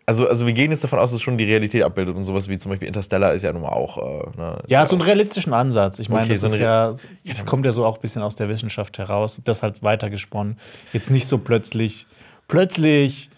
also, 0.06 0.26
also 0.26 0.46
wir 0.46 0.54
gehen 0.54 0.70
jetzt 0.70 0.82
davon 0.82 0.98
aus, 0.98 1.12
dass 1.12 1.20
schon 1.20 1.36
die 1.36 1.44
Realität 1.44 1.82
abbildet 1.82 2.16
und 2.16 2.24
sowas 2.24 2.48
wie 2.48 2.56
zum 2.56 2.70
Beispiel 2.70 2.88
Interstellar 2.88 3.34
ist 3.34 3.42
ja 3.42 3.52
nun 3.52 3.60
mal 3.60 3.68
auch. 3.68 3.98
Äh, 3.98 4.40
ne, 4.40 4.58
ist 4.64 4.70
Ja, 4.70 4.86
so 4.86 4.92
einen 4.92 5.02
realistischen 5.02 5.52
Ansatz. 5.52 5.98
Ich 5.98 6.08
meine, 6.08 6.22
Okay, 6.22 6.32
das 6.32 6.40
so 6.40 6.46
ist 6.46 6.58
ja, 6.58 6.94
das 7.26 7.44
kommt 7.44 7.66
ja 7.66 7.72
so 7.72 7.84
auch 7.84 7.96
ein 7.96 8.00
bisschen 8.00 8.22
aus 8.22 8.34
der 8.34 8.48
Wissenschaft 8.48 8.96
heraus. 8.96 9.42
Das 9.44 9.62
halt 9.62 9.82
weitergesponnen. 9.82 10.58
Jetzt 10.94 11.10
nicht 11.10 11.28
so 11.28 11.36
plötzlich, 11.36 12.06
plötzlich 12.48 13.28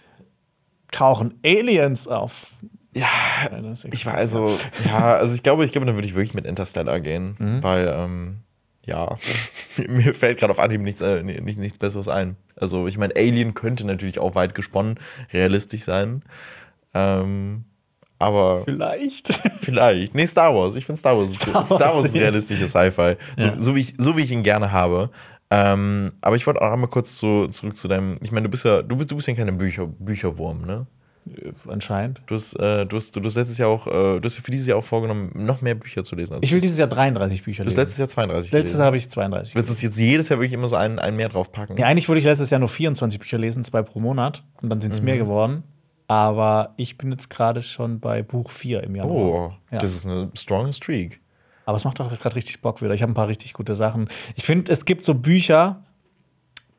tauchen 0.92 1.34
Aliens 1.44 2.06
auf. 2.06 2.52
Ja, 2.94 3.06
ich 3.90 4.04
war 4.06 4.14
also, 4.14 4.58
ja, 4.86 5.16
also 5.16 5.34
ich 5.34 5.42
glaube, 5.42 5.64
ich 5.64 5.72
glaube, 5.72 5.86
dann 5.86 5.94
würde 5.94 6.06
ich 6.06 6.14
wirklich 6.14 6.34
mit 6.34 6.44
Interstellar 6.46 7.00
gehen, 7.00 7.36
Mhm. 7.38 7.62
weil, 7.62 7.88
ähm, 7.96 8.36
ja, 8.84 9.16
mir 9.88 10.12
fällt 10.14 10.38
gerade 10.38 10.50
auf 10.50 10.58
Anhieb 10.58 10.80
nichts, 10.82 11.00
äh, 11.00 11.22
nicht, 11.22 11.58
nichts 11.58 11.78
Besseres 11.78 12.08
ein. 12.08 12.36
Also 12.56 12.86
ich 12.86 12.98
meine, 12.98 13.14
Alien 13.16 13.54
könnte 13.54 13.84
natürlich 13.86 14.18
auch 14.18 14.34
weit 14.34 14.54
gesponnen 14.54 14.98
realistisch 15.32 15.84
sein, 15.84 16.22
ähm, 16.94 17.64
aber 18.18 18.62
Vielleicht. 18.64 19.28
vielleicht. 19.60 20.14
Nee, 20.14 20.26
Star 20.26 20.54
Wars. 20.54 20.76
Ich 20.76 20.84
finde 20.86 20.98
Star 20.98 21.16
Wars. 21.18 21.34
Star 21.34 21.54
Wars, 21.54 21.66
Star 21.66 21.94
Wars 21.96 22.06
ist 22.06 22.14
realistisches 22.14 22.70
Sci-Fi. 22.72 23.16
So, 23.36 23.46
Ja. 23.46 23.54
so, 23.58 23.74
wie 23.74 23.80
ich, 23.80 23.94
so 23.98 24.16
wie 24.16 24.22
ich 24.22 24.30
ihn 24.30 24.42
gerne 24.42 24.70
habe. 24.70 25.10
Ähm, 25.50 26.12
aber 26.20 26.36
ich 26.36 26.46
wollte 26.46 26.62
auch 26.62 26.72
einmal 26.72 26.88
kurz 26.88 27.16
zu, 27.16 27.46
zurück 27.48 27.76
zu 27.76 27.88
deinem. 27.88 28.18
Ich 28.22 28.30
meine, 28.32 28.44
du 28.44 28.50
bist 28.50 28.64
ja, 28.64 28.80
du 28.82 28.96
bist, 28.96 29.10
du 29.10 29.16
bist 29.16 29.26
ja 29.28 29.32
ein 29.32 29.36
kleiner 29.36 29.52
Bücher, 29.52 29.86
Bücherwurm, 29.86 30.62
ne? 30.66 30.86
Anscheinend. 31.68 32.20
Du 32.26 32.34
hast, 32.34 32.54
äh, 32.58 32.84
du, 32.86 32.96
hast, 32.96 33.14
du 33.14 33.22
hast 33.22 33.34
letztes 33.34 33.58
Jahr 33.58 33.68
auch, 33.68 33.86
äh, 33.86 33.90
du 33.90 34.20
hast 34.22 34.36
für 34.36 34.50
dieses 34.50 34.66
Jahr 34.66 34.78
auch 34.78 34.84
vorgenommen, 34.84 35.30
noch 35.34 35.62
mehr 35.62 35.74
Bücher 35.74 36.04
zu 36.04 36.16
lesen. 36.16 36.34
Also 36.34 36.44
Ich 36.44 36.50
will 36.52 36.58
du 36.60 36.62
dieses 36.62 36.78
Jahr 36.78 36.88
33 36.88 37.42
Bücher 37.42 37.60
hast 37.64 37.66
lesen. 37.66 37.80
letztes 37.80 37.98
Jahr 37.98 38.08
32 38.08 38.52
Letztes. 38.52 38.78
Jahr 38.78 38.86
habe 38.86 38.96
ich 38.96 39.08
32. 39.08 39.54
Willst 39.54 39.70
du 39.82 39.86
jetzt 39.86 39.98
jedes 39.98 40.28
Jahr 40.28 40.38
wirklich 40.38 40.52
immer 40.52 40.68
so 40.68 40.76
einen, 40.76 40.98
einen 40.98 41.16
mehr 41.16 41.28
draufpacken? 41.28 41.76
Ja, 41.76 41.86
eigentlich 41.86 42.08
wollte 42.08 42.18
ich 42.20 42.24
letztes 42.24 42.50
Jahr 42.50 42.58
nur 42.60 42.68
24 42.68 43.20
Bücher 43.20 43.38
lesen, 43.38 43.64
zwei 43.64 43.82
pro 43.82 44.00
Monat. 44.00 44.42
Und 44.60 44.68
dann 44.70 44.80
sind 44.80 44.92
es 44.92 45.00
Mhm. 45.00 45.04
mehr 45.06 45.18
geworden. 45.18 45.62
Aber 46.08 46.74
ich 46.76 46.98
bin 46.98 47.10
jetzt 47.10 47.30
gerade 47.30 47.62
schon 47.62 48.00
bei 48.00 48.22
Buch 48.22 48.50
4 48.50 48.82
im 48.82 48.94
Januar. 48.96 49.16
Oh, 49.16 49.52
Ja. 49.70 49.78
das 49.78 49.92
ist 49.94 50.04
eine 50.06 50.30
strong 50.34 50.72
Streak. 50.72 51.20
Aber 51.64 51.76
es 51.76 51.84
macht 51.84 52.00
auch 52.00 52.10
gerade 52.10 52.34
richtig 52.36 52.60
Bock 52.60 52.82
wieder. 52.82 52.92
Ich 52.92 53.02
habe 53.02 53.12
ein 53.12 53.14
paar 53.14 53.28
richtig 53.28 53.52
gute 53.52 53.74
Sachen. 53.76 54.08
Ich 54.34 54.44
finde, 54.44 54.70
es 54.72 54.84
gibt 54.84 55.04
so 55.04 55.14
Bücher, 55.14 55.84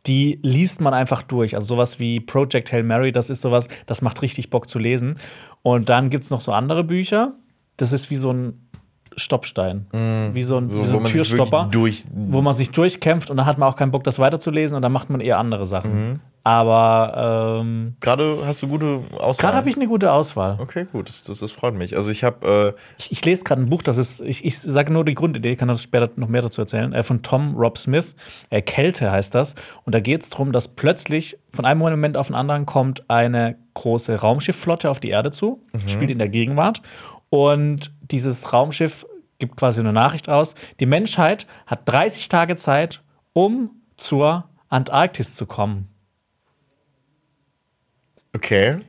die 0.06 0.40
liest 0.44 0.82
man 0.82 0.94
einfach 0.94 1.22
durch. 1.22 1.56
Also 1.56 1.76
sowas 1.76 2.00
wie 2.00 2.20
Project 2.20 2.72
Hail 2.74 2.84
Mary, 2.84 3.12
das 3.12 3.30
ist 3.30 3.42
sowas, 3.42 3.68
das 3.86 4.02
macht 4.02 4.22
richtig 4.22 4.50
Bock 4.50 4.68
zu 4.70 4.80
lesen. 4.80 5.16
Und 5.62 5.90
dann 5.90 6.10
gibt 6.10 6.24
es 6.26 6.30
noch 6.30 6.42
so 6.42 6.52
andere 6.52 6.84
Bücher. 6.84 7.34
Das 7.78 7.92
ist 7.94 8.10
wie 8.10 8.16
so 8.18 8.32
ein 8.32 8.68
Stoppstein. 9.16 9.86
Wie 10.34 10.44
so 10.44 10.58
ein, 10.58 10.66
Mm. 10.66 10.70
So, 10.70 10.82
wie 10.82 10.86
so 10.86 10.98
ein 11.00 11.06
Türstopper, 11.06 11.68
durch- 11.72 12.04
wo 12.14 12.42
man 12.42 12.54
sich 12.56 12.72
durchkämpft 12.72 13.30
und 13.30 13.38
dann 13.38 13.46
hat 13.46 13.58
man 13.60 13.70
auch 13.70 13.76
keinen 13.76 13.92
Bock, 13.92 14.04
das 14.04 14.20
weiterzulesen 14.20 14.76
und 14.76 14.82
dann 14.82 14.92
macht 14.92 15.10
man 15.10 15.22
eher 15.22 15.38
andere 15.38 15.66
Sachen. 15.66 16.10
Mhm. 16.10 16.20
Aber 16.46 17.62
ähm, 17.62 17.96
Gerade 18.02 18.40
hast 18.46 18.62
du 18.62 18.68
gute 18.68 19.00
Auswahl. 19.18 19.42
gerade 19.42 19.58
habe 19.58 19.70
ich 19.70 19.78
eine 19.78 19.88
gute 19.88 20.12
Auswahl. 20.12 20.58
Okay, 20.60 20.86
gut, 20.92 21.08
das, 21.08 21.24
das, 21.24 21.40
das 21.40 21.54
freut 21.54 21.74
mich. 21.74 21.96
Also 21.96 22.12
ich 22.12 22.26
habe, 22.26 22.76
äh, 22.76 22.82
Ich, 22.98 23.14
ich 23.14 23.24
lese 23.26 23.46
gerade 23.46 23.62
ein 23.62 23.70
Buch, 23.70 23.82
das 23.82 23.96
ist, 23.96 24.20
ich, 24.20 24.44
ich 24.44 24.60
sage 24.60 24.92
nur 24.92 25.06
die 25.06 25.16
Grundidee, 25.16 25.56
kann 25.56 25.70
das 25.70 25.82
später 25.82 26.10
noch 26.18 26.28
mehr 26.28 26.42
dazu 26.42 26.60
erzählen, 26.60 26.92
äh, 26.92 27.02
von 27.04 27.22
Tom 27.22 27.56
Rob 27.56 27.78
Smith. 27.78 28.14
Äh, 28.50 28.62
Kälte 28.62 29.10
heißt 29.10 29.34
das. 29.34 29.56
Und 29.86 29.96
da 29.96 30.02
geht 30.02 30.22
es 30.24 30.30
darum, 30.32 30.52
dass 30.52 30.68
plötzlich 30.68 31.38
von 31.50 31.64
einem 31.64 31.80
Moment 31.80 32.18
auf 32.18 32.28
den 32.28 32.36
anderen 32.36 32.66
kommt 32.66 33.10
eine 33.10 33.56
große 33.76 34.20
Raumschiffflotte 34.20 34.90
auf 34.90 35.00
die 35.00 35.10
Erde 35.10 35.32
zu, 35.32 35.62
spielt 35.88 36.12
in 36.12 36.18
der 36.18 36.30
Gegenwart. 36.30 36.82
Und 37.30 37.94
dieses 38.02 38.52
Raumschiff 38.52 39.06
gibt 39.40 39.56
quasi 39.56 39.80
eine 39.80 39.94
Nachricht 39.94 40.30
aus. 40.30 40.56
Die 40.82 40.86
Menschheit 40.86 41.48
hat 41.66 41.82
30 41.86 42.28
Tage 42.28 42.58
Zeit, 42.58 43.02
um 43.32 43.72
zur 43.96 44.44
Antarktis 44.70 45.36
zu 45.36 45.46
kommen. 45.46 45.88
Okay, 48.36 48.80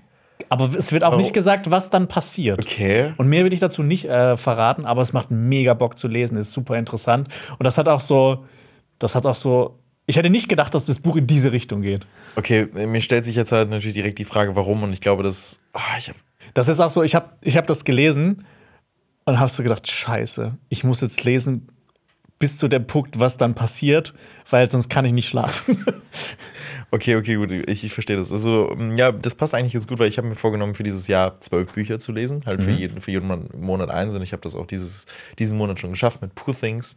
Aber 0.49 0.70
es 0.74 0.92
wird 0.92 1.05
auch 1.05 1.14
Oh. 1.14 1.16
nicht 1.16 1.32
gesagt, 1.32 1.70
was 1.70 1.90
dann 1.90 2.09
passiert. 2.09 2.59
okay. 2.61 3.12
Und 3.16 3.28
mehr 3.28 3.45
will 3.45 3.53
ich 3.53 3.61
dazu 3.61 3.82
nicht 3.82 4.05
äh, 4.07 4.36
verraten, 4.36 4.84
aber 4.84 5.01
es 5.01 5.12
macht 5.12 5.30
mega 5.30 5.74
Bock 5.74 5.97
zu 5.99 6.09
lesen, 6.09 6.36
ist 6.36 6.53
super 6.53 6.76
interessant. 6.76 7.28
Und 7.59 7.64
das 7.64 7.78
hat 7.78 7.88
auch 7.88 8.01
so, 8.01 8.45
das 8.99 9.14
hat 9.14 9.26
auch 9.26 9.34
so, 9.34 9.78
ich 10.07 10.16
hätte 10.16 10.28
nicht 10.30 10.49
gedacht, 10.49 10.74
dass 10.74 10.84
das 10.86 10.99
Buch 11.01 11.16
in 11.16 11.26
diese 11.26 11.51
Richtung 11.53 11.80
geht. 11.82 12.07
Okay, 12.36 12.66
mir 12.86 13.01
stellt 13.01 13.24
sich 13.24 13.36
jetzt 13.36 13.53
halt 13.53 13.70
natürlich 13.70 13.95
direkt 13.95 14.18
die 14.18 14.24
Frage, 14.26 14.55
warum. 14.55 14.82
Und 14.82 14.92
ich 14.92 15.01
glaube, 15.01 15.22
dass, 15.22 15.61
ah, 15.72 15.80
ich 15.99 16.09
habe 16.09 16.18
Das 16.53 16.68
ist 16.68 16.78
auch 16.80 16.90
so, 16.90 17.03
ich 17.03 17.14
habe 17.14 17.30
ich 17.40 17.57
hab 17.57 17.66
das 17.66 17.84
gelesen 17.84 18.45
und 19.24 19.38
habe 19.40 19.51
so 19.51 19.62
gedacht, 19.62 19.90
scheiße, 19.90 20.59
ich 20.68 20.84
muss 20.84 21.01
jetzt 21.01 21.24
lesen 21.24 21.68
bis 22.45 22.59
zu 22.59 22.68
dem 22.68 22.86
Punkt, 22.86 23.18
was 23.18 23.38
dann 23.38 23.55
passiert, 23.55 24.12
weil 24.51 24.70
sonst 24.70 24.90
kann 24.90 25.07
ich 25.07 25.12
nicht 25.14 25.26
schlafen. 25.26 25.82
Okay, 26.90 27.16
okay, 27.16 27.34
gut, 27.36 27.51
ich, 27.51 27.82
ich 27.82 27.92
verstehe 27.92 28.16
das. 28.16 28.30
Also, 28.30 28.72
mm, 28.76 28.97
ja, 28.97 29.11
das 29.11 29.34
passt 29.34 29.53
eigentlich 29.55 29.72
ganz 29.72 29.88
gut, 29.88 29.99
weil 29.99 30.09
ich 30.09 30.16
habe 30.18 30.28
mir 30.28 30.36
vorgenommen, 30.36 30.76
für 30.76 30.84
dieses 30.84 31.09
Jahr 31.09 31.40
zwölf 31.40 31.72
Bücher 31.72 31.99
zu 31.99 32.12
lesen, 32.12 32.42
halt 32.47 32.62
für, 32.62 32.70
jeden, 32.70 33.01
für 33.01 33.11
jeden 33.11 33.26
Mon- 33.26 33.49
Monat 33.59 33.90
eins. 33.90 34.14
Und 34.14 34.22
ich 34.22 34.32
habe 34.32 34.42
das 34.42 34.55
auch 34.55 34.66
dieses, 34.66 35.07
diesen 35.40 35.59
Monat 35.59 35.80
schon 35.80 35.90
geschafft 35.90 36.22
mit 36.22 36.36
Poor 36.36 36.55
Things. 36.55 36.95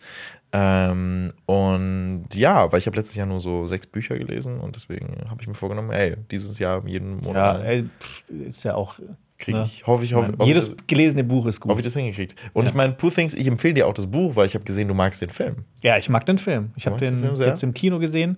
Ähm, 0.51 1.33
und 1.47 2.27
ja, 2.33 2.71
weil 2.71 2.77
ich 2.77 2.85
habe 2.85 2.97
letztes 2.97 3.15
Jahr 3.15 3.25
nur 3.25 3.39
so 3.39 3.65
sechs 3.65 3.87
Bücher 3.87 4.19
gelesen 4.19 4.59
und 4.59 4.75
deswegen 4.75 5.15
habe 5.29 5.41
ich 5.41 5.47
mir 5.47 5.55
vorgenommen, 5.55 5.91
ey, 5.91 6.15
dieses 6.29 6.59
Jahr 6.59 6.85
jeden 6.85 7.17
ja, 7.19 7.23
Monat 7.23 7.63
ey, 7.63 7.85
pff, 7.99 8.23
ist 8.29 8.63
ja 8.65 8.75
auch. 8.75 8.99
Kriege 9.37 9.61
ich, 9.63 9.85
hoffe 9.85 10.03
ich, 10.03 10.13
hoffe, 10.13 10.33
hoffe, 10.37 10.47
Jedes 10.47 10.69
dass- 10.75 10.87
gelesene 10.87 11.23
Buch 11.23 11.45
ist 11.45 11.59
hoffe 11.63 11.71
ich 11.73 11.75
gut. 11.77 11.85
das 11.85 11.93
hingekriegt. 11.93 12.35
Und 12.53 12.65
ich 12.65 12.73
meine, 12.73 12.93
Poor 12.93 13.11
Things, 13.11 13.33
ich 13.33 13.47
empfehle 13.47 13.73
dir 13.75 13.87
auch 13.87 13.93
das 13.93 14.07
Buch, 14.07 14.35
weil 14.35 14.45
ich 14.47 14.55
habe 14.55 14.65
gesehen, 14.65 14.87
du 14.87 14.93
magst 14.93 15.21
den 15.21 15.29
Film. 15.29 15.65
Ja, 15.81 15.97
ich 15.97 16.09
mag 16.09 16.25
den 16.25 16.37
Film. 16.37 16.71
Ich 16.75 16.85
habe 16.87 16.97
den 16.97 17.21
den 17.21 17.35
jetzt 17.35 17.61
im 17.63 17.73
Kino 17.73 17.99
gesehen 17.99 18.37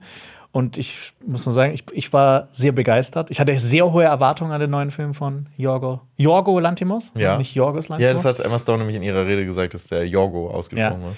und 0.52 0.78
ich 0.78 1.14
muss 1.26 1.46
nur 1.46 1.54
sagen, 1.54 1.74
ich, 1.74 1.84
ich 1.94 2.12
war 2.12 2.50
sehr 2.52 2.72
begeistert. 2.72 3.30
Ich 3.32 3.40
hatte 3.40 3.58
sehr 3.60 3.92
hohe 3.92 4.04
Erwartungen 4.04 4.52
an 4.52 4.60
den 4.60 4.72
neuen 4.72 4.92
Film 4.92 5.14
von 5.14 5.48
Jorgo. 5.56 6.02
Jorgo 6.18 6.60
Lantimos? 6.60 7.12
Ja. 7.16 7.38
Nicht 7.38 7.54
Jorgos 7.56 7.88
Lantimos. 7.88 8.08
Ja, 8.08 8.14
das 8.14 8.26
hat 8.40 8.46
Emma 8.46 8.58
Stone 8.60 8.80
nämlich 8.80 8.96
in 8.98 9.04
ihrer 9.04 9.26
Rede 9.26 9.46
gesagt, 9.46 9.74
dass 9.74 9.88
der 9.88 10.08
Jorgo 10.08 10.50
ausgesprochen 10.50 11.02
Ja. 11.02 11.08
wird. 11.08 11.16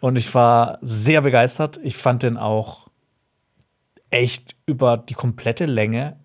Und 0.00 0.16
ich 0.16 0.32
war 0.32 0.78
sehr 0.80 1.20
begeistert. 1.22 1.78
Ich 1.82 1.96
fand 1.96 2.22
den 2.22 2.36
auch 2.36 2.86
echt 4.10 4.56
über 4.64 4.96
die 4.96 5.14
komplette 5.14 5.66
Länge 5.66 6.16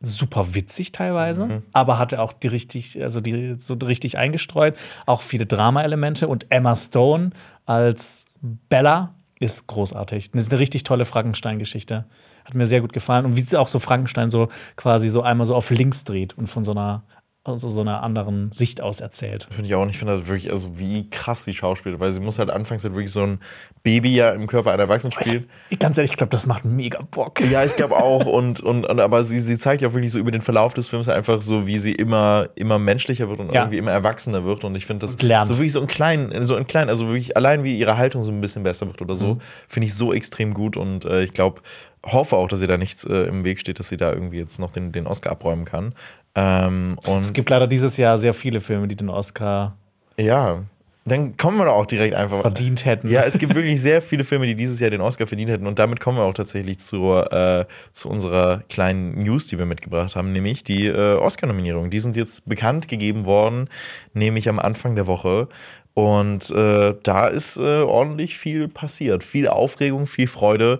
super 0.00 0.54
witzig 0.54 0.92
teilweise, 0.92 1.46
Mhm. 1.46 1.62
aber 1.72 1.98
hatte 1.98 2.20
auch 2.20 2.32
die 2.32 2.48
richtig, 2.48 3.02
also 3.02 3.20
die 3.20 3.56
so 3.58 3.74
richtig 3.74 4.16
eingestreut, 4.16 4.76
auch 5.06 5.22
viele 5.22 5.46
Drama-Elemente 5.46 6.28
und 6.28 6.46
Emma 6.50 6.76
Stone 6.76 7.30
als 7.66 8.24
Bella 8.68 9.14
ist 9.40 9.66
großartig. 9.66 10.30
Das 10.32 10.42
ist 10.44 10.50
eine 10.52 10.60
richtig 10.60 10.84
tolle 10.84 11.04
Frankenstein-Geschichte. 11.04 12.06
Hat 12.44 12.54
mir 12.54 12.66
sehr 12.66 12.80
gut 12.80 12.92
gefallen. 12.92 13.24
Und 13.26 13.36
wie 13.36 13.40
sie 13.40 13.56
auch 13.58 13.68
so 13.68 13.78
Frankenstein 13.78 14.30
so 14.30 14.48
quasi 14.76 15.08
so 15.08 15.22
einmal 15.22 15.46
so 15.46 15.54
auf 15.54 15.70
links 15.70 16.04
dreht 16.04 16.36
und 16.38 16.46
von 16.48 16.64
so 16.64 16.72
einer, 16.72 17.02
also 17.48 17.68
so 17.68 17.80
einer 17.80 18.02
anderen 18.02 18.52
Sicht 18.52 18.80
aus 18.80 19.00
erzählt. 19.00 19.46
Finde 19.50 19.66
ich 19.68 19.74
auch 19.74 19.84
nicht. 19.84 19.94
Ich 19.94 19.98
finde 19.98 20.16
das 20.18 20.26
wirklich, 20.26 20.50
also 20.52 20.78
wie 20.78 21.08
krass 21.10 21.44
die 21.44 21.54
Schauspielerin, 21.54 22.00
weil 22.00 22.12
sie 22.12 22.20
muss 22.20 22.38
halt 22.38 22.50
anfangs 22.50 22.84
halt 22.84 22.94
wirklich 22.94 23.10
so 23.10 23.22
ein 23.22 23.40
Baby 23.82 24.14
ja 24.14 24.30
im 24.32 24.46
Körper 24.46 24.72
einer 24.72 24.82
Erwachsenen 24.84 25.12
spielen. 25.12 25.48
Ich, 25.70 25.78
ganz 25.78 25.98
ehrlich, 25.98 26.10
ich 26.12 26.16
glaube, 26.16 26.30
das 26.30 26.46
macht 26.46 26.64
mega 26.64 27.00
Bock. 27.10 27.40
Ja, 27.40 27.64
ich 27.64 27.74
glaube 27.76 27.96
auch. 27.96 28.26
Und, 28.38 28.60
und, 28.60 28.84
und 28.86 29.00
aber 29.00 29.24
sie, 29.24 29.40
sie 29.40 29.58
zeigt 29.58 29.82
ja 29.82 29.88
auch 29.88 29.92
wirklich 29.94 30.12
so 30.12 30.18
über 30.18 30.30
den 30.30 30.42
Verlauf 30.42 30.74
des 30.74 30.86
Films 30.88 31.08
einfach 31.08 31.40
so, 31.42 31.66
wie 31.66 31.78
sie 31.78 31.92
immer, 31.92 32.48
immer 32.56 32.78
menschlicher 32.78 33.28
wird 33.28 33.40
und 33.40 33.52
Ja. 33.52 33.62
irgendwie 33.62 33.78
immer 33.78 33.90
erwachsener 33.90 34.44
wird. 34.44 34.64
Und 34.64 34.74
ich 34.76 34.86
finde 34.86 35.00
das 35.06 35.12
so 35.12 35.18
wirklich 35.56 35.72
so 35.72 35.80
in 35.80 35.86
klein, 35.86 36.32
so 36.44 36.56
in 36.56 36.66
klein, 36.66 36.88
also 36.88 37.06
wirklich 37.06 37.36
allein 37.36 37.64
wie 37.64 37.78
ihre 37.78 37.96
Haltung 37.96 38.22
so 38.22 38.30
ein 38.30 38.40
bisschen 38.40 38.62
besser 38.62 38.86
wird 38.86 39.00
oder 39.00 39.14
so, 39.14 39.34
Mhm. 39.34 39.40
finde 39.68 39.86
ich 39.86 39.94
so 39.94 40.12
extrem 40.12 40.54
gut. 40.54 40.76
Und 40.76 41.04
äh, 41.04 41.22
ich 41.22 41.32
glaube, 41.32 41.62
hoffe 42.04 42.36
auch, 42.36 42.48
dass 42.48 42.60
ihr 42.62 42.68
da 42.68 42.76
nichts 42.76 43.04
äh, 43.04 43.14
im 43.24 43.44
Weg 43.44 43.58
steht, 43.60 43.78
dass 43.78 43.88
sie 43.88 43.96
da 43.96 44.12
irgendwie 44.12 44.38
jetzt 44.38 44.58
noch 44.60 44.70
den, 44.70 44.92
den 44.92 45.06
Oscar 45.06 45.30
abräumen 45.32 45.64
kann. 45.64 45.94
Ähm, 46.38 46.96
Es 47.20 47.32
gibt 47.32 47.50
leider 47.50 47.66
dieses 47.66 47.96
Jahr 47.96 48.18
sehr 48.18 48.34
viele 48.34 48.60
Filme, 48.60 48.88
die 48.88 48.96
den 48.96 49.08
Oscar 49.08 49.76
ja, 50.18 50.64
dann 51.08 51.36
kommen 51.36 51.56
wir 51.58 51.64
doch 51.64 51.72
auch 51.74 51.86
direkt 51.86 52.14
einfach. 52.14 52.42
verdient 52.42 52.84
hätten. 52.84 53.08
Ja, 53.08 53.22
es 53.22 53.38
gibt 53.38 53.54
wirklich 53.54 53.80
sehr 53.80 54.02
viele 54.02 54.24
Filme, 54.24 54.46
die 54.46 54.54
dieses 54.54 54.78
Jahr 54.78 54.90
den 54.90 55.00
Oscar 55.00 55.26
verdient 55.26 55.50
hätten. 55.50 55.66
Und 55.66 55.78
damit 55.78 56.00
kommen 56.00 56.18
wir 56.18 56.24
auch 56.24 56.34
tatsächlich 56.34 56.78
zur, 56.80 57.32
äh, 57.32 57.64
zu 57.92 58.08
unserer 58.08 58.62
kleinen 58.68 59.22
News, 59.22 59.46
die 59.46 59.58
wir 59.58 59.64
mitgebracht 59.64 60.16
haben, 60.16 60.32
nämlich 60.32 60.64
die 60.64 60.86
äh, 60.86 61.14
Oscar-Nominierungen. 61.14 61.90
Die 61.90 62.00
sind 62.00 62.16
jetzt 62.16 62.46
bekannt 62.46 62.88
gegeben 62.88 63.24
worden, 63.24 63.68
nämlich 64.12 64.48
am 64.48 64.58
Anfang 64.58 64.96
der 64.96 65.06
Woche. 65.06 65.48
Und 65.94 66.50
äh, 66.50 66.94
da 67.02 67.26
ist 67.26 67.56
äh, 67.56 67.80
ordentlich 67.80 68.38
viel 68.38 68.68
passiert. 68.68 69.24
Viel 69.24 69.48
Aufregung, 69.48 70.06
viel 70.06 70.28
Freude. 70.28 70.78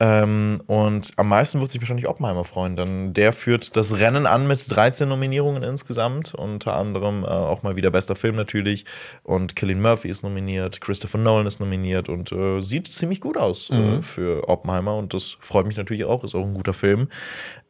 Ähm, 0.00 0.62
und 0.66 1.10
am 1.16 1.28
meisten 1.28 1.60
wird 1.60 1.72
sich 1.72 1.80
wahrscheinlich 1.80 2.06
Oppenheimer 2.06 2.44
freuen, 2.44 2.76
denn 2.76 3.14
der 3.14 3.32
führt 3.32 3.76
das 3.76 3.98
Rennen 3.98 4.26
an 4.26 4.46
mit 4.46 4.64
13 4.68 5.08
Nominierungen 5.08 5.64
insgesamt, 5.64 6.34
unter 6.34 6.76
anderem 6.76 7.24
äh, 7.24 7.26
auch 7.26 7.64
mal 7.64 7.74
wieder 7.74 7.90
bester 7.90 8.14
Film 8.14 8.36
natürlich. 8.36 8.84
Und 9.24 9.56
Killian 9.56 9.82
Murphy 9.82 10.08
ist 10.08 10.22
nominiert, 10.22 10.80
Christopher 10.80 11.18
Nolan 11.18 11.46
ist 11.46 11.58
nominiert 11.58 12.08
und 12.08 12.30
äh, 12.30 12.60
sieht 12.60 12.86
ziemlich 12.86 13.20
gut 13.20 13.36
aus 13.36 13.70
äh, 13.70 14.00
für 14.02 14.48
Oppenheimer 14.48 14.96
und 14.96 15.14
das 15.14 15.36
freut 15.40 15.66
mich 15.66 15.76
natürlich 15.76 16.04
auch, 16.04 16.22
ist 16.22 16.36
auch 16.36 16.46
ein 16.46 16.54
guter 16.54 16.74
Film. 16.74 17.08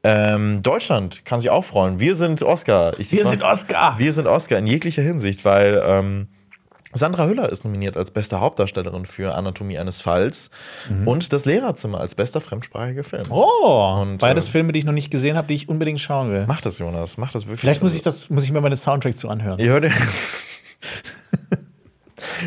Ähm, 0.05 0.61
Deutschland 0.63 1.25
kann 1.25 1.41
sich 1.41 1.49
auch 1.49 1.65
freuen. 1.65 1.99
Wir 1.99 2.15
sind 2.15 2.43
Oscar. 2.43 2.99
Ich, 3.01 3.11
Wir 3.11 3.25
sind 3.25 3.43
Oscar! 3.43 3.99
Wir 3.99 4.13
sind 4.13 4.27
Oscar 4.27 4.59
in 4.59 4.67
jeglicher 4.67 5.03
Hinsicht, 5.03 5.47
weil 5.47 5.83
ähm, 5.83 6.29
Sandra 6.95 7.27
Hüller 7.27 7.51
ist 7.51 7.65
nominiert 7.65 7.97
als 7.99 8.11
beste 8.11 8.41
Hauptdarstellerin 8.41 9.05
für 9.05 9.35
Anatomie 9.35 9.77
eines 9.79 10.01
Falls 10.01 10.51
und 11.05 11.33
das 11.35 11.45
Lehrerzimmer 11.45 12.01
als 12.01 12.15
bester 12.15 12.41
fremdsprachiger 12.41 13.05
Film. 13.05 13.25
Oh, 13.31 13.99
Und, 14.01 14.19
beides 14.19 14.49
äh, 14.49 14.53
Filme, 14.53 14.73
die 14.73 14.79
ich 14.79 14.85
noch 14.87 14.93
nicht 14.95 15.11
gesehen 15.11 15.37
habe, 15.37 15.49
die 15.49 15.55
ich 15.55 15.69
unbedingt 15.69 16.01
schauen 16.01 16.31
will. 16.33 16.47
Mach 16.49 16.63
das, 16.63 16.79
Jonas. 16.79 17.19
Mach 17.19 17.31
das 17.31 17.45
wirklich. 17.45 17.61
Vielleicht 17.61 17.83
muss 17.83 17.95
ich 17.95 18.03
das, 18.03 18.31
muss 18.31 18.45
ich 18.45 18.53
mir 18.53 18.63
den 18.63 18.77
Soundtrack 18.77 19.19
zu 19.19 19.29
anhören. 19.29 19.59
Ihr 19.59 19.71
hört, 19.71 19.85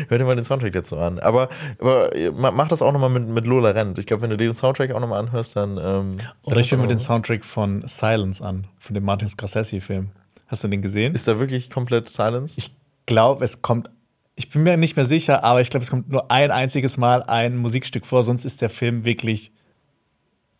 hört 0.08 0.20
dir 0.20 0.24
mal 0.24 0.34
den 0.36 0.44
Soundtrack 0.44 0.72
dazu 0.72 0.98
an. 0.98 1.18
Aber, 1.20 1.48
aber 1.78 2.10
ma- 2.34 2.50
mach 2.50 2.68
das 2.68 2.82
auch 2.82 2.92
nochmal 2.92 3.10
mit, 3.10 3.28
mit 3.28 3.46
Lola 3.46 3.70
Rent. 3.70 3.98
Ich 3.98 4.06
glaube, 4.06 4.22
wenn 4.22 4.30
du 4.30 4.36
den 4.36 4.56
Soundtrack 4.56 4.90
auch 4.92 5.00
nochmal 5.00 5.20
anhörst, 5.20 5.56
dann. 5.56 5.78
Ähm, 5.78 6.16
Oder 6.42 6.58
ich 6.58 6.70
höre 6.72 6.78
mir 6.78 6.88
den 6.88 6.98
Soundtrack 6.98 7.44
von 7.44 7.84
Silence 7.86 8.44
an, 8.44 8.66
von 8.78 8.94
dem 8.94 9.04
Martin 9.04 9.28
Scorsese-Film. 9.28 10.10
Hast 10.48 10.64
du 10.64 10.68
den 10.68 10.82
gesehen? 10.82 11.14
ist 11.14 11.28
da 11.28 11.38
wirklich 11.38 11.70
komplett 11.70 12.08
Silence? 12.08 12.58
Ich 12.58 12.74
glaube, 13.06 13.44
es 13.44 13.62
kommt. 13.62 13.88
Ich 14.34 14.48
bin 14.48 14.62
mir 14.62 14.76
nicht 14.76 14.96
mehr 14.96 15.04
sicher, 15.04 15.44
aber 15.44 15.60
ich 15.60 15.70
glaube, 15.70 15.84
es 15.84 15.90
kommt 15.90 16.08
nur 16.08 16.30
ein 16.30 16.50
einziges 16.50 16.96
Mal 16.96 17.22
ein 17.22 17.56
Musikstück 17.56 18.06
vor, 18.06 18.22
sonst 18.22 18.44
ist 18.44 18.62
der 18.62 18.70
Film 18.70 19.04
wirklich 19.04 19.52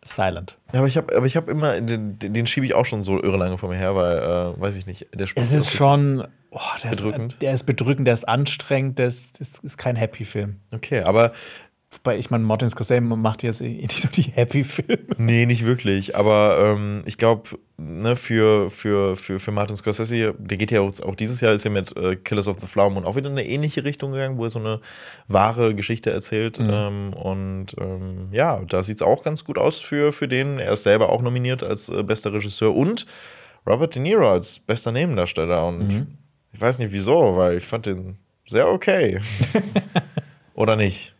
silent. 0.05 0.57
Ja, 0.73 0.79
aber 0.79 0.87
ich 0.87 0.97
habe 0.97 1.15
aber 1.15 1.25
ich 1.25 1.35
hab 1.35 1.49
immer, 1.49 1.79
den, 1.79 2.19
den 2.19 2.47
schiebe 2.47 2.65
ich 2.65 2.73
auch 2.73 2.85
schon 2.85 3.03
so 3.03 3.21
irre 3.21 3.37
lange 3.37 3.57
vor 3.57 3.69
mir 3.69 3.77
her, 3.77 3.95
weil, 3.95 4.17
äh, 4.17 4.61
weiß 4.61 4.75
ich 4.75 4.85
nicht, 4.85 5.07
der 5.13 5.27
spielt 5.27 5.45
Es 5.45 5.53
ist 5.53 5.71
schon. 5.71 6.27
Oh, 6.51 6.59
der, 6.83 6.91
Bedrückend? 6.91 7.33
Ist, 7.33 7.41
der 7.41 7.53
ist 7.53 7.63
bedrückend, 7.63 8.07
der 8.07 8.13
ist 8.13 8.27
anstrengend, 8.27 8.99
der 8.99 9.07
ist, 9.07 9.39
das 9.39 9.59
ist 9.59 9.77
kein 9.77 9.95
Happy-Film. 9.95 10.59
Okay, 10.71 11.01
aber 11.01 11.31
Wobei, 11.93 12.17
ich 12.17 12.29
meine, 12.29 12.43
Martin 12.43 12.69
Scorsese 12.69 13.01
macht 13.01 13.43
jetzt 13.43 13.61
eh 13.61 13.67
nicht 13.67 14.01
so 14.01 14.07
die 14.07 14.23
Happy-Filme. 14.23 14.99
Nee, 15.17 15.45
nicht 15.45 15.65
wirklich. 15.65 16.15
Aber 16.15 16.57
ähm, 16.59 17.03
ich 17.05 17.17
glaube, 17.17 17.49
ne, 17.77 18.15
für, 18.15 18.69
für, 18.71 19.15
für, 19.15 19.39
für 19.39 19.51
Martin 19.51 19.75
Scorsese, 19.75 20.33
der 20.37 20.57
geht 20.57 20.71
ja 20.71 20.81
auch, 20.81 20.99
auch 21.01 21.15
dieses 21.15 21.41
Jahr, 21.41 21.53
ist 21.53 21.65
ja 21.65 21.69
mit 21.69 21.95
äh, 21.95 22.15
Killers 22.15 22.47
of 22.47 22.59
the 22.59 22.67
Flower 22.67 22.89
Moon 22.89 23.05
auch 23.05 23.15
wieder 23.15 23.29
in 23.29 23.37
eine 23.37 23.47
ähnliche 23.47 23.83
Richtung 23.83 24.11
gegangen, 24.11 24.37
wo 24.37 24.45
er 24.45 24.49
so 24.49 24.59
eine 24.59 24.79
wahre 25.27 25.75
Geschichte 25.75 26.11
erzählt. 26.11 26.57
Ähm, 26.59 27.13
und 27.13 27.67
ähm, 27.79 28.29
ja, 28.31 28.61
da 28.67 28.83
sieht 28.83 28.97
es 28.97 29.01
auch 29.01 29.23
ganz 29.23 29.43
gut 29.43 29.57
aus 29.57 29.79
für, 29.79 30.11
für 30.11 30.27
den. 30.27 30.59
Er 30.59 30.73
ist 30.73 30.83
selber 30.83 31.09
auch 31.09 31.21
nominiert 31.21 31.63
als 31.63 31.89
äh, 31.89 32.03
bester 32.03 32.33
Regisseur 32.33 32.75
und 32.75 33.05
Robert 33.67 33.95
De 33.95 34.01
Niro 34.01 34.31
als 34.31 34.59
bester 34.59 34.91
Nebendarsteller. 34.91 35.65
Und 35.67 36.07
ich 36.51 36.61
weiß 36.61 36.79
nicht 36.79 36.91
wieso, 36.91 37.37
weil 37.37 37.57
ich 37.57 37.65
fand 37.65 37.85
den 37.85 38.17
sehr 38.45 38.67
okay. 38.67 39.19
Oder 40.53 40.75
nicht? 40.75 41.13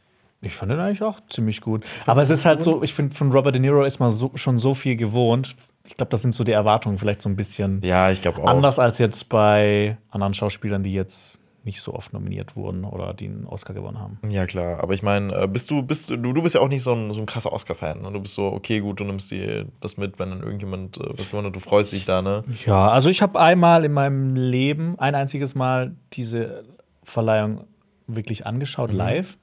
Ich 0.43 0.55
fand 0.55 0.71
den 0.71 0.79
eigentlich 0.79 1.01
auch 1.01 1.19
ziemlich 1.29 1.61
gut. 1.61 1.85
Aber 2.05 2.21
es 2.21 2.29
ist 2.29 2.45
halt 2.45 2.61
so, 2.61 2.83
ich 2.83 2.93
finde, 2.93 3.15
von 3.15 3.31
Robert 3.31 3.55
De 3.55 3.61
Niro 3.61 3.83
ist 3.83 3.99
man 3.99 4.11
so, 4.11 4.31
schon 4.35 4.57
so 4.57 4.73
viel 4.73 4.95
gewohnt. 4.95 5.55
Ich 5.87 5.97
glaube, 5.97 6.09
das 6.09 6.21
sind 6.21 6.35
so 6.35 6.43
die 6.43 6.51
Erwartungen 6.51 6.97
vielleicht 6.97 7.21
so 7.21 7.29
ein 7.29 7.35
bisschen 7.35 7.81
Ja, 7.83 8.11
ich 8.11 8.27
auch. 8.27 8.45
anders 8.45 8.79
als 8.79 8.97
jetzt 8.97 9.29
bei 9.29 9.97
anderen 10.11 10.33
Schauspielern, 10.33 10.83
die 10.83 10.93
jetzt 10.93 11.39
nicht 11.65 11.81
so 11.81 11.93
oft 11.93 12.11
nominiert 12.11 12.57
wurden 12.57 12.83
oder 12.83 13.13
die 13.13 13.27
einen 13.27 13.45
Oscar 13.45 13.73
gewonnen 13.73 13.99
haben. 13.99 14.19
Ja, 14.29 14.45
klar. 14.45 14.83
Aber 14.83 14.93
ich 14.93 15.01
meine, 15.01 15.33
äh, 15.33 15.47
bist 15.47 15.71
du, 15.71 15.81
bist 15.81 16.09
du, 16.09 16.17
du 16.17 16.41
bist 16.41 16.55
ja 16.55 16.61
auch 16.61 16.67
nicht 16.67 16.83
so 16.83 16.91
ein, 16.91 17.11
so 17.13 17.21
ein 17.21 17.25
krasser 17.25 17.53
Oscar-Fan. 17.53 18.01
Ne? 18.01 18.11
Du 18.11 18.19
bist 18.19 18.33
so, 18.33 18.47
okay, 18.47 18.81
gut, 18.81 18.99
du 18.99 19.05
nimmst 19.05 19.31
die, 19.31 19.63
das 19.79 19.95
mit, 19.95 20.19
wenn 20.19 20.29
dann 20.29 20.41
irgendjemand 20.41 20.97
äh, 20.97 21.17
was 21.17 21.29
gewonnen 21.29 21.47
hat, 21.47 21.55
du 21.55 21.61
freust 21.61 21.93
dich 21.93 22.03
da, 22.05 22.21
ne? 22.21 22.43
Ja, 22.65 22.89
also 22.89 23.09
ich 23.09 23.21
habe 23.21 23.39
einmal 23.39 23.85
in 23.85 23.93
meinem 23.93 24.35
Leben, 24.35 24.99
ein 24.99 25.15
einziges 25.15 25.55
Mal, 25.55 25.95
diese 26.11 26.65
Verleihung 27.03 27.65
wirklich 28.07 28.45
angeschaut, 28.45 28.91
live. 28.91 29.37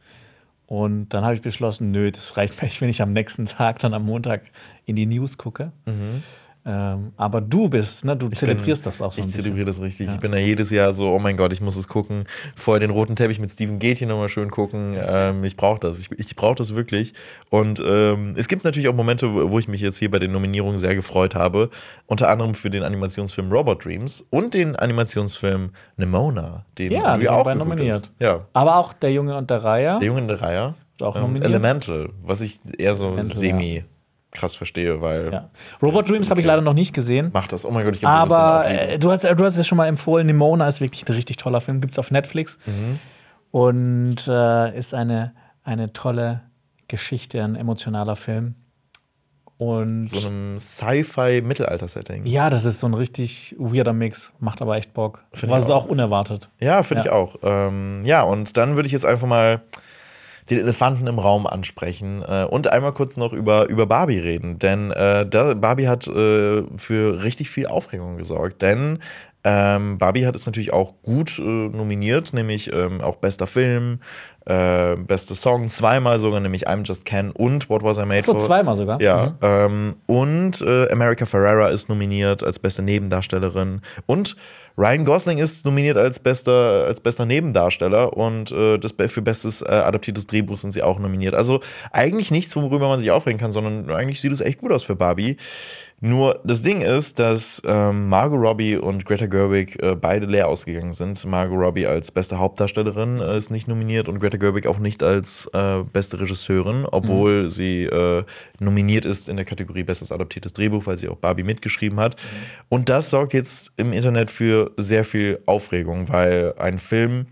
Und 0.71 1.09
dann 1.09 1.25
habe 1.25 1.35
ich 1.35 1.43
beschlossen, 1.43 1.91
nö, 1.91 2.13
das 2.13 2.37
reicht 2.37 2.63
mir 2.63 2.71
wenn 2.81 2.89
ich 2.89 3.03
am 3.03 3.13
nächsten 3.13 3.45
Tag, 3.45 3.81
dann 3.81 3.93
am 3.93 4.07
Montag 4.07 4.43
in 4.87 4.95
die 4.95 5.05
News 5.05 5.37
gucke. 5.37 5.73
Ähm, 6.67 7.13
aber 7.17 7.41
du 7.41 7.69
bist, 7.71 8.05
ne, 8.05 8.15
du 8.17 8.29
zelebrierst 8.29 8.85
das 8.85 9.01
auch 9.01 9.13
so 9.13 9.21
Ich 9.21 9.29
zelebriere 9.29 9.65
das 9.65 9.81
richtig. 9.81 10.11
Ich 10.11 10.21
bin 10.21 10.31
da 10.33 10.39
jedes 10.39 10.69
Jahr 10.71 10.93
so, 10.93 11.09
oh 11.11 11.19
mein 11.19 11.37
Gott, 11.39 11.53
ich 11.55 11.61
muss 11.63 11.77
es 11.77 11.89
gucken. 11.89 12.25
Vorher 12.55 12.81
den 12.81 12.91
roten 12.91 13.17
Teppich 13.17 13.39
mit 13.39 13.51
Steven 13.51 13.79
Gate 13.79 13.99
hier 13.99 14.07
nochmal 14.09 14.29
schön 14.29 14.51
gucken. 14.51 14.95
Ähm, 15.01 15.43
ich 15.45 15.57
brauche 15.57 15.81
das. 15.81 15.99
Ich, 15.99 16.11
ich 16.19 16.37
brauche 16.37 16.57
das 16.57 16.75
wirklich. 16.75 17.15
Und 17.49 17.83
ähm, 17.85 18.35
es 18.37 18.47
gibt 18.47 18.65
natürlich 18.65 18.89
auch 18.89 18.95
Momente, 18.95 19.51
wo 19.51 19.59
ich 19.59 19.69
mich 19.69 19.81
jetzt 19.81 19.99
hier 19.99 20.11
bei 20.11 20.19
den 20.19 20.33
Nominierungen 20.33 20.79
sehr 20.79 20.95
gefreut 20.95 21.35
habe. 21.35 21.71
Unter 22.07 22.29
anderem 22.29 22.55
für 22.55 22.69
den 22.71 22.83
Animationsfilm 22.83 23.51
Robot 23.51 23.85
Dreams 23.85 24.27
und 24.31 24.53
den 24.53 24.77
Animationsfilm 24.77 25.71
Nemona, 25.97 26.65
den 26.79 26.93
Ja, 26.93 27.17
du 27.17 27.25
ja 27.25 27.31
auch 27.33 27.55
nominiert. 27.55 27.95
hast. 27.95 28.11
Ja. 28.19 28.47
Aber 28.53 28.77
auch 28.77 28.93
der 28.93 29.13
Junge 29.13 29.37
und 29.37 29.49
der 29.51 29.65
Reiher. 29.65 29.99
Der 29.99 30.07
Junge 30.09 30.21
in 30.21 30.29
der 30.29 30.41
Reihe. 30.43 30.75
Auch 31.01 31.17
Ähm, 31.17 31.23
nominiert? 31.23 31.47
Elemental, 31.47 32.11
was 32.23 32.43
ich 32.43 32.61
eher 32.77 32.95
so 32.95 33.07
Elemental, 33.07 33.37
semi 33.37 33.85
krass 34.33 34.55
verstehe, 34.55 35.01
weil. 35.01 35.33
Ja. 35.33 35.51
Robot 35.83 36.09
Dreams 36.09 36.31
habe 36.31 36.41
ich 36.41 36.47
leider 36.47 36.63
noch 36.63 36.75
nicht 36.75 36.93
gesehen. 36.95 37.31
Macht 37.33 37.53
das. 37.53 37.65
Oh 37.67 37.71
mein 37.71 37.85
Gott, 37.85 37.97
ich 37.97 38.03
wir 38.03 38.09
Aber 38.09 38.65
äh, 38.69 38.99
du, 38.99 39.11
hast, 39.11 39.25
du 39.25 39.45
hast 39.45 39.57
es 39.57 39.67
schon 39.67 39.77
mal 39.79 39.87
empfohlen, 39.87 40.27
Nimona 40.27 40.69
ist 40.69 40.81
wirklich 40.81 41.07
ein 41.09 41.13
richtig 41.15 41.37
toller 41.37 41.61
Film, 41.61 41.81
gibt 41.81 41.93
es 41.93 41.99
auf 41.99 42.11
Netflix. 42.11 42.59
Mhm. 42.67 42.99
Und 43.51 44.29
äh, 44.29 44.79
ist 44.79 44.95
eine, 44.95 45.35
eine 45.65 45.93
tolle 45.93 46.43
Geschichte, 46.89 47.43
ein 47.43 47.57
emotionaler 47.57 48.17
Film. 48.17 48.55
Und 49.59 50.07
so 50.07 50.19
einem 50.27 50.59
Sci-Fi-Mittelalter-Setting. 50.59 52.25
ja, 52.25 52.49
das 52.49 52.65
ist 52.65 52.81
so 52.81 52.87
ein 52.87 52.95
richtig 52.95 53.55
weirder 53.59 53.93
Mix, 53.93 54.33
macht 54.39 54.63
aber 54.63 54.77
echt 54.77 54.95
Bock. 54.95 55.23
War 55.43 55.59
es 55.59 55.69
auch 55.69 55.85
unerwartet. 55.85 56.49
Ja, 56.61 56.83
finde 56.83 57.05
Ja. 57.05 57.07
ich 57.07 57.13
auch. 57.13 57.37
Ähm, 57.43 58.03
ja, 58.05 58.23
und 58.23 58.57
dann 58.57 58.77
würde 58.77 58.87
ich 58.87 58.93
jetzt 58.93 59.05
einfach 59.05 59.27
mal 59.27 59.61
den 60.51 60.59
Elefanten 60.59 61.07
im 61.07 61.19
Raum 61.19 61.47
ansprechen 61.47 62.23
äh, 62.27 62.45
und 62.45 62.73
einmal 62.73 62.93
kurz 62.93 63.17
noch 63.17 63.33
über, 63.33 63.69
über 63.69 63.87
Barbie 63.87 64.19
reden. 64.19 64.59
Denn 64.59 64.91
äh, 64.91 65.25
Barbie 65.55 65.89
hat 65.89 66.07
äh, 66.09 66.63
für 66.77 67.23
richtig 67.23 67.51
viel 67.51 67.67
Aufregung 67.67 68.17
gesorgt. 68.17 68.63
Denn 68.63 68.99
ähm, 69.45 69.99
Barbie 69.99 70.27
hat 70.27 70.37
es 70.37 70.45
natürlich 70.47 70.73
auch 70.73 70.95
gut 71.03 71.39
äh, 71.39 71.43
nominiert, 71.43 72.33
nämlich 72.33 72.73
ähm, 72.73 73.01
auch 73.01 73.17
bester 73.17 73.47
Film, 73.47 74.01
äh, 74.47 74.97
beste 74.97 75.35
Song, 75.35 75.69
zweimal 75.69 76.19
sogar, 76.21 76.41
nämlich 76.41 76.69
I'm 76.69 76.85
Just 76.87 77.05
Ken 77.05 77.31
und 77.31 77.69
What 77.71 77.83
Was 77.83 77.99
I 77.99 78.05
Made 78.05 78.23
So 78.23 78.33
For. 78.33 78.41
zweimal 78.41 78.77
sogar. 78.77 79.01
Ja, 79.01 79.31
Mhm. 79.31 79.37
ähm, 79.43 79.97
und 80.07 80.61
äh, 80.63 80.91
America 80.93 81.25
Ferrera 81.27 81.69
ist 81.69 81.89
nominiert 81.89 82.43
als 82.43 82.59
beste 82.59 82.83
Nebendarstellerin 82.83 83.81
und 84.07 84.37
Ryan 84.79 85.05
Gosling 85.05 85.39
ist 85.39 85.67
nominiert 85.67 85.99
als 85.99 86.19
bester, 86.21 86.85
als 86.87 87.01
bester 87.01 87.27
Nebendarsteller 87.27 88.17
und 88.17 88.51
äh, 88.51 88.79
das 88.79 88.95
für 89.13 89.21
bestes 89.21 89.61
äh, 89.61 89.67
adaptiertes 89.67 90.27
Drehbuch 90.27 90.57
sind 90.57 90.73
sie 90.73 90.83
auch 90.83 90.99
nominiert. 90.99 91.35
Also 91.35 91.61
eigentlich 91.93 92.31
nichts, 92.31 92.57
worüber 92.57 92.89
man 92.89 92.99
sich 92.99 93.11
aufregen 93.11 93.39
kann, 93.39 93.53
sondern 93.53 93.91
eigentlich 93.95 94.21
sieht 94.23 94.33
es 94.33 94.41
echt 94.41 94.59
gut 94.61 94.73
aus 94.73 94.83
für 94.85 94.97
Barbie. 94.97 95.37
Nur 96.03 96.41
das 96.45 96.63
Ding 96.63 96.81
ist, 96.81 97.19
dass 97.19 97.61
ähm, 97.67 98.09
Margot 98.09 98.41
Robbie 98.41 98.77
und 98.77 99.05
Greta 99.05 99.27
Gerwig 99.27 99.83
äh, 99.83 99.95
beide 99.95 100.25
leer 100.25 100.49
ausgegangen 100.49 100.95
sind. 100.95 101.23
Margot 101.27 101.59
Robbie 101.59 101.87
als 101.87 102.11
beste 102.11 102.39
Hauptdarstellerin 102.39 103.21
äh, 103.21 103.37
ist 103.37 103.51
nicht 103.51 103.69
nominiert 103.69 104.09
und 104.09 104.19
Greta 104.19 104.39
Gerwig 104.39 104.67
auch 104.67 104.79
nicht 104.79 105.03
als 105.03 105.51
äh, 105.53 105.83
beste 105.93 106.19
Regisseurin, 106.19 106.87
obwohl 106.91 107.43
mhm. 107.43 107.49
sie 107.49 107.85
äh, 107.85 108.25
nominiert 108.59 109.05
ist 109.05 109.29
in 109.29 109.37
der 109.37 109.45
Kategorie 109.45 109.83
Bestes 109.83 110.11
adaptiertes 110.11 110.55
Drehbuch, 110.55 110.87
weil 110.87 110.97
sie 110.97 111.09
auch 111.09 111.17
Barbie 111.17 111.45
mitgeschrieben 111.45 112.01
hat. 112.01 112.17
Mhm. 112.17 112.47
Und 112.71 112.89
das 112.89 113.11
sorgt 113.11 113.35
jetzt 113.35 113.73
im 113.77 113.93
Internet 113.93 114.31
für 114.31 114.71
sehr 114.79 115.05
viel 115.05 115.41
Aufregung, 115.45 116.09
weil 116.09 116.55
ein 116.57 116.79
Film 116.79 117.27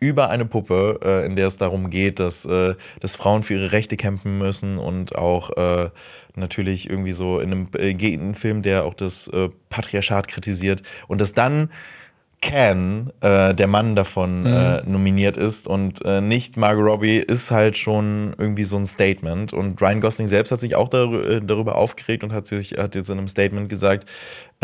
über 0.00 0.28
eine 0.30 0.44
Puppe, 0.44 1.00
äh, 1.02 1.26
in 1.26 1.36
der 1.36 1.46
es 1.46 1.56
darum 1.56 1.90
geht, 1.90 2.20
dass, 2.20 2.44
äh, 2.44 2.74
dass 3.00 3.16
Frauen 3.16 3.42
für 3.42 3.54
ihre 3.54 3.72
Rechte 3.72 3.96
kämpfen 3.96 4.38
müssen 4.38 4.78
und 4.78 5.16
auch 5.16 5.50
äh, 5.56 5.90
natürlich 6.36 6.88
irgendwie 6.90 7.12
so 7.12 7.40
in 7.40 7.52
einem, 7.52 7.68
äh, 7.76 7.90
in 7.90 8.20
einem 8.20 8.34
Film, 8.34 8.62
der 8.62 8.84
auch 8.84 8.94
das 8.94 9.28
äh, 9.28 9.48
Patriarchat 9.70 10.28
kritisiert 10.28 10.82
und 11.08 11.20
dass 11.20 11.32
dann 11.32 11.70
Can, 12.40 13.10
äh, 13.22 13.54
der 13.54 13.66
Mann 13.66 13.96
davon, 13.96 14.40
mhm. 14.40 14.46
äh, 14.46 14.82
nominiert 14.82 15.38
ist 15.38 15.66
und 15.66 16.04
nicht 16.04 16.58
Margot 16.58 16.84
Robbie, 16.84 17.16
ist 17.16 17.50
halt 17.50 17.78
schon 17.78 18.34
irgendwie 18.36 18.64
so 18.64 18.76
ein 18.76 18.84
Statement. 18.84 19.54
Und 19.54 19.80
Ryan 19.80 20.02
Gosling 20.02 20.28
selbst 20.28 20.52
hat 20.52 20.60
sich 20.60 20.74
auch 20.76 20.90
dar 20.90 21.06
darüber 21.40 21.76
aufgeregt 21.76 22.22
und 22.22 22.34
hat, 22.34 22.46
sich, 22.46 22.72
hat 22.72 22.94
jetzt 22.96 23.08
in 23.08 23.16
einem 23.16 23.28
Statement 23.28 23.70
gesagt, 23.70 24.06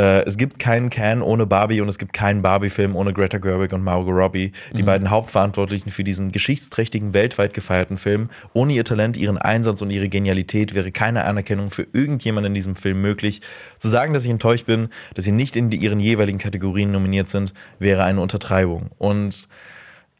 äh, 0.01 0.25
es 0.25 0.39
gibt 0.39 0.59
keinen 0.59 0.89
Can 0.89 1.21
ohne 1.21 1.45
Barbie 1.45 1.83
und 1.83 1.89
es 1.89 1.99
gibt 1.99 2.15
keinen 2.15 2.41
Barbie-Film 2.41 2.97
ohne 2.97 3.13
Greta 3.13 3.37
Gerwig 3.37 3.75
und 3.75 3.85
Margot 3.85 4.15
Robbie, 4.15 4.53
die 4.73 4.83
mhm. 4.83 4.87
beiden 4.87 5.11
Hauptverantwortlichen 5.11 5.91
für 5.91 6.05
diesen 6.05 6.33
geschichtsträchtigen, 6.33 7.13
weltweit 7.13 7.53
gefeierten 7.53 7.99
Film. 7.99 8.31
Ohne 8.55 8.73
ihr 8.73 8.85
Talent, 8.85 9.19
ihren 9.19 9.37
Einsatz 9.37 9.83
und 9.83 9.91
ihre 9.91 10.09
Genialität 10.09 10.73
wäre 10.75 10.91
keine 10.91 11.25
Anerkennung 11.25 11.71
für 11.71 11.87
irgendjemanden 11.93 12.53
in 12.53 12.55
diesem 12.55 12.77
Film 12.77 13.03
möglich. 13.03 13.43
Zu 13.77 13.89
sagen, 13.89 14.15
dass 14.15 14.25
ich 14.25 14.31
enttäuscht 14.31 14.65
bin, 14.65 14.89
dass 15.15 15.27
sie 15.27 15.33
nicht 15.33 15.55
in 15.55 15.71
ihren 15.71 16.01
jeweiligen 16.01 16.39
Kategorien 16.39 16.91
nominiert 16.93 17.29
sind, 17.29 17.53
wäre 17.79 18.03
eine 18.05 18.23
Untertreibung. 18.23 18.91
Und 18.97 19.49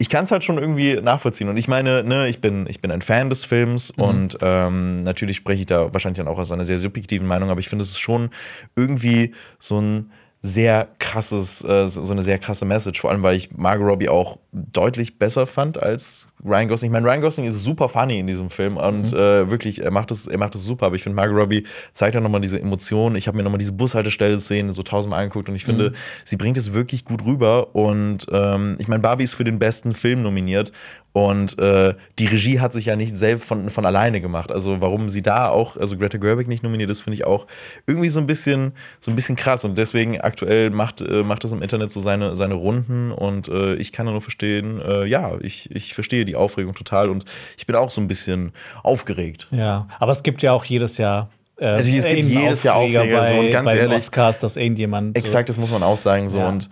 ich 0.01 0.09
kann 0.09 0.23
es 0.23 0.31
halt 0.31 0.43
schon 0.43 0.57
irgendwie 0.57 0.95
nachvollziehen. 0.95 1.47
Und 1.47 1.57
ich 1.57 1.67
meine, 1.67 2.03
ne, 2.03 2.27
ich 2.27 2.41
bin, 2.41 2.65
ich 2.67 2.81
bin 2.81 2.89
ein 2.89 3.03
Fan 3.03 3.29
des 3.29 3.45
Films 3.45 3.95
mhm. 3.95 4.03
und 4.03 4.37
ähm, 4.41 5.03
natürlich 5.03 5.37
spreche 5.37 5.59
ich 5.59 5.67
da 5.67 5.93
wahrscheinlich 5.93 6.17
dann 6.17 6.27
auch 6.27 6.39
aus 6.39 6.51
einer 6.51 6.65
sehr 6.65 6.79
subjektiven 6.79 7.27
Meinung, 7.27 7.51
aber 7.51 7.59
ich 7.59 7.69
finde, 7.69 7.83
es 7.83 7.91
ist 7.91 7.99
schon 7.99 8.31
irgendwie 8.75 9.35
so 9.59 9.79
ein 9.79 10.11
sehr 10.43 10.87
krasses, 10.97 11.63
äh, 11.63 11.87
so 11.87 12.11
eine 12.11 12.23
sehr 12.23 12.39
krasse 12.39 12.65
Message, 12.65 12.99
vor 12.99 13.11
allem 13.11 13.21
weil 13.21 13.35
ich 13.35 13.55
Margot 13.55 13.87
Robbie 13.87 14.09
auch 14.09 14.39
deutlich 14.51 15.19
besser 15.19 15.45
fand 15.45 15.81
als 15.81 16.33
Ryan 16.43 16.67
Gosling. 16.67 16.89
Ich 16.89 16.93
meine, 16.93 17.05
Ryan 17.05 17.21
Gosling 17.21 17.45
ist 17.45 17.63
super 17.63 17.87
funny 17.87 18.17
in 18.17 18.25
diesem 18.25 18.49
Film 18.49 18.77
und 18.77 19.11
mhm. 19.11 19.17
äh, 19.17 19.51
wirklich, 19.51 19.83
er 19.83 19.91
macht 19.91 20.09
das, 20.09 20.25
er 20.25 20.39
macht 20.39 20.55
das 20.55 20.63
super, 20.63 20.87
aber 20.87 20.95
ich 20.95 21.03
finde, 21.03 21.15
Margot 21.15 21.37
Robbie 21.37 21.67
zeigt 21.93 22.15
ja 22.15 22.21
nochmal 22.21 22.41
diese 22.41 22.59
Emotionen. 22.59 23.15
Ich 23.17 23.27
habe 23.27 23.37
mir 23.37 23.43
nochmal 23.43 23.59
diese 23.59 23.71
Bushaltestelle-Szene 23.73 24.73
so 24.73 24.81
tausendmal 24.81 25.21
angeguckt 25.21 25.47
und 25.47 25.55
ich 25.55 25.63
finde, 25.63 25.91
mhm. 25.91 25.95
sie 26.23 26.37
bringt 26.37 26.57
es 26.57 26.73
wirklich 26.73 27.05
gut 27.05 27.23
rüber 27.23 27.75
und 27.75 28.25
ähm, 28.31 28.77
ich 28.79 28.87
meine, 28.87 29.03
Barbie 29.03 29.25
ist 29.25 29.35
für 29.35 29.43
den 29.43 29.59
besten 29.59 29.93
Film 29.93 30.23
nominiert 30.23 30.71
und 31.13 31.59
äh, 31.59 31.93
die 32.19 32.27
Regie 32.27 32.59
hat 32.59 32.71
sich 32.71 32.85
ja 32.85 32.95
nicht 32.95 33.15
selbst 33.15 33.45
von, 33.45 33.69
von 33.69 33.85
alleine 33.85 34.21
gemacht. 34.21 34.51
Also 34.51 34.79
warum 34.79 35.09
sie 35.09 35.21
da 35.21 35.49
auch, 35.49 35.75
also 35.75 35.97
Greta 35.97 36.17
Gerwig 36.17 36.47
nicht 36.47 36.63
nominiert 36.63 36.89
ist, 36.89 37.01
finde 37.01 37.15
ich 37.15 37.25
auch 37.25 37.47
irgendwie 37.85 38.09
so 38.09 38.21
ein 38.21 38.27
bisschen, 38.27 38.73
so 38.99 39.11
ein 39.11 39.15
bisschen 39.15 39.35
krass. 39.35 39.65
Und 39.65 39.77
deswegen 39.77 40.21
aktuell 40.21 40.69
macht, 40.69 41.01
äh, 41.01 41.23
macht 41.23 41.43
das 41.43 41.51
im 41.51 41.61
Internet 41.61 41.91
so 41.91 41.99
seine, 41.99 42.35
seine 42.35 42.53
Runden. 42.53 43.11
Und 43.11 43.49
äh, 43.49 43.75
ich 43.75 43.91
kann 43.91 44.05
nur 44.05 44.21
verstehen, 44.21 44.79
äh, 44.79 45.05
ja, 45.05 45.33
ich, 45.41 45.69
ich 45.71 45.93
verstehe 45.93 46.23
die 46.23 46.35
Aufregung 46.35 46.73
total 46.75 47.09
und 47.09 47.25
ich 47.57 47.65
bin 47.65 47.75
auch 47.75 47.91
so 47.91 47.99
ein 47.99 48.07
bisschen 48.07 48.53
aufgeregt. 48.83 49.47
Ja, 49.51 49.87
aber 49.99 50.13
es 50.13 50.23
gibt 50.23 50.41
ja 50.41 50.53
auch 50.53 50.63
jedes 50.63 50.97
Jahr 50.97 51.29
äh, 51.57 51.65
also 51.65 51.91
es 51.91 52.05
gibt 52.05 52.25
jedes 52.25 52.63
Jahr 52.63 52.75
Aufreger 52.75 53.05
bei, 53.05 53.27
so 53.27 53.35
und 53.35 53.51
ganz 53.51 53.65
bei 53.65 53.77
ehrlich, 53.77 53.97
Oscars, 53.97 54.39
dass 54.39 54.57
irgendjemand 54.57 55.15
exakt, 55.17 55.49
das 55.49 55.57
muss 55.57 55.71
man 55.71 55.83
auch 55.83 55.97
sagen 55.97 56.29
so 56.29 56.39
ja. 56.39 56.49
und 56.49 56.69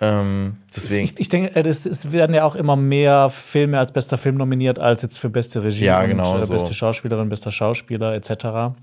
ähm, 0.00 0.56
deswegen. 0.74 1.04
Ich, 1.04 1.18
ich 1.18 1.28
denke, 1.28 1.60
es 1.60 2.12
werden 2.12 2.34
ja 2.34 2.44
auch 2.44 2.54
immer 2.54 2.76
mehr 2.76 3.30
Filme 3.30 3.78
als 3.78 3.92
bester 3.92 4.16
Film 4.18 4.36
nominiert, 4.36 4.78
als 4.78 5.02
jetzt 5.02 5.18
für 5.18 5.30
beste 5.30 5.62
Regie 5.62 5.84
ja, 5.86 6.04
genau 6.04 6.36
und 6.36 6.44
äh, 6.44 6.46
beste 6.46 6.74
Schauspielerin, 6.74 7.28
bester 7.28 7.52
Schauspieler 7.52 8.14
etc. 8.14 8.74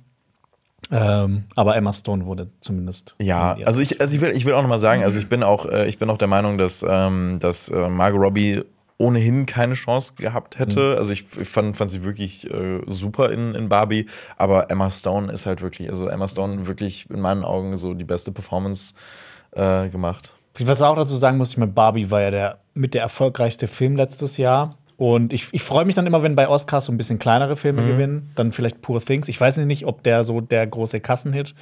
Ähm, 0.91 1.43
aber 1.55 1.75
Emma 1.75 1.93
Stone 1.93 2.25
wurde 2.25 2.49
zumindest. 2.61 3.15
Ja, 3.19 3.57
also 3.65 3.81
ich, 3.81 4.01
also 4.01 4.15
ich 4.15 4.21
will, 4.21 4.31
ich 4.31 4.45
will 4.45 4.53
auch 4.53 4.61
nochmal 4.61 4.79
sagen, 4.79 5.03
also 5.03 5.19
ich 5.19 5.29
bin 5.29 5.43
auch, 5.43 5.65
äh, 5.65 5.87
ich 5.87 5.97
bin 5.99 6.09
auch 6.09 6.17
der 6.17 6.27
Meinung, 6.27 6.57
dass, 6.57 6.83
ähm, 6.87 7.37
dass 7.39 7.69
äh, 7.69 7.89
Margot 7.89 8.21
Robbie 8.21 8.63
ohnehin 8.97 9.45
keine 9.45 9.75
Chance 9.75 10.13
gehabt 10.17 10.59
hätte. 10.59 10.91
Mhm. 10.93 10.97
Also 10.97 11.11
ich, 11.13 11.25
ich, 11.39 11.47
fand, 11.47 11.75
fand 11.75 11.89
sie 11.89 12.03
wirklich 12.03 12.49
äh, 12.51 12.81
super 12.87 13.31
in, 13.31 13.55
in 13.55 13.69
Barbie, 13.69 14.07
aber 14.37 14.69
Emma 14.69 14.91
Stone 14.91 15.31
ist 15.31 15.45
halt 15.45 15.61
wirklich, 15.61 15.89
also 15.89 16.07
Emma 16.07 16.27
Stone 16.27 16.67
wirklich 16.67 17.09
in 17.09 17.21
meinen 17.21 17.43
Augen 17.43 17.77
so 17.77 17.93
die 17.93 18.03
beste 18.03 18.31
Performance 18.31 18.93
äh, 19.51 19.87
gemacht. 19.89 20.33
Was 20.67 20.81
auch 20.81 20.95
dazu 20.95 21.15
sagen 21.15 21.37
muss, 21.37 21.51
ich 21.51 21.57
meine, 21.57 21.71
Barbie 21.71 22.11
war 22.11 22.21
ja 22.21 22.31
der 22.31 22.59
mit 22.73 22.93
der 22.93 23.01
erfolgreichste 23.01 23.67
Film 23.67 23.95
letztes 23.95 24.37
Jahr. 24.37 24.75
Und 24.97 25.31
ich, 25.31 25.47
ich 25.53 25.63
freue 25.63 25.85
mich 25.85 25.95
dann 25.95 26.05
immer, 26.07 26.23
wenn 26.23 26.35
bei 26.35 26.49
Oscars 26.49 26.85
so 26.85 26.91
ein 26.91 26.97
bisschen 26.97 27.19
kleinere 27.19 27.55
Filme 27.55 27.81
mhm. 27.81 27.87
gewinnen. 27.87 28.31
Dann 28.35 28.51
vielleicht 28.51 28.81
Poor 28.81 28.99
Things. 28.99 29.27
Ich 29.29 29.39
weiß 29.39 29.57
nicht, 29.57 29.85
ob 29.85 30.03
der 30.03 30.23
so 30.23 30.41
der 30.41 30.67
große 30.67 30.99
Kassenhit 30.99 31.55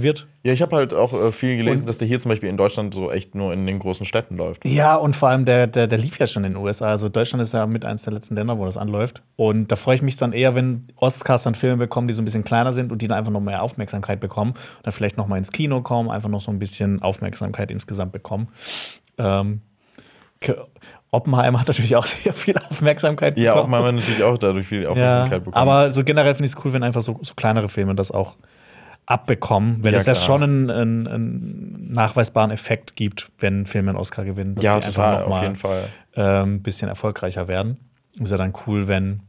wird. 0.00 0.26
Ja, 0.44 0.52
ich 0.52 0.62
habe 0.62 0.76
halt 0.76 0.94
auch 0.94 1.12
äh, 1.12 1.32
viel 1.32 1.56
gelesen, 1.56 1.82
und 1.82 1.88
dass 1.88 1.98
der 1.98 2.08
hier 2.08 2.18
zum 2.20 2.30
Beispiel 2.30 2.48
in 2.48 2.56
Deutschland 2.56 2.94
so 2.94 3.10
echt 3.10 3.34
nur 3.34 3.52
in 3.52 3.66
den 3.66 3.78
großen 3.78 4.06
Städten 4.06 4.36
läuft. 4.36 4.66
Ja, 4.66 4.96
und 4.96 5.16
vor 5.16 5.28
allem 5.28 5.44
der, 5.44 5.66
der, 5.66 5.86
der 5.86 5.98
lief 5.98 6.18
ja 6.18 6.26
schon 6.26 6.44
in 6.44 6.54
den 6.54 6.62
USA. 6.62 6.88
Also 6.88 7.08
Deutschland 7.08 7.42
ist 7.42 7.52
ja 7.52 7.66
mit 7.66 7.84
eines 7.84 8.02
der 8.02 8.12
letzten 8.12 8.34
Länder, 8.34 8.58
wo 8.58 8.64
das 8.64 8.76
anläuft. 8.76 9.22
Und 9.36 9.70
da 9.70 9.76
freue 9.76 9.96
ich 9.96 10.02
mich 10.02 10.16
dann 10.16 10.32
eher, 10.32 10.54
wenn 10.54 10.86
Oscars 10.96 11.42
dann 11.42 11.54
Filme 11.54 11.76
bekommen, 11.76 12.08
die 12.08 12.14
so 12.14 12.22
ein 12.22 12.24
bisschen 12.24 12.44
kleiner 12.44 12.72
sind 12.72 12.92
und 12.92 13.02
die 13.02 13.08
dann 13.08 13.18
einfach 13.18 13.32
noch 13.32 13.40
mehr 13.40 13.62
Aufmerksamkeit 13.62 14.20
bekommen. 14.20 14.52
Und 14.52 14.86
dann 14.86 14.92
vielleicht 14.92 15.16
noch 15.16 15.26
mal 15.26 15.36
ins 15.38 15.52
Kino 15.52 15.82
kommen, 15.82 16.10
einfach 16.10 16.28
noch 16.28 16.40
so 16.40 16.50
ein 16.50 16.58
bisschen 16.58 17.02
Aufmerksamkeit 17.02 17.70
insgesamt 17.70 18.12
bekommen. 18.12 18.48
Ähm, 19.18 19.62
Oppenheimer 21.10 21.60
hat 21.60 21.68
natürlich 21.68 21.96
auch 21.96 22.06
sehr 22.06 22.32
viel 22.32 22.56
Aufmerksamkeit 22.56 23.34
bekommen. 23.34 23.44
Ja, 23.44 23.60
Oppenheimer 23.60 23.86
hat 23.86 23.94
natürlich 23.94 24.22
auch 24.22 24.38
dadurch 24.38 24.66
viel 24.66 24.86
Aufmerksamkeit 24.86 25.32
ja, 25.32 25.38
bekommen. 25.38 25.56
Aber 25.56 25.92
so 25.92 26.04
generell 26.04 26.34
finde 26.34 26.46
ich 26.46 26.54
es 26.54 26.64
cool, 26.64 26.72
wenn 26.72 26.82
einfach 26.82 27.02
so, 27.02 27.18
so 27.22 27.34
kleinere 27.34 27.68
Filme 27.68 27.94
das 27.94 28.10
auch 28.10 28.36
abbekommen, 29.08 29.82
wenn 29.82 29.92
ja, 29.92 30.00
es 30.00 30.06
ja 30.06 30.14
schon 30.14 30.42
einen, 30.42 30.70
einen, 30.70 31.06
einen, 31.06 31.92
nachweisbaren 31.94 32.50
Effekt 32.50 32.94
gibt, 32.94 33.30
wenn 33.38 33.64
Filme 33.64 33.90
einen 33.90 33.98
Oscar 33.98 34.24
gewinnen, 34.24 34.54
dass 34.54 34.64
ja, 34.64 34.78
die 34.78 34.88
total, 34.88 35.06
einfach 35.06 35.20
noch 35.20 35.28
mal, 35.30 35.36
auf 35.36 35.42
jeden 35.42 35.56
Fall 35.56 35.84
ein 36.14 36.48
ähm, 36.48 36.62
bisschen 36.62 36.88
erfolgreicher 36.90 37.48
werden. 37.48 37.78
Ist 38.20 38.30
ja 38.30 38.36
dann 38.36 38.52
cool, 38.66 38.86
wenn 38.86 39.22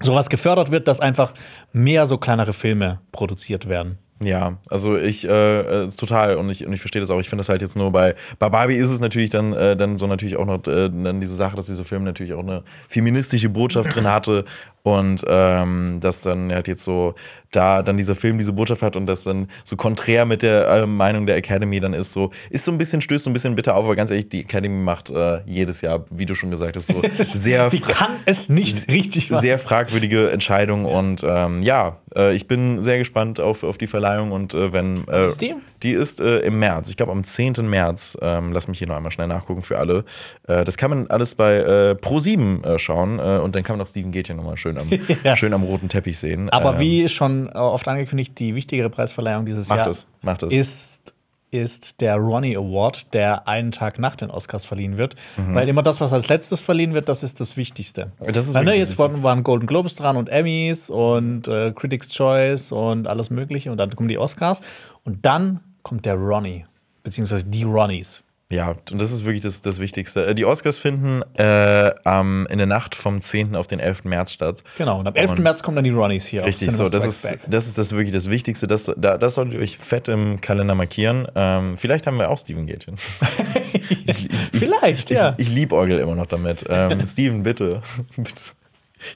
sowas 0.00 0.28
gefördert 0.28 0.72
wird, 0.72 0.88
dass 0.88 0.98
einfach 0.98 1.32
mehr 1.72 2.08
so 2.08 2.18
kleinere 2.18 2.52
Filme 2.52 3.00
produziert 3.12 3.68
werden. 3.68 3.98
Ja, 4.20 4.58
also 4.70 4.96
ich 4.96 5.26
äh, 5.28 5.84
äh, 5.84 5.88
total 5.90 6.36
und 6.36 6.48
ich, 6.48 6.64
und 6.64 6.72
ich 6.72 6.80
verstehe 6.80 7.00
das 7.00 7.10
auch. 7.10 7.18
Ich 7.18 7.28
finde 7.28 7.40
das 7.40 7.48
halt 7.48 7.62
jetzt 7.62 7.76
nur 7.76 7.90
bei, 7.90 8.14
bei 8.38 8.48
Barbie 8.48 8.76
ist 8.76 8.90
es 8.90 9.00
natürlich 9.00 9.30
dann, 9.30 9.52
äh, 9.52 9.76
dann 9.76 9.98
so 9.98 10.06
natürlich 10.06 10.36
auch 10.36 10.46
noch 10.46 10.66
äh, 10.68 10.88
dann 10.88 11.20
diese 11.20 11.34
Sache, 11.34 11.56
dass 11.56 11.66
dieser 11.66 11.84
Film 11.84 12.04
natürlich 12.04 12.32
auch 12.32 12.42
eine 12.42 12.62
feministische 12.88 13.48
Botschaft 13.48 13.94
drin 13.94 14.10
hatte 14.10 14.44
und 14.82 15.24
ähm, 15.26 15.98
dass 16.00 16.20
dann 16.20 16.52
halt 16.52 16.68
jetzt 16.68 16.84
so 16.84 17.14
da 17.50 17.82
dann 17.82 17.96
dieser 17.96 18.14
Film 18.14 18.38
diese 18.38 18.52
Botschaft 18.52 18.82
hat 18.82 18.96
und 18.96 19.06
das 19.06 19.24
dann 19.24 19.48
so 19.64 19.76
konträr 19.76 20.26
mit 20.26 20.42
der 20.42 20.68
äh, 20.68 20.86
Meinung 20.86 21.26
der 21.26 21.36
Academy 21.36 21.80
dann 21.80 21.94
ist 21.94 22.12
so 22.12 22.30
ist 22.50 22.64
so 22.64 22.70
ein 22.70 22.78
bisschen 22.78 23.00
stößt 23.00 23.24
so 23.24 23.30
ein 23.30 23.32
bisschen 23.32 23.56
bitter 23.56 23.74
auf, 23.74 23.84
aber 23.84 23.96
ganz 23.96 24.10
ehrlich, 24.10 24.28
die 24.28 24.40
Academy 24.40 24.82
macht 24.82 25.10
äh, 25.10 25.40
jedes 25.46 25.80
Jahr, 25.80 26.04
wie 26.10 26.26
du 26.26 26.34
schon 26.34 26.50
gesagt 26.50 26.76
hast, 26.76 26.86
so 26.86 27.02
sehr 27.12 27.70
sie 27.70 27.80
kann 27.80 28.12
es 28.26 28.48
nicht 28.48 28.88
richtig 28.88 29.30
machen. 29.30 29.40
sehr 29.40 29.58
fragwürdige 29.58 30.30
Entscheidungen 30.30 30.86
ja. 30.86 30.98
und 30.98 31.24
ähm, 31.26 31.62
ja, 31.62 31.96
ich 32.32 32.46
bin 32.46 32.82
sehr 32.82 32.98
gespannt 32.98 33.40
auf, 33.40 33.64
auf 33.64 33.76
die 33.76 33.88
Verleihung 33.88 34.03
und 34.32 34.52
äh, 34.52 34.72
wenn 34.72 35.08
äh, 35.08 35.28
ist 35.28 35.40
die? 35.40 35.54
die 35.82 35.92
ist 35.92 36.20
äh, 36.20 36.40
im 36.40 36.58
März, 36.58 36.90
ich 36.90 36.96
glaube 36.96 37.12
am 37.12 37.24
10. 37.24 37.54
März, 37.68 38.18
ähm, 38.20 38.52
lass 38.52 38.68
mich 38.68 38.78
hier 38.78 38.88
noch 38.88 38.96
einmal 38.96 39.12
schnell 39.12 39.28
nachgucken 39.28 39.62
für 39.62 39.78
alle. 39.78 40.04
das 40.46 40.76
kann 40.76 40.90
man 40.90 41.06
alles 41.08 41.34
bei 41.34 41.94
Pro 42.00 42.18
7 42.18 42.62
schauen 42.76 43.18
und 43.18 43.54
dann 43.54 43.62
kann 43.62 43.76
man 43.76 43.86
auch 43.86 43.88
Steven 43.88 44.12
Gätchen 44.12 44.36
nochmal 44.36 44.56
schön 44.56 44.74
schön 44.74 44.78
am, 44.78 45.16
ja. 45.24 45.36
schön 45.36 45.52
am 45.52 45.62
roten 45.62 45.88
Teppich 45.88 46.18
sehen. 46.18 46.50
Aber 46.50 46.74
ähm, 46.74 46.80
wie 46.80 47.08
schon 47.08 47.48
oft 47.50 47.86
angekündigt, 47.88 48.38
die 48.38 48.54
wichtigere 48.54 48.90
Preisverleihung 48.90 49.46
dieses 49.46 49.68
macht 49.68 49.80
Jahr 49.80 49.88
es, 49.88 50.06
macht 50.22 50.42
es. 50.42 50.52
ist 50.52 51.13
ist 51.54 52.00
der 52.00 52.16
Ronnie 52.16 52.56
Award, 52.56 53.14
der 53.14 53.46
einen 53.46 53.70
Tag 53.70 54.00
nach 54.00 54.16
den 54.16 54.28
Oscars 54.28 54.64
verliehen 54.64 54.98
wird. 54.98 55.14
Mhm. 55.36 55.54
Weil 55.54 55.68
immer 55.68 55.84
das, 55.84 56.00
was 56.00 56.12
als 56.12 56.28
letztes 56.28 56.60
verliehen 56.60 56.94
wird, 56.94 57.08
das 57.08 57.22
ist 57.22 57.40
das 57.40 57.56
Wichtigste. 57.56 58.10
Das 58.18 58.48
ist 58.48 58.54
Weil, 58.54 58.64
ne, 58.64 58.74
jetzt 58.74 58.98
waren, 58.98 59.22
waren, 59.22 59.44
Golden 59.44 59.68
Globes 59.68 59.94
dran 59.94 60.16
und 60.16 60.28
Emmys 60.28 60.90
und 60.90 61.46
äh, 61.46 61.70
Critics' 61.70 62.08
Choice 62.08 62.72
und 62.72 63.06
alles 63.06 63.30
Mögliche. 63.30 63.70
Und 63.70 63.78
dann 63.78 63.94
kommen 63.94 64.08
die 64.08 64.18
Oscars. 64.18 64.62
Und 65.04 65.24
dann 65.24 65.60
kommt 65.84 66.06
der 66.06 66.16
Ronnie, 66.16 66.66
beziehungsweise 67.04 67.44
die 67.44 67.62
Ronnies. 67.62 68.23
Ja, 68.54 68.76
und 68.92 69.00
das 69.00 69.10
ist 69.10 69.24
wirklich 69.24 69.42
das, 69.42 69.62
das 69.62 69.80
Wichtigste. 69.80 70.26
Äh, 70.26 70.34
die 70.34 70.44
Oscars 70.44 70.78
finden 70.78 71.22
äh, 71.36 71.88
ähm, 72.04 72.46
in 72.48 72.58
der 72.58 72.66
Nacht 72.66 72.94
vom 72.94 73.20
10. 73.20 73.56
auf 73.56 73.66
den 73.66 73.80
11. 73.80 74.04
März 74.04 74.32
statt. 74.32 74.62
Genau, 74.78 75.00
und 75.00 75.08
am 75.08 75.14
11. 75.14 75.32
Und 75.32 75.40
März 75.40 75.62
kommen 75.62 75.74
dann 75.74 75.84
die 75.84 75.90
Ronnies 75.90 76.26
hier. 76.26 76.44
Richtig, 76.44 76.70
so, 76.70 76.88
das 76.88 77.04
ist, 77.04 77.36
das 77.48 77.66
ist 77.66 77.78
das 77.78 77.92
wirklich 77.92 78.12
das 78.12 78.30
Wichtigste. 78.30 78.66
Das, 78.66 78.90
da, 78.96 79.18
das 79.18 79.34
solltet 79.34 79.54
ihr 79.54 79.60
euch 79.60 79.78
fett 79.78 80.08
im 80.08 80.40
Kalender 80.40 80.76
markieren. 80.76 81.26
Ähm, 81.34 81.76
vielleicht 81.76 82.06
haben 82.06 82.16
wir 82.18 82.30
auch 82.30 82.38
Steven 82.38 82.66
Gätchen. 82.66 82.96
vielleicht, 84.52 85.10
ja. 85.10 85.34
Ich, 85.36 85.48
ich 85.48 85.54
liebe 85.54 85.74
Orgel 85.74 85.98
immer 85.98 86.14
noch 86.14 86.26
damit. 86.26 86.64
Ähm, 86.68 87.04
Steven, 87.06 87.42
bitte. 87.42 87.82
bitte. 88.16 88.42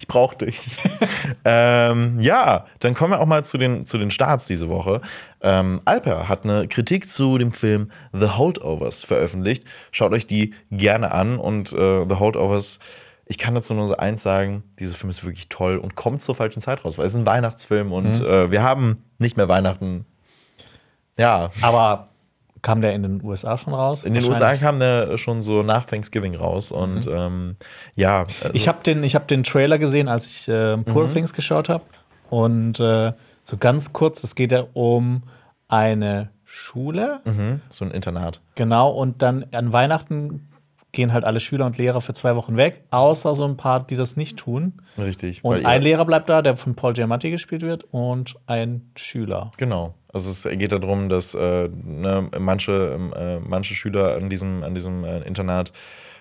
Ich 0.00 0.06
brauche 0.06 0.36
dich. 0.36 0.66
ähm, 1.44 2.20
ja, 2.20 2.66
dann 2.80 2.94
kommen 2.94 3.12
wir 3.12 3.20
auch 3.20 3.26
mal 3.26 3.44
zu 3.44 3.58
den, 3.58 3.86
zu 3.86 3.98
den 3.98 4.10
Starts 4.10 4.46
diese 4.46 4.68
Woche. 4.68 5.00
Ähm, 5.40 5.80
Alper 5.84 6.28
hat 6.28 6.44
eine 6.44 6.68
Kritik 6.68 7.08
zu 7.08 7.38
dem 7.38 7.52
Film 7.52 7.90
The 8.12 8.30
Holdovers 8.30 9.04
veröffentlicht. 9.04 9.64
Schaut 9.90 10.12
euch 10.12 10.26
die 10.26 10.54
gerne 10.70 11.12
an 11.12 11.38
und 11.38 11.72
äh, 11.72 12.06
The 12.08 12.16
Holdovers. 12.16 12.80
Ich 13.26 13.38
kann 13.38 13.54
dazu 13.54 13.74
nur 13.74 13.88
so 13.88 13.96
eins 13.96 14.22
sagen, 14.22 14.64
dieser 14.78 14.94
Film 14.94 15.10
ist 15.10 15.24
wirklich 15.24 15.48
toll 15.48 15.76
und 15.78 15.94
kommt 15.94 16.22
zur 16.22 16.34
falschen 16.34 16.60
Zeit 16.60 16.84
raus, 16.84 16.98
weil 16.98 17.06
es 17.06 17.12
ist 17.12 17.20
ein 17.20 17.26
Weihnachtsfilm 17.26 17.92
und 17.92 18.20
äh, 18.20 18.50
wir 18.50 18.62
haben 18.62 19.04
nicht 19.18 19.36
mehr 19.36 19.48
Weihnachten. 19.48 20.06
Ja, 21.18 21.50
Aber 21.60 22.07
kam 22.62 22.80
der 22.80 22.94
in 22.94 23.02
den 23.02 23.22
USA 23.24 23.58
schon 23.58 23.74
raus? 23.74 24.04
in 24.04 24.14
den 24.14 24.24
USA 24.24 24.56
kam 24.56 24.78
der 24.78 25.18
schon 25.18 25.42
so 25.42 25.62
nach 25.62 25.84
Thanksgiving 25.84 26.34
raus 26.34 26.72
und 26.72 27.06
ähm, 27.06 27.56
ja. 27.94 28.26
Also, 28.42 28.54
Ich 28.54 28.68
habe 28.68 28.82
den, 28.82 29.02
ich 29.04 29.14
hab 29.14 29.28
den 29.28 29.44
Trailer 29.44 29.78
gesehen, 29.78 30.08
als 30.08 30.26
ich 30.26 30.48
äh, 30.48 30.76
Poor 30.78 31.08
Things 31.08 31.32
geschaut 31.32 31.68
habe. 31.68 31.84
Und 32.30 32.78
äh, 32.80 33.12
so 33.44 33.56
ganz 33.56 33.92
kurz, 33.92 34.22
es 34.24 34.34
geht 34.34 34.52
ja 34.52 34.66
um 34.74 35.22
eine 35.68 36.30
Schule. 36.44 37.20
mhm, 37.24 37.60
so 37.68 37.84
ein 37.84 37.90
Internat. 37.90 38.40
Genau, 38.54 38.90
und 38.90 39.22
dann 39.22 39.46
an 39.52 39.72
Weihnachten 39.72 40.48
gehen 40.92 41.12
halt 41.12 41.24
alle 41.24 41.40
Schüler 41.40 41.66
und 41.66 41.76
Lehrer 41.76 42.00
für 42.00 42.14
zwei 42.14 42.34
Wochen 42.34 42.56
weg, 42.56 42.82
außer 42.90 43.34
so 43.34 43.44
ein 43.44 43.56
paar, 43.56 43.86
die 43.86 43.96
das 43.96 44.16
nicht 44.16 44.38
tun. 44.38 44.80
Richtig. 44.96 45.44
Und 45.44 45.64
ein 45.66 45.82
Lehrer 45.82 46.04
bleibt 46.04 46.28
da, 46.30 46.40
der 46.42 46.56
von 46.56 46.74
Paul 46.74 46.94
Giamatti 46.94 47.30
gespielt 47.30 47.62
wird, 47.62 47.84
und 47.90 48.36
ein 48.46 48.90
Schüler. 48.96 49.52
Genau. 49.58 49.94
Also 50.26 50.48
es 50.48 50.58
geht 50.58 50.72
darum, 50.72 51.08
dass 51.08 51.34
äh, 51.34 51.68
ne, 51.84 52.28
manche, 52.38 52.98
äh, 53.16 53.38
manche 53.46 53.74
Schüler 53.74 54.16
an 54.16 54.28
diesem, 54.28 54.62
an 54.62 54.74
diesem 54.74 55.04
äh, 55.04 55.20
Internat, 55.20 55.72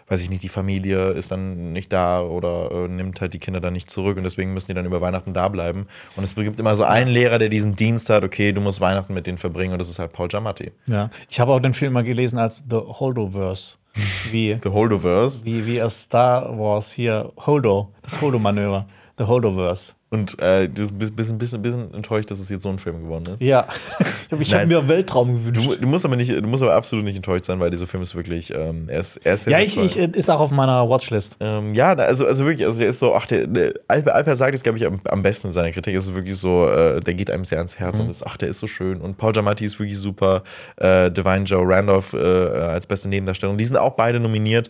weiß 0.08 0.22
ich 0.22 0.30
nicht, 0.30 0.44
die 0.44 0.50
Familie 0.50 1.10
ist 1.10 1.32
dann 1.32 1.74
nicht 1.74 1.92
da 1.92 2.22
oder 2.22 2.72
äh, 2.72 2.88
nimmt 2.88 3.20
halt 3.20 3.34
die 3.34 3.40
Kinder 3.40 3.60
dann 3.60 3.74
nicht 3.74 3.90
zurück 3.90 4.18
und 4.18 4.24
deswegen 4.24 4.54
müssen 4.54 4.68
die 4.68 4.74
dann 4.74 4.86
über 4.86 5.02
Weihnachten 5.02 5.34
da 5.34 5.48
bleiben. 5.50 5.88
Und 6.16 6.24
es 6.24 6.36
gibt 6.36 6.60
immer 6.60 6.76
so 6.76 6.84
einen 6.84 7.10
Lehrer, 7.10 7.40
der 7.40 7.50
diesen 7.50 7.76
Dienst 7.76 8.10
hat, 8.10 8.24
okay, 8.24 8.52
du 8.52 8.62
musst 8.62 8.80
Weihnachten 8.80 9.14
mit 9.14 9.28
denen 9.28 9.38
verbringen 9.38 9.74
und 9.74 9.80
das 9.80 9.90
ist 9.90 10.00
halt 10.00 10.14
Paul 10.14 10.28
Giamatti. 10.30 10.72
Ja. 10.86 11.10
Ich 11.30 11.40
habe 11.40 11.52
auch 11.52 11.60
den 11.60 11.74
Film 11.74 11.94
mal 11.94 12.04
gelesen 12.04 12.40
als 12.40 12.64
The 12.70 12.78
Holdoverse. 12.78 13.76
Wie, 14.32 14.58
The 14.64 14.70
Holdoverse. 14.70 15.44
wie, 15.44 15.66
wie 15.66 15.82
aus 15.82 16.04
Star 16.04 16.58
Wars 16.58 16.92
hier, 16.92 17.32
Holdo, 17.38 17.92
das 18.04 18.22
Holdo-Manöver. 18.22 18.86
The 19.18 19.26
Holdoverse. 19.26 19.94
Und 20.10 20.42
äh, 20.42 20.70
das 20.70 20.92
ist 20.92 20.94
ein 20.94 21.16
bisschen, 21.16 21.38
bisschen, 21.38 21.62
bisschen 21.62 21.94
enttäuscht, 21.94 22.32
dass 22.32 22.40
es 22.40 22.48
jetzt 22.48 22.64
so 22.64 22.70
ein 22.70 22.80
Film 22.80 23.02
geworden 23.02 23.26
ist. 23.34 23.42
Ja, 23.42 23.68
ich 24.40 24.54
habe 24.54 24.66
mir 24.66 24.88
Weltraum 24.88 25.34
gewünscht. 25.34 25.70
Du, 25.70 25.76
du 25.76 25.88
musst 25.88 26.06
aber 26.06 26.16
nicht, 26.16 26.32
du 26.32 26.42
musst 26.44 26.64
aber 26.64 26.76
absolut 26.76 27.04
nicht 27.04 27.18
enttäuscht 27.18 27.44
sein, 27.44 27.60
weil 27.60 27.72
dieser 27.72 27.88
Film 27.88 28.04
ist 28.04 28.16
wirklich, 28.16 28.54
ähm, 28.54 28.88
er 28.88 29.02
ist, 29.02 29.18
er 29.18 29.34
ist 29.34 29.48
ja, 29.48 29.60
ich, 29.60 29.76
ich 29.76 29.98
ist 29.98 30.30
auch 30.30 30.40
auf 30.40 30.52
meiner 30.52 30.88
Watchlist. 30.88 31.36
Ähm, 31.42 31.74
ja, 31.74 31.94
also, 31.94 32.26
also 32.26 32.46
wirklich, 32.46 32.66
also 32.66 32.80
der 32.80 32.88
ist 32.88 33.00
so, 33.00 33.16
ach, 33.16 33.26
der, 33.26 33.48
der 33.48 33.74
Alper, 33.90 34.16
Alper 34.16 34.36
sagt 34.36 34.56
es, 34.56 34.64
glaube 34.64 34.78
ich, 34.78 34.86
am, 34.86 35.02
am 35.10 35.24
besten 35.24 35.48
in 35.48 35.54
seiner 35.54 35.72
Kritik. 35.72 35.94
Es 35.94 36.08
ist 36.08 36.16
wirklich 36.16 36.38
so, 36.38 36.70
äh, 36.70 37.02
der 37.02 37.14
geht 37.14 37.30
einem 37.30 37.44
sehr 37.44 37.58
ans 37.58 37.78
Herz 37.78 38.00
und 38.00 38.10
ist, 38.10 38.26
ach, 38.26 38.38
der 38.38 38.48
ist 38.48 38.60
so 38.60 38.68
schön. 38.68 39.02
Und 39.02 39.18
Paul 39.18 39.34
Giamatti 39.34 39.66
ist 39.66 39.78
wirklich 39.78 40.00
super. 40.00 40.44
Äh, 40.78 41.12
Divine 41.12 41.44
Joe 41.44 41.68
Randolph 41.68 42.14
äh, 42.14 42.18
als 42.18 42.88
beste 42.88 43.10
Nebendarstellung. 43.10 43.58
Die 43.58 43.66
sind 43.66 43.76
auch 43.76 43.96
beide 43.96 44.22
nominiert 44.22 44.70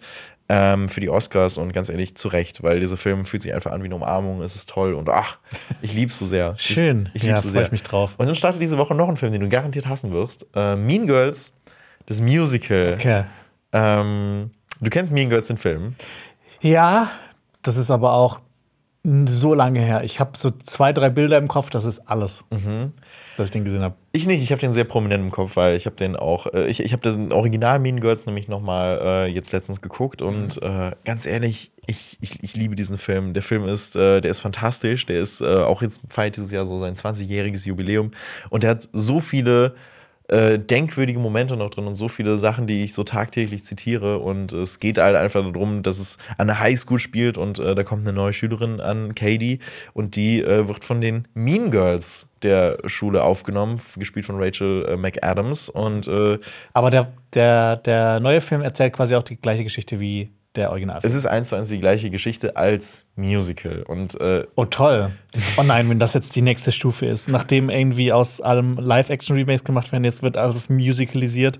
ähm, 0.49 0.89
für 0.89 1.01
die 1.01 1.09
Oscars 1.09 1.57
und 1.57 1.73
ganz 1.73 1.89
ehrlich, 1.89 2.15
zu 2.15 2.29
Recht, 2.29 2.63
weil 2.63 2.79
dieser 2.79 2.97
Film 2.97 3.25
fühlt 3.25 3.41
sich 3.41 3.53
einfach 3.53 3.71
an 3.71 3.81
wie 3.81 3.87
eine 3.87 3.95
Umarmung. 3.95 4.41
Es 4.41 4.55
ist 4.55 4.69
toll 4.69 4.93
und 4.93 5.09
ach, 5.09 5.37
ich 5.81 5.93
lieb's 5.93 6.17
so 6.19 6.25
sehr. 6.25 6.55
Schön. 6.57 7.09
Ich, 7.13 7.23
ich 7.23 7.29
Ja, 7.29 7.37
so 7.37 7.43
freu 7.43 7.51
sehr. 7.51 7.65
ich 7.65 7.71
mich 7.71 7.83
drauf. 7.83 8.15
Und 8.17 8.27
dann 8.27 8.35
startet 8.35 8.61
diese 8.61 8.77
Woche 8.77 8.95
noch 8.95 9.09
ein 9.09 9.17
Film, 9.17 9.31
den 9.31 9.41
du 9.41 9.49
garantiert 9.49 9.87
hassen 9.87 10.11
wirst. 10.11 10.45
Äh, 10.55 10.75
mean 10.75 11.07
Girls, 11.07 11.53
das 12.05 12.21
Musical. 12.21 12.95
Okay. 12.97 13.25
Ähm, 13.73 14.51
du 14.79 14.89
kennst 14.89 15.11
Mean 15.11 15.29
Girls, 15.29 15.47
den 15.47 15.57
Film. 15.57 15.95
Ja, 16.61 17.09
das 17.61 17.77
ist 17.77 17.91
aber 17.91 18.13
auch 18.13 18.39
so 19.03 19.53
lange 19.53 19.79
her. 19.79 20.03
Ich 20.03 20.19
habe 20.19 20.31
so 20.37 20.51
zwei, 20.51 20.91
drei 20.93 21.09
Bilder 21.09 21.37
im 21.37 21.47
Kopf, 21.47 21.69
das 21.69 21.85
ist 21.85 21.99
alles, 22.09 22.43
dass 23.37 23.47
ich 23.47 23.51
den 23.51 23.63
gesehen 23.63 23.81
habe. 23.81 23.95
Ich 24.11 24.27
nicht, 24.27 24.41
ich 24.41 24.51
habe 24.51 24.59
den 24.59 24.73
sehr 24.73 24.83
prominent 24.83 25.23
im 25.23 25.31
Kopf, 25.31 25.55
weil 25.55 25.75
ich 25.75 25.85
habe 25.85 25.95
den 25.95 26.15
auch, 26.15 26.47
äh, 26.53 26.67
ich, 26.67 26.81
ich 26.81 26.91
habe 26.91 27.03
das 27.03 27.17
Original 27.31 27.79
Mean 27.79 28.01
Girls 28.01 28.25
nämlich 28.25 28.47
nochmal 28.47 28.99
äh, 29.01 29.25
jetzt 29.27 29.51
letztens 29.51 29.81
geguckt 29.81 30.21
und 30.21 30.61
äh, 30.61 30.91
ganz 31.05 31.25
ehrlich, 31.25 31.71
ich, 31.85 32.17
ich, 32.19 32.43
ich 32.43 32.55
liebe 32.55 32.75
diesen 32.75 32.97
Film. 32.97 33.33
Der 33.33 33.43
Film 33.43 33.67
ist, 33.67 33.95
äh, 33.95 34.19
der 34.19 34.31
ist 34.31 34.39
fantastisch, 34.39 35.05
der 35.05 35.19
ist 35.19 35.41
äh, 35.41 35.45
auch 35.45 35.81
jetzt 35.81 36.01
feiert 36.09 36.35
dieses 36.35 36.51
Jahr 36.51 36.65
so 36.65 36.77
sein 36.77 36.95
20-jähriges 36.95 37.65
Jubiläum 37.65 38.11
und 38.49 38.63
der 38.63 38.71
hat 38.71 38.89
so 38.91 39.19
viele 39.19 39.75
äh, 40.27 40.59
denkwürdige 40.59 41.19
Momente 41.19 41.55
noch 41.55 41.69
drin 41.69 41.87
und 41.87 41.95
so 41.95 42.09
viele 42.09 42.37
Sachen, 42.37 42.67
die 42.67 42.83
ich 42.83 42.93
so 42.93 43.03
tagtäglich 43.03 43.63
zitiere. 43.63 44.19
Und 44.19 44.53
es 44.53 44.79
geht 44.79 44.97
halt 44.97 45.15
einfach 45.15 45.45
darum, 45.51 45.83
dass 45.83 45.99
es 45.99 46.17
an 46.37 46.47
der 46.47 46.59
Highschool 46.59 46.99
spielt 46.99 47.37
und 47.37 47.59
äh, 47.59 47.75
da 47.75 47.83
kommt 47.83 48.07
eine 48.07 48.13
neue 48.13 48.33
Schülerin 48.33 48.79
an, 48.81 49.15
Katie, 49.15 49.59
und 49.93 50.15
die 50.15 50.41
äh, 50.41 50.67
wird 50.67 50.83
von 50.83 51.01
den 51.01 51.27
Mean 51.33 51.71
Girls 51.71 52.27
der 52.43 52.77
Schule 52.85 53.23
aufgenommen, 53.23 53.79
gespielt 53.95 54.25
von 54.25 54.41
Rachel 54.41 54.85
äh, 54.87 54.97
McAdams. 54.97 55.69
Und 55.69 56.07
äh, 56.07 56.37
Aber 56.73 56.91
der, 56.91 57.11
der, 57.33 57.77
der 57.77 58.19
neue 58.19 58.41
Film 58.41 58.61
erzählt 58.61 58.93
quasi 58.93 59.15
auch 59.15 59.23
die 59.23 59.37
gleiche 59.37 59.63
Geschichte 59.63 59.99
wie 59.99 60.29
der 60.57 60.71
Originalfilm. 60.71 61.07
es 61.09 61.15
ist 61.15 61.25
eins 61.25 61.49
zu 61.49 61.55
eins 61.55 61.69
die 61.69 61.79
gleiche 61.79 62.09
Geschichte 62.09 62.57
als 62.57 63.05
Musical. 63.15 63.83
Und 63.83 64.19
äh, 64.19 64.45
Oh, 64.55 64.65
toll. 64.65 65.11
Oh 65.57 65.63
nein, 65.63 65.89
wenn 65.89 65.99
das 65.99 66.13
jetzt 66.13 66.35
die 66.35 66.41
nächste 66.41 66.71
Stufe 66.71 67.05
ist. 67.05 67.29
Nachdem 67.29 67.69
irgendwie 67.69 68.11
aus 68.11 68.41
allem 68.41 68.77
Live-Action-Remakes 68.77 69.63
gemacht 69.63 69.91
werden, 69.91 70.03
jetzt 70.03 70.23
wird 70.23 70.35
alles 70.37 70.69
musicalisiert. 70.69 71.59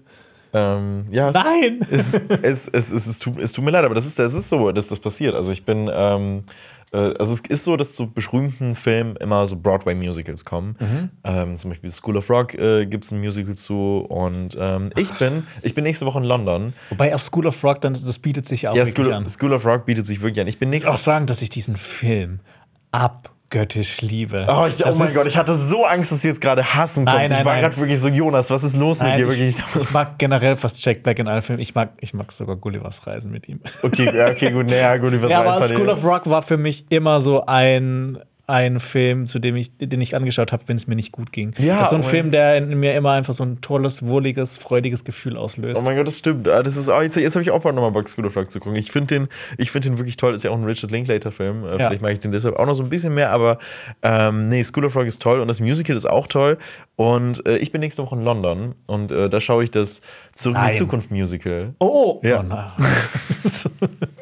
Ähm, 0.54 1.06
ja, 1.12 1.32
Nein! 1.32 1.86
Es, 1.92 2.14
es, 2.42 2.68
es, 2.70 2.92
es, 2.92 3.08
es, 3.08 3.20
tut, 3.20 3.38
es 3.38 3.52
tut 3.52 3.64
mir 3.66 3.72
leid, 3.72 3.84
aber 3.84 3.96
das 3.96 4.06
ist, 4.06 4.18
das 4.18 4.34
ist 4.34 4.50
so, 4.50 4.72
dass 4.72 4.88
das 4.88 5.00
passiert. 5.00 5.36
Also 5.36 5.52
ich 5.52 5.66
bin, 5.66 5.90
ähm, 5.94 6.44
äh, 6.48 6.77
also 6.92 7.34
es 7.34 7.42
ist 7.42 7.64
so, 7.64 7.76
dass 7.76 7.94
zu 7.96 8.10
berühmten 8.12 8.76
Filmen 8.76 9.16
immer 9.18 9.46
so 9.48 9.56
Broadway-Musicals 9.56 10.46
kommen. 10.46 10.76
Ähm, 11.24 11.58
zum 11.58 11.72
Beispiel 11.72 11.92
School 11.92 12.18
of 12.18 12.30
Rock 12.30 12.54
äh, 12.54 12.86
gibt 12.86 13.04
es 13.04 13.12
ein 13.12 13.20
Musical 13.20 13.56
zu 13.56 14.06
und 14.08 14.58
ähm, 14.60 14.92
ich 14.96 15.12
bin, 15.16 15.46
ich 15.62 15.74
bin 15.74 15.84
nächste 15.84 16.06
Woche 16.06 16.20
in 16.20 16.26
London. 16.26 16.74
Wobei 16.90 17.14
auf 17.14 17.22
School 17.22 17.48
of 17.48 17.62
Rock, 17.64 17.82
dann, 17.82 17.94
das 17.94 18.20
bietet 18.20 18.46
sich 18.46 18.68
auch 18.68 18.76
Ja, 18.76 18.86
wirklich 18.86 19.06
School, 19.06 19.14
an. 19.14 19.28
School 19.28 19.54
of 19.54 19.66
Rock 19.66 19.86
bietet 19.86 20.06
sich 20.06 20.22
wirklich 20.22 20.40
an. 20.42 20.48
Ich 20.48 20.60
bin 20.60 20.70
Ich 20.70 20.76
nächste 20.76 20.92
muss 20.92 21.02
auch 21.02 21.04
sagen, 21.04 21.26
dass 21.28 21.42
ich 21.42 21.50
diesen 21.50 21.76
Film 21.78 22.40
abgöttisch 23.48 24.02
liebe. 24.02 24.46
Oh, 24.50 24.66
ich, 24.68 24.86
oh 24.86 24.94
mein 24.96 25.14
Gott, 25.14 25.26
ich 25.26 25.38
hatte 25.38 25.56
so 25.56 25.86
Angst, 25.86 26.12
dass 26.12 26.22
du 26.22 26.28
jetzt 26.28 26.42
gerade 26.42 26.74
hassen 26.76 27.06
kommst. 27.06 27.16
Nein, 27.16 27.26
ich 27.26 27.32
nein, 27.32 27.46
war 27.46 27.54
nein. 27.54 27.64
gerade 27.64 27.78
wirklich 27.78 28.00
so, 28.00 28.10
Jonas, 28.10 28.50
was 28.50 28.64
ist 28.64 28.76
los 28.76 29.00
mit 29.00 29.10
Nein, 29.10 29.20
dir? 29.20 29.32
ich, 29.32 29.58
Wirklich. 29.58 29.58
ich 29.84 29.92
mag 29.92 30.18
generell 30.18 30.56
fast 30.56 30.84
Jack 30.84 31.04
Black 31.04 31.20
in 31.20 31.28
allen 31.28 31.42
Filmen. 31.42 31.62
Ich 31.62 31.74
mag, 31.74 31.92
ich 32.00 32.14
mag 32.14 32.32
sogar 32.32 32.58
Gullivers 32.58 33.08
Reisen 33.08 33.32
mit 33.32 33.48
ihm. 33.48 33.62
Okay, 33.84 34.10
okay, 34.30 34.52
gut, 34.52 34.68
naja, 34.68 34.96
ja, 34.96 35.02
weiß 35.02 35.34
aber 35.34 35.68
School 35.68 35.86
dir. 35.86 35.94
of 35.94 36.04
Rock 36.04 36.30
war 36.30 36.42
für 36.42 36.58
mich 36.58 36.86
immer 36.90 37.22
so 37.22 37.46
ein, 37.46 38.20
ein 38.48 38.80
Film, 38.80 39.26
zu 39.26 39.40
dem 39.40 39.58
ich, 39.58 39.78
den 39.78 40.00
ich 40.00 40.16
angeschaut 40.16 40.54
habe, 40.54 40.64
wenn 40.68 40.78
es 40.78 40.88
mir 40.88 40.96
nicht 40.96 41.12
gut 41.12 41.34
ging. 41.34 41.54
Ja, 41.58 41.76
das 41.80 41.84
ist 41.84 41.90
so 41.90 41.96
ein 41.98 42.02
oh 42.02 42.06
Film, 42.06 42.32
der 42.32 42.58
in 42.58 42.80
mir 42.80 42.96
immer 42.96 43.12
einfach 43.12 43.34
so 43.34 43.44
ein 43.44 43.60
tolles, 43.60 44.06
wohliges, 44.06 44.56
freudiges 44.58 45.04
Gefühl 45.04 45.36
auslöst. 45.36 45.80
Oh 45.80 45.84
mein 45.84 45.98
Gott, 45.98 46.08
das 46.08 46.18
stimmt. 46.18 46.48
Ah, 46.48 46.64
Das 46.64 46.78
ist, 46.78 46.88
oh, 46.88 47.02
jetzt 47.02 47.18
jetzt 47.18 47.36
habe 47.36 47.44
ich 47.44 47.52
auch 47.52 47.62
mal 47.66 47.74
nochmal 47.74 47.92
of 48.26 48.36
Rock 48.38 48.50
zu 48.50 48.60
gucken. 48.62 48.78
Ich 48.78 48.92
finde 48.92 49.16
den, 49.16 49.28
ich 49.58 49.70
find 49.70 49.84
den 49.84 49.98
wirklich 49.98 50.16
toll. 50.16 50.34
Ist 50.34 50.44
ja 50.44 50.52
auch 50.52 50.58
ein 50.58 50.64
Richard 50.64 50.92
Linklater-Film. 50.92 51.66
Äh, 51.66 51.70
Ja. 51.72 51.76
Vielleicht 51.88 52.02
mag 52.02 52.14
ich 52.14 52.20
den 52.20 52.32
deshalb 52.32 52.56
auch 52.56 52.66
noch 52.66 52.74
so 52.74 52.84
ein 52.84 52.90
bisschen 52.90 53.14
mehr, 53.14 53.32
aber 53.32 53.58
ähm, 54.02 54.48
nee, 54.48 54.64
School 54.64 54.86
of 54.86 54.96
Rock 54.96 55.08
ist 55.08 55.22
toll 55.22 55.42
und 55.42 55.50
das 55.50 55.60
Musical 55.60 55.98
ist 55.98 56.06
auch 56.06 56.28
toll. 56.28 56.58
Und 56.96 57.46
äh, 57.46 57.58
ich 57.58 57.74
bin 57.74 57.82
nächste 57.82 58.02
Woche 58.02 58.16
in 58.16 58.24
London 58.24 58.76
und 58.86 59.12
äh, 59.12 59.30
da 59.30 59.42
schaue 59.42 59.66
ich 59.66 59.72
das 59.72 60.02
Zurück 60.34 60.56
in 60.56 60.62
Nein. 60.62 60.72
die 60.72 60.78
Zukunft 60.78 61.12
Musical. 61.12 61.74
oh, 61.80 62.22
Ja. 62.24 62.40
oh 62.40 62.44
na. 62.48 62.76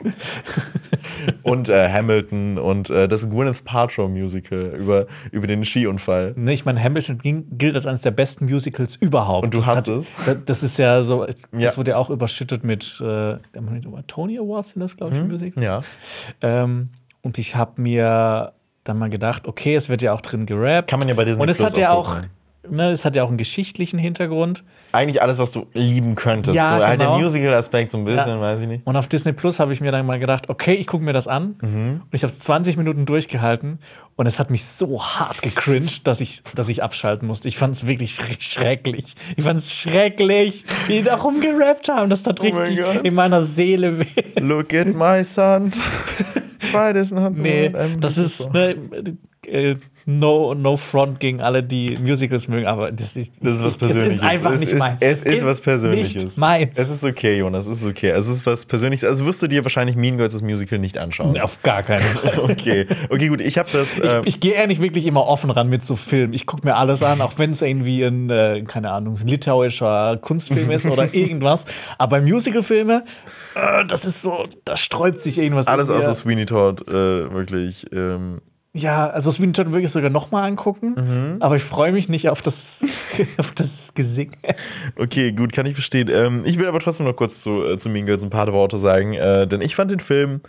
und 1.43 1.69
äh, 1.69 1.89
Hamilton 1.91 2.57
und 2.57 2.89
äh, 2.89 3.07
das 3.07 3.29
Gwyneth 3.29 3.63
Paltrow 3.63 4.09
Musical 4.09 4.73
über, 4.77 5.07
über 5.31 5.47
den 5.47 5.65
Skiunfall. 5.65 6.33
Nee, 6.35 6.53
ich 6.53 6.65
meine, 6.65 6.81
Hamilton 6.81 7.19
gilt 7.57 7.75
als 7.75 7.85
eines 7.85 8.01
der 8.01 8.11
besten 8.11 8.45
Musicals 8.45 8.95
überhaupt. 8.95 9.45
Und 9.45 9.53
du 9.53 9.57
das 9.59 9.67
hast 9.67 9.87
hat, 9.87 9.95
es? 9.95 10.11
Das, 10.45 10.63
ist 10.63 10.77
ja 10.77 11.03
so, 11.03 11.25
das 11.25 11.47
Ja. 11.57 11.75
wurde 11.77 11.91
ja 11.91 11.97
auch 11.97 12.09
überschüttet 12.09 12.63
mit 12.63 13.01
äh, 13.01 13.37
Tony 14.07 14.37
Awards 14.37 14.71
sind 14.71 14.81
das, 14.81 14.97
glaube 14.97 15.15
ich, 15.15 15.23
Musicals. 15.23 15.55
Mhm. 15.55 15.63
Ja. 15.63 15.81
Ähm, 16.41 16.89
und 17.21 17.37
ich 17.37 17.55
habe 17.55 17.81
mir 17.81 18.53
dann 18.83 18.99
mal 18.99 19.09
gedacht, 19.09 19.47
okay, 19.47 19.75
es 19.75 19.89
wird 19.89 20.01
ja 20.01 20.13
auch 20.13 20.21
drin 20.21 20.45
gerappt. 20.45 20.89
Kann 20.89 20.99
man 20.99 21.07
ja 21.07 21.15
bei 21.15 21.25
Disney 21.25 21.41
Und 21.43 21.49
es 21.49 21.63
hat 21.63 21.77
ja 21.77 21.91
auch. 21.91 22.19
Ne, 22.69 22.89
es 22.91 23.05
hat 23.05 23.15
ja 23.15 23.23
auch 23.23 23.29
einen 23.29 23.37
geschichtlichen 23.37 23.99
Hintergrund. 23.99 24.63
Eigentlich 24.91 25.21
alles, 25.21 25.37
was 25.37 25.51
du 25.51 25.67
lieben 25.73 26.15
könntest. 26.15 26.55
Ja, 26.55 26.69
so, 26.69 26.73
halt 26.75 26.99
der 27.01 27.07
genau. 27.07 27.19
Musical-Aspekt 27.19 27.91
so 27.91 27.97
ein 27.97 28.05
bisschen, 28.05 28.29
Ja. 28.37 28.41
weiß 28.41 28.61
ich 28.61 28.67
nicht. 28.67 28.87
Und 28.87 28.95
auf 28.95 29.07
Disney 29.07 29.33
Plus 29.33 29.59
habe 29.59 29.73
ich 29.73 29.81
mir 29.81 29.91
dann 29.91 30.05
mal 30.05 30.19
gedacht, 30.19 30.49
okay, 30.49 30.73
ich 30.73 30.87
gucke 30.87 31.03
mir 31.03 31.13
das 31.13 31.27
an. 31.27 31.55
Mhm. 31.61 32.01
Und 32.03 32.13
ich 32.13 32.23
habe 32.23 32.31
es 32.31 32.39
20 32.39 32.77
Minuten 32.77 33.05
durchgehalten. 33.05 33.79
Und 34.15 34.27
es 34.27 34.39
hat 34.39 34.49
mich 34.49 34.63
so 34.65 35.03
hart 35.03 35.41
gecringed, 35.41 36.07
dass 36.07 36.21
ich, 36.21 36.41
dass 36.55 36.69
ich 36.69 36.81
abschalten 36.81 37.27
musste. 37.27 37.49
Ich 37.49 37.57
fand 37.57 37.75
es 37.75 37.85
wirklich 37.85 38.17
schrecklich. 38.39 39.13
Ich 39.35 39.43
fand 39.43 39.59
es 39.59 39.73
schrecklich, 39.73 40.63
wie 40.87 40.97
die 40.99 41.03
darum 41.03 41.41
gerappt 41.41 41.89
haben. 41.89 42.09
Das 42.09 42.23
tat 42.23 42.39
Oh 42.39 42.43
richtig 42.43 42.79
in 43.03 43.13
meiner 43.13 43.43
Seele 43.43 43.99
weh. 43.99 44.05
Look 44.39 44.73
at 44.73 44.87
my 44.95 45.23
son. 45.23 45.73
Pride 46.71 46.97
is 46.99 47.11
not 47.11 47.35
Nee, 47.35 47.71
das 47.99 48.17
ist, 48.17 48.51
ne, 48.53 48.75
äh, 49.47 49.75
no, 50.05 50.53
no 50.53 50.77
front 50.77 51.19
gegen 51.19 51.41
alle, 51.41 51.63
die 51.63 51.97
Musicals 51.97 52.47
mögen, 52.47 52.67
aber 52.67 52.91
das, 52.91 53.15
ist- 53.15 53.43
Das 53.43 53.55
ist 53.55 53.63
was 53.63 53.77
Persönliches. 53.77 54.15
Es 54.17 54.21
ist 54.21 54.23
einfach 54.27 54.51
es 54.53 54.59
nicht 54.61 54.71
ist, 54.71 54.79
meins. 54.79 54.97
Es 55.01 55.21
ist, 55.23 55.45
was 55.45 55.61
Persönliches. 55.61 56.23
Nicht 56.23 56.37
meins. 56.37 56.77
Es 56.77 56.89
ist 56.89 57.03
okay, 57.03 57.37
Jonas, 57.39 57.65
es 57.67 57.81
ist 57.81 57.87
okay. 57.87 58.09
Es 58.09 58.27
ist 58.27 58.45
was 58.45 58.65
Persönliches. 58.65 59.07
Also 59.07 59.25
wirst 59.25 59.41
du 59.41 59.47
dir 59.47 59.63
wahrscheinlich 59.65 59.95
Mean 59.95 60.17
Girls 60.17 60.33
das 60.33 60.41
Musical 60.41 60.77
nicht 60.79 60.97
anschauen. 60.97 61.39
Auf 61.39 61.61
gar 61.63 61.81
keinen 61.83 62.01
Fall. 62.01 62.39
Okay, 62.51 62.85
okay, 63.09 63.27
gut. 63.27 63.41
Ich 63.41 63.57
habe 63.57 63.69
das. 63.71 63.97
ähm, 63.97 64.21
Ich, 64.25 64.35
ich 64.35 64.39
gehe 64.39 64.53
ehrlich 64.53 64.81
wirklich 64.81 65.05
immer 65.05 65.25
offen 65.27 65.49
ran 65.49 65.69
mit 65.69 65.83
so 65.83 65.95
Filmen. 65.95 66.33
Ich 66.33 66.45
gucke 66.45 66.65
mir 66.67 66.75
alles 66.75 67.01
an, 67.03 67.21
auch 67.21 67.33
wenn 67.37 67.51
es 67.51 67.61
irgendwie 67.61 68.03
ein, 68.03 68.29
äh, 68.29 68.63
keine 68.67 68.91
Ahnung, 68.91 69.17
litauischer 69.25 70.17
Kunstfilm 70.21 70.69
ist 70.71 70.85
oder 70.85 71.07
irgendwas. 71.13 71.65
Aber 71.97 72.21
Musicalfilme, 72.21 73.05
äh, 73.55 73.85
das 73.85 74.05
ist 74.05 74.21
so, 74.21 74.45
da 74.65 74.77
sträubt 74.77 75.19
sich 75.19 75.37
irgendwas. 75.37 75.67
alles 75.67 75.89
außer 75.89 76.13
Sweeney 76.13 76.45
Todd, 76.45 76.87
äh, 76.87 76.93
wirklich. 77.33 77.85
Ähm, 77.93 78.41
Ja, 78.77 79.07
also 79.07 79.31
Sweeney 79.31 79.53
Todd 79.53 79.71
würde 79.71 79.85
ich 79.85 79.91
sogar 79.91 80.09
noch 80.09 80.31
mal 80.31 80.43
angucken. 80.43 80.95
Mhm. 80.97 81.37
Aber 81.39 81.55
ich 81.55 81.63
freue 81.63 81.93
mich 81.93 82.09
nicht 82.09 82.27
auf 82.27 82.41
das, 82.41 82.83
auf 83.37 83.53
das 83.53 83.93
Gesing. 83.93 84.31
okay, 84.97 85.31
gut, 85.31 85.53
kann 85.53 85.65
ich 85.65 85.75
verstehen. 85.75 86.09
Ähm, 86.11 86.41
ich 86.43 86.59
will 86.59 86.67
aber 86.67 86.81
trotzdem 86.81 87.05
noch 87.05 87.15
kurz 87.15 87.41
zu, 87.41 87.63
äh, 87.63 87.77
zu 87.77 87.87
Mean 87.87 88.05
Girls 88.05 88.25
ein 88.25 88.29
paar 88.29 88.51
Worte 88.51 88.77
sagen, 88.77 89.13
äh, 89.13 89.47
denn 89.47 89.61
ich 89.61 89.75
fand 89.75 89.91
den 89.91 90.01
Film. 90.01 90.41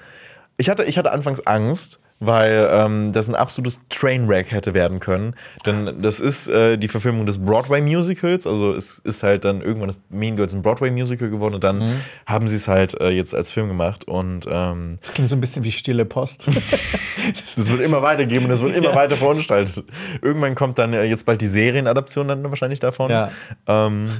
Ich 0.57 0.69
hatte, 0.69 0.83
ich 0.83 0.99
hatte 0.99 1.13
anfangs 1.13 1.47
Angst, 1.47 2.01
weil 2.19 2.69
ähm, 2.73 3.13
das 3.13 3.29
ein 3.29 3.35
absolutes 3.35 3.81
Trainwreck 3.91 4.51
hätte 4.51 4.73
werden 4.73 5.01
können. 5.01 5.35
Denn 5.67 6.01
das 6.01 6.19
ist 6.19 6.49
äh, 6.49 6.79
die 6.79 6.89
Verfilmung 6.89 7.27
des 7.27 7.39
Broadway-Musicals. 7.45 8.47
Also 8.47 8.73
es 8.73 8.99
ist 9.01 9.23
halt 9.23 9.45
dann 9.45 9.61
irgendwann 9.61 9.89
das 9.89 10.01
Mean 10.09 10.37
Girls 10.37 10.55
ein 10.55 10.63
Broadway-Musical 10.63 11.29
geworden 11.29 11.55
und 11.55 11.65
dann 11.65 11.79
Mhm. 11.79 12.01
haben 12.27 12.49
sie 12.49 12.57
es 12.57 12.69
halt 12.69 12.99
äh, 13.01 13.11
jetzt 13.11 13.35
als 13.35 13.51
Film 13.51 13.69
gemacht. 13.69 14.05
Und 14.09 14.47
ähm, 14.51 14.99
Das 15.03 15.13
klingt 15.13 15.29
so 15.29 15.37
ein 15.37 15.41
bisschen 15.41 15.63
wie 15.65 15.73
stille 15.73 16.07
Post. 16.07 16.47
das 17.57 17.71
wird 17.71 17.81
immer 17.81 18.01
weitergeben 18.03 18.45
und 18.45 18.51
das 18.51 18.63
wird 18.63 18.75
immer 18.77 18.95
weiter 18.95 19.17
veranstaltet. 19.17 19.85
Irgendwann 20.23 20.55
kommt 20.55 20.79
dann 20.79 20.93
äh, 20.95 21.05
jetzt 21.05 21.27
bald 21.27 21.41
die 21.41 21.49
Serienadaption 21.49 22.29
dann 22.29 22.43
wahrscheinlich 22.45 22.81
davon. 22.81 23.11
Ja. 23.11 23.31
Ähm, 23.67 24.11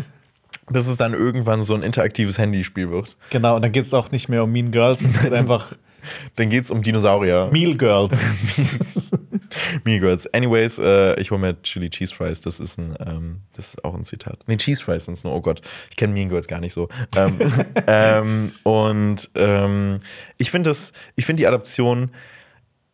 bis 0.69 0.89
es 0.89 0.97
dann 0.97 1.15
irgendwann 1.15 1.63
so 1.63 1.75
ein 1.75 1.83
interaktives 1.83 2.39
Handyspiel 2.39 2.91
wird. 2.91 3.17
genau, 3.31 3.57
und 3.57 3.63
dann 3.63 3.71
geht 3.73 3.85
es 3.85 3.95
auch 3.95 4.11
nicht 4.11 4.29
mehr 4.29 4.43
um 4.43 4.51
Mean 4.51 4.73
Girls, 4.73 5.01
es 5.01 5.19
geht 5.23 5.33
einfach 5.33 5.73
Dann 6.37 6.51
geht 6.51 6.65
es 6.65 6.71
um 6.71 6.83
Dinosaurier. 6.83 7.49
Meal 7.53 7.77
Girls. 7.77 8.19
Mean 9.85 10.01
Girls. 10.01 10.27
Anyways, 10.35 10.79
äh, 10.79 11.19
ich 11.21 11.31
hole 11.31 11.41
mir 11.41 11.61
Chili 11.63 11.89
Cheese 11.91 12.15
Fries. 12.15 12.41
Das 12.41 12.61
ist 12.61 12.79
ein, 12.79 12.95
ähm, 13.05 13.41
das 13.55 13.69
ist 13.75 13.85
auch 13.85 13.95
ein 13.95 14.05
Zitat. 14.05 14.41
Nee, 14.47 14.57
Cheese 14.57 14.83
Fries 14.83 15.05
sind 15.05 15.15
es 15.15 15.25
nur. 15.25 15.35
Oh 15.35 15.41
Gott, 15.41 15.63
ich 15.91 15.97
kenne 15.97 16.13
Mean 16.13 16.29
Girls 16.29 16.49
gar 16.49 16.61
nicht 16.61 16.73
so. 16.73 16.89
Ähm, 17.17 17.39
ähm, 17.87 18.53
und 18.65 19.31
ähm, 19.35 20.01
ich 20.39 20.51
finde 20.51 20.71
das, 20.71 20.93
ich 21.15 21.25
finde 21.27 21.41
die 21.43 21.47
Adaption 21.47 22.11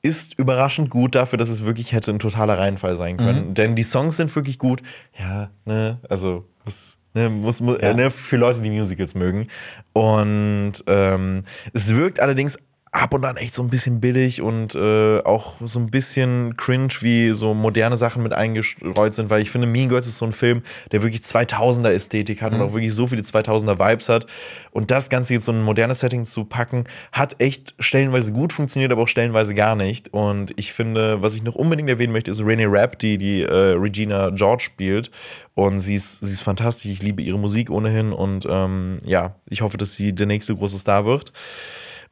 ist 0.04 0.36
überraschend 0.38 0.90
gut 0.90 1.14
dafür, 1.14 1.36
dass 1.38 1.48
es 1.48 1.64
wirklich 1.64 1.92
hätte 1.92 2.10
ein 2.10 2.18
totaler 2.18 2.58
Reinfall 2.58 2.96
sein 2.96 3.16
können. 3.18 3.54
Denn 3.54 3.76
die 3.76 3.84
Songs 3.84 4.16
sind 4.16 4.34
wirklich 4.34 4.58
gut. 4.58 4.82
Ja, 5.16 5.50
ne, 5.64 6.00
also 6.08 6.44
was, 6.64 6.98
ne, 7.14 7.28
muss, 7.28 7.60
mu- 7.60 7.76
Ja. 7.80 7.94
ne, 7.94 8.10
für 8.10 8.36
Leute, 8.36 8.60
die 8.62 8.70
Musicals 8.70 9.14
mögen. 9.14 9.46
Und 9.92 10.72
ähm, 10.88 11.44
es 11.72 11.94
wirkt 11.94 12.18
allerdings 12.18 12.58
ab 12.92 13.14
und 13.14 13.24
an 13.24 13.38
echt 13.38 13.54
so 13.54 13.62
ein 13.62 13.70
bisschen 13.70 14.00
billig 14.00 14.42
und 14.42 14.74
äh, 14.74 15.20
auch 15.20 15.54
so 15.64 15.80
ein 15.80 15.90
bisschen 15.90 16.58
cringe, 16.58 16.92
wie 17.00 17.32
so 17.32 17.54
moderne 17.54 17.96
Sachen 17.96 18.22
mit 18.22 18.34
eingestreut 18.34 19.14
sind, 19.14 19.30
weil 19.30 19.40
ich 19.40 19.50
finde, 19.50 19.66
Mean 19.66 19.88
Girls 19.88 20.06
ist 20.06 20.18
so 20.18 20.26
ein 20.26 20.32
Film, 20.32 20.62
der 20.92 21.02
wirklich 21.02 21.22
2000er 21.22 21.90
Ästhetik 21.90 22.42
hat 22.42 22.52
und 22.52 22.60
auch 22.60 22.74
wirklich 22.74 22.94
so 22.94 23.06
viele 23.06 23.22
2000er 23.22 23.78
Vibes 23.78 24.10
hat. 24.10 24.26
Und 24.72 24.90
das 24.90 25.08
Ganze 25.08 25.32
jetzt 25.32 25.46
so 25.46 25.52
in 25.52 25.60
ein 25.60 25.64
modernes 25.64 26.00
Setting 26.00 26.26
zu 26.26 26.44
packen, 26.44 26.84
hat 27.12 27.40
echt 27.40 27.74
stellenweise 27.78 28.30
gut 28.30 28.52
funktioniert, 28.52 28.92
aber 28.92 29.02
auch 29.02 29.08
stellenweise 29.08 29.54
gar 29.54 29.74
nicht. 29.74 30.12
Und 30.12 30.52
ich 30.56 30.74
finde, 30.74 31.22
was 31.22 31.34
ich 31.34 31.42
noch 31.42 31.54
unbedingt 31.54 31.88
erwähnen 31.88 32.12
möchte, 32.12 32.30
ist 32.30 32.40
Renee 32.40 32.66
Rapp, 32.68 32.98
die 32.98 33.16
die 33.16 33.40
äh, 33.40 33.72
Regina 33.72 34.28
George 34.30 34.64
spielt. 34.64 35.10
Und 35.54 35.80
sie 35.80 35.94
ist, 35.94 36.22
sie 36.22 36.32
ist 36.32 36.42
fantastisch. 36.42 36.90
Ich 36.90 37.02
liebe 37.02 37.22
ihre 37.22 37.38
Musik 37.38 37.70
ohnehin. 37.70 38.12
Und 38.12 38.46
ähm, 38.48 38.98
ja, 39.02 39.34
ich 39.48 39.62
hoffe, 39.62 39.78
dass 39.78 39.94
sie 39.94 40.12
der 40.12 40.26
nächste 40.26 40.54
große 40.54 40.78
Star 40.78 41.06
wird. 41.06 41.32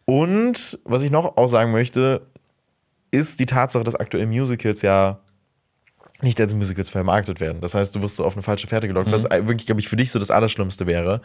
Und 0.04 0.78
was 0.84 1.02
ich 1.02 1.10
noch 1.10 1.36
auch 1.36 1.46
sagen 1.48 1.72
möchte, 1.72 2.22
ist 3.10 3.40
die 3.40 3.46
Tatsache, 3.46 3.84
dass 3.84 3.94
aktuell 3.94 4.26
Musicals 4.26 4.82
ja 4.82 5.18
nicht 6.22 6.38
als 6.40 6.52
Musicals 6.52 6.90
vermarktet 6.90 7.40
werden. 7.40 7.62
Das 7.62 7.74
heißt, 7.74 7.94
du 7.94 8.02
wirst 8.02 8.16
so 8.16 8.24
auf 8.26 8.34
eine 8.34 8.42
falsche 8.42 8.66
Fährte 8.66 8.86
gelockt, 8.86 9.10
was 9.10 9.24
wirklich, 9.24 9.64
glaube 9.64 9.80
ich, 9.80 9.88
für 9.88 9.96
dich 9.96 10.10
so 10.10 10.18
das 10.18 10.30
Allerschlimmste 10.30 10.86
wäre. 10.86 11.22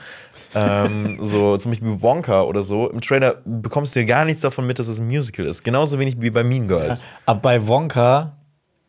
ähm, 0.53 1.17
so 1.21 1.57
zum 1.57 1.71
Beispiel 1.71 2.01
Wonka 2.01 2.43
oder 2.43 2.63
so. 2.63 2.89
Im 2.89 3.01
Trailer 3.01 3.41
bekommst 3.43 3.95
du 3.95 3.99
ja 3.99 4.05
gar 4.05 4.23
nichts 4.23 4.41
davon 4.41 4.65
mit, 4.65 4.79
dass 4.79 4.87
es 4.87 4.99
ein 4.99 5.07
Musical 5.07 5.45
ist. 5.47 5.63
Genauso 5.63 5.99
wenig 5.99 6.21
wie 6.21 6.29
bei 6.29 6.43
Mean 6.43 6.67
Girls. 6.69 7.05
Aber 7.25 7.39
bei 7.41 7.67
Wonka, 7.67 8.37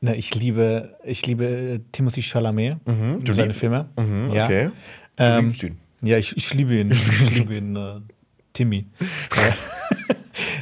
ne, 0.01 0.15
ich 0.15 0.33
liebe, 0.35 0.97
ich 1.05 1.27
liebe 1.27 1.45
äh, 1.45 1.81
Timothy 1.91 2.23
Chalamet 2.23 2.77
und 2.85 3.25
du 3.25 3.35
seine 3.35 3.53
Filme. 3.53 3.89
Mhm, 3.99 4.31
ja. 4.33 4.45
okay. 4.45 4.71
Du 5.17 5.25
Ähm, 5.25 5.47
liebst 5.47 5.63
ihn. 5.65 5.79
Ja, 6.03 6.19
ich, 6.19 6.37
ich 6.37 6.55
liebe 6.55 6.75
ihn. 6.77 6.93
Ich 6.93 7.31
liebe 7.35 7.57
ihn, 7.57 7.75
äh, 7.75 8.01
Timmy. 8.57 8.87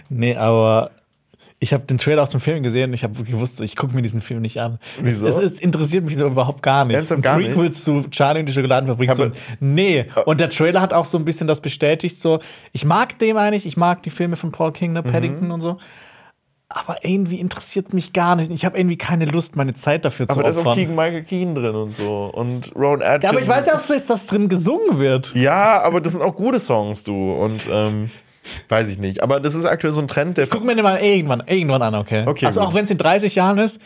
Nee, 0.09 0.37
aber 0.37 0.91
ich 1.59 1.73
habe 1.73 1.85
den 1.85 1.99
Trailer 1.99 2.23
aus 2.23 2.31
dem 2.31 2.41
Film 2.41 2.63
gesehen 2.63 2.91
und 2.91 2.95
ich 2.95 3.03
habe 3.05 3.25
gewusst, 3.25 3.61
ich 3.61 3.75
gucke 3.75 3.95
mir 3.95 4.03
diesen 4.03 4.21
Film 4.21 4.43
nicht 4.43 4.61
an. 4.61 4.79
Wieso? 5.01 5.27
Es, 5.27 5.39
es 5.39 5.61
interessiert 5.61 6.05
mich 6.05 6.15
so 6.17 6.27
überhaupt 6.27 6.63
gar 6.63 6.85
nicht. 6.85 6.95
Ernsthaft 6.97 7.23
gar 7.23 7.37
Ein 7.37 7.45
Prequel 7.47 7.71
zu 7.73 8.03
Charlie 8.11 8.41
und 8.41 8.47
die 8.47 8.53
Schokoladenfabrik. 8.53 9.13
So, 9.13 9.31
nee. 9.61 10.07
Und 10.27 10.41
der 10.41 10.51
Trailer 10.51 10.81
hat 10.81 10.93
auch 10.93 11.07
so 11.07 11.19
ein 11.19 11.25
bisschen 11.25 11.47
das 11.47 11.61
bestätigt. 11.61 12.21
So, 12.21 12.39
ich 12.73 12.85
mag 12.85 13.19
den 13.19 13.37
eigentlich, 13.37 13.67
ich 13.67 13.77
mag 13.77 14.03
die 14.03 14.11
Filme 14.11 14.37
von 14.37 14.53
Paul 14.53 14.73
King, 14.73 14.93
ne, 14.93 15.03
Mhm. 15.03 15.11
Paddington 15.11 15.51
und 15.51 15.61
so. 15.61 15.79
Aber 16.69 17.05
irgendwie 17.05 17.39
interessiert 17.39 17.93
mich 17.93 18.13
gar 18.13 18.37
nicht. 18.37 18.51
Ich 18.51 18.65
habe 18.65 18.77
irgendwie 18.77 18.97
keine 18.97 19.27
Lust, 19.27 19.55
meine 19.55 19.75
Zeit 19.75 20.05
dafür 20.05 20.27
Aber 20.29 20.35
zu 20.35 20.43
da 20.43 20.49
ist 20.49 20.57
auch 20.57 20.61
opfern. 20.61 20.75
Keegan 20.75 20.97
Michael 20.97 21.23
Keen 21.23 21.55
drin 21.55 21.75
und 21.75 21.95
so. 21.95 22.31
Und 22.35 22.75
Rowan 22.75 23.03
Atkinson. 23.03 23.21
Ja, 23.23 23.31
aber 23.31 23.41
ich 23.43 23.49
weiß 23.49 23.67
ja, 23.67 23.75
ob 23.75 23.81
es 23.81 23.89
jetzt 23.89 24.11
das 24.11 24.27
drin 24.27 24.49
gesungen 24.49 24.99
wird. 24.99 25.33
Ja, 25.35 25.83
aber 25.83 26.01
das 26.01 26.15
sind 26.15 26.23
auch 26.23 26.35
gute 26.35 26.59
Songs, 26.59 27.05
du. 27.05 27.33
Und 27.33 27.69
ähm, 27.71 28.11
weiß 28.69 28.89
ich 28.89 28.99
nicht. 28.99 29.23
Aber 29.23 29.41
das 29.41 29.55
ist 29.55 29.65
aktuell 29.65 29.93
so 29.93 30.01
ein 30.01 30.09
Trend, 30.09 30.39
der. 30.39 30.47
Guck 30.47 30.65
mir 30.65 30.75
den 30.75 30.83
mal 30.83 31.01
irgendwann, 31.01 31.43
irgendwann 31.47 31.83
an, 31.83 31.95
okay? 31.95 32.25
Okay, 32.27 32.47
also 32.47 32.61
gut. 32.61 32.69
auch 32.69 32.75
wenn 32.75 32.85
es 32.85 32.91
in 32.91 32.99
30 32.99 33.35
Jahren 33.35 33.59
ist, 33.59 33.81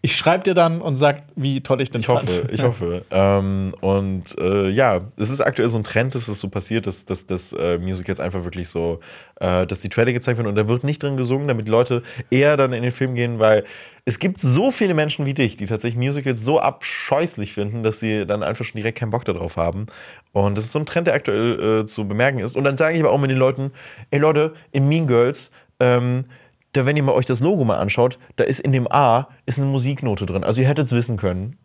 ich 0.00 0.16
schreibe 0.16 0.44
dir 0.44 0.54
dann 0.54 0.80
und 0.80 0.96
sag, 0.96 1.22
wie 1.36 1.60
toll 1.60 1.80
ich 1.80 1.90
den 1.90 2.00
Ich 2.00 2.08
hoffe, 2.08 2.48
ich 2.50 2.62
hoffe. 2.62 3.04
ähm, 3.10 3.74
und 3.80 4.36
äh, 4.38 4.68
ja, 4.68 5.00
es 5.16 5.30
ist 5.30 5.40
aktuell 5.40 5.68
so 5.68 5.78
ein 5.78 5.84
Trend, 5.84 6.14
dass 6.14 6.28
es 6.28 6.40
so 6.40 6.48
passiert, 6.48 6.86
dass, 6.86 7.04
dass, 7.04 7.26
dass 7.26 7.52
äh, 7.52 7.78
Musicals 7.78 8.20
einfach 8.20 8.44
wirklich 8.44 8.68
so, 8.68 9.00
äh, 9.40 9.66
dass 9.66 9.80
die 9.80 9.88
Trailer 9.88 10.12
gezeigt 10.12 10.38
werden 10.38 10.48
und 10.48 10.56
da 10.56 10.68
wird 10.68 10.84
nicht 10.84 11.02
drin 11.02 11.16
gesungen, 11.16 11.48
damit 11.48 11.68
Leute 11.68 12.02
eher 12.30 12.56
dann 12.56 12.72
in 12.72 12.82
den 12.82 12.92
Film 12.92 13.14
gehen, 13.14 13.38
weil 13.38 13.64
es 14.04 14.18
gibt 14.18 14.40
so 14.40 14.70
viele 14.70 14.94
Menschen 14.94 15.26
wie 15.26 15.34
dich, 15.34 15.56
die 15.56 15.66
tatsächlich 15.66 16.04
Musicals 16.04 16.44
so 16.44 16.58
abscheußlich 16.58 17.52
finden, 17.52 17.84
dass 17.84 18.00
sie 18.00 18.26
dann 18.26 18.42
einfach 18.42 18.64
schon 18.64 18.78
direkt 18.78 18.98
keinen 18.98 19.10
Bock 19.10 19.24
darauf 19.24 19.56
haben. 19.56 19.86
Und 20.32 20.58
das 20.58 20.64
ist 20.64 20.72
so 20.72 20.80
ein 20.80 20.86
Trend, 20.86 21.06
der 21.06 21.14
aktuell 21.14 21.82
äh, 21.82 21.86
zu 21.86 22.08
bemerken 22.08 22.40
ist. 22.40 22.56
Und 22.56 22.64
dann 22.64 22.76
sage 22.76 22.96
ich 22.96 23.00
aber 23.00 23.12
auch 23.12 23.20
mit 23.20 23.30
den 23.30 23.38
Leuten, 23.38 23.70
ey 24.10 24.18
Leute, 24.18 24.54
in 24.72 24.88
Mean 24.88 25.06
Girls, 25.06 25.52
ähm, 25.78 26.24
da, 26.72 26.84
wenn 26.84 26.96
ihr 26.96 27.02
mal 27.02 27.12
euch 27.12 27.26
das 27.26 27.40
Logo 27.40 27.64
mal 27.64 27.76
anschaut, 27.76 28.18
da 28.36 28.44
ist 28.44 28.58
in 28.58 28.72
dem 28.72 28.90
A 28.90 29.28
ist 29.46 29.58
eine 29.58 29.68
Musiknote 29.68 30.26
drin. 30.26 30.42
Also 30.42 30.62
ihr 30.62 30.68
hättet 30.68 30.86
es 30.86 30.92
wissen 30.92 31.16
können. 31.16 31.58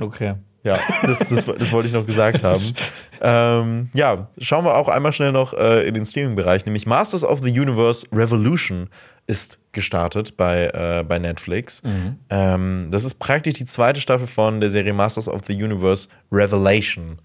Okay. 0.00 0.34
Ja, 0.62 0.78
das, 1.02 1.18
das, 1.30 1.44
das 1.46 1.72
wollte 1.72 1.88
ich 1.88 1.94
noch 1.94 2.06
gesagt 2.06 2.44
haben. 2.44 2.74
Ähm, 3.20 3.90
ja, 3.94 4.28
schauen 4.38 4.64
wir 4.64 4.76
auch 4.76 4.86
einmal 4.86 5.12
schnell 5.12 5.32
noch 5.32 5.52
äh, 5.52 5.84
in 5.88 5.94
den 5.94 6.06
Streaming-Bereich, 6.06 6.66
nämlich 6.66 6.86
Masters 6.86 7.24
of 7.24 7.40
the 7.40 7.50
Universe 7.50 8.06
Revolution 8.12 8.90
ist 9.28 9.58
gestartet 9.72 10.36
bei, 10.36 10.66
äh, 10.68 11.04
bei 11.04 11.18
Netflix. 11.18 11.82
Ähm, 12.30 12.88
das 12.90 13.04
ist 13.04 13.18
praktisch 13.20 13.54
die 13.54 13.66
zweite 13.66 14.00
Staffel 14.00 14.26
von 14.26 14.60
der 14.60 14.70
Serie 14.70 14.94
Masters 14.94 15.28
of 15.28 15.42
the 15.46 15.52
Universe 15.52 16.08
Revelation. 16.32 17.18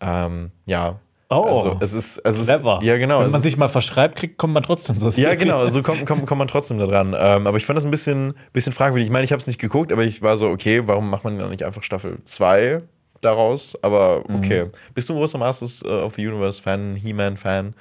Ähm, 0.00 0.50
ja. 0.66 0.98
Oh. 1.28 1.44
Also, 1.44 1.76
es 1.80 1.92
ist, 1.92 2.18
es 2.24 2.38
ist, 2.38 2.46
Clever. 2.46 2.80
Ja, 2.82 2.96
genau. 2.96 3.20
Wenn 3.20 3.30
man 3.30 3.40
sich 3.40 3.56
mal 3.56 3.68
verschreibt, 3.68 4.16
kriegt, 4.16 4.38
kommt 4.38 4.54
man 4.54 4.62
trotzdem 4.62 4.98
so. 4.98 5.08
ja, 5.20 5.34
genau, 5.34 5.66
so 5.68 5.82
kommt, 5.82 6.04
kommt, 6.04 6.26
kommt 6.26 6.38
man 6.38 6.48
trotzdem 6.48 6.78
da 6.78 6.86
dran. 6.86 7.14
Ähm, 7.16 7.46
aber 7.46 7.56
ich 7.56 7.64
fand 7.64 7.76
das 7.76 7.84
ein 7.84 7.90
bisschen, 7.90 8.34
bisschen 8.52 8.72
fragwürdig. 8.72 9.06
Ich 9.06 9.12
meine, 9.12 9.24
ich 9.24 9.32
habe 9.32 9.40
es 9.40 9.46
nicht 9.46 9.60
geguckt, 9.60 9.92
aber 9.92 10.04
ich 10.04 10.20
war 10.22 10.36
so, 10.36 10.48
okay, 10.48 10.82
warum 10.86 11.08
macht 11.08 11.24
man 11.24 11.38
dann 11.38 11.50
nicht 11.50 11.64
einfach 11.64 11.82
Staffel 11.82 12.18
2 12.24 12.82
daraus? 13.20 13.78
Aber 13.82 14.24
okay. 14.28 14.66
Bist 14.94 15.08
du 15.08 15.14
ein 15.14 15.18
großer 15.18 15.38
Masters 15.38 15.82
äh, 15.84 15.88
of 15.88 16.14
the 16.14 16.26
Universe-Fan, 16.26 16.96
He-Man-Fan? 16.96 17.74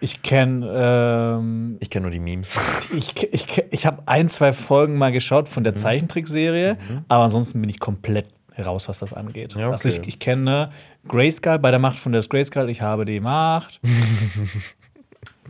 Ich 0.00 0.22
kenne, 0.22 0.66
ähm, 0.72 1.76
Ich 1.80 1.90
kenne 1.90 2.02
nur 2.04 2.10
die 2.10 2.20
Memes. 2.20 2.58
ich, 2.96 3.14
ich, 3.32 3.64
ich 3.70 3.86
habe 3.86 4.02
ein, 4.06 4.28
zwei 4.28 4.52
Folgen 4.52 4.96
mal 4.96 5.10
geschaut 5.12 5.48
von 5.48 5.64
der 5.64 5.72
Mhm. 5.72 5.76
Zeichentrickserie, 5.76 6.76
aber 7.08 7.24
ansonsten 7.24 7.60
bin 7.60 7.68
ich 7.70 7.80
komplett 7.80 8.26
raus, 8.64 8.88
was 8.88 8.98
das 8.98 9.12
angeht. 9.12 9.54
Ja, 9.54 9.66
okay. 9.66 9.72
Also 9.72 9.88
ich, 9.88 10.06
ich 10.06 10.18
kenne 10.18 10.70
Grayskull 11.06 11.58
bei 11.58 11.70
der 11.70 11.78
Macht 11.80 11.96
von 11.98 12.12
der 12.12 12.22
Grayskull, 12.22 12.68
ich 12.70 12.80
habe 12.80 13.04
die 13.04 13.20
Macht. 13.20 13.80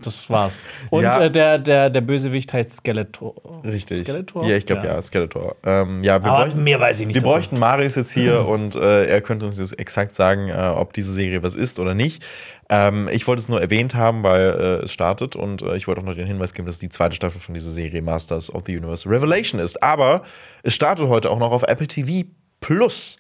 Das 0.03 0.29
war's. 0.31 0.67
Und 0.91 1.03
Ja. 1.03 1.23
äh, 1.23 1.31
der, 1.31 1.59
der, 1.59 1.91
der 1.91 2.01
Bösewicht 2.01 2.53
heißt 2.53 2.73
Skeletor. 2.73 3.35
Richtig. 3.65 4.01
Skeletor? 4.01 4.45
Ja, 4.47 4.57
ich 4.57 4.67
glaube 4.67 4.87
ja. 4.87 5.01
Skeletor. 5.03 5.57
Ähm, 5.65 6.03
ja, 6.05 6.23
wir 6.23 6.31
Aber 6.31 6.45
bräuchten, 6.45 6.65
mehr 6.65 6.81
weiß 6.81 7.01
ich 7.01 7.07
nicht 7.07 7.15
Wir 7.17 7.23
dazu. 7.23 7.33
bräuchten 7.35 7.59
Marius 7.59 7.95
jetzt 7.97 8.13
hier 8.13 8.47
und 8.49 8.75
äh, 8.77 9.07
er 9.07 9.21
könnte 9.21 9.47
uns 9.47 9.59
jetzt 9.59 9.79
exakt 9.79 10.15
sagen, 10.15 10.49
äh, 10.49 10.53
ob 10.77 10.93
diese 10.93 11.13
Serie 11.13 11.43
was 11.43 11.55
ist 11.55 11.79
oder 11.79 11.95
nicht. 11.95 12.23
Ähm, 12.71 13.09
ich 13.11 13.27
wollte 13.27 13.41
es 13.41 13.49
nur 13.49 13.61
erwähnt 13.61 13.95
haben, 13.95 14.23
weil 14.23 14.41
äh, 14.81 14.85
es 14.85 14.93
startet 14.93 15.37
und 15.37 15.63
äh, 15.63 15.77
ich 15.77 15.87
wollte 15.89 16.01
auch 16.03 16.05
noch 16.05 16.15
den 16.15 16.27
Hinweis 16.27 16.53
geben, 16.55 16.67
dass 16.67 16.77
es 16.77 16.81
die 16.81 16.91
zweite 16.91 17.17
Staffel 17.17 17.41
von 17.41 17.55
dieser 17.55 17.71
Serie 17.71 18.03
Masters 18.03 18.55
of 18.55 18.65
the 18.67 18.77
Universe 18.77 19.09
Revelation 19.09 19.59
ist. 19.61 19.83
Aber 19.83 20.23
es 20.63 20.75
startet 20.75 21.09
heute 21.09 21.31
auch 21.31 21.39
noch 21.39 21.53
auf 21.53 21.63
Apple 21.63 21.87
TV 21.89 22.29
Plus 22.61 23.17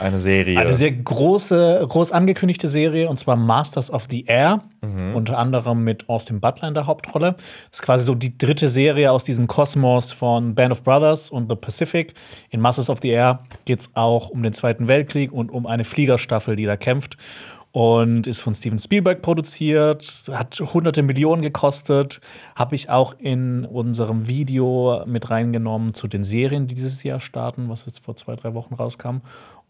eine 0.00 0.18
Serie. 0.18 0.58
Eine 0.58 0.74
sehr 0.74 0.92
große, 0.92 1.84
groß 1.88 2.12
angekündigte 2.12 2.68
Serie, 2.68 3.08
und 3.08 3.16
zwar 3.16 3.36
Masters 3.36 3.90
of 3.90 4.06
the 4.10 4.24
Air, 4.26 4.62
unter 5.14 5.38
anderem 5.38 5.82
mit 5.84 6.08
Austin 6.08 6.40
Butler 6.40 6.68
in 6.68 6.74
der 6.74 6.86
Hauptrolle. 6.86 7.32
Das 7.70 7.80
ist 7.80 7.82
quasi 7.82 8.04
so 8.04 8.14
die 8.14 8.38
dritte 8.38 8.68
Serie 8.68 9.10
aus 9.10 9.24
diesem 9.24 9.46
Kosmos 9.46 10.12
von 10.12 10.54
Band 10.54 10.72
of 10.72 10.82
Brothers 10.84 11.30
und 11.30 11.50
The 11.50 11.56
Pacific. 11.56 12.14
In 12.50 12.60
Masters 12.60 12.88
of 12.88 12.98
the 13.02 13.08
Air 13.08 13.40
geht 13.64 13.80
es 13.80 13.90
auch 13.94 14.28
um 14.30 14.42
den 14.42 14.52
Zweiten 14.52 14.88
Weltkrieg 14.88 15.32
und 15.32 15.50
um 15.50 15.66
eine 15.66 15.84
Fliegerstaffel, 15.84 16.56
die 16.56 16.64
da 16.64 16.76
kämpft. 16.76 17.16
Und 17.70 18.26
ist 18.26 18.40
von 18.40 18.54
Steven 18.54 18.78
Spielberg 18.78 19.20
produziert, 19.20 20.24
hat 20.32 20.58
hunderte 20.58 21.02
Millionen 21.02 21.42
gekostet. 21.42 22.20
Habe 22.56 22.74
ich 22.74 22.88
auch 22.88 23.14
in 23.18 23.66
unserem 23.66 24.26
Video 24.26 25.02
mit 25.06 25.28
reingenommen 25.30 25.92
zu 25.92 26.08
den 26.08 26.24
Serien, 26.24 26.66
die 26.66 26.74
dieses 26.74 27.02
Jahr 27.02 27.20
starten, 27.20 27.68
was 27.68 27.84
jetzt 27.84 28.02
vor 28.02 28.16
zwei, 28.16 28.36
drei 28.36 28.54
Wochen 28.54 28.74
rauskam. 28.74 29.18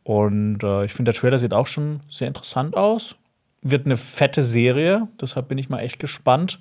Und 0.09 0.63
äh, 0.63 0.87
ich 0.87 0.95
finde, 0.95 1.13
der 1.13 1.21
Trailer 1.21 1.39
sieht 1.39 1.53
auch 1.53 1.67
schon 1.67 2.01
sehr 2.09 2.29
interessant 2.29 2.75
aus. 2.75 3.15
Wird 3.61 3.85
eine 3.85 3.99
fette 3.99 4.43
Serie, 4.43 5.07
deshalb 5.21 5.49
bin 5.49 5.59
ich 5.59 5.69
mal 5.69 5.81
echt 5.81 5.99
gespannt, 5.99 6.59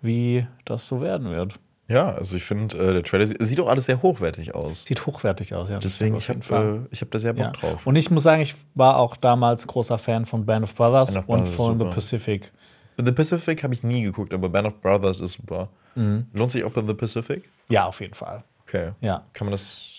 wie 0.00 0.46
das 0.64 0.86
so 0.86 1.00
werden 1.00 1.28
wird. 1.28 1.54
ja, 1.88 2.10
also 2.10 2.36
ich 2.36 2.44
finde, 2.44 2.78
äh, 2.78 2.92
der 2.92 3.02
Trailer 3.02 3.26
sieht, 3.26 3.44
sieht 3.44 3.58
auch 3.58 3.66
alles 3.66 3.86
sehr 3.86 4.00
hochwertig 4.00 4.54
aus. 4.54 4.84
Sieht 4.84 5.06
hochwertig 5.06 5.54
aus, 5.54 5.70
ja. 5.70 5.80
Deswegen, 5.80 6.14
ich 6.14 6.28
habe 6.28 6.86
äh, 6.88 6.94
ich 6.94 7.00
hab 7.00 7.10
da 7.10 7.18
sehr 7.18 7.32
Bock 7.32 7.46
ja. 7.46 7.50
drauf. 7.50 7.84
Und 7.84 7.96
ich 7.96 8.12
muss 8.12 8.22
sagen, 8.22 8.42
ich 8.42 8.54
war 8.76 8.96
auch 8.98 9.16
damals 9.16 9.66
großer 9.66 9.98
Fan 9.98 10.24
von 10.24 10.46
Band 10.46 10.62
of 10.62 10.74
Brothers 10.76 11.14
Band 11.14 11.24
of 11.24 11.34
und 11.34 11.40
Brothers, 11.40 11.56
von 11.56 11.78
super. 11.80 11.90
The 11.90 11.94
Pacific. 11.96 12.52
The 12.96 13.10
Pacific 13.10 13.64
habe 13.64 13.74
ich 13.74 13.82
nie 13.82 14.02
geguckt, 14.02 14.32
aber 14.32 14.48
Band 14.48 14.68
of 14.68 14.80
Brothers 14.80 15.20
ist 15.20 15.32
super. 15.32 15.68
Mhm. 15.96 16.26
Lohnt 16.32 16.52
sich 16.52 16.62
auch 16.62 16.72
The 16.72 16.94
Pacific? 16.94 17.50
Ja, 17.68 17.86
auf 17.86 18.00
jeden 18.00 18.14
Fall. 18.14 18.44
Okay. 18.62 18.92
Ja. 19.00 19.24
Kann 19.32 19.46
man 19.46 19.52
das 19.52 19.97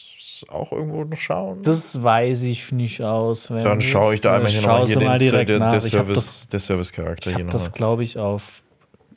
auch 0.49 0.71
irgendwo 0.71 1.03
noch 1.03 1.17
schauen? 1.17 1.61
Das 1.63 2.01
weiß 2.01 2.43
ich 2.43 2.71
nicht 2.71 3.01
aus. 3.01 3.47
Dann 3.47 3.81
schaue 3.81 4.15
ich 4.15 4.21
da 4.21 4.35
einmal 4.35 4.51
hier 4.51 4.61
nochmal 4.61 4.85
hier 4.85 4.95
du 4.95 4.99
den, 4.99 5.07
mal 5.09 5.17
direkt 5.19 5.49
der, 5.49 5.59
nach. 5.59 5.69
der 5.71 5.83
Ich 5.83 5.93
habe 5.95 6.13
das, 6.13 6.25
Service, 6.25 6.47
der 6.49 6.59
Service-Charakter 6.59 7.29
ich 7.31 7.35
hier 7.35 7.45
hab 7.45 7.51
das 7.51 7.63
nochmal. 7.65 7.77
glaube 7.77 8.03
ich, 8.03 8.17
auf 8.17 8.63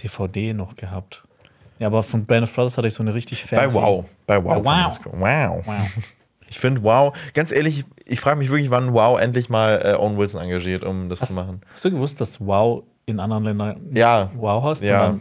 DVD 0.03 0.53
noch 0.55 0.77
gehabt. 0.77 1.23
Ja, 1.79 1.89
aber 1.89 2.03
von 2.03 2.25
Band 2.27 2.45
of 2.45 2.55
Brothers 2.55 2.79
hatte 2.79 2.89
ich 2.89 2.95
so 2.95 3.03
eine 3.03 3.15
richtig 3.15 3.45
Bei 3.51 3.59
fancy. 3.59 3.77
Wow. 3.77 4.05
Bei 4.27 4.43
Wow. 4.43 4.63
Bei 4.63 4.71
Wow. 4.71 4.85
das 4.87 5.03
gucken. 5.03 5.21
Wow. 5.21 5.63
Wow. 5.67 5.75
Ich 6.49 6.59
finde 6.61 6.83
Wow, 6.83 7.17
ganz 7.33 7.51
ehrlich, 7.51 7.87
ich 8.05 8.21
frage 8.21 8.37
mich 8.39 8.51
wirklich, 8.51 8.71
wann 8.71 8.93
Wow 8.93 9.19
endlich 9.19 9.49
mal 9.49 9.81
äh, 9.83 9.95
Owen 9.95 10.19
Wilson 10.19 10.43
engagiert, 10.43 10.85
um 10.85 11.09
das 11.09 11.21
zu 11.21 11.33
machen. 11.33 11.63
Hast 11.73 11.83
du 11.87 11.91
gewusst, 11.91 12.21
dass 12.21 12.43
Wow 12.43 12.83
in 13.07 13.21
anderen 13.21 13.45
Ländern 13.45 13.81
Ja. 13.95 14.31
Wow 14.35 14.63
heißt, 14.65 14.83
Ja. 14.83 15.19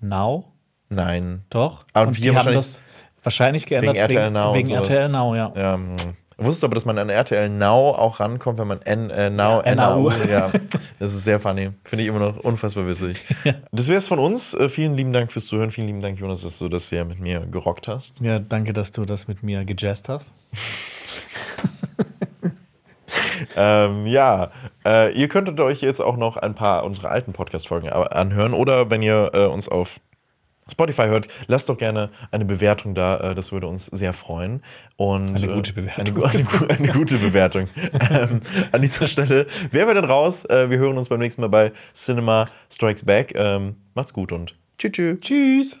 Now? 0.00 0.44
Nein. 0.88 1.42
Doch. 1.50 1.84
Ah, 1.92 2.04
und 2.04 2.16
wir 2.16 2.32
die 2.32 2.38
haben 2.38 2.54
das 2.54 2.80
wahrscheinlich 3.28 3.66
geändert 3.66 3.94
Wegen 3.94 4.00
RTL 4.00 4.30
Now. 4.30 4.54
Wegen. 4.54 4.70
RTL 4.70 5.08
Now, 5.10 5.34
ja. 5.36 5.52
ja 5.54 5.76
mh. 5.76 5.96
Wusstest 6.38 6.62
du 6.62 6.66
aber, 6.68 6.76
dass 6.76 6.84
man 6.84 6.96
an 6.98 7.10
RTL 7.10 7.48
Now 7.48 7.90
auch 7.90 8.20
rankommt, 8.20 8.58
wenn 8.58 8.68
man 8.68 8.80
N, 8.82 9.10
äh, 9.10 9.28
Now, 9.28 9.60
Ja, 9.64 9.74
NAU. 9.74 10.08
NAU. 10.08 10.12
Ja, 10.30 10.52
das 10.98 11.12
ist 11.12 11.24
sehr 11.24 11.40
funny. 11.40 11.70
Finde 11.84 12.04
ich 12.04 12.08
immer 12.08 12.20
noch 12.20 12.36
unfassbar 12.38 12.86
witzig. 12.86 13.18
Das 13.72 13.88
wäre 13.88 13.98
es 13.98 14.06
von 14.06 14.18
uns. 14.18 14.54
Äh, 14.54 14.68
vielen 14.68 14.96
lieben 14.96 15.12
Dank 15.12 15.32
fürs 15.32 15.46
Zuhören. 15.46 15.70
Vielen 15.70 15.88
lieben 15.88 16.00
Dank, 16.00 16.18
Jonas, 16.18 16.42
dass 16.42 16.58
du 16.58 16.68
das 16.68 16.88
hier 16.88 17.04
mit 17.04 17.18
mir 17.18 17.40
gerockt 17.40 17.88
hast. 17.88 18.20
Ja, 18.20 18.38
danke, 18.38 18.72
dass 18.72 18.92
du 18.92 19.04
das 19.04 19.28
mit 19.28 19.42
mir 19.42 19.64
gejazzt 19.64 20.08
hast. 20.08 20.32
Ähm, 23.56 24.06
ja, 24.06 24.50
äh, 24.84 25.12
ihr 25.12 25.28
könntet 25.28 25.58
euch 25.60 25.80
jetzt 25.80 26.00
auch 26.00 26.16
noch 26.16 26.36
ein 26.36 26.54
paar 26.54 26.84
unserer 26.84 27.10
alten 27.10 27.32
Podcast-Folgen 27.32 27.88
anhören 27.88 28.52
oder 28.52 28.90
wenn 28.90 29.02
ihr 29.02 29.30
äh, 29.32 29.46
uns 29.46 29.68
auf 29.68 30.00
Spotify 30.70 31.04
hört, 31.04 31.28
lasst 31.46 31.68
doch 31.68 31.76
gerne 31.76 32.10
eine 32.30 32.44
Bewertung 32.44 32.94
da, 32.94 33.18
äh, 33.18 33.34
das 33.34 33.52
würde 33.52 33.66
uns 33.66 33.86
sehr 33.86 34.12
freuen. 34.12 34.62
Und, 34.96 35.36
Eine 35.36 35.54
gute 35.54 35.70
äh, 35.70 35.74
Bewertung. 35.74 36.24
Eine, 36.24 36.46
eine, 36.48 36.70
eine 36.70 36.88
gute 36.88 37.18
Bewertung. 37.18 37.68
ähm, 38.10 38.40
an 38.72 38.82
dieser 38.82 39.06
Stelle 39.06 39.46
wären 39.70 39.88
wir 39.88 39.94
dann 39.94 40.04
raus. 40.04 40.44
Äh, 40.44 40.70
wir 40.70 40.78
hören 40.78 40.98
uns 40.98 41.08
beim 41.08 41.20
nächsten 41.20 41.42
Mal 41.42 41.48
bei 41.48 41.72
Cinema 41.94 42.46
Strikes 42.70 43.04
Back. 43.04 43.34
Ähm, 43.36 43.76
macht's 43.94 44.12
gut 44.12 44.32
und 44.32 44.56
tschüss. 44.78 44.92
tschüss. 44.92 45.20
Tschüss. 45.20 45.80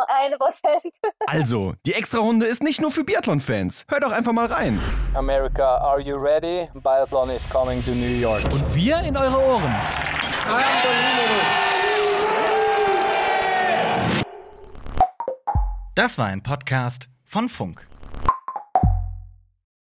eine 0.07 0.37
Prozent. 0.37 0.93
Also, 1.27 1.73
die 1.85 1.93
Extrarunde 1.93 2.45
ist 2.45 2.61
nicht 2.63 2.81
nur 2.81 2.91
für 2.91 3.03
Biathlon-Fans. 3.03 3.85
Hört 3.87 4.03
doch 4.03 4.11
einfach 4.11 4.33
mal 4.33 4.47
rein. 4.47 4.81
America, 5.13 5.77
are 5.77 5.99
you 5.99 6.17
ready? 6.17 6.67
Biathlon 6.73 7.29
is 7.29 7.47
coming 7.49 7.83
to 7.85 7.91
New 7.91 8.19
York. 8.19 8.43
Und 8.45 8.75
wir 8.75 8.99
in 8.99 9.15
eure 9.15 9.39
Ohren. 9.39 9.75
Das 15.95 16.17
war 16.17 16.27
ein 16.27 16.41
Podcast 16.43 17.07
von 17.23 17.47
Funk. 17.47 17.87